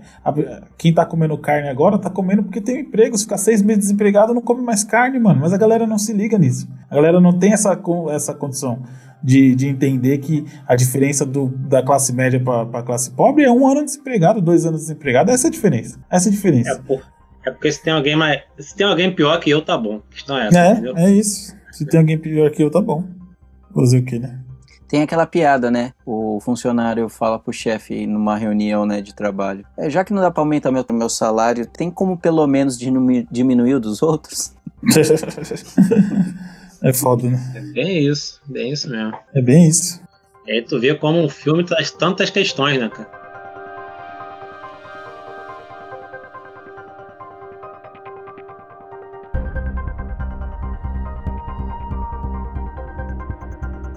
quem 0.76 0.92
tá 0.94 1.04
comendo 1.04 1.36
carne 1.36 1.68
agora 1.68 1.98
tá 1.98 2.10
comendo 2.10 2.42
porque 2.42 2.60
tem 2.60 2.76
um 2.76 2.80
emprego. 2.80 3.16
Se 3.16 3.24
ficar 3.24 3.38
seis 3.38 3.62
meses 3.62 3.84
desempregado, 3.84 4.32
não 4.32 4.40
come 4.40 4.62
mais 4.62 4.84
carne, 4.84 5.18
mano. 5.18 5.40
Mas 5.40 5.52
a 5.52 5.56
galera 5.58 5.86
não 5.86 5.98
se 5.98 6.12
liga 6.12 6.38
nisso. 6.38 6.68
A 6.90 6.94
galera 6.94 7.20
não 7.20 7.38
tem 7.38 7.47
essa, 7.52 7.78
essa 8.10 8.34
condição 8.34 8.82
de, 9.22 9.54
de 9.54 9.68
entender 9.68 10.18
que 10.18 10.44
a 10.66 10.76
diferença 10.76 11.26
do, 11.26 11.48
da 11.48 11.82
classe 11.82 12.12
média 12.12 12.40
para 12.40 12.78
a 12.78 12.82
classe 12.82 13.10
pobre 13.10 13.44
é 13.44 13.50
um 13.50 13.66
ano 13.66 13.84
desempregado, 13.84 14.40
dois 14.40 14.64
anos 14.64 14.82
desempregado. 14.82 15.30
Essa 15.30 15.46
é 15.46 15.48
a 15.48 15.52
diferença. 15.52 15.98
Essa 16.10 16.28
é 16.28 16.30
a 16.30 16.32
diferença. 16.32 16.70
É, 16.70 16.78
por, 16.78 17.02
é 17.44 17.50
porque 17.50 17.72
se 17.72 17.82
tem 17.82 17.92
alguém 17.92 18.16
mais. 18.16 18.42
Se 18.58 18.76
tem 18.76 18.86
alguém 18.86 19.14
pior 19.14 19.38
que 19.40 19.50
eu, 19.50 19.62
tá 19.62 19.76
bom. 19.76 20.00
A 20.08 20.14
questão 20.14 20.38
é 20.38 20.48
essa. 20.48 20.58
É, 20.58 20.72
entendeu? 20.72 20.96
é 20.96 21.10
isso. 21.10 21.56
Se 21.72 21.86
tem 21.86 22.00
alguém 22.00 22.18
pior 22.18 22.50
que 22.50 22.62
eu, 22.62 22.70
tá 22.70 22.80
bom. 22.80 23.04
Fazer 23.74 23.98
o 23.98 24.04
que, 24.04 24.18
né? 24.18 24.40
Tem 24.88 25.02
aquela 25.02 25.26
piada, 25.26 25.70
né? 25.70 25.92
O 26.04 26.40
funcionário 26.40 27.10
fala 27.10 27.38
pro 27.38 27.52
chefe 27.52 28.06
numa 28.06 28.36
reunião 28.36 28.86
né, 28.86 29.02
de 29.02 29.14
trabalho. 29.14 29.64
É, 29.76 29.90
já 29.90 30.02
que 30.02 30.14
não 30.14 30.22
dá 30.22 30.30
pra 30.30 30.40
aumentar 30.42 30.72
meu, 30.72 30.84
meu 30.90 31.10
salário, 31.10 31.66
tem 31.66 31.90
como 31.90 32.16
pelo 32.16 32.46
menos 32.46 32.78
diminuir, 32.78 33.26
diminuir 33.30 33.74
o 33.74 33.80
dos 33.80 34.02
outros? 34.02 34.54
É 36.82 36.92
foda, 36.92 37.28
né? 37.28 37.52
É 37.56 37.60
bem 37.60 38.06
isso, 38.06 38.40
bem 38.46 38.72
isso 38.72 38.88
mesmo. 38.88 39.12
É 39.34 39.42
bem 39.42 39.68
isso. 39.68 40.00
E 40.46 40.52
aí 40.52 40.62
tu 40.62 40.78
vê 40.80 40.94
como 40.94 41.18
um 41.18 41.28
filme 41.28 41.64
traz 41.64 41.90
tantas 41.90 42.30
questões, 42.30 42.78
né, 42.78 42.88
cara? 42.88 43.10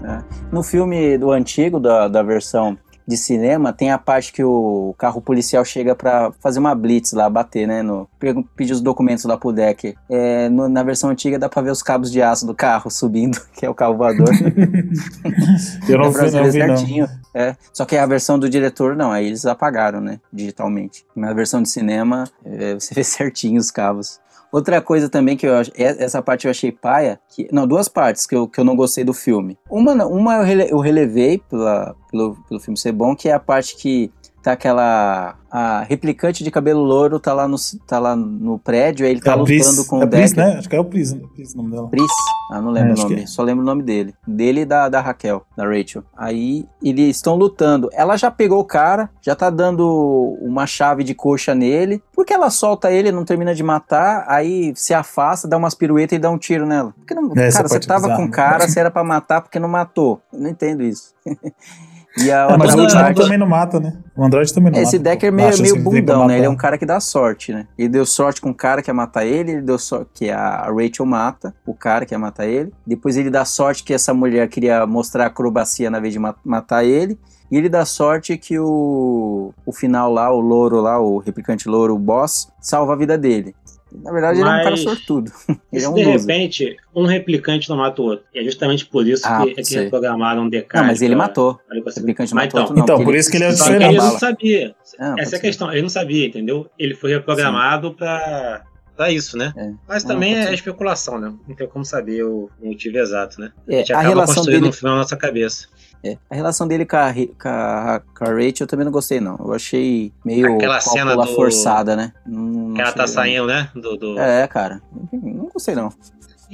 É. 0.04 0.22
No 0.50 0.62
filme 0.62 1.16
do 1.16 1.30
antigo, 1.30 1.78
da, 1.78 2.08
da 2.08 2.22
versão 2.22 2.76
de 3.06 3.16
cinema, 3.16 3.72
tem 3.72 3.90
a 3.90 3.98
parte 3.98 4.32
que 4.32 4.44
o 4.44 4.94
carro 4.96 5.20
policial 5.20 5.64
chega 5.64 5.94
para 5.94 6.32
fazer 6.40 6.58
uma 6.58 6.74
blitz 6.74 7.12
lá, 7.12 7.28
bater, 7.28 7.66
né? 7.66 7.82
No, 7.82 8.08
pedir 8.56 8.72
os 8.72 8.80
documentos 8.80 9.24
lá 9.24 9.36
pro 9.36 9.52
deck. 9.52 9.94
É, 10.08 10.48
no, 10.48 10.68
na 10.68 10.82
versão 10.82 11.10
antiga 11.10 11.38
dá 11.38 11.48
pra 11.48 11.62
ver 11.62 11.70
os 11.70 11.82
cabos 11.82 12.10
de 12.10 12.22
aço 12.22 12.46
do 12.46 12.54
carro 12.54 12.90
subindo, 12.92 13.40
que 13.54 13.66
é 13.66 13.70
o 13.70 13.74
carro 13.74 13.96
voador. 13.96 14.28
Eu 15.88 15.98
não 15.98 16.10
vi, 16.10 16.30
não 16.30 16.44
vi, 16.44 16.52
certinho. 16.52 17.06
Não. 17.06 17.42
É, 17.42 17.56
só 17.72 17.84
que 17.84 17.96
a 17.96 18.06
versão 18.06 18.38
do 18.38 18.48
diretor, 18.48 18.94
não, 18.94 19.10
aí 19.10 19.26
eles 19.26 19.46
apagaram, 19.46 20.00
né? 20.00 20.20
Digitalmente. 20.32 21.04
Na 21.16 21.32
versão 21.32 21.62
de 21.62 21.68
cinema, 21.68 22.24
é, 22.44 22.74
você 22.74 22.94
vê 22.94 23.02
certinho 23.04 23.58
os 23.58 23.70
cabos. 23.70 24.20
Outra 24.52 24.82
coisa 24.82 25.08
também 25.08 25.34
que 25.34 25.46
eu 25.46 25.54
essa 25.74 26.20
parte 26.20 26.46
eu 26.46 26.50
achei 26.50 26.70
paia, 26.70 27.18
que, 27.30 27.48
não, 27.50 27.66
duas 27.66 27.88
partes 27.88 28.26
que 28.26 28.36
eu, 28.36 28.46
que 28.46 28.60
eu 28.60 28.64
não 28.64 28.76
gostei 28.76 29.02
do 29.02 29.14
filme. 29.14 29.58
Uma, 29.70 30.04
uma 30.04 30.36
eu, 30.36 30.44
rele, 30.44 30.68
eu 30.70 30.78
relevei 30.78 31.38
pela, 31.38 31.96
pelo, 32.10 32.36
pelo 32.46 32.60
filme 32.60 32.76
ser 32.78 32.92
bom, 32.92 33.16
que 33.16 33.30
é 33.30 33.32
a 33.32 33.40
parte 33.40 33.74
que 33.76 34.12
tá 34.42 34.52
aquela 34.52 35.36
a 35.52 35.82
replicante 35.82 36.42
de 36.42 36.50
cabelo 36.50 36.80
louro 36.80 37.20
tá 37.20 37.34
lá 37.34 37.46
no, 37.46 37.56
tá 37.86 37.98
lá 37.98 38.16
no 38.16 38.58
prédio, 38.58 39.04
aí 39.04 39.12
ele 39.12 39.20
tá 39.20 39.32
é 39.32 39.34
lutando 39.34 39.44
Pris, 39.44 39.86
com 39.86 40.00
é 40.00 40.04
o 40.04 40.06
Decker. 40.06 40.36
né? 40.36 40.58
Acho 40.58 40.68
que 40.68 40.74
é 40.74 40.80
o 40.80 40.84
Pris, 40.84 41.12
Pris 41.34 41.52
o 41.52 41.58
nome 41.58 41.70
dela. 41.72 41.88
Pris? 41.88 42.10
Ah, 42.50 42.60
não 42.60 42.70
lembro 42.70 42.92
é, 42.92 42.94
o 42.94 42.96
nome, 42.96 43.22
é. 43.22 43.26
só 43.26 43.42
lembro 43.42 43.62
o 43.62 43.66
nome 43.66 43.82
dele. 43.82 44.14
Dele 44.26 44.62
e 44.62 44.64
da, 44.64 44.88
da 44.88 45.02
Raquel, 45.02 45.44
da 45.54 45.64
Rachel. 45.66 46.02
Aí 46.16 46.66
eles 46.82 47.16
estão 47.16 47.36
lutando. 47.36 47.90
Ela 47.92 48.16
já 48.16 48.30
pegou 48.30 48.60
o 48.60 48.64
cara, 48.64 49.10
já 49.20 49.36
tá 49.36 49.50
dando 49.50 50.38
uma 50.40 50.66
chave 50.66 51.04
de 51.04 51.14
coxa 51.14 51.54
nele. 51.54 52.02
Porque 52.14 52.32
ela 52.32 52.48
solta 52.48 52.90
ele, 52.90 53.12
não 53.12 53.24
termina 53.24 53.54
de 53.54 53.62
matar, 53.62 54.24
aí 54.28 54.72
se 54.74 54.94
afasta, 54.94 55.46
dá 55.46 55.58
umas 55.58 55.74
piruetas 55.74 56.16
e 56.16 56.20
dá 56.20 56.30
um 56.30 56.38
tiro 56.38 56.64
nela. 56.64 56.94
Porque 56.96 57.14
não, 57.14 57.28
cara, 57.28 57.68
você 57.68 57.80
tava 57.80 58.16
com 58.16 58.24
o 58.24 58.30
cara, 58.30 58.66
você 58.66 58.80
era 58.80 58.90
pra 58.90 59.04
matar 59.04 59.42
porque 59.42 59.58
não 59.58 59.68
matou. 59.68 60.18
Eu 60.32 60.40
não 60.40 60.48
entendo 60.48 60.82
isso. 60.82 61.12
E 62.16 62.30
a 62.30 62.48
é, 62.50 62.56
mas 62.58 62.74
o 62.74 62.80
Android 62.80 63.14
também 63.14 63.38
não 63.38 63.46
mata, 63.46 63.80
né? 63.80 63.94
O 64.14 64.24
Android 64.24 64.52
também 64.52 64.70
não 64.70 64.78
Esse 64.78 64.84
mata. 64.84 64.96
Esse 64.96 65.02
Decker 65.02 65.28
é 65.28 65.30
meio, 65.30 65.62
meio 65.62 65.82
bundão, 65.82 66.26
né? 66.26 66.36
Ele 66.36 66.46
é 66.46 66.50
um 66.50 66.56
cara 66.56 66.76
que 66.76 66.84
dá 66.84 67.00
sorte, 67.00 67.52
né? 67.52 67.66
Ele 67.78 67.88
deu 67.88 68.04
sorte 68.04 68.40
com 68.40 68.50
o 68.50 68.54
cara 68.54 68.82
que 68.82 68.90
ia 68.90 68.94
matar 68.94 69.24
ele, 69.24 69.52
ele 69.52 69.62
deu 69.62 69.78
sorte 69.78 70.10
que 70.14 70.30
a 70.30 70.70
Rachel 70.70 71.06
mata 71.06 71.54
o 71.66 71.74
cara 71.74 72.04
que 72.04 72.14
ia 72.14 72.18
matar 72.18 72.46
ele. 72.46 72.72
Depois 72.86 73.16
ele 73.16 73.30
dá 73.30 73.44
sorte 73.44 73.82
que 73.82 73.94
essa 73.94 74.12
mulher 74.12 74.46
queria 74.48 74.86
mostrar 74.86 75.26
acrobacia 75.26 75.90
na 75.90 76.00
vez 76.00 76.12
de 76.12 76.20
matar 76.44 76.84
ele. 76.84 77.18
E 77.50 77.56
ele 77.56 77.68
dá 77.68 77.84
sorte 77.84 78.38
que 78.38 78.58
o, 78.58 79.52
o 79.66 79.72
final 79.72 80.10
lá, 80.10 80.32
o 80.32 80.40
louro 80.40 80.80
lá, 80.80 80.98
o 80.98 81.18
replicante 81.18 81.68
louro, 81.68 81.94
o 81.94 81.98
boss, 81.98 82.48
salva 82.58 82.94
a 82.94 82.96
vida 82.96 83.18
dele. 83.18 83.54
Na 84.02 84.12
verdade, 84.12 84.40
Mas, 84.40 84.48
ele 84.48 84.58
é 84.58 84.60
um 84.60 84.64
cara 84.64 84.76
sortudo. 84.76 85.32
ele 85.72 85.84
é 85.84 85.88
um 85.88 85.94
de 85.94 86.02
repente, 86.02 86.76
um 86.94 87.04
replicante 87.04 87.68
não 87.68 87.76
mata 87.76 88.00
o 88.00 88.04
outro. 88.06 88.24
E 88.34 88.38
é 88.40 88.44
justamente 88.44 88.86
por 88.86 89.06
isso 89.06 89.26
ah, 89.26 89.44
que, 89.44 89.60
é 89.60 89.62
que 89.62 89.74
reprogramaram 89.74 90.42
um 90.44 90.48
DK. 90.48 90.76
Não, 90.76 90.84
mas 90.84 91.02
ele 91.02 91.14
matou. 91.14 91.60
O 91.70 91.90
replicante 91.90 92.34
matou 92.34 92.48
então, 92.48 92.60
outro, 92.62 92.76
não, 92.76 92.82
então 92.84 93.04
por 93.04 93.14
isso 93.14 93.30
que 93.30 93.36
ele 93.36 93.44
é 93.44 93.50
diferente. 93.52 93.84
Ele 93.84 93.98
não 93.98 94.18
sabia. 94.18 94.74
Ah, 94.98 95.14
Essa 95.18 95.36
é 95.36 95.38
a 95.38 95.40
questão. 95.40 95.70
Ele 95.72 95.82
não 95.82 95.88
sabia, 95.88 96.26
entendeu? 96.26 96.70
Ele 96.78 96.94
foi 96.94 97.10
reprogramado 97.10 97.94
para 97.94 98.64
Pra 98.96 99.10
isso, 99.10 99.38
né? 99.38 99.52
É. 99.56 99.72
Mas 99.88 100.04
também 100.04 100.36
é 100.36 100.48
ser. 100.48 100.54
especulação, 100.54 101.18
né? 101.18 101.32
Não 101.48 101.56
tem 101.56 101.66
como 101.66 101.84
saber 101.84 102.24
o 102.24 102.50
motivo 102.62 102.98
exato, 102.98 103.40
né? 103.40 103.50
É, 103.66 103.76
a 103.76 103.78
gente 103.78 103.92
a 103.92 103.96
acaba 103.96 104.08
relação 104.14 104.34
construindo 104.36 104.60
dele- 104.60 104.68
um 104.70 104.72
filme 104.72 104.90
na 104.94 104.98
nossa 104.98 105.16
cabeça. 105.16 105.66
É, 106.04 106.16
a 106.28 106.34
relação 106.34 106.66
dele 106.66 106.84
com 106.84 106.96
a, 106.96 107.12
com 107.14 107.48
a, 107.48 108.02
com 108.18 108.24
a 108.24 108.28
Rachel 108.28 108.54
eu 108.62 108.66
também 108.66 108.84
não 108.84 108.92
gostei, 108.92 109.20
não. 109.20 109.36
Eu 109.38 109.52
achei 109.54 110.12
meio 110.24 110.56
Aquela 110.56 110.80
cena 110.80 111.14
do- 111.16 111.26
forçada, 111.34 111.94
né? 111.94 112.12
Não, 112.26 112.40
não 112.42 112.74
Que 112.74 112.80
ela 112.82 112.92
tá 112.92 113.06
saindo, 113.06 113.46
né? 113.46 113.68
Do, 113.74 113.96
do... 113.96 114.18
É, 114.18 114.46
cara. 114.48 114.82
Não 115.12 115.48
gostei, 115.52 115.74
não. 115.76 115.92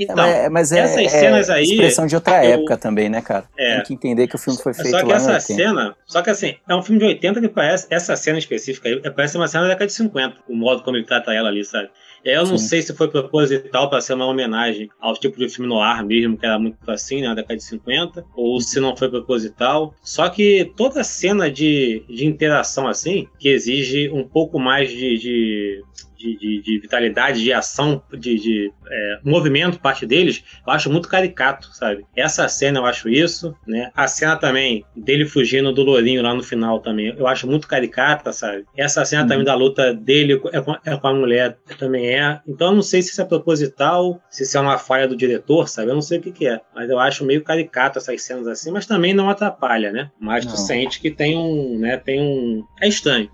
Então, 0.01 0.25
É, 0.25 0.49
mas 0.49 0.71
é, 0.71 0.79
essas 0.81 0.99
é 0.99 1.09
cenas 1.09 1.51
aí, 1.51 1.65
expressão 1.65 2.07
de 2.07 2.15
outra 2.15 2.45
eu- 2.45 2.53
época 2.53 2.77
também, 2.77 3.09
né, 3.09 3.21
cara? 3.21 3.45
É. 3.59 3.77
Tem 3.77 3.85
que 3.87 3.95
entender 3.95 4.29
que 4.29 4.37
o 4.37 4.39
filme 4.39 4.57
foi 4.63 4.73
feito 4.73 4.91
Só 4.91 4.99
que 5.01 5.07
lá 5.07 5.17
essa 5.17 5.31
em 5.31 5.35
80. 5.35 5.55
cena, 5.57 5.97
só 6.07 6.23
que 6.23 6.31
assim, 6.31 6.55
é 6.69 6.77
um 6.77 6.83
filme 6.83 7.01
de 7.01 7.07
80 7.07 7.41
que 7.41 7.49
parece, 7.49 7.87
essa 7.91 8.15
cena 8.15 8.39
específica 8.39 8.89
aí, 8.89 9.01
parece 9.11 9.37
uma 9.37 9.49
cena 9.49 9.65
da 9.65 9.71
década 9.71 9.87
de 9.87 9.93
50, 9.95 10.37
o 10.49 10.55
modo 10.55 10.83
como 10.85 10.97
ele 10.97 11.05
trata 11.07 11.33
ela 11.33 11.49
ali, 11.49 11.65
sabe? 11.65 11.89
Eu 12.25 12.47
não 12.47 12.59
Sim. 12.59 12.69
sei 12.69 12.83
se 12.83 12.95
foi 12.95 13.09
proposital 13.09 13.89
para 13.89 14.01
ser 14.01 14.15
uma 14.15 14.27
homenagem 14.27 14.91
ao 15.01 15.15
tipo 15.15 15.39
de 15.39 15.49
filme 15.49 15.69
no 15.69 15.81
ar 15.81 16.05
mesmo, 16.05 16.37
que 16.37 16.45
era 16.45 16.59
muito 16.59 16.79
assim, 16.91 17.21
né, 17.21 17.29
na 17.29 17.35
década 17.35 17.57
de 17.57 17.65
50, 17.65 18.25
ou 18.35 18.61
se 18.61 18.81
não 18.81 18.97
foi 18.97 19.09
proposital. 19.09 19.95
Só 20.03 20.29
que 20.29 20.73
toda 20.77 21.05
cena 21.05 21.51
de, 21.51 22.03
de 22.09 22.27
interação 22.27 22.87
assim, 22.87 23.29
que 23.39 23.49
exige 23.49 24.11
um 24.11 24.27
pouco 24.27 24.59
mais 24.59 24.91
de, 24.91 25.19
de, 25.19 25.85
de, 26.19 26.37
de- 26.37 26.63
de 26.63 26.79
vitalidade, 26.81 27.43
de 27.43 27.53
ação, 27.53 28.03
de, 28.13 28.35
de, 28.39 28.73
é, 28.91 29.19
movimento 29.25 29.79
parte 29.81 30.05
deles, 30.05 30.43
eu 30.67 30.73
acho 30.73 30.91
muito 30.91 31.09
caricato, 31.09 31.69
sabe? 31.75 32.05
Essa 32.17 32.49
cena 32.49 32.81
eu 32.81 32.87
acho 32.87 33.09
isso, 33.09 33.55
né? 33.67 33.91
A 33.95 34.07
cena 34.09 34.37
também 34.37 34.85
dele 34.97 35.25
fugindo 35.27 35.73
do 35.73 35.83
Lourinho 35.83 36.23
lá 36.23 36.35
no 36.35 36.43
final 36.43 36.81
também, 36.81 37.15
eu 37.17 37.27
acho 37.27 37.47
muito 37.47 37.69
caricata, 37.69 38.33
sabe? 38.33 38.65
Essa 38.77 39.05
cena 39.05 39.27
também 39.27 39.45
da 39.45 39.55
luta 39.55 39.95
dele 39.95 40.41
é 40.53 40.61
com, 40.61 40.73
é 40.85 40.97
com 40.97 41.07
a 41.09 41.15
mulher 41.15 41.57
também 41.79 42.09
é. 42.15 42.41
Então 42.47 42.69
eu 42.69 42.75
não 42.75 42.83
sei 42.83 43.01
se 43.03 43.11
isso 43.11 43.23
é 43.23 43.25
proposital, 43.25 44.21
se 44.31 44.43
isso 44.43 44.57
é 44.57 44.61
uma 44.61 44.79
falha 44.79 45.07
do 45.07 45.17
diretor, 45.17 45.69
sabe? 45.69 45.91
Eu 45.91 45.95
não 45.95 46.03
sei 46.03 46.19
o 46.19 46.23
que, 46.23 46.33
que 46.33 46.47
é. 46.49 46.61
Mas 46.75 46.91
eu 46.91 46.99
acho 46.99 47.25
meio 47.25 47.43
caricato 47.43 47.99
essas 47.99 48.23
cenas 48.23 48.47
assim, 48.47 48.71
mas 48.71 48.87
também 48.87 49.15
não 49.15 49.31
atrapalha, 49.31 49.93
né? 49.93 50.11
Mas 50.21 50.45
tu 50.45 50.51
Não. 50.51 50.57
sente 50.57 51.01
que 51.01 51.11
tem 51.11 51.37
um, 51.37 51.79
né? 51.79 51.97
Tem 51.97 52.21
um. 52.21 52.65
É 52.81 52.89
estranho. 52.89 53.31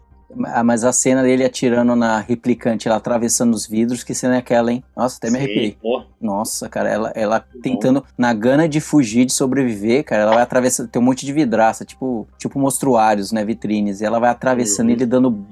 Ah, 0.47 0.65
mas 0.65 0.85
a 0.85 0.93
cena 0.93 1.23
dele 1.23 1.45
atirando 1.45 1.95
na 1.97 2.19
replicante, 2.21 2.89
ela 2.89 2.97
atravessando 2.97 3.55
os 3.55 3.67
vidros, 3.67 4.03
que 4.03 4.15
cena 4.15 4.37
é 4.37 4.39
aquela, 4.39 4.73
hein? 4.73 4.83
Nossa, 4.97 5.17
até 5.19 5.31
me 5.31 5.39
Sim, 5.39 5.45
arrepiei. 5.45 5.77
pô. 5.81 6.03
Nossa, 6.21 6.69
cara, 6.69 6.89
ela, 6.89 7.13
ela 7.15 7.45
tentando, 7.63 8.03
na 8.17 8.33
gana 8.33 8.67
de 8.69 8.81
fugir, 8.81 9.27
de 9.27 9.33
sobreviver, 9.33 10.05
cara, 10.05 10.23
ela 10.23 10.33
vai 10.35 10.43
atravessando, 10.43 10.89
tem 10.89 11.01
um 11.01 11.05
monte 11.05 11.27
de 11.27 11.33
vidraça, 11.33 11.85
tipo, 11.85 12.27
tipo 12.39 12.59
monstruários, 12.59 13.31
né, 13.31 13.45
vitrines, 13.45 14.01
e 14.01 14.05
ela 14.05 14.19
vai 14.19 14.31
atravessando 14.31 14.87
Uhum. 14.89 14.93
ele 14.95 15.07
dando, 15.07 15.47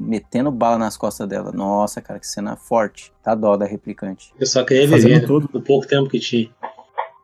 metendo 0.00 0.50
bala 0.50 0.78
nas 0.78 0.96
costas 0.96 1.28
dela. 1.28 1.52
Nossa, 1.52 2.00
cara, 2.00 2.18
que 2.18 2.26
cena 2.26 2.56
forte. 2.56 3.12
Tá 3.22 3.34
dó 3.34 3.56
da 3.56 3.66
replicante. 3.66 4.32
Eu 4.40 4.46
só 4.46 4.64
queria 4.64 4.88
Fazendo 4.88 5.12
viver 5.14 5.26
tudo. 5.26 5.48
o 5.52 5.60
pouco 5.60 5.86
tempo 5.86 6.08
que 6.08 6.18
tinha. 6.18 6.48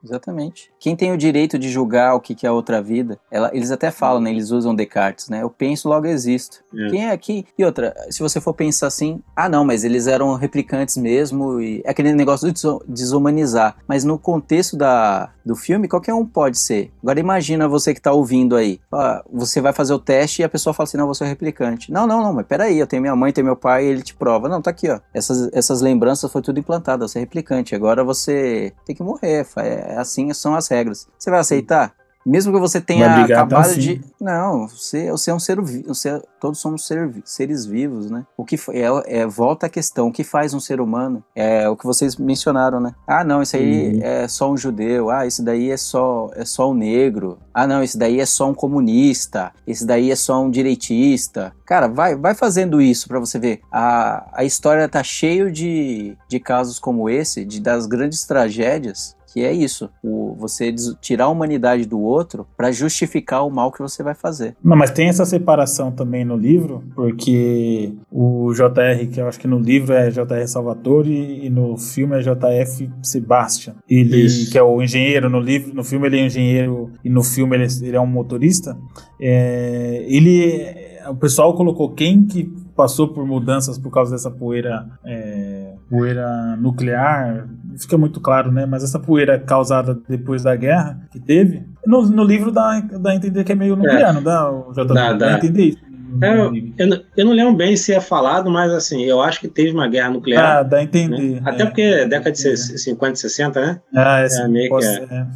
Exatamente. 0.05 0.71
Quem 0.79 0.95
tem 0.95 1.13
o 1.13 1.17
direito 1.17 1.59
de 1.59 1.71
julgar 1.71 2.15
o 2.15 2.21
que 2.21 2.35
que 2.35 2.47
é 2.47 2.51
outra 2.51 2.83
vida, 2.83 3.19
ela- 3.31 3.51
eles 3.55 3.71
até 3.71 3.91
falam, 3.91 4.21
né? 4.21 4.31
Eles 4.31 4.51
usam 4.51 4.75
Descartes, 4.75 5.29
né? 5.31 5.43
Eu 5.43 5.49
penso, 5.49 5.89
logo 5.89 6.07
existo. 6.07 6.59
É. 6.77 6.91
Quem 6.91 7.07
é 7.07 7.11
aqui? 7.11 7.47
E 7.59 7.65
outra, 7.65 7.95
se 8.11 8.21
você 8.21 8.41
for 8.41 8.53
pensar 8.53 8.89
assim, 8.89 9.23
ah 9.35 9.49
não, 9.49 9.65
mas 9.65 9.83
eles 9.83 10.07
eram 10.07 10.35
replicantes 10.35 10.97
mesmo, 10.99 11.61
e 11.61 11.81
é 11.85 11.91
aquele 11.91 12.13
negócio 12.13 12.47
de 12.49 12.53
desu- 12.55 12.83
desumanizar. 12.87 13.77
Mas 13.89 14.05
no 14.05 14.19
contexto 14.19 14.77
da, 14.77 15.31
do 15.45 15.57
filme, 15.57 15.89
qualquer 15.89 16.13
um 16.15 16.27
pode 16.27 16.59
ser. 16.59 16.93
Agora 17.03 17.19
imagina 17.19 17.67
você 17.67 17.95
que 17.95 18.01
tá 18.01 18.13
ouvindo 18.13 18.57
aí. 18.57 18.81
Ah, 18.93 19.25
você 19.33 19.61
vai 19.61 19.73
fazer 19.73 19.95
o 19.95 19.99
teste 19.99 20.43
e 20.43 20.45
a 20.45 20.49
pessoa 20.49 20.75
fala 20.75 20.85
assim, 20.85 20.97
não, 20.99 21.07
você 21.07 21.25
é 21.25 21.29
replicante. 21.29 21.91
Não, 21.91 22.07
não, 22.07 22.23
não, 22.23 22.33
mas 22.33 22.47
peraí, 22.47 22.79
eu 22.79 22.87
tenho 22.87 23.01
minha 23.03 23.17
mãe, 23.17 23.33
tenho 23.33 23.47
meu 23.47 23.57
pai, 23.57 23.85
e 23.87 23.89
ele 23.89 24.03
te 24.03 24.15
prova. 24.15 24.49
Não, 24.49 24.61
tá 24.61 24.71
aqui, 24.71 24.91
ó. 24.91 25.01
Essas, 25.15 25.49
essas 25.53 25.81
lembranças 25.81 26.31
foi 26.31 26.43
tudo 26.43 26.59
implantado, 26.61 27.07
você 27.09 27.19
é 27.19 27.21
replicante. 27.21 27.75
Agora 27.75 28.05
você 28.05 28.73
tem 28.85 28.95
que 28.95 29.03
morrer. 29.03 29.45
fa- 29.45 29.63
É 29.95 29.99
assim 29.99 30.33
são 30.35 30.55
as 30.55 30.69
regras. 30.69 31.07
Você 31.19 31.31
vai 31.31 31.41
aceitar? 31.41 31.95
Mesmo 32.27 32.55
que 32.55 32.59
você 32.59 32.81
tenha 32.81 33.07
Vai 33.07 33.23
brigar 33.25 33.45
até 33.45 33.55
o 33.55 33.59
acabado 33.59 33.75
fim. 33.75 33.81
de. 33.81 34.01
Não, 34.19 34.67
você, 34.67 35.11
você 35.11 35.31
é 35.31 35.35
um 35.35 35.39
ser 35.39 35.61
vivo. 35.61 35.89
Você, 35.89 36.23
todos 36.41 36.59
somos 36.59 36.87
ser, 36.87 37.13
seres 37.23 37.67
vivos, 37.67 38.11
né? 38.11 38.25
O 38.35 38.47
que 38.47 38.57
é, 38.71 39.19
é, 39.21 39.27
volta 39.27 39.67
à 39.67 39.69
questão: 39.69 40.09
o 40.09 40.11
que 40.13 40.25
faz 40.25 40.55
um 40.55 40.59
ser 40.61 40.81
humano? 40.81 41.23
É 41.37 41.69
o 41.69 41.77
que 41.77 41.85
vocês 41.85 42.17
mencionaram, 42.17 42.81
né? 42.81 42.95
Ah, 43.07 43.23
não, 43.23 43.43
isso 43.43 43.57
aí 43.57 43.97
Uhum. 43.97 44.01
é 44.03 44.27
só 44.27 44.51
um 44.51 44.57
judeu. 44.57 45.11
Ah, 45.11 45.27
isso 45.27 45.45
daí 45.45 45.71
é 45.71 45.77
só, 45.77 46.31
é 46.35 46.47
só 46.47 46.71
um 46.71 46.75
negro. 46.75 47.39
Ah, 47.53 47.67
não, 47.67 47.83
isso 47.83 47.99
daí 47.99 48.19
é 48.19 48.25
só 48.25 48.49
um 48.49 48.55
comunista. 48.55 49.53
Esse 49.67 49.87
daí 49.87 50.11
é 50.11 50.17
só 50.17 50.43
um 50.43 50.51
direitista. 50.51 51.53
Cara, 51.67 51.89
vai, 51.89 52.17
vai 52.17 52.35
fazendo 52.35 52.81
isso 52.81 53.07
pra 53.07 53.21
você 53.21 53.39
ver. 53.39 53.61
A, 53.71 54.31
a 54.33 54.45
história 54.45 54.89
tá 54.89 55.03
cheio 55.03 55.53
de, 55.53 56.17
de 56.27 56.41
casos 56.41 56.79
como 56.79 57.11
esse, 57.11 57.45
de, 57.45 57.61
das 57.61 57.85
grandes 57.87 58.25
tragédias 58.25 59.15
que 59.35 59.41
é 59.41 59.53
isso, 59.53 59.91
o, 60.01 60.37
você 60.39 60.73
tirar 61.01 61.25
a 61.25 61.29
humanidade 61.29 61.87
do 61.87 62.01
outro 62.01 62.47
pra 62.57 62.71
justificar 62.71 63.45
o 63.45 63.51
mal 63.51 63.73
que 63.73 63.81
você 63.81 64.01
vai 64.01 64.15
fazer. 64.15 64.55
Não, 64.63 64.77
mas 64.77 64.93
tem 64.93 65.09
essa 65.09 65.25
separação 65.25 65.91
também 65.91 66.25
no 66.25 66.37
livro, 66.37 66.85
porque 66.95 67.93
o 68.13 68.53
JR, 68.53 69.09
que 69.13 69.21
eu 69.21 69.27
acho 69.27 69.41
que 69.41 69.49
no 69.49 69.59
livro 69.59 69.93
é 69.93 70.09
JR 70.09 70.47
Salvatore 70.47 71.11
e 71.45 71.51
no 71.51 71.77
filme 71.77 72.17
é 72.17 72.21
JF 72.21 72.89
Sebastian. 73.03 73.75
Ele, 73.91 74.25
Isso. 74.25 74.53
que 74.53 74.57
é 74.57 74.63
o 74.63 74.81
engenheiro 74.81 75.29
no 75.29 75.41
livro, 75.41 75.75
no 75.75 75.83
filme 75.83 76.07
ele 76.07 76.21
é 76.21 76.27
engenheiro 76.27 76.93
e 77.05 77.11
no 77.11 77.25
filme 77.25 77.57
ele, 77.57 77.67
ele 77.83 77.97
é 77.97 78.01
um 78.01 78.07
motorista. 78.07 78.79
É, 79.21 80.05
ele, 80.07 80.77
o 81.09 81.17
pessoal 81.17 81.57
colocou 81.57 81.93
quem 81.93 82.25
que 82.25 82.45
passou 82.77 83.09
por 83.09 83.27
mudanças 83.27 83.79
por 83.79 83.91
causa 83.91 84.13
dessa 84.13 84.31
poeira, 84.31 84.87
é, 85.05 85.75
poeira 85.89 86.57
nuclear, 86.57 87.49
fica 87.79 87.97
muito 87.99 88.21
claro, 88.21 88.51
né? 88.53 88.67
Mas 88.67 88.83
essa 88.85 88.99
poeira 88.99 89.39
causada 89.39 89.99
depois 90.09 90.43
da 90.43 90.55
guerra 90.57 91.01
que 91.11 91.21
teve, 91.21 91.65
no, 91.87 92.03
no 92.03 92.25
livro 92.25 92.51
dá, 92.51 92.81
dá 92.81 93.11
a 93.11 93.15
entender 93.17 93.45
que 93.45 93.53
é 93.53 93.55
meio 93.55 93.77
nuclear, 93.77 94.13
não 94.13 94.23
dá? 94.23 94.51
O 94.51 94.73
JR? 94.73 94.85
Dá, 94.95 95.13
dá, 95.13 95.33
entender 95.35 95.63
isso. 95.65 95.79
É. 96.21 96.31
Eu, 96.79 96.87
não- 96.87 97.01
eu 97.17 97.25
não 97.27 97.33
lembro 97.33 97.55
bem 97.57 97.77
se 97.77 97.93
é 97.93 98.01
falado, 98.01 98.49
mas 98.49 98.71
assim, 98.73 99.03
eu 99.03 99.21
acho 99.21 99.41
que 99.41 99.49
teve 99.49 99.73
uma 99.73 99.89
guerra 99.89 100.11
nuclear. 100.11 100.59
Ah, 100.59 100.63
dá 100.63 100.77
a 100.77 100.81
né? 100.81 100.85
entender. 100.85 101.43
Até 101.45 101.63
é. 101.63 101.67
porque 101.67 101.83
é 101.83 102.07
década 102.07 102.31
de 102.31 102.57
50, 102.57 103.17
60, 103.17 103.61
né? 103.61 103.81
Ah, 103.95 104.21
é, 104.21 104.27
é 104.27 104.49
meio 104.49 104.77
que 104.79 104.85
é. 104.85 104.95
é. 105.11 105.27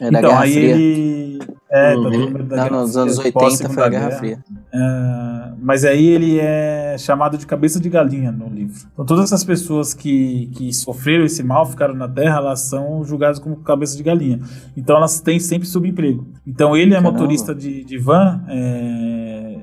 É 0.00 0.10
da 0.10 0.18
Então, 0.20 0.30
Guerra 0.30 0.42
aí 0.44 0.52
Fria. 0.52 0.70
ele. 0.74 1.38
É, 1.70 1.94
Uhum. 1.94 2.02
tá 2.04 2.10
todo 2.10 2.18
mundo 2.20 2.42
da 2.44 2.56
Não, 2.56 2.64
Guerra 2.64 2.80
nos 2.80 2.96
anos 2.96 3.18
80 3.18 3.32
pós-Segunda 3.38 3.74
foi 3.74 3.82
a 3.84 3.88
Guerra 3.88 4.10
Fria. 4.12 4.38
Ah, 4.72 5.52
mas 5.60 5.84
aí 5.84 6.06
ele 6.06 6.38
é 6.38 6.96
chamado 6.98 7.36
de 7.36 7.46
cabeça 7.46 7.78
de 7.78 7.88
galinha 7.90 8.32
no 8.32 8.48
livro. 8.48 8.74
Então 8.92 9.04
todas 9.04 9.24
essas 9.24 9.44
pessoas 9.44 9.92
que, 9.92 10.46
que 10.54 10.72
sofreram 10.72 11.24
esse 11.24 11.42
mal, 11.42 11.66
ficaram 11.66 11.94
na 11.94 12.08
Terra, 12.08 12.38
elas 12.38 12.60
são 12.60 13.04
julgadas 13.04 13.38
como 13.38 13.56
cabeça 13.56 13.96
de 13.96 14.02
galinha. 14.02 14.40
Então 14.76 14.96
elas 14.96 15.20
têm 15.20 15.38
sempre 15.38 15.68
subemprego. 15.68 16.26
Então 16.46 16.76
ele 16.76 16.94
é 16.94 16.96
Caramba. 16.96 17.12
motorista 17.12 17.54
de, 17.54 17.84
de 17.84 17.98
van 17.98 18.40
é, 18.48 19.17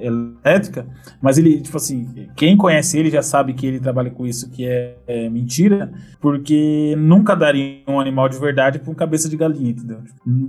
elétrica, 0.05 0.85
mas 1.21 1.37
ele, 1.37 1.61
tipo 1.61 1.77
assim, 1.77 2.27
quem 2.35 2.55
conhece 2.55 2.97
ele 2.97 3.09
já 3.09 3.21
sabe 3.21 3.53
que 3.53 3.65
ele 3.65 3.79
trabalha 3.79 4.11
com 4.11 4.25
isso, 4.25 4.49
que 4.51 4.65
é, 4.65 4.97
é 5.07 5.29
mentira, 5.29 5.91
porque 6.19 6.95
nunca 6.97 7.35
daria 7.35 7.81
um 7.87 7.99
animal 7.99 8.29
de 8.29 8.37
verdade 8.39 8.79
para 8.79 8.91
um 8.91 8.95
cabeça 8.95 9.29
de 9.29 9.37
galinha, 9.37 9.71
entendeu? 9.71 9.99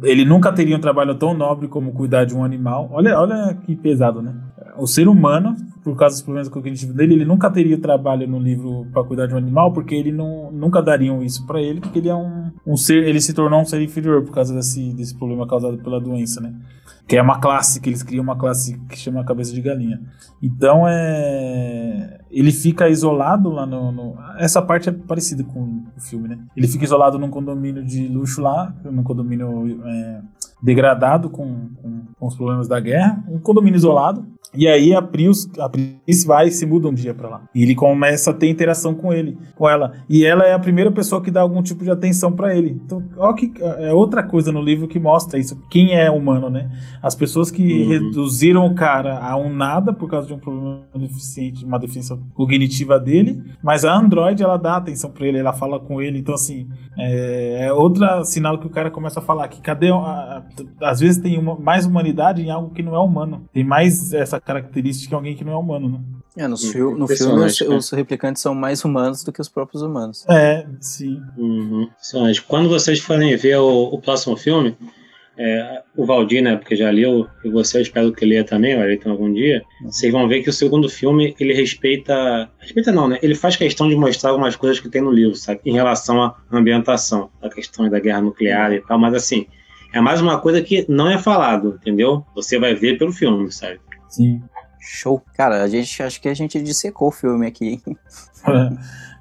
Ele 0.02 0.24
nunca 0.24 0.52
teria 0.52 0.76
um 0.76 0.80
trabalho 0.80 1.14
tão 1.14 1.34
nobre 1.34 1.68
como 1.68 1.92
cuidar 1.92 2.24
de 2.24 2.34
um 2.34 2.44
animal. 2.44 2.88
Olha, 2.92 3.18
olha 3.18 3.54
que 3.64 3.74
pesado, 3.74 4.22
né? 4.22 4.34
O 4.78 4.86
ser 4.86 5.08
humano, 5.08 5.56
por 5.82 5.96
causa 5.96 6.16
dos 6.16 6.22
problemas 6.22 6.48
cognitivos 6.48 6.94
dele, 6.94 7.14
ele 7.14 7.24
nunca 7.24 7.50
teria 7.50 7.78
trabalho 7.78 8.28
no 8.28 8.38
livro 8.38 8.86
para 8.92 9.04
cuidar 9.04 9.26
de 9.26 9.34
um 9.34 9.38
animal, 9.38 9.72
porque 9.72 9.94
ele 9.94 10.12
não, 10.12 10.50
nunca 10.52 10.82
dariam 10.82 11.22
isso 11.22 11.46
para 11.46 11.60
ele, 11.60 11.80
porque 11.80 11.98
ele 11.98 12.08
é 12.08 12.14
um, 12.14 12.50
um 12.66 12.76
ser, 12.76 13.06
ele 13.06 13.20
se 13.20 13.32
tornou 13.32 13.60
um 13.60 13.64
ser 13.64 13.80
inferior 13.80 14.22
por 14.22 14.32
causa 14.32 14.54
desse, 14.54 14.92
desse 14.92 15.16
problema 15.16 15.46
causado 15.46 15.78
pela 15.78 16.00
doença, 16.00 16.40
né? 16.40 16.54
Que 17.08 17.16
é 17.16 17.22
uma 17.22 17.38
classe, 17.38 17.80
que 17.80 17.88
eles 17.88 18.02
criam 18.02 18.22
uma 18.24 18.36
classe 18.36 18.76
que 18.88 18.98
chama 18.98 19.24
cabeça 19.24 19.52
de 19.54 19.60
galinha. 19.62 20.00
Então 20.42 20.86
é. 20.88 22.18
Ele 22.30 22.50
fica 22.52 22.88
isolado 22.88 23.48
lá 23.50 23.64
no, 23.64 23.92
no- 23.92 24.16
Essa 24.38 24.60
parte 24.60 24.88
é 24.88 24.92
parecida 24.92 25.44
com 25.44 25.84
o 25.96 26.00
filme, 26.00 26.28
né? 26.28 26.38
Ele 26.56 26.66
fica 26.66 26.84
isolado 26.84 27.18
num 27.18 27.30
condomínio 27.30 27.84
de 27.84 28.08
luxo 28.08 28.42
lá, 28.42 28.74
num 28.84 29.02
condomínio 29.04 29.80
é, 29.86 30.20
degradado 30.62 31.30
com, 31.30 31.68
com, 31.80 32.02
com 32.18 32.26
os 32.26 32.34
problemas 32.34 32.66
da 32.68 32.80
guerra. 32.80 33.22
Um 33.28 33.38
condomínio 33.38 33.76
isolado. 33.76 34.26
E 34.56 34.66
aí 34.66 34.94
a 34.94 35.02
Prius, 35.02 35.48
a 35.58 35.68
Prius 35.68 36.24
vai 36.24 36.48
e 36.48 36.50
se 36.50 36.64
muda 36.66 36.88
um 36.88 36.94
dia 36.94 37.12
pra 37.14 37.28
lá. 37.28 37.42
E 37.54 37.62
ele 37.62 37.74
começa 37.74 38.30
a 38.30 38.34
ter 38.34 38.48
interação 38.48 38.94
com 38.94 39.12
ele, 39.12 39.36
com 39.54 39.68
ela. 39.68 39.92
E 40.08 40.24
ela 40.24 40.44
é 40.44 40.52
a 40.52 40.58
primeira 40.58 40.90
pessoa 40.90 41.22
que 41.22 41.30
dá 41.30 41.40
algum 41.40 41.62
tipo 41.62 41.84
de 41.84 41.90
atenção 41.90 42.32
pra 42.32 42.56
ele. 42.56 42.80
Então, 42.84 43.02
ó 43.16 43.32
que 43.32 43.52
é 43.60 43.92
outra 43.92 44.22
coisa 44.22 44.50
no 44.50 44.60
livro 44.62 44.88
que 44.88 44.98
mostra 44.98 45.38
isso. 45.38 45.60
Quem 45.70 45.94
é 45.94 46.10
humano, 46.10 46.48
né? 46.50 46.70
As 47.02 47.14
pessoas 47.14 47.50
que 47.50 47.82
Uhum. 47.82 47.88
reduziram 47.88 48.66
o 48.66 48.74
cara 48.74 49.18
a 49.18 49.36
um 49.36 49.52
nada 49.52 49.92
por 49.92 50.08
causa 50.08 50.26
de 50.26 50.34
um 50.34 50.38
problema 50.38 50.82
deficiente, 50.96 51.64
uma 51.64 51.78
deficiência 51.78 52.16
cognitiva 52.34 52.98
dele, 52.98 53.42
mas 53.62 53.84
a 53.84 53.94
Android 53.96 54.42
ela 54.42 54.56
dá 54.56 54.76
atenção 54.76 55.10
pra 55.10 55.26
ele, 55.26 55.38
ela 55.38 55.52
fala 55.52 55.78
com 55.80 56.00
ele, 56.00 56.18
então 56.18 56.34
assim, 56.34 56.66
é, 56.98 57.66
é 57.66 57.72
outra 57.72 58.24
sinal 58.24 58.58
que 58.58 58.66
o 58.66 58.70
cara 58.70 58.90
começa 58.90 59.20
a 59.20 59.22
falar 59.22 59.48
que 59.48 59.60
cadê 59.60 59.90
a- 59.90 59.94
a- 59.94 60.42
às 60.90 61.00
vezes 61.00 61.18
tem 61.22 61.38
uma, 61.38 61.56
mais 61.58 61.86
humanidade 61.86 62.42
em 62.42 62.50
algo 62.50 62.70
que 62.72 62.82
não 62.82 62.94
é 62.94 62.98
humano. 62.98 63.44
Tem 63.52 63.64
mais 63.64 64.12
essa 64.12 64.40
característica 64.46 65.12
em 65.12 65.16
alguém 65.16 65.36
que 65.36 65.44
não 65.44 65.52
é 65.52 65.56
humano, 65.56 65.88
né? 65.88 66.00
É, 66.36 66.46
no, 66.46 66.56
fil 66.56 66.96
no 66.96 67.08
filme 67.08 67.44
os, 67.44 67.60
os, 67.60 67.90
replicantes 67.90 68.40
são 68.40 68.54
mais 68.54 68.84
humanos 68.84 69.24
do 69.24 69.32
que 69.32 69.40
os 69.40 69.48
próprios 69.48 69.82
humanos. 69.82 70.24
É, 70.28 70.66
sim. 70.80 71.20
Uhum. 71.36 71.88
Quando 72.46 72.68
vocês 72.68 73.00
forem 73.00 73.34
ver 73.36 73.56
o, 73.56 73.84
o 73.84 74.00
próximo 74.00 74.36
filme, 74.36 74.76
é, 75.38 75.82
o 75.96 76.06
Valdir, 76.06 76.42
né, 76.42 76.56
porque 76.56 76.76
já 76.76 76.90
leu, 76.90 77.26
e 77.44 77.50
você 77.50 77.78
eu 77.78 77.82
espero 77.82 78.12
que 78.12 78.24
leia 78.24 78.44
também, 78.44 78.76
vai 78.76 78.86
ler 78.86 79.00
algum 79.06 79.32
dia, 79.32 79.62
vocês 79.84 80.12
vão 80.12 80.28
ver 80.28 80.42
que 80.42 80.48
o 80.48 80.52
segundo 80.52 80.88
filme, 80.88 81.34
ele 81.40 81.52
respeita, 81.52 82.48
respeita 82.58 82.92
não, 82.92 83.08
né, 83.08 83.18
ele 83.22 83.34
faz 83.34 83.56
questão 83.56 83.88
de 83.88 83.96
mostrar 83.96 84.30
algumas 84.30 84.56
coisas 84.56 84.78
que 84.78 84.88
tem 84.88 85.02
no 85.02 85.10
livro, 85.10 85.34
sabe, 85.34 85.60
em 85.64 85.72
relação 85.72 86.22
à 86.22 86.36
ambientação, 86.50 87.30
a 87.42 87.48
questão 87.48 87.88
da 87.88 87.98
guerra 87.98 88.22
nuclear 88.22 88.72
e 88.72 88.80
tal, 88.80 88.98
mas 88.98 89.14
assim, 89.14 89.46
é 89.92 90.00
mais 90.00 90.20
uma 90.20 90.38
coisa 90.38 90.62
que 90.62 90.86
não 90.88 91.10
é 91.10 91.18
falado, 91.18 91.78
entendeu? 91.80 92.24
Você 92.34 92.58
vai 92.58 92.74
ver 92.74 92.98
pelo 92.98 93.12
filme, 93.12 93.50
sabe? 93.52 93.80
Sim. 94.08 94.42
Show. 94.78 95.22
Cara, 95.34 95.62
a 95.62 95.68
gente 95.68 96.02
acho 96.02 96.20
que 96.20 96.28
a 96.28 96.34
gente 96.34 96.62
dissecou 96.62 97.08
o 97.08 97.12
filme 97.12 97.46
aqui. 97.46 97.82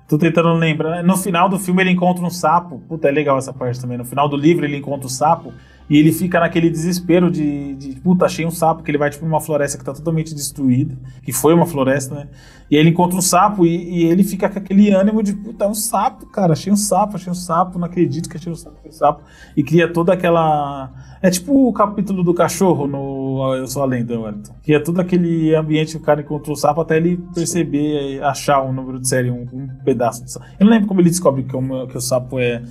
Tô 0.07 0.17
tentando 0.17 0.53
lembrar. 0.53 1.03
No 1.03 1.17
final 1.17 1.49
do 1.49 1.57
filme 1.57 1.81
ele 1.81 1.91
encontra 1.91 2.23
um 2.23 2.29
sapo. 2.29 2.79
Puta, 2.87 3.07
é 3.07 3.11
legal 3.11 3.37
essa 3.37 3.51
parte 3.51 3.81
também. 3.81 3.97
No 3.97 4.05
final 4.05 4.29
do 4.29 4.37
livro 4.37 4.63
ele 4.63 4.77
encontra 4.77 5.07
o 5.07 5.09
um 5.09 5.09
sapo 5.09 5.51
e 5.89 5.97
ele 5.97 6.11
fica 6.11 6.39
naquele 6.39 6.69
desespero 6.69 7.29
de, 7.29 7.75
de 7.75 7.99
puta, 7.99 8.25
achei 8.25 8.45
um 8.45 8.51
sapo, 8.51 8.81
que 8.81 8.89
ele 8.89 8.97
vai 8.97 9.09
tipo 9.09 9.25
numa 9.25 9.39
floresta 9.39 9.77
que 9.77 9.83
tá 9.83 9.93
totalmente 9.93 10.33
destruída, 10.33 10.97
que 11.23 11.31
foi 11.31 11.53
uma 11.53 11.65
floresta, 11.65 12.15
né? 12.15 12.27
E 12.69 12.75
aí 12.75 12.81
ele 12.81 12.89
encontra 12.89 13.15
um 13.15 13.21
sapo 13.21 13.65
e, 13.65 13.99
e 13.99 14.05
ele 14.05 14.23
fica 14.23 14.49
com 14.49 14.57
aquele 14.57 14.89
ânimo 14.89 15.21
de, 15.21 15.33
puta, 15.33 15.65
é 15.65 15.67
um 15.67 15.75
sapo, 15.75 16.25
cara, 16.25 16.53
achei 16.53 16.73
um 16.73 16.75
sapo, 16.75 17.15
achei 17.15 17.31
um 17.31 17.35
sapo, 17.35 17.77
não 17.77 17.85
acredito 17.85 18.27
que 18.27 18.37
achei 18.37 18.51
um 18.51 18.55
sapo, 18.55 18.77
achei 18.79 18.89
um 18.89 18.93
sapo. 18.93 19.21
E 19.55 19.63
cria 19.63 19.91
toda 19.91 20.13
aquela. 20.13 20.91
É 21.21 21.29
tipo 21.29 21.69
o 21.69 21.73
capítulo 21.73 22.23
do 22.23 22.33
cachorro 22.33 22.87
no 22.87 23.55
Eu 23.55 23.67
Sou 23.67 23.83
a 23.83 23.85
Lenda, 23.85 24.19
Wellington. 24.19 24.55
É 24.67 24.79
todo 24.79 24.99
aquele 24.99 25.55
ambiente 25.55 25.91
que 25.91 25.97
o 25.97 26.01
cara 26.01 26.21
encontrou 26.21 26.55
o 26.55 26.59
sapo 26.59 26.81
até 26.81 26.97
ele 26.97 27.17
perceber, 27.33 28.23
achar 28.23 28.63
um 28.63 28.73
número 28.73 28.99
de 28.99 29.07
série, 29.07 29.29
um, 29.29 29.47
um 29.53 29.67
pedaço 29.83 30.23
do 30.23 30.29
sapo. 30.29 30.45
Eu 30.59 30.65
não 30.65 30.73
lembro 30.73 30.87
como 30.87 30.99
ele 30.99 31.09
descobre 31.09 31.43
que, 31.43 31.55
o, 31.55 31.87
que 31.87 31.97
o 31.97 32.01
sapo 32.01 32.39
é 32.39 32.63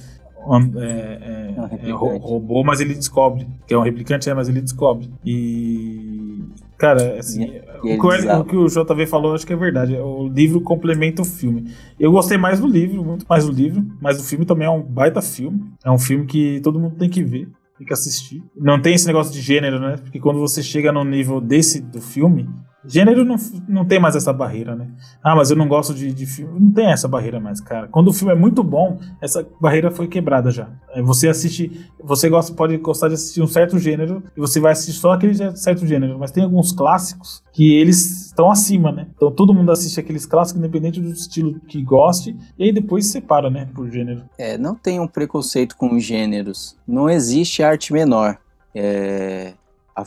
é, 0.77 0.85
é, 0.85 1.87
é, 1.87 1.89
é 1.89 1.93
robô, 1.93 2.63
mas 2.65 2.81
ele 2.81 2.95
descobre. 2.95 3.47
Que 3.67 3.75
é 3.75 3.79
um 3.79 3.83
replicante, 3.83 4.29
é, 4.29 4.35
mas 4.35 4.49
ele 4.49 4.61
descobre. 4.61 5.11
E. 5.25 6.45
Cara, 6.77 7.19
assim, 7.19 7.45
e, 7.45 7.63
e 7.85 7.97
o, 7.97 8.01
que 8.01 8.07
o, 8.07 8.41
o, 8.41 8.45
que 8.45 8.57
o 8.57 8.67
JV 8.67 9.07
falou, 9.07 9.35
acho 9.35 9.47
que 9.47 9.53
é 9.53 9.57
verdade. 9.57 9.97
O 9.97 10.29
livro 10.29 10.61
complementa 10.61 11.23
o 11.23 11.25
filme. 11.25 11.73
Eu 11.99 12.13
gostei 12.13 12.37
mais 12.37 12.61
do 12.61 12.67
livro, 12.67 13.05
muito 13.05 13.25
mais 13.29 13.47
do 13.47 13.53
livro, 13.53 13.85
mas 14.01 14.21
o 14.21 14.25
filme 14.25 14.45
também 14.45 14.67
é 14.67 14.71
um 14.71 14.83
baita 14.83 15.23
filme. 15.23 15.65
É 15.85 15.91
um 15.91 15.99
filme 15.99 16.27
que 16.27 16.61
todo 16.63 16.79
mundo 16.79 16.97
tem 16.97 17.09
que 17.09 17.23
ver, 17.23 17.49
tem 17.79 17.87
que 17.87 17.93
assistir. 17.93 18.43
Não 18.57 18.81
tem 18.81 18.95
esse 18.95 19.07
negócio 19.07 19.33
de 19.33 19.41
gênero, 19.41 19.79
né? 19.79 19.97
Porque 19.97 20.19
quando 20.19 20.41
você 20.41 20.63
chega 20.63 20.93
no 20.93 21.05
nível 21.05 21.41
desse 21.41 21.81
do 21.81 22.01
filme, 22.01 22.49
Gênero 22.87 23.25
não, 23.25 23.37
não 23.69 23.85
tem 23.85 23.99
mais 23.99 24.15
essa 24.15 24.33
barreira, 24.33 24.75
né? 24.77 24.89
Ah, 25.23 25.35
mas 25.35 25.51
eu 25.51 25.57
não 25.57 25.67
gosto 25.67 25.95
de, 25.95 26.13
de 26.13 26.27
filme. 26.27 26.61
Não 26.61 26.71
tem 26.71 26.87
essa 26.87 27.09
barreira 27.09 27.41
mais, 27.41 27.61
cara. 27.61 27.89
Quando 27.89 28.09
o 28.09 28.13
filme 28.13 28.33
é 28.33 28.37
muito 28.37 28.63
bom, 28.63 28.99
essa 29.21 29.47
barreira 29.61 29.91
foi 29.91 30.07
quebrada 30.07 30.51
já. 30.51 30.69
É, 30.91 31.03
você 31.03 31.29
assiste. 31.29 31.91
Você 32.03 32.29
gosta, 32.29 32.55
pode 32.55 32.77
gostar 32.79 33.09
de 33.09 33.15
assistir 33.15 33.43
um 33.43 33.47
certo 33.47 33.79
gênero 33.79 34.23
e 34.37 34.41
você 34.41 34.61
vai 34.61 34.73
assistir 34.73 34.93
só 34.93 35.13
aquele 35.13 35.35
certo 35.57 35.87
gênero. 35.87 36.19
Mas 36.19 36.31
tem 36.31 36.45
alguns 36.45 36.73
clássicos 36.73 37.43
que 37.53 37.75
eles 37.75 38.27
estão 38.27 38.51
acima, 38.51 38.93
né? 38.93 39.07
Então 39.15 39.31
todo 39.31 39.55
mundo 39.55 39.73
assiste 39.73 39.99
aqueles 39.99 40.27
clássicos, 40.27 40.59
independente 40.59 41.01
do 41.01 41.09
estilo 41.09 41.61
que 41.61 41.83
goste, 41.83 42.37
e 42.59 42.65
aí 42.65 42.73
depois 42.73 43.07
separa, 43.07 43.49
né, 43.49 43.69
por 43.75 43.91
gênero. 43.91 44.25
É, 44.37 44.59
não 44.59 44.75
tem 44.75 45.01
um 45.01 45.07
preconceito 45.07 45.77
com 45.77 45.99
gêneros. 45.99 46.77
Não 46.87 47.09
existe 47.09 47.63
arte 47.63 47.93
menor. 47.93 48.39
É, 48.75 49.55
a, 49.95 50.03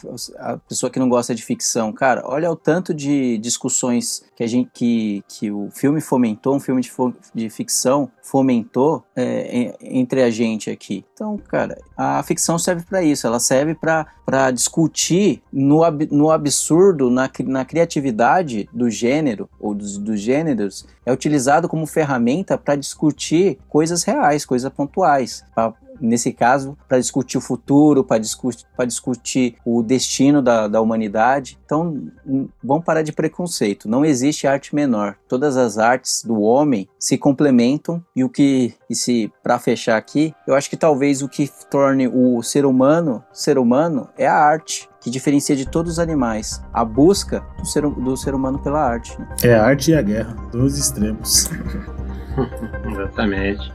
a, 0.54 0.58
pessoa 0.58 0.90
que 0.90 1.00
não 1.00 1.08
gosta 1.08 1.34
de 1.34 1.44
ficção, 1.44 1.94
cara, 1.94 2.22
olha 2.26 2.52
o 2.52 2.56
tanto 2.56 2.94
de 2.94 3.38
discussões 3.38 4.26
que 4.36 4.44
a 4.44 4.48
gente 4.48 4.70
que, 4.74 5.24
que 5.28 5.52
o 5.52 5.70
filme 5.72 6.02
fomentou, 6.02 6.56
um 6.56 6.60
filme 6.60 6.82
de, 6.82 6.92
de 7.34 7.50
ficção 7.50 8.12
fomentou 8.22 9.04
é, 9.16 9.78
entre 9.82 10.22
a 10.22 10.30
gente 10.30 10.70
aqui. 10.70 11.06
Então, 11.14 11.38
cara, 11.38 11.78
a 11.96 12.22
ficção 12.24 12.60
serve 12.60 12.84
para 12.84 13.02
isso, 13.02 13.26
ela 13.26 13.40
serve 13.40 13.74
para 13.74 14.52
discutir 14.52 15.42
no, 15.52 15.84
ab, 15.84 16.08
no 16.12 16.30
absurdo, 16.30 17.10
na, 17.10 17.30
na 17.46 17.64
criatividade 17.64 18.70
do 18.74 18.90
gênero 18.90 19.50
ou 19.60 19.74
dos, 19.74 19.98
dos 19.98 20.20
gêneros, 20.20 20.86
é 21.06 21.12
utilizado 21.12 21.70
como 21.70 21.88
ferramenta 21.88 22.58
para 22.58 22.76
discutir 22.76 23.58
coisas 23.70 24.04
reais, 24.04 24.46
coisas 24.46 24.72
pontuais, 24.72 25.44
nesse 26.00 26.32
caso, 26.32 26.78
para 26.88 27.00
discutir 27.00 27.38
o 27.38 27.42
futuro, 27.42 28.04
para 28.04 28.18
discutir, 28.18 28.66
discutir 28.86 29.56
o 29.66 29.82
destino 29.82 30.42
da, 30.42 30.68
da 30.68 30.82
humanidade. 30.82 31.58
Então, 31.66 32.10
vamos 32.64 32.86
parar 32.86 33.02
de 33.02 33.12
preconceito. 33.12 33.90
Não 33.90 34.06
existe 34.06 34.48
arte 34.48 34.74
menor. 34.74 35.16
Todas 35.28 35.58
as 35.58 35.78
artes 35.78 36.24
do 36.24 36.42
homem 36.42 36.88
se 37.00 37.18
complementam 37.18 38.04
e 38.16 38.24
o 38.24 38.30
que, 38.30 38.74
e 38.90 38.96
se 38.96 39.32
para 39.44 39.60
fechar 39.60 39.98
aqui, 39.98 40.34
eu 40.48 40.56
acho 40.56 40.70
que 40.70 40.78
talvez 40.78 41.22
o 41.22 41.30
que 41.30 41.50
torne 41.70 42.08
o 42.08 42.42
ser 42.42 42.66
humano 42.66 43.24
ser 43.32 43.58
humano 43.58 44.10
é 44.18 44.28
a 44.28 44.36
arte 44.36 44.90
que 45.00 45.10
diferencia 45.10 45.56
de 45.56 45.66
todos 45.66 45.94
os 45.94 46.00
animais 46.00 46.62
a 46.74 46.84
busca 46.84 47.44
do 47.58 47.66
ser, 47.66 47.82
do 47.82 48.18
ser 48.18 48.34
humano 48.34 48.60
pela 48.60 48.82
arte. 48.82 49.18
Né? 49.20 49.28
É 49.44 49.56
a 49.56 49.66
arte 49.66 49.92
e 49.92 49.96
a 49.96 50.02
guerra, 50.02 50.36
dois 50.52 50.78
extremos. 50.78 51.50
Exatamente. 52.92 53.74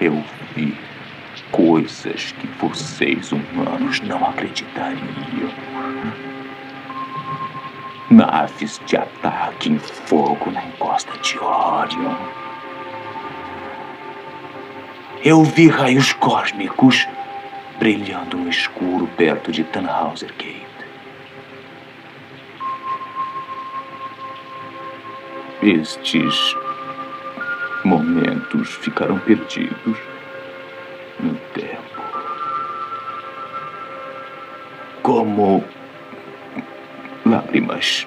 Eu 0.00 0.22
vi 0.54 0.76
coisas 1.50 2.32
que 2.32 2.46
vocês 2.58 3.32
humanos 3.32 4.00
não 4.00 4.24
acreditariam. 4.28 5.00
Naves 8.10 8.80
de 8.86 8.96
ataque 8.96 9.70
em 9.70 9.78
fogo 9.78 10.50
na 10.50 10.62
encosta 10.64 11.16
de 11.18 11.38
Orion. 11.38 12.14
Eu 15.24 15.42
vi 15.42 15.68
raios 15.68 16.12
cósmicos 16.12 17.06
brilhando 17.78 18.36
no 18.36 18.50
escuro 18.50 19.06
perto 19.16 19.50
de 19.50 19.64
Tannhauser 19.64 20.32
Gate. 20.38 20.66
Estes 25.62 26.54
momentos 27.86 28.68
ficaram 28.74 29.18
perdidos 29.20 29.96
no 31.20 31.34
tempo. 31.54 32.02
Como 35.02 35.64
lágrimas 37.24 38.06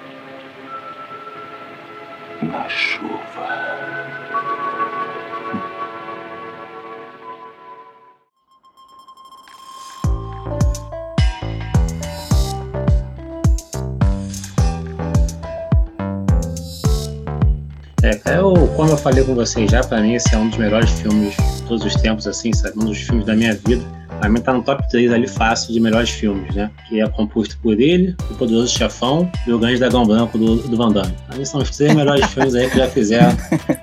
como 18.80 18.92
eu 18.92 18.96
falei 18.96 19.22
com 19.22 19.34
vocês 19.34 19.70
já, 19.70 19.82
pra 19.82 20.00
mim 20.00 20.14
esse 20.14 20.34
é 20.34 20.38
um 20.38 20.48
dos 20.48 20.56
melhores 20.56 20.88
filmes 20.88 21.36
de 21.36 21.62
todos 21.64 21.84
os 21.84 21.94
tempos, 21.96 22.26
assim, 22.26 22.50
sabe? 22.54 22.78
Um 22.78 22.86
dos 22.86 22.96
filmes 22.96 23.26
da 23.26 23.36
minha 23.36 23.54
vida. 23.54 23.84
Pra 24.18 24.26
mim 24.26 24.40
tá 24.40 24.54
no 24.54 24.62
top 24.62 24.88
3 24.88 25.12
ali 25.12 25.28
fácil 25.28 25.74
de 25.74 25.78
melhores 25.80 26.08
filmes, 26.08 26.54
né? 26.54 26.70
Que 26.88 26.98
é 26.98 27.06
composto 27.06 27.58
por 27.58 27.78
ele, 27.78 28.16
O 28.30 28.34
Poderoso 28.36 28.74
Chefão 28.74 29.30
e 29.46 29.52
O 29.52 29.58
Grande 29.58 29.80
Dragão 29.80 30.06
Branco 30.06 30.38
do, 30.38 30.56
do 30.56 30.76
Van 30.78 30.90
Damme. 30.92 31.14
Pra 31.26 31.36
mim 31.36 31.44
são 31.44 31.60
os 31.60 31.76
três 31.76 31.94
melhores 31.94 32.24
filmes 32.32 32.54
aí 32.54 32.70
que 32.70 32.78
já 32.78 32.88
fizeram. 32.88 33.36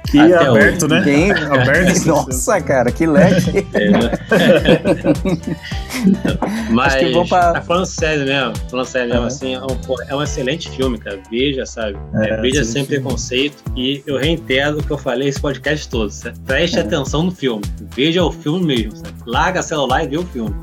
Que 0.09 0.19
até 0.19 0.35
aberto, 0.35 0.85
hoje. 0.85 0.93
né? 0.93 1.01
Bem, 1.01 1.31
aberto. 1.51 2.05
Nossa, 2.05 2.61
cara, 2.61 2.91
que 2.91 3.05
leque. 3.05 3.67
É. 3.73 3.91
Mas, 6.71 6.93
Acho 6.93 7.05
que 7.05 7.11
vou 7.11 7.27
pra... 7.27 7.53
tá 7.53 7.61
falando 7.61 7.85
sério 7.85 8.25
mesmo, 8.25 8.53
falando 8.69 8.85
sério 8.85 9.09
mesmo, 9.09 9.25
assim, 9.25 9.55
é 9.55 9.59
um, 9.59 9.67
é 10.07 10.15
um, 10.15 10.23
excelente 10.23 10.69
filme, 10.69 10.97
cara. 10.97 11.19
Veja, 11.29 11.65
sabe? 11.65 11.97
É, 12.13 12.29
é, 12.29 12.41
veja 12.41 12.63
sem 12.63 12.85
preconceito. 12.85 13.61
E 13.75 14.01
eu 14.05 14.17
reitero 14.17 14.79
o 14.79 14.83
que 14.83 14.91
eu 14.91 14.97
falei 14.97 15.27
esse 15.27 15.41
podcast 15.41 15.89
todo, 15.89 16.09
sabe? 16.09 16.39
Preste 16.45 16.77
é. 16.77 16.81
atenção 16.81 17.23
no 17.23 17.31
filme. 17.31 17.63
Veja 17.95 18.23
o 18.23 18.31
filme 18.31 18.65
mesmo, 18.65 18.95
sabe? 18.95 19.13
Larga 19.25 19.59
o 19.59 19.63
celular 19.63 20.05
e 20.05 20.07
vê 20.07 20.17
o 20.17 20.23
filme. 20.23 20.55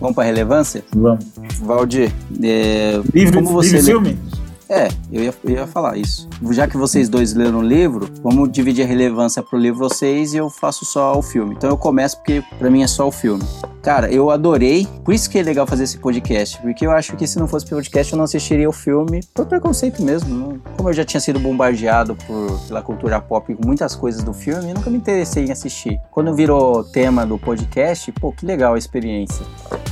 Vamos 0.00 0.14
para 0.14 0.24
relevância? 0.24 0.82
Vamos. 0.94 1.24
Valdir, 1.60 2.12
é, 2.42 3.00
livre, 3.14 3.36
como 3.36 3.50
você 3.50 3.76
livre 3.76 3.92
filme? 3.92 4.18
É, 4.68 4.88
eu 5.12 5.22
ia, 5.22 5.34
eu 5.44 5.50
ia 5.50 5.66
falar 5.66 5.96
isso. 5.96 6.28
Já 6.52 6.68
que 6.68 6.76
vocês 6.76 7.08
dois 7.08 7.34
leram 7.34 7.58
o 7.58 7.62
livro, 7.62 8.08
vamos 8.22 8.50
dividir 8.50 8.84
a 8.84 8.86
relevância 8.86 9.42
pro 9.42 9.58
livro 9.58 9.78
vocês 9.78 10.34
e 10.34 10.36
eu 10.36 10.50
faço 10.50 10.84
só 10.84 11.18
o 11.18 11.22
filme. 11.22 11.54
Então 11.54 11.70
eu 11.70 11.76
começo 11.76 12.16
porque 12.18 12.42
para 12.58 12.70
mim 12.70 12.82
é 12.82 12.86
só 12.86 13.08
o 13.08 13.12
filme. 13.12 13.44
Cara, 13.86 14.10
eu 14.10 14.30
adorei. 14.32 14.84
Por 15.04 15.14
isso 15.14 15.30
que 15.30 15.38
é 15.38 15.42
legal 15.44 15.64
fazer 15.64 15.84
esse 15.84 15.96
podcast. 15.98 16.60
Porque 16.60 16.84
eu 16.84 16.90
acho 16.90 17.16
que 17.16 17.24
se 17.24 17.38
não 17.38 17.46
fosse 17.46 17.64
podcast, 17.66 18.12
eu 18.12 18.16
não 18.16 18.24
assistiria 18.24 18.68
o 18.68 18.72
filme 18.72 19.20
por 19.32 19.46
preconceito 19.46 20.02
mesmo. 20.02 20.60
Como 20.76 20.88
eu 20.88 20.92
já 20.92 21.04
tinha 21.04 21.20
sido 21.20 21.38
bombardeado 21.38 22.16
por, 22.26 22.58
pela 22.66 22.82
cultura 22.82 23.20
pop 23.20 23.54
com 23.54 23.64
muitas 23.64 23.94
coisas 23.94 24.24
do 24.24 24.34
filme, 24.34 24.70
eu 24.70 24.74
nunca 24.74 24.90
me 24.90 24.96
interessei 24.96 25.44
em 25.44 25.52
assistir. 25.52 26.00
Quando 26.10 26.34
virou 26.34 26.82
tema 26.82 27.24
do 27.24 27.38
podcast, 27.38 28.10
pô, 28.10 28.32
que 28.32 28.44
legal 28.44 28.74
a 28.74 28.78
experiência. 28.78 29.46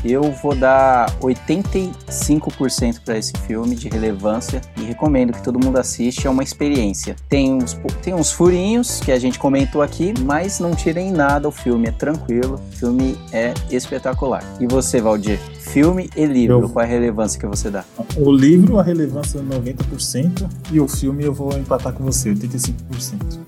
Eu 0.04 0.24
vou 0.42 0.56
dar 0.56 1.08
85% 1.20 3.00
para 3.04 3.16
esse 3.16 3.32
filme 3.46 3.76
de 3.76 3.88
relevância 3.88 4.60
e 4.76 4.82
recomendo 4.82 5.32
que 5.32 5.42
todo 5.42 5.58
mundo 5.64 5.78
assiste, 5.78 6.26
é 6.26 6.30
uma 6.34 6.42
experiência. 6.42 7.16
Tem 7.28 7.52
uns, 7.54 7.74
tem 8.02 8.12
uns 8.14 8.30
furinhos 8.30 9.00
que 9.00 9.10
a 9.10 9.18
gente 9.18 9.38
comentou 9.38 9.80
aqui, 9.80 10.12
mas 10.24 10.60
não 10.60 10.74
tirem 10.74 11.10
nada, 11.10 11.48
o 11.48 11.50
filme 11.52 11.88
é 11.88 11.92
tranquilo, 11.92 12.60
o 12.72 12.76
filme 12.76 13.16
é 13.32 13.54
espetacular. 13.70 14.44
E 14.60 14.66
você, 14.66 15.00
Valdir? 15.00 15.38
Filme 15.60 16.10
e 16.14 16.26
livro, 16.26 16.60
Eu- 16.60 16.68
qual 16.68 16.84
é 16.84 16.86
a 16.86 16.90
relevância 16.90 17.40
que 17.40 17.46
você 17.46 17.70
dá? 17.70 17.84
O 18.16 18.30
livro, 18.30 18.78
a 18.78 18.82
relevância 18.82 19.38
é 19.38 19.42
90%, 19.42 20.46
e 20.70 20.78
o 20.80 20.86
filme 20.86 21.24
eu 21.24 21.32
vou 21.32 21.56
empatar 21.56 21.92
com 21.92 22.04
você, 22.04 22.28
85%. 22.30 23.38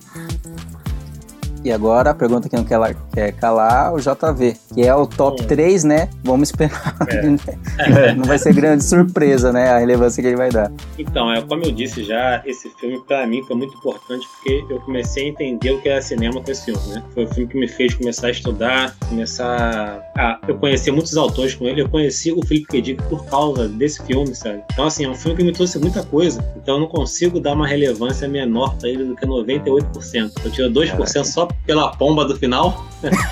E 1.66 1.72
agora 1.72 2.10
a 2.10 2.14
pergunta 2.14 2.48
que 2.48 2.55
não 2.55 2.62
quer, 2.62 2.78
quer 3.12 3.32
calar, 3.32 3.93
o 3.93 3.98
JV, 3.98 4.55
que 4.72 4.82
é 4.86 4.94
o 4.94 5.05
top 5.05 5.44
3, 5.47 5.82
né? 5.82 6.09
Vamos 6.22 6.51
esperar. 6.51 6.97
É. 7.09 8.14
não 8.14 8.22
vai 8.22 8.38
ser 8.38 8.55
grande 8.55 8.84
surpresa, 8.84 9.52
né? 9.52 9.70
A 9.70 9.78
relevância 9.78 10.22
que 10.22 10.28
ele 10.28 10.36
vai 10.36 10.48
dar. 10.48 10.70
Então, 10.97 11.28
é, 11.32 11.43
como 11.43 11.64
eu 11.64 11.72
disse 11.72 12.05
já, 12.05 12.40
esse 12.47 12.70
filme 12.78 13.01
pra 13.01 13.26
mim 13.26 13.43
foi 13.43 13.56
muito 13.56 13.76
importante 13.76 14.24
porque 14.36 14.64
eu 14.72 14.78
comecei 14.82 15.24
a 15.24 15.28
entender 15.30 15.72
o 15.72 15.82
que 15.82 15.88
era 15.88 16.01
cinema 16.01 16.40
com 16.40 16.48
esse 16.48 16.66
filme, 16.66 16.80
né? 16.86 17.02
Foi 17.12 17.24
o 17.24 17.28
filme 17.34 17.51
que 17.51 17.59
me 17.59 17.66
fez 17.66 17.94
começar 17.94 18.28
a 18.28 18.30
estudar, 18.30 18.97
começar 19.09 20.01
a... 20.16 20.38
Eu 20.47 20.56
conheci 20.59 20.93
muitos 20.93 21.16
autores 21.16 21.56
com 21.56 21.66
ele, 21.66 21.82
eu 21.82 21.88
conheci 21.88 22.30
o 22.30 22.47
Felipe 22.47 22.68
K. 22.68 22.80
Dick 22.80 23.02
por 23.09 23.26
causa 23.26 23.66
desse 23.66 24.01
filme, 24.05 24.32
sabe? 24.36 24.62
Então, 24.72 24.86
assim, 24.86 25.05
é 25.05 25.09
um 25.09 25.16
filme 25.16 25.36
que 25.36 25.43
me 25.43 25.52
trouxe 25.52 25.80
muita 25.80 26.05
coisa, 26.05 26.48
então 26.56 26.76
eu 26.76 26.82
não 26.82 26.88
consigo 26.88 27.40
dar 27.40 27.55
uma 27.55 27.66
relevância 27.66 28.28
menor 28.28 28.76
pra 28.76 28.88
ele 28.88 29.02
do 29.02 29.16
que 29.16 29.26
98%. 29.26 30.32
Eu 30.44 30.51
tiro 30.52 30.70
2% 30.70 31.24
só 31.24 31.48
pela 31.65 31.91
pomba 31.93 32.24
do 32.24 32.37
final, 32.37 32.87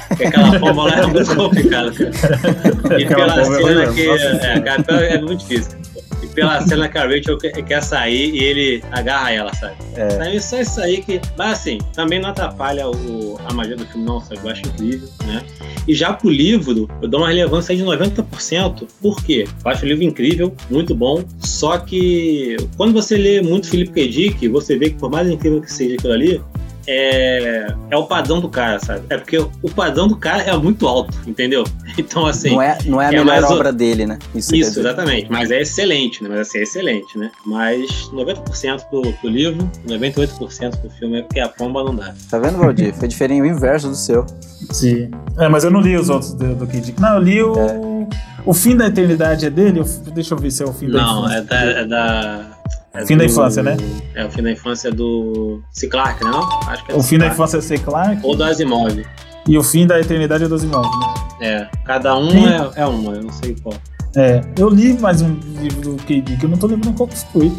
porque 0.09 0.25
aquela 0.25 0.59
pomba 0.59 0.85
lá 0.85 0.99
é 0.99 1.07
muito 1.07 1.35
complicada, 1.37 1.93
cara. 1.93 2.99
E 2.99 3.05
Aquela 3.05 3.35
pela 3.35 3.41
é 3.41 3.45
cena 3.45 3.93
que... 3.93 4.09
É, 4.09 4.61
cara, 4.61 5.05
é 5.05 5.21
muito 5.21 5.41
difícil. 5.41 5.85
E 6.25 6.27
pela 6.29 6.61
cena 6.63 6.89
que 6.89 6.97
a 6.97 7.07
Rachel 7.07 7.37
quer, 7.37 7.83
sair 7.83 8.35
e 8.35 8.43
ele 8.43 8.85
agarra 8.93 9.31
ela, 9.31 9.55
sabe? 9.55 9.75
É. 9.95 10.09
Então, 10.15 10.41
só 10.41 10.59
isso 10.59 10.81
aí 10.81 11.03
que. 11.03 11.21
Mas 11.37 11.53
assim, 11.53 11.79
também 11.93 12.19
não 12.19 12.31
atrapalha 12.31 12.89
o, 12.89 13.39
a 13.47 13.53
magia 13.53 13.77
do 13.77 13.85
filme, 13.87 14.07
não, 14.07 14.21
sabe? 14.21 14.41
Eu 14.43 14.51
acho 14.51 14.63
incrível, 14.67 15.09
né? 15.27 15.43
E 15.87 15.95
já 15.95 16.15
pro 16.15 16.31
livro, 16.31 16.89
eu 17.03 17.09
dou 17.09 17.21
uma 17.21 17.29
relevância 17.29 17.73
aí 17.73 17.79
de 17.79 17.85
90%. 17.85 18.89
Por 19.03 19.23
quê? 19.23 19.47
Eu 19.65 19.71
acho 19.71 19.85
o 19.85 19.89
livro 19.89 20.03
incrível, 20.03 20.55
muito 20.71 20.95
bom. 20.95 21.23
Só 21.41 21.77
que 21.77 22.57
quando 22.77 22.95
você 22.95 23.19
lê 23.19 23.43
muito 23.43 23.69
Felipe 23.69 23.93
K. 23.93 24.09
Dick, 24.09 24.49
você 24.49 24.79
vê 24.79 24.91
que 24.91 24.97
por 24.97 25.11
mais 25.11 25.29
incrível 25.29 25.61
que 25.61 25.71
seja 25.71 25.95
aquilo 25.95 26.15
ali, 26.15 26.41
é, 26.87 27.75
é 27.91 27.97
o 27.97 28.05
padrão 28.07 28.41
do 28.41 28.49
cara, 28.49 28.79
sabe? 28.81 29.05
É 29.11 29.17
porque 29.17 29.39
o 29.39 29.71
padrão 29.75 30.09
do 30.09 30.17
cara 30.17 30.43
é 30.43 30.57
muito 30.57 30.87
alto, 30.87 31.17
entendeu? 31.27 31.65
Então, 31.97 32.27
assim. 32.27 32.51
não, 32.51 32.61
é, 32.61 32.79
não 32.87 33.01
é 33.01 33.05
a 33.05 33.09
é 33.09 33.11
melhor 33.13 33.27
mais 33.27 33.45
o- 33.45 33.55
obra 33.55 33.73
dele, 33.73 34.05
né? 34.05 34.19
Isso, 34.35 34.53
Isso, 34.55 34.81
exatamente. 34.81 35.31
Mas 35.31 35.53
é 35.53 35.61
excelente, 35.61 36.23
né? 36.25 36.29
Mas 36.29 36.41
assim, 36.41 36.59
é 36.59 36.63
excelente, 36.63 37.17
né? 37.17 37.31
Mas 37.47 38.11
90% 38.13 38.89
pro, 38.91 39.01
pro 39.13 39.31
livro, 39.31 39.71
98% 39.87 40.77
pro 40.81 40.91
filme 40.91 41.21
é 41.21 41.23
porque 41.23 41.39
a 41.39 41.49
pomba 41.49 41.85
não 41.85 41.95
dá. 41.95 42.13
Tá 42.29 42.39
vendo, 42.41 42.59
Valdir? 42.59 42.93
Foi 42.95 43.07
diferente 43.07 43.43
o 43.43 43.47
inverso 43.47 43.89
do 43.89 43.95
seu. 43.95 44.27
Sim. 44.73 45.09
É, 45.39 45.49
mas 45.49 45.63
eu 45.63 45.71
não 45.71 45.81
li 45.81 45.97
os 45.97 46.11
outros 46.11 46.33
do, 46.35 46.55
do 46.57 46.67
Kid. 46.67 46.95
Não, 46.99 47.15
eu 47.15 47.23
li 47.23 47.43
o. 47.43 48.09
O 48.45 48.53
fim 48.53 48.77
da 48.77 48.87
eternidade 48.89 49.47
é 49.47 49.51
dele? 49.51 49.83
Deixa 50.13 50.35
eu 50.35 50.39
ver 50.39 50.51
se 50.51 50.63
é 50.63 50.67
o 50.67 50.73
fim 50.73 50.91
da 50.91 51.01
Não, 51.01 51.33
é 51.33 51.41
da. 51.43 51.57
É 51.63 51.85
da 51.87 52.54
é 52.95 53.07
Fim 53.07 53.17
da 53.17 53.25
do- 53.25 53.31
infância, 53.31 53.63
né? 53.63 53.77
É, 54.15 54.25
o 54.25 54.31
fim 54.31 54.43
da 54.43 54.51
infância 54.53 54.91
do. 54.91 55.61
C. 55.73 55.89
Clarke, 55.89 56.25
né? 56.25 56.31
Não? 56.31 56.49
Acho 56.69 56.85
que 56.85 56.93
é 56.93 56.95
O 56.95 56.99
do 56.99 57.03
fim 57.05 57.19
da 57.19 57.25
Clarke. 57.27 57.35
infância 57.35 57.57
é 57.59 57.61
C. 57.61 57.79
Clark 57.79 58.21
Ou 58.25 58.37
do 58.37 58.45
Asimov. 58.45 59.05
e 59.49 59.59
o 59.59 59.63
fim 59.63 59.87
da 59.87 60.01
eternidade 60.01 60.45
é 60.45 60.49
12 60.49 60.67
Imóveis, 60.67 60.93
né? 60.97 61.15
É. 61.41 61.69
Cada 61.85 62.17
um 62.17 62.31
Sim. 62.31 62.47
é, 62.47 62.71
é 62.83 62.87
uma, 62.87 63.13
eu 63.15 63.23
não 63.25 63.33
sei 63.33 63.57
qual. 63.63 63.75
É, 64.17 64.41
eu 64.59 64.69
li 64.69 64.93
mais 64.95 65.21
um 65.23 65.35
livro 65.61 65.81
do 65.97 65.97
K.D. 66.05 66.37
que 66.37 66.45
eu 66.47 66.49
não 66.49 66.57
tô 66.57 66.69
lembrando 66.69 66.97
qual 66.97 67.09
que 67.09 67.17
foi. 67.33 67.53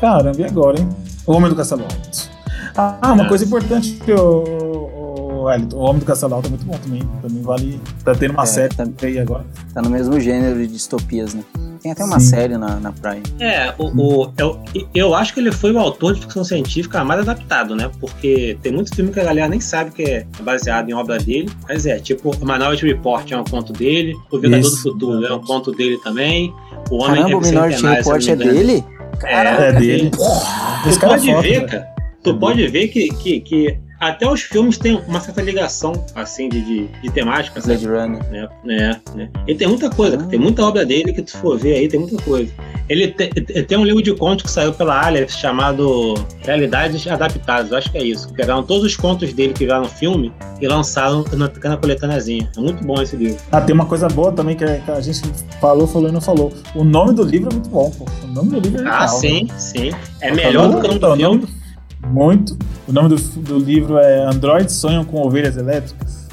Caramba, 0.00 0.38
e 0.40 0.44
agora, 0.44 0.78
hein? 0.78 0.88
O 1.26 1.32
Homem 1.32 1.48
do 1.48 1.56
Castelo 1.56 1.82
Alto. 1.82 2.30
Ah, 2.76 3.12
uma 3.12 3.24
É. 3.24 3.28
coisa 3.28 3.44
importante 3.44 3.92
que 4.04 4.12
o, 4.12 5.42
o, 5.44 5.50
Elton, 5.50 5.76
o 5.76 5.80
Homem 5.80 6.00
do 6.00 6.04
Castelo 6.06 6.34
Alto 6.34 6.46
é 6.46 6.50
muito 6.50 6.64
bom 6.66 6.76
também. 6.78 7.02
Também 7.22 7.42
vale. 7.42 7.80
Tá 8.04 8.14
tendo 8.14 8.32
uma 8.32 8.42
É, 8.42 8.46
série 8.46 8.74
tá- 8.74 8.86
aí 9.02 9.18
agora. 9.18 9.44
Tá 9.74 9.80
no 9.82 9.90
mesmo 9.90 10.20
gênero 10.20 10.58
de 10.58 10.66
distopias, 10.66 11.34
né? 11.34 11.42
Tem 11.82 11.92
até 11.92 12.04
uma 12.04 12.20
Sim. 12.20 12.26
série 12.26 12.58
na, 12.58 12.76
na 12.80 12.92
Prime. 12.92 13.22
É, 13.40 13.72
o, 13.78 13.84
o- 14.24 14.32
eu, 14.36 14.60
eu 14.94 15.14
acho 15.14 15.32
que 15.32 15.40
ele 15.40 15.50
foi 15.50 15.72
o 15.72 15.78
autor 15.78 16.14
de 16.14 16.20
ficção 16.20 16.44
científica 16.44 17.02
mais 17.04 17.20
adaptado, 17.20 17.74
né? 17.74 17.90
Porque 18.00 18.58
tem 18.62 18.70
muito 18.72 18.94
filme 18.94 19.10
que 19.10 19.18
a 19.20 19.24
galera 19.24 19.48
nem 19.48 19.60
sabe 19.60 19.90
que 19.90 20.02
é 20.02 20.26
baseado 20.42 20.90
em 20.90 20.92
obra 20.92 21.18
dele. 21.18 21.48
Mas 21.68 21.86
é, 21.86 21.98
tipo, 21.98 22.30
o 22.36 22.44
Minority 22.44 22.86
Report 22.86 23.30
é 23.32 23.36
um 23.38 23.44
conto 23.44 23.72
dele, 23.72 24.14
o 24.30 24.38
Vingador 24.38 24.60
Isso, 24.66 24.76
do 24.76 24.92
Futuro 24.92 25.24
é 25.26 25.32
um 25.34 25.40
conto 25.40 25.72
dele 25.72 25.98
também, 26.04 26.52
o 26.90 26.96
Homem 27.02 27.22
Caramba, 27.22 27.38
o 27.38 27.46
é 27.46 27.50
Minority 27.50 27.78
se 27.80 27.84
eu 27.86 27.90
Report 27.90 28.28
é 28.28 28.36
dele? 28.36 28.84
É, 29.24 29.34
É 29.68 29.72
dele. 29.72 30.10
Tu 30.10 30.98
cara 30.98 31.14
é 31.14 31.16
pode 31.16 31.34
ver, 31.48 31.66
cara. 31.66 31.88
Tu 32.22 32.36
pode 32.38 32.68
ver 32.68 32.88
que, 32.88 33.08
que, 33.14 33.40
que 33.40 33.78
até 34.00 34.26
os 34.28 34.40
filmes 34.40 34.78
têm 34.78 34.98
uma 35.06 35.20
certa 35.20 35.42
ligação, 35.42 35.92
assim, 36.14 36.48
de, 36.48 36.60
de, 36.62 36.86
de 37.02 37.10
temática, 37.10 37.60
sabe? 37.60 37.76
Blade 37.86 37.86
Runner. 38.08 38.30
né? 38.30 38.48
né, 38.64 39.00
né. 39.14 39.28
E 39.46 39.54
tem 39.54 39.68
muita 39.68 39.90
coisa, 39.90 40.16
tem 40.16 40.38
muita 40.38 40.64
obra 40.64 40.86
dele 40.86 41.12
que 41.12 41.22
tu 41.22 41.36
for 41.36 41.58
ver 41.58 41.74
aí, 41.74 41.88
tem 41.88 42.00
muita 42.00 42.20
coisa. 42.22 42.50
Ele 42.88 43.08
te- 43.08 43.30
ele 43.50 43.62
tem 43.62 43.78
um 43.78 43.84
livro 43.84 44.02
de 44.02 44.12
contos 44.14 44.44
que 44.46 44.50
saiu 44.50 44.72
pela 44.72 45.06
Aleph 45.06 45.30
chamado 45.30 46.14
Realidades 46.44 47.06
Adaptadas, 47.06 47.70
eu 47.70 47.78
acho 47.78 47.92
que 47.92 47.98
é 47.98 48.02
isso. 48.02 48.32
Pegaram 48.32 48.62
todos 48.64 48.84
os 48.84 48.96
contos 48.96 49.32
dele 49.32 49.52
que 49.52 49.64
vieram 49.64 49.82
no 49.82 49.88
filme 49.88 50.32
e 50.60 50.66
lançaram 50.66 51.24
numa 51.30 51.48
pequena 51.48 51.76
coletâneazinha. 51.76 52.50
É 52.56 52.60
muito 52.60 52.82
bom 52.84 53.00
esse 53.00 53.14
livro. 53.16 53.36
Ah, 53.52 53.60
tem 53.60 53.74
uma 53.74 53.86
coisa 53.86 54.08
boa 54.08 54.32
também 54.32 54.56
que 54.56 54.64
a 54.64 55.00
gente 55.00 55.20
falou, 55.60 55.86
falou 55.86 56.08
e 56.08 56.12
não 56.12 56.20
falou. 56.20 56.52
O 56.74 56.82
nome 56.82 57.12
do 57.14 57.22
livro 57.22 57.50
é 57.50 57.54
muito 57.54 57.68
bom, 57.70 57.90
pô. 57.90 58.06
O 58.24 58.26
nome 58.26 58.50
do 58.50 58.60
livro 58.60 58.80
é 58.82 58.88
Ah, 58.88 59.00
legal, 59.02 59.08
sim, 59.08 59.44
né? 59.44 59.54
sim. 59.58 59.90
É 60.20 60.32
melhor 60.32 60.68
do 60.70 60.80
que 60.80 60.86
o 60.88 60.98
nome 60.98 60.98
do 60.98 61.16
filme. 61.46 61.59
Muito. 62.08 62.56
O 62.88 62.92
nome 62.92 63.08
do, 63.08 63.16
do 63.16 63.58
livro 63.58 63.98
é 63.98 64.24
Androids 64.24 64.74
Sonham 64.74 65.04
com 65.04 65.20
Ovelhas 65.26 65.56
Elétricas. 65.56 66.28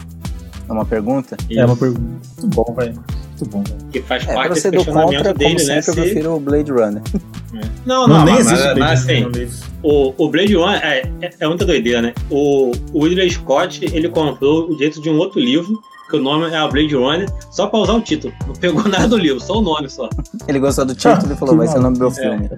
É 0.67 0.71
uma 0.71 0.85
pergunta? 0.85 1.37
É 1.49 1.65
uma 1.65 1.75
pergunta. 1.75 2.01
Muito 2.41 2.55
bom, 2.55 2.73
velho. 2.75 2.93
Muito 2.93 3.45
bom, 3.49 3.63
velho. 3.63 3.77
Que 3.91 4.01
faz 4.01 4.27
É, 4.27 4.33
parte 4.33 4.61
do 4.61 4.71
questionamento 4.71 5.15
contra, 5.17 5.33
dele, 5.33 5.55
como 5.55 5.67
né? 5.67 5.81
sempre, 5.81 5.89
eu 5.89 5.93
se- 5.93 6.01
prefiro 6.11 6.35
o 6.35 6.39
Blade 6.39 6.71
Runner. 6.71 7.01
Não, 7.85 8.07
não, 8.07 8.25
nem 8.25 8.35
mas, 8.35 8.45
existe 8.47 8.65
mas, 8.65 8.73
Blade 8.75 8.79
mas, 9.05 9.05
Runner 9.23 9.47
assim. 9.47 9.63
O, 9.83 10.13
o 10.17 10.29
Blade 10.29 10.55
Runner 10.55 10.81
é, 10.83 11.11
é, 11.21 11.29
é 11.39 11.47
muita 11.47 11.65
doideira, 11.65 12.01
né? 12.01 12.13
O, 12.29 12.71
o 12.93 13.03
Ridley 13.05 13.29
Scott, 13.29 13.85
ele 13.85 14.09
comprou 14.09 14.69
o 14.69 14.75
direito 14.75 14.99
de 15.01 15.09
um 15.09 15.17
outro 15.17 15.39
livro, 15.39 15.79
que 16.09 16.15
o 16.15 16.21
nome 16.21 16.49
é 16.49 16.55
a 16.57 16.67
Blade 16.67 16.95
Runner, 16.95 17.29
só 17.51 17.67
pra 17.67 17.79
usar 17.79 17.93
o 17.93 18.01
título. 18.01 18.33
Não 18.47 18.53
pegou 18.53 18.83
nada 18.87 19.07
do 19.07 19.17
livro, 19.17 19.39
só 19.41 19.59
o 19.59 19.61
nome 19.61 19.89
só. 19.89 20.09
Ele 20.47 20.59
gostou 20.59 20.85
do 20.85 20.95
título 20.95 21.33
e 21.33 21.35
falou, 21.35 21.57
vai 21.57 21.67
ser 21.67 21.77
o 21.77 21.81
nome 21.81 21.97
do 21.97 21.99
meu 21.99 22.09
É. 22.09 22.13
filme. 22.13 22.49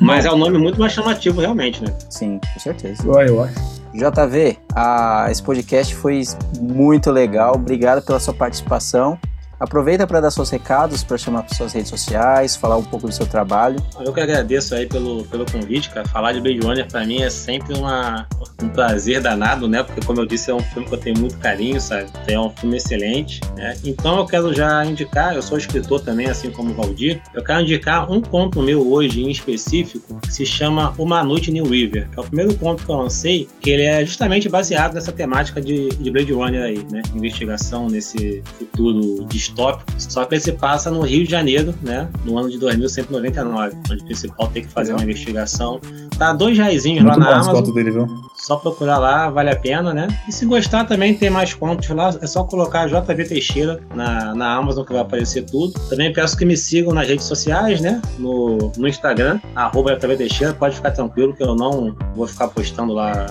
Mas 0.00 0.24
é 0.24 0.30
um 0.32 0.38
nome 0.38 0.58
muito 0.58 0.78
mais 0.80 0.92
chamativo, 0.92 1.40
realmente, 1.40 1.82
né? 1.82 1.92
Sim, 2.10 2.40
com 2.54 2.60
certeza. 2.60 3.02
Eu, 3.04 3.12
eu 3.20 3.42
acho. 3.44 3.78
JV, 3.94 4.56
a- 4.74 5.26
esse 5.30 5.42
podcast 5.42 5.94
foi 5.94 6.22
muito 6.60 7.10
legal. 7.10 7.54
Obrigado 7.54 8.02
pela 8.04 8.20
sua 8.20 8.34
participação. 8.34 9.18
Aproveita 9.60 10.06
para 10.06 10.20
dar 10.20 10.30
seus 10.30 10.50
recados, 10.50 11.02
para 11.02 11.18
chamar 11.18 11.42
para 11.42 11.54
suas 11.56 11.72
redes 11.72 11.90
sociais, 11.90 12.54
falar 12.54 12.76
um 12.76 12.84
pouco 12.84 13.08
do 13.08 13.12
seu 13.12 13.26
trabalho. 13.26 13.76
Eu 14.00 14.12
que 14.12 14.20
agradeço 14.20 14.74
aí 14.74 14.86
pelo, 14.86 15.24
pelo 15.24 15.44
convite, 15.50 15.90
cara. 15.90 16.06
Falar 16.08 16.32
de 16.32 16.40
Blade 16.40 16.60
Runner 16.60 16.86
pra 16.86 17.04
mim 17.04 17.22
é 17.22 17.30
sempre 17.30 17.76
uma, 17.76 18.26
um 18.62 18.68
prazer 18.68 19.20
danado, 19.20 19.66
né? 19.66 19.82
Porque, 19.82 20.00
como 20.06 20.20
eu 20.20 20.26
disse, 20.26 20.50
é 20.50 20.54
um 20.54 20.60
filme 20.60 20.86
que 20.86 20.94
eu 20.94 20.98
tenho 20.98 21.18
muito 21.18 21.36
carinho, 21.38 21.80
sabe? 21.80 22.06
É 22.28 22.38
um 22.38 22.50
filme 22.50 22.76
excelente, 22.76 23.40
né? 23.56 23.76
Então 23.84 24.18
eu 24.18 24.26
quero 24.26 24.54
já 24.54 24.84
indicar, 24.84 25.34
eu 25.34 25.42
sou 25.42 25.58
escritor 25.58 26.00
também, 26.00 26.28
assim 26.28 26.50
como 26.50 26.70
o 26.70 26.74
Valdir. 26.74 27.20
Eu 27.34 27.42
quero 27.42 27.62
indicar 27.62 28.10
um 28.10 28.20
conto 28.20 28.62
meu 28.62 28.92
hoje 28.92 29.22
em 29.22 29.30
específico, 29.30 30.20
que 30.20 30.32
se 30.32 30.46
chama 30.46 30.94
Uma 30.96 31.24
Noite 31.24 31.50
New 31.50 31.66
River, 31.66 32.08
é 32.16 32.20
o 32.20 32.24
primeiro 32.24 32.54
conto 32.56 32.84
que 32.84 32.90
eu 32.90 32.96
lancei, 32.96 33.48
que 33.60 33.70
ele 33.70 33.82
é 33.82 34.04
justamente 34.04 34.48
baseado 34.48 34.94
nessa 34.94 35.10
temática 35.10 35.60
de, 35.60 35.88
de 35.88 36.10
Blade 36.10 36.32
Runner 36.32 36.62
aí, 36.62 36.86
né? 36.90 37.02
Investigação 37.14 37.88
nesse 37.88 38.42
futuro 38.58 39.24
distópico. 39.48 39.90
Só 39.98 40.24
que 40.24 40.34
ele 40.34 40.40
se 40.40 40.52
passa 40.52 40.90
no 40.90 41.00
Rio 41.02 41.24
de 41.24 41.30
Janeiro, 41.30 41.74
né? 41.82 42.08
No 42.24 42.38
ano 42.38 42.50
de 42.50 42.58
2199, 42.58 43.76
onde 43.90 44.02
o 44.02 44.04
principal 44.04 44.48
tem 44.48 44.62
que 44.62 44.68
fazer 44.68 44.92
uma 44.92 45.02
investigação. 45.02 45.80
Tá 46.18 46.32
dois 46.32 46.56
reaisinhos 46.56 47.04
lá 47.04 47.16
na 47.16 47.36
Amazon. 47.36 47.72
dele, 47.72 47.90
viu? 47.90 48.06
Só 48.34 48.56
procurar 48.56 48.98
lá, 48.98 49.30
vale 49.30 49.50
a 49.50 49.56
pena, 49.56 49.92
né? 49.92 50.08
E 50.28 50.32
se 50.32 50.46
gostar 50.46 50.84
também, 50.84 51.14
tem 51.14 51.30
mais 51.30 51.54
contos 51.54 51.88
lá. 51.90 52.14
É 52.20 52.26
só 52.26 52.44
colocar 52.44 52.88
JV 52.88 53.24
Teixeira 53.24 53.80
na, 53.94 54.34
na 54.34 54.54
Amazon 54.56 54.84
que 54.84 54.92
vai 54.92 55.02
aparecer 55.02 55.42
tudo. 55.42 55.78
Também 55.88 56.12
peço 56.12 56.36
que 56.36 56.44
me 56.44 56.56
sigam 56.56 56.92
nas 56.92 57.08
redes 57.08 57.26
sociais, 57.26 57.80
né? 57.80 58.00
No, 58.18 58.72
no 58.76 58.88
Instagram, 58.88 59.40
arroba 59.54 59.94
JV 59.96 60.16
Teixeira. 60.16 60.54
Pode 60.54 60.76
ficar 60.76 60.90
tranquilo 60.90 61.34
que 61.34 61.42
eu 61.42 61.54
não 61.54 61.96
vou 62.14 62.26
ficar 62.26 62.48
postando 62.48 62.92
lá 62.92 63.26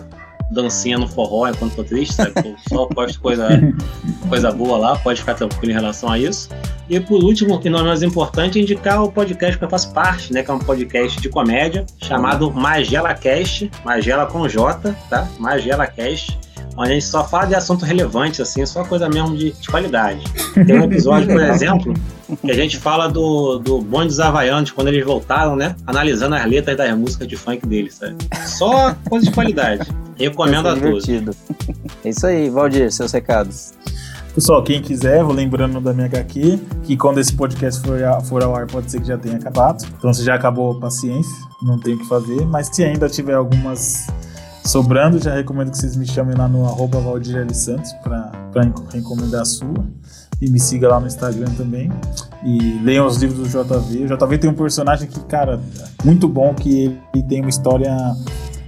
dancinha 0.51 0.97
no 0.97 1.07
forró 1.07 1.47
enquanto 1.47 1.75
tô 1.75 1.83
triste, 1.83 2.13
sabe? 2.15 2.31
Eu 2.37 2.55
só 2.69 2.85
posto 2.85 3.19
coisa, 3.19 3.47
coisa 4.29 4.51
boa 4.51 4.77
lá, 4.77 4.95
pode 4.97 5.19
ficar 5.19 5.33
tranquilo 5.33 5.71
em 5.71 5.75
relação 5.75 6.09
a 6.09 6.17
isso. 6.17 6.49
E 6.89 6.99
por 6.99 7.23
último, 7.23 7.59
e 7.63 7.69
não 7.69 7.83
mais 7.83 8.01
importante, 8.01 8.59
indicar 8.59 9.03
o 9.03 9.11
podcast 9.11 9.57
que 9.57 9.63
eu 9.63 9.69
faço 9.69 9.91
parte, 9.93 10.31
né? 10.31 10.41
Que 10.41 10.49
é 10.49 10.53
um 10.53 10.59
podcast 10.59 11.19
de 11.19 11.29
comédia 11.29 11.85
chamado 12.01 12.51
Magela 12.51 13.13
Cast, 13.13 13.69
Magela 13.83 14.25
com 14.25 14.47
J, 14.47 14.95
tá? 15.09 15.27
Magela 15.37 15.85
Cast 15.85 16.37
onde 16.77 16.91
a 16.91 16.93
gente 16.93 17.05
só 17.05 17.27
fala 17.27 17.45
de 17.45 17.55
assunto 17.55 17.83
relevante, 17.83 18.41
assim, 18.41 18.63
só 18.65 18.83
coisa 18.83 19.09
mesmo 19.09 19.35
de, 19.35 19.51
de 19.51 19.67
qualidade. 19.67 20.23
Tem 20.53 20.79
um 20.79 20.83
episódio, 20.83 21.27
por 21.27 21.41
exemplo, 21.43 21.93
que 22.41 22.51
a 22.51 22.53
gente 22.53 22.77
fala 22.77 23.07
do, 23.07 23.57
do 23.57 23.81
Bonde 23.81 24.09
dos 24.09 24.19
Havaianos, 24.19 24.69
quando 24.69 24.89
eles 24.89 25.03
voltaram, 25.03 25.55
né? 25.55 25.75
Analisando 25.87 26.35
as 26.35 26.45
letras 26.45 26.77
das 26.77 26.95
músicas 26.95 27.27
de 27.27 27.35
funk 27.35 27.65
deles, 27.65 27.95
sabe? 27.95 28.15
Só 28.45 28.95
coisa 29.09 29.25
de 29.25 29.31
qualidade. 29.31 29.89
Recomendo 30.15 30.67
a 30.67 30.75
todos. 30.75 31.05
É 32.03 32.09
isso 32.09 32.27
aí, 32.27 32.49
Valdir, 32.49 32.91
seus 32.91 33.11
recados. 33.11 33.73
Pessoal, 34.35 34.63
quem 34.63 34.79
quiser, 34.79 35.23
vou 35.23 35.33
lembrando 35.33 35.81
da 35.81 35.91
minha 35.93 36.05
HQ, 36.05 36.59
que 36.83 36.95
quando 36.95 37.19
esse 37.19 37.33
podcast 37.33 37.81
for, 37.81 37.97
for 38.25 38.43
ao 38.43 38.55
ar, 38.55 38.67
pode 38.67 38.91
ser 38.91 39.01
que 39.01 39.07
já 39.07 39.17
tenha 39.17 39.35
acabado. 39.35 39.83
Então, 39.97 40.13
se 40.13 40.23
já 40.23 40.35
acabou, 40.35 40.79
paciência, 40.79 41.35
não 41.59 41.79
tem 41.79 41.95
o 41.95 41.97
que 41.97 42.07
fazer. 42.07 42.45
Mas 42.45 42.69
se 42.71 42.83
ainda 42.83 43.09
tiver 43.09 43.33
algumas 43.33 44.05
sobrando, 44.67 45.21
já 45.21 45.33
recomendo 45.33 45.71
que 45.71 45.77
vocês 45.77 45.95
me 45.95 46.05
chamem 46.05 46.35
lá 46.35 46.47
no 46.47 46.65
arroba 46.65 46.99
Valdir 46.99 47.37
L. 47.37 47.53
Santos 47.53 47.93
para 48.03 48.31
recomendar 48.91 49.41
a 49.41 49.45
sua. 49.45 49.85
E 50.39 50.49
me 50.51 50.59
siga 50.59 50.87
lá 50.87 50.99
no 50.99 51.07
Instagram 51.07 51.51
também. 51.55 51.91
E 52.43 52.79
leiam 52.83 53.07
os 53.07 53.17
livros 53.17 53.39
do 53.39 53.63
JV. 53.63 54.03
O 54.03 54.17
JV 54.17 54.37
tem 54.37 54.49
um 54.49 54.53
personagem 54.53 55.07
que, 55.07 55.19
cara, 55.21 55.59
muito 56.03 56.27
bom, 56.27 56.53
que 56.53 56.95
ele 57.13 57.23
tem 57.23 57.41
uma 57.41 57.49
história 57.49 57.95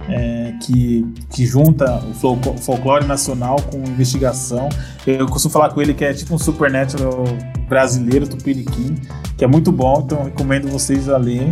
é, 0.08 0.52
que, 0.62 1.06
que 1.30 1.46
junta 1.46 2.02
o 2.08 2.58
folclore 2.58 3.06
nacional 3.06 3.56
com 3.70 3.78
investigação. 3.78 4.68
Eu 5.06 5.26
costumo 5.28 5.52
falar 5.52 5.70
com 5.70 5.80
ele 5.80 5.94
que 5.94 6.04
é 6.04 6.12
tipo 6.12 6.34
um 6.34 6.38
supernatural 6.38 7.24
brasileiro, 7.68 8.26
Tupiniquim, 8.26 8.96
que 9.36 9.44
é 9.44 9.46
muito 9.46 9.70
bom, 9.70 10.02
então 10.04 10.24
recomendo 10.24 10.68
vocês 10.68 11.08
a 11.08 11.16
lerem. 11.16 11.50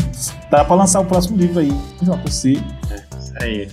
Tá 0.51 0.65
para 0.65 0.75
lançar 0.75 0.99
o 1.01 1.05
próximo 1.05 1.37
livro 1.37 1.61
aí, 1.61 1.73
JC. 2.03 2.61
É, 2.91 3.19
isso 3.21 3.33
aí. 3.41 3.69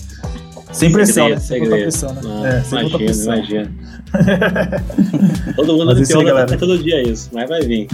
Sem 0.76 0.92
pressão, 0.92 1.30
né? 1.30 1.40
Sem 1.40 1.60
muita 1.62 1.76
pressão, 1.78 2.14
né? 2.14 2.22
Não, 2.22 2.46
é, 2.46 2.62
sem 2.62 2.80
imagina, 2.80 2.98
pressão. 2.98 3.36
Imagina. 3.36 3.72
todo 5.56 5.74
mundo 5.74 5.86
mas 5.86 6.00
no 6.00 6.08
pior 6.08 6.50
aí, 6.50 6.58
todo 6.58 6.78
dia 6.78 7.02
isso, 7.02 7.30
mas 7.34 7.48
vai 7.48 7.62
vir. 7.62 7.88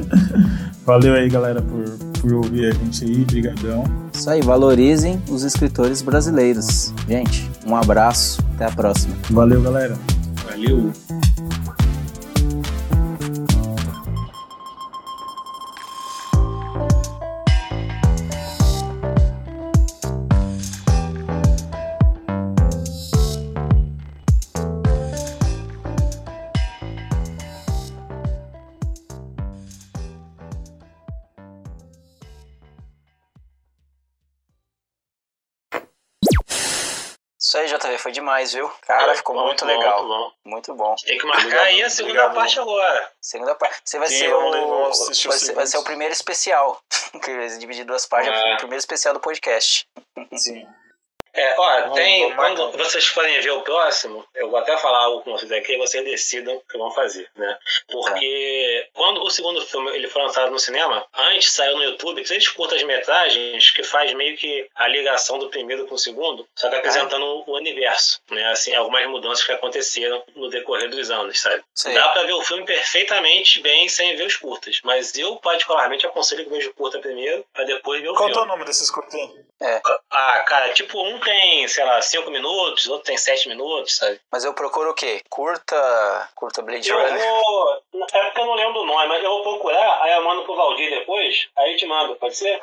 Valeu 0.84 1.14
aí, 1.14 1.28
galera, 1.28 1.62
por, 1.62 1.84
por 2.20 2.32
ouvir 2.34 2.66
a 2.66 2.70
gente 2.72 3.04
aí, 3.04 3.24
brigadão. 3.24 3.84
Isso 4.12 4.28
aí, 4.28 4.42
valorizem 4.42 5.20
os 5.30 5.42
escritores 5.44 6.02
brasileiros. 6.02 6.92
Gente, 7.08 7.50
um 7.66 7.74
abraço, 7.74 8.42
até 8.54 8.66
a 8.66 8.70
próxima. 8.70 9.14
Valeu, 9.30 9.62
galera. 9.62 9.96
Valeu. 10.50 10.92
Aí, 37.98 38.02
foi 38.02 38.12
demais, 38.12 38.52
viu? 38.52 38.70
Cara, 38.86 39.14
ficou 39.14 39.34
muito, 39.34 39.64
muito 39.64 39.66
bom, 39.66 39.78
legal. 39.78 40.04
Muito 40.04 40.08
bom. 40.08 40.32
Muito 40.44 40.74
bom. 40.74 40.94
Tem 41.04 41.18
que 41.18 41.26
marcar 41.26 41.42
obrigado, 41.42 41.66
aí 41.66 41.82
a 41.82 41.90
segunda 41.90 42.14
obrigado, 42.14 42.34
parte 42.34 42.60
agora. 42.60 43.12
Segunda 43.20 43.54
parte. 43.54 43.80
Você 43.84 43.98
vai 43.98 44.08
Sim, 44.08 44.18
ser 44.18 44.34
o. 44.34 44.84
Vai 44.84 45.38
ser, 45.38 45.52
vai 45.52 45.66
ser, 45.66 45.78
o 45.78 45.84
primeiro 45.84 46.12
especial. 46.12 46.80
que 47.22 47.58
dividir 47.58 47.84
duas 47.84 48.06
partes. 48.06 48.30
É. 48.30 48.54
O 48.54 48.56
primeiro 48.58 48.78
especial 48.78 49.12
do 49.12 49.20
podcast. 49.20 49.86
Sim. 50.34 50.66
É, 51.38 51.54
ó, 51.56 51.90
tem. 51.90 52.34
Quando 52.34 52.72
vocês 52.72 53.06
forem 53.06 53.40
ver 53.40 53.50
o 53.50 53.62
próximo, 53.62 54.26
eu 54.34 54.50
vou 54.50 54.58
até 54.58 54.76
falar 54.76 55.04
algo 55.04 55.22
com 55.22 55.32
vocês 55.32 55.50
aqui 55.52 55.74
e 55.74 55.78
vocês 55.78 56.04
decidam 56.04 56.56
o 56.56 56.60
que 56.60 56.76
vão 56.76 56.90
fazer, 56.90 57.30
né? 57.36 57.58
Porque 57.86 58.84
tá. 58.84 58.90
quando 59.00 59.22
o 59.22 59.30
segundo 59.30 59.64
filme 59.64 59.90
ele 59.94 60.08
foi 60.08 60.22
lançado 60.22 60.50
no 60.50 60.58
cinema, 60.58 61.06
antes 61.14 61.52
saiu 61.52 61.76
no 61.76 61.84
YouTube 61.84 62.22
três 62.24 62.48
curtas-metragens 62.48 63.70
que 63.70 63.82
faz 63.82 64.12
meio 64.14 64.36
que 64.36 64.68
a 64.74 64.88
ligação 64.88 65.38
do 65.38 65.48
primeiro 65.48 65.86
com 65.86 65.94
o 65.94 65.98
segundo, 65.98 66.46
só 66.56 66.68
que 66.68 66.76
apresentando 66.76 67.24
ah. 67.24 67.50
o 67.50 67.56
universo, 67.56 68.20
né? 68.30 68.46
Assim, 68.50 68.74
algumas 68.74 69.06
mudanças 69.06 69.44
que 69.44 69.52
aconteceram 69.52 70.22
no 70.34 70.48
decorrer 70.48 70.90
dos 70.90 71.10
anos, 71.10 71.40
sabe? 71.40 71.62
Sim. 71.74 71.94
Dá 71.94 72.08
pra 72.08 72.24
ver 72.24 72.32
o 72.32 72.42
filme 72.42 72.64
perfeitamente 72.64 73.60
bem 73.60 73.88
sem 73.88 74.16
ver 74.16 74.26
os 74.26 74.36
curtas, 74.36 74.80
mas 74.82 75.16
eu 75.16 75.36
particularmente 75.36 76.06
aconselho 76.06 76.44
que 76.44 76.50
veja 76.50 76.70
o 76.70 76.74
curta 76.74 76.98
primeiro, 76.98 77.44
pra 77.52 77.64
depois 77.64 78.02
ver 78.02 78.08
o 78.08 78.14
Qual 78.14 78.28
filme. 78.28 78.34
Qual 78.34 78.44
é 78.44 78.48
o 78.48 78.50
nome 78.50 78.64
desses 78.64 78.90
curtinhos? 78.90 79.47
É. 79.60 79.80
Ah, 80.10 80.44
cara, 80.46 80.72
tipo 80.72 81.00
um 81.02 81.18
tem, 81.18 81.66
sei 81.66 81.84
lá, 81.84 82.00
5 82.00 82.30
minutos, 82.30 82.86
outro 82.86 83.06
tem 83.06 83.16
7 83.16 83.48
minutos, 83.48 83.96
sabe? 83.96 84.20
Mas 84.30 84.44
eu 84.44 84.54
procuro 84.54 84.90
o 84.90 84.94
quê? 84.94 85.20
Curta. 85.28 86.28
Curta 86.34 86.62
Blade 86.62 86.90
Runner? 86.90 87.20
Eu 87.20 87.42
vou. 87.42 87.82
É 88.12 88.24
porque 88.24 88.40
eu 88.40 88.46
não 88.46 88.54
lembro 88.54 88.82
o 88.82 88.86
nome, 88.86 89.08
mas 89.08 89.22
eu 89.22 89.30
vou 89.30 89.42
procurar, 89.42 90.02
aí 90.02 90.12
eu 90.12 90.22
mando 90.22 90.44
pro 90.44 90.54
Valdir 90.54 90.90
depois, 90.90 91.48
aí 91.56 91.72
eu 91.72 91.76
te 91.76 91.86
mando, 91.86 92.14
pode 92.16 92.36
ser? 92.36 92.60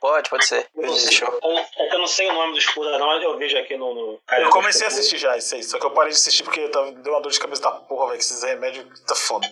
Pode, 0.00 0.28
pode 0.28 0.44
ser. 0.46 0.68
Fechou. 0.74 1.38
É 1.78 1.86
que 1.86 1.94
eu 1.94 2.00
não 2.00 2.06
sei 2.06 2.28
o 2.28 2.32
nome 2.32 2.54
dos 2.54 2.66
curta, 2.66 2.98
não, 2.98 3.06
mas 3.06 3.22
eu 3.22 3.36
vejo 3.38 3.56
aqui 3.56 3.76
no. 3.76 3.94
no... 3.94 4.20
eu 4.32 4.50
comecei 4.50 4.84
a 4.84 4.88
assistir 4.88 5.18
já 5.18 5.36
isso 5.36 5.54
aí, 5.54 5.62
só 5.62 5.78
que 5.78 5.86
eu 5.86 5.92
parei 5.92 6.10
de 6.10 6.16
assistir 6.16 6.42
porque 6.42 6.68
tava, 6.68 6.90
deu 6.92 7.12
uma 7.12 7.20
dor 7.20 7.30
de 7.30 7.38
cabeça 7.38 7.62
da 7.62 7.70
porra, 7.70 8.06
velho, 8.06 8.18
que 8.18 8.24
esses 8.24 8.42
remédios 8.42 9.00
tá 9.06 9.14
foda. 9.14 9.46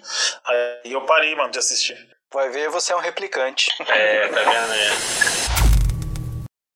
Aí 0.44 0.92
eu 0.92 1.00
parei, 1.02 1.34
mano, 1.34 1.50
de 1.50 1.58
assistir. 1.58 1.96
Vai 2.32 2.48
ver, 2.48 2.68
você 2.70 2.92
é 2.92 2.96
um 2.96 3.00
replicante. 3.00 3.70
É, 3.86 4.28
tá 4.28 4.42
vendo, 4.42 4.68
né? 4.68 5.71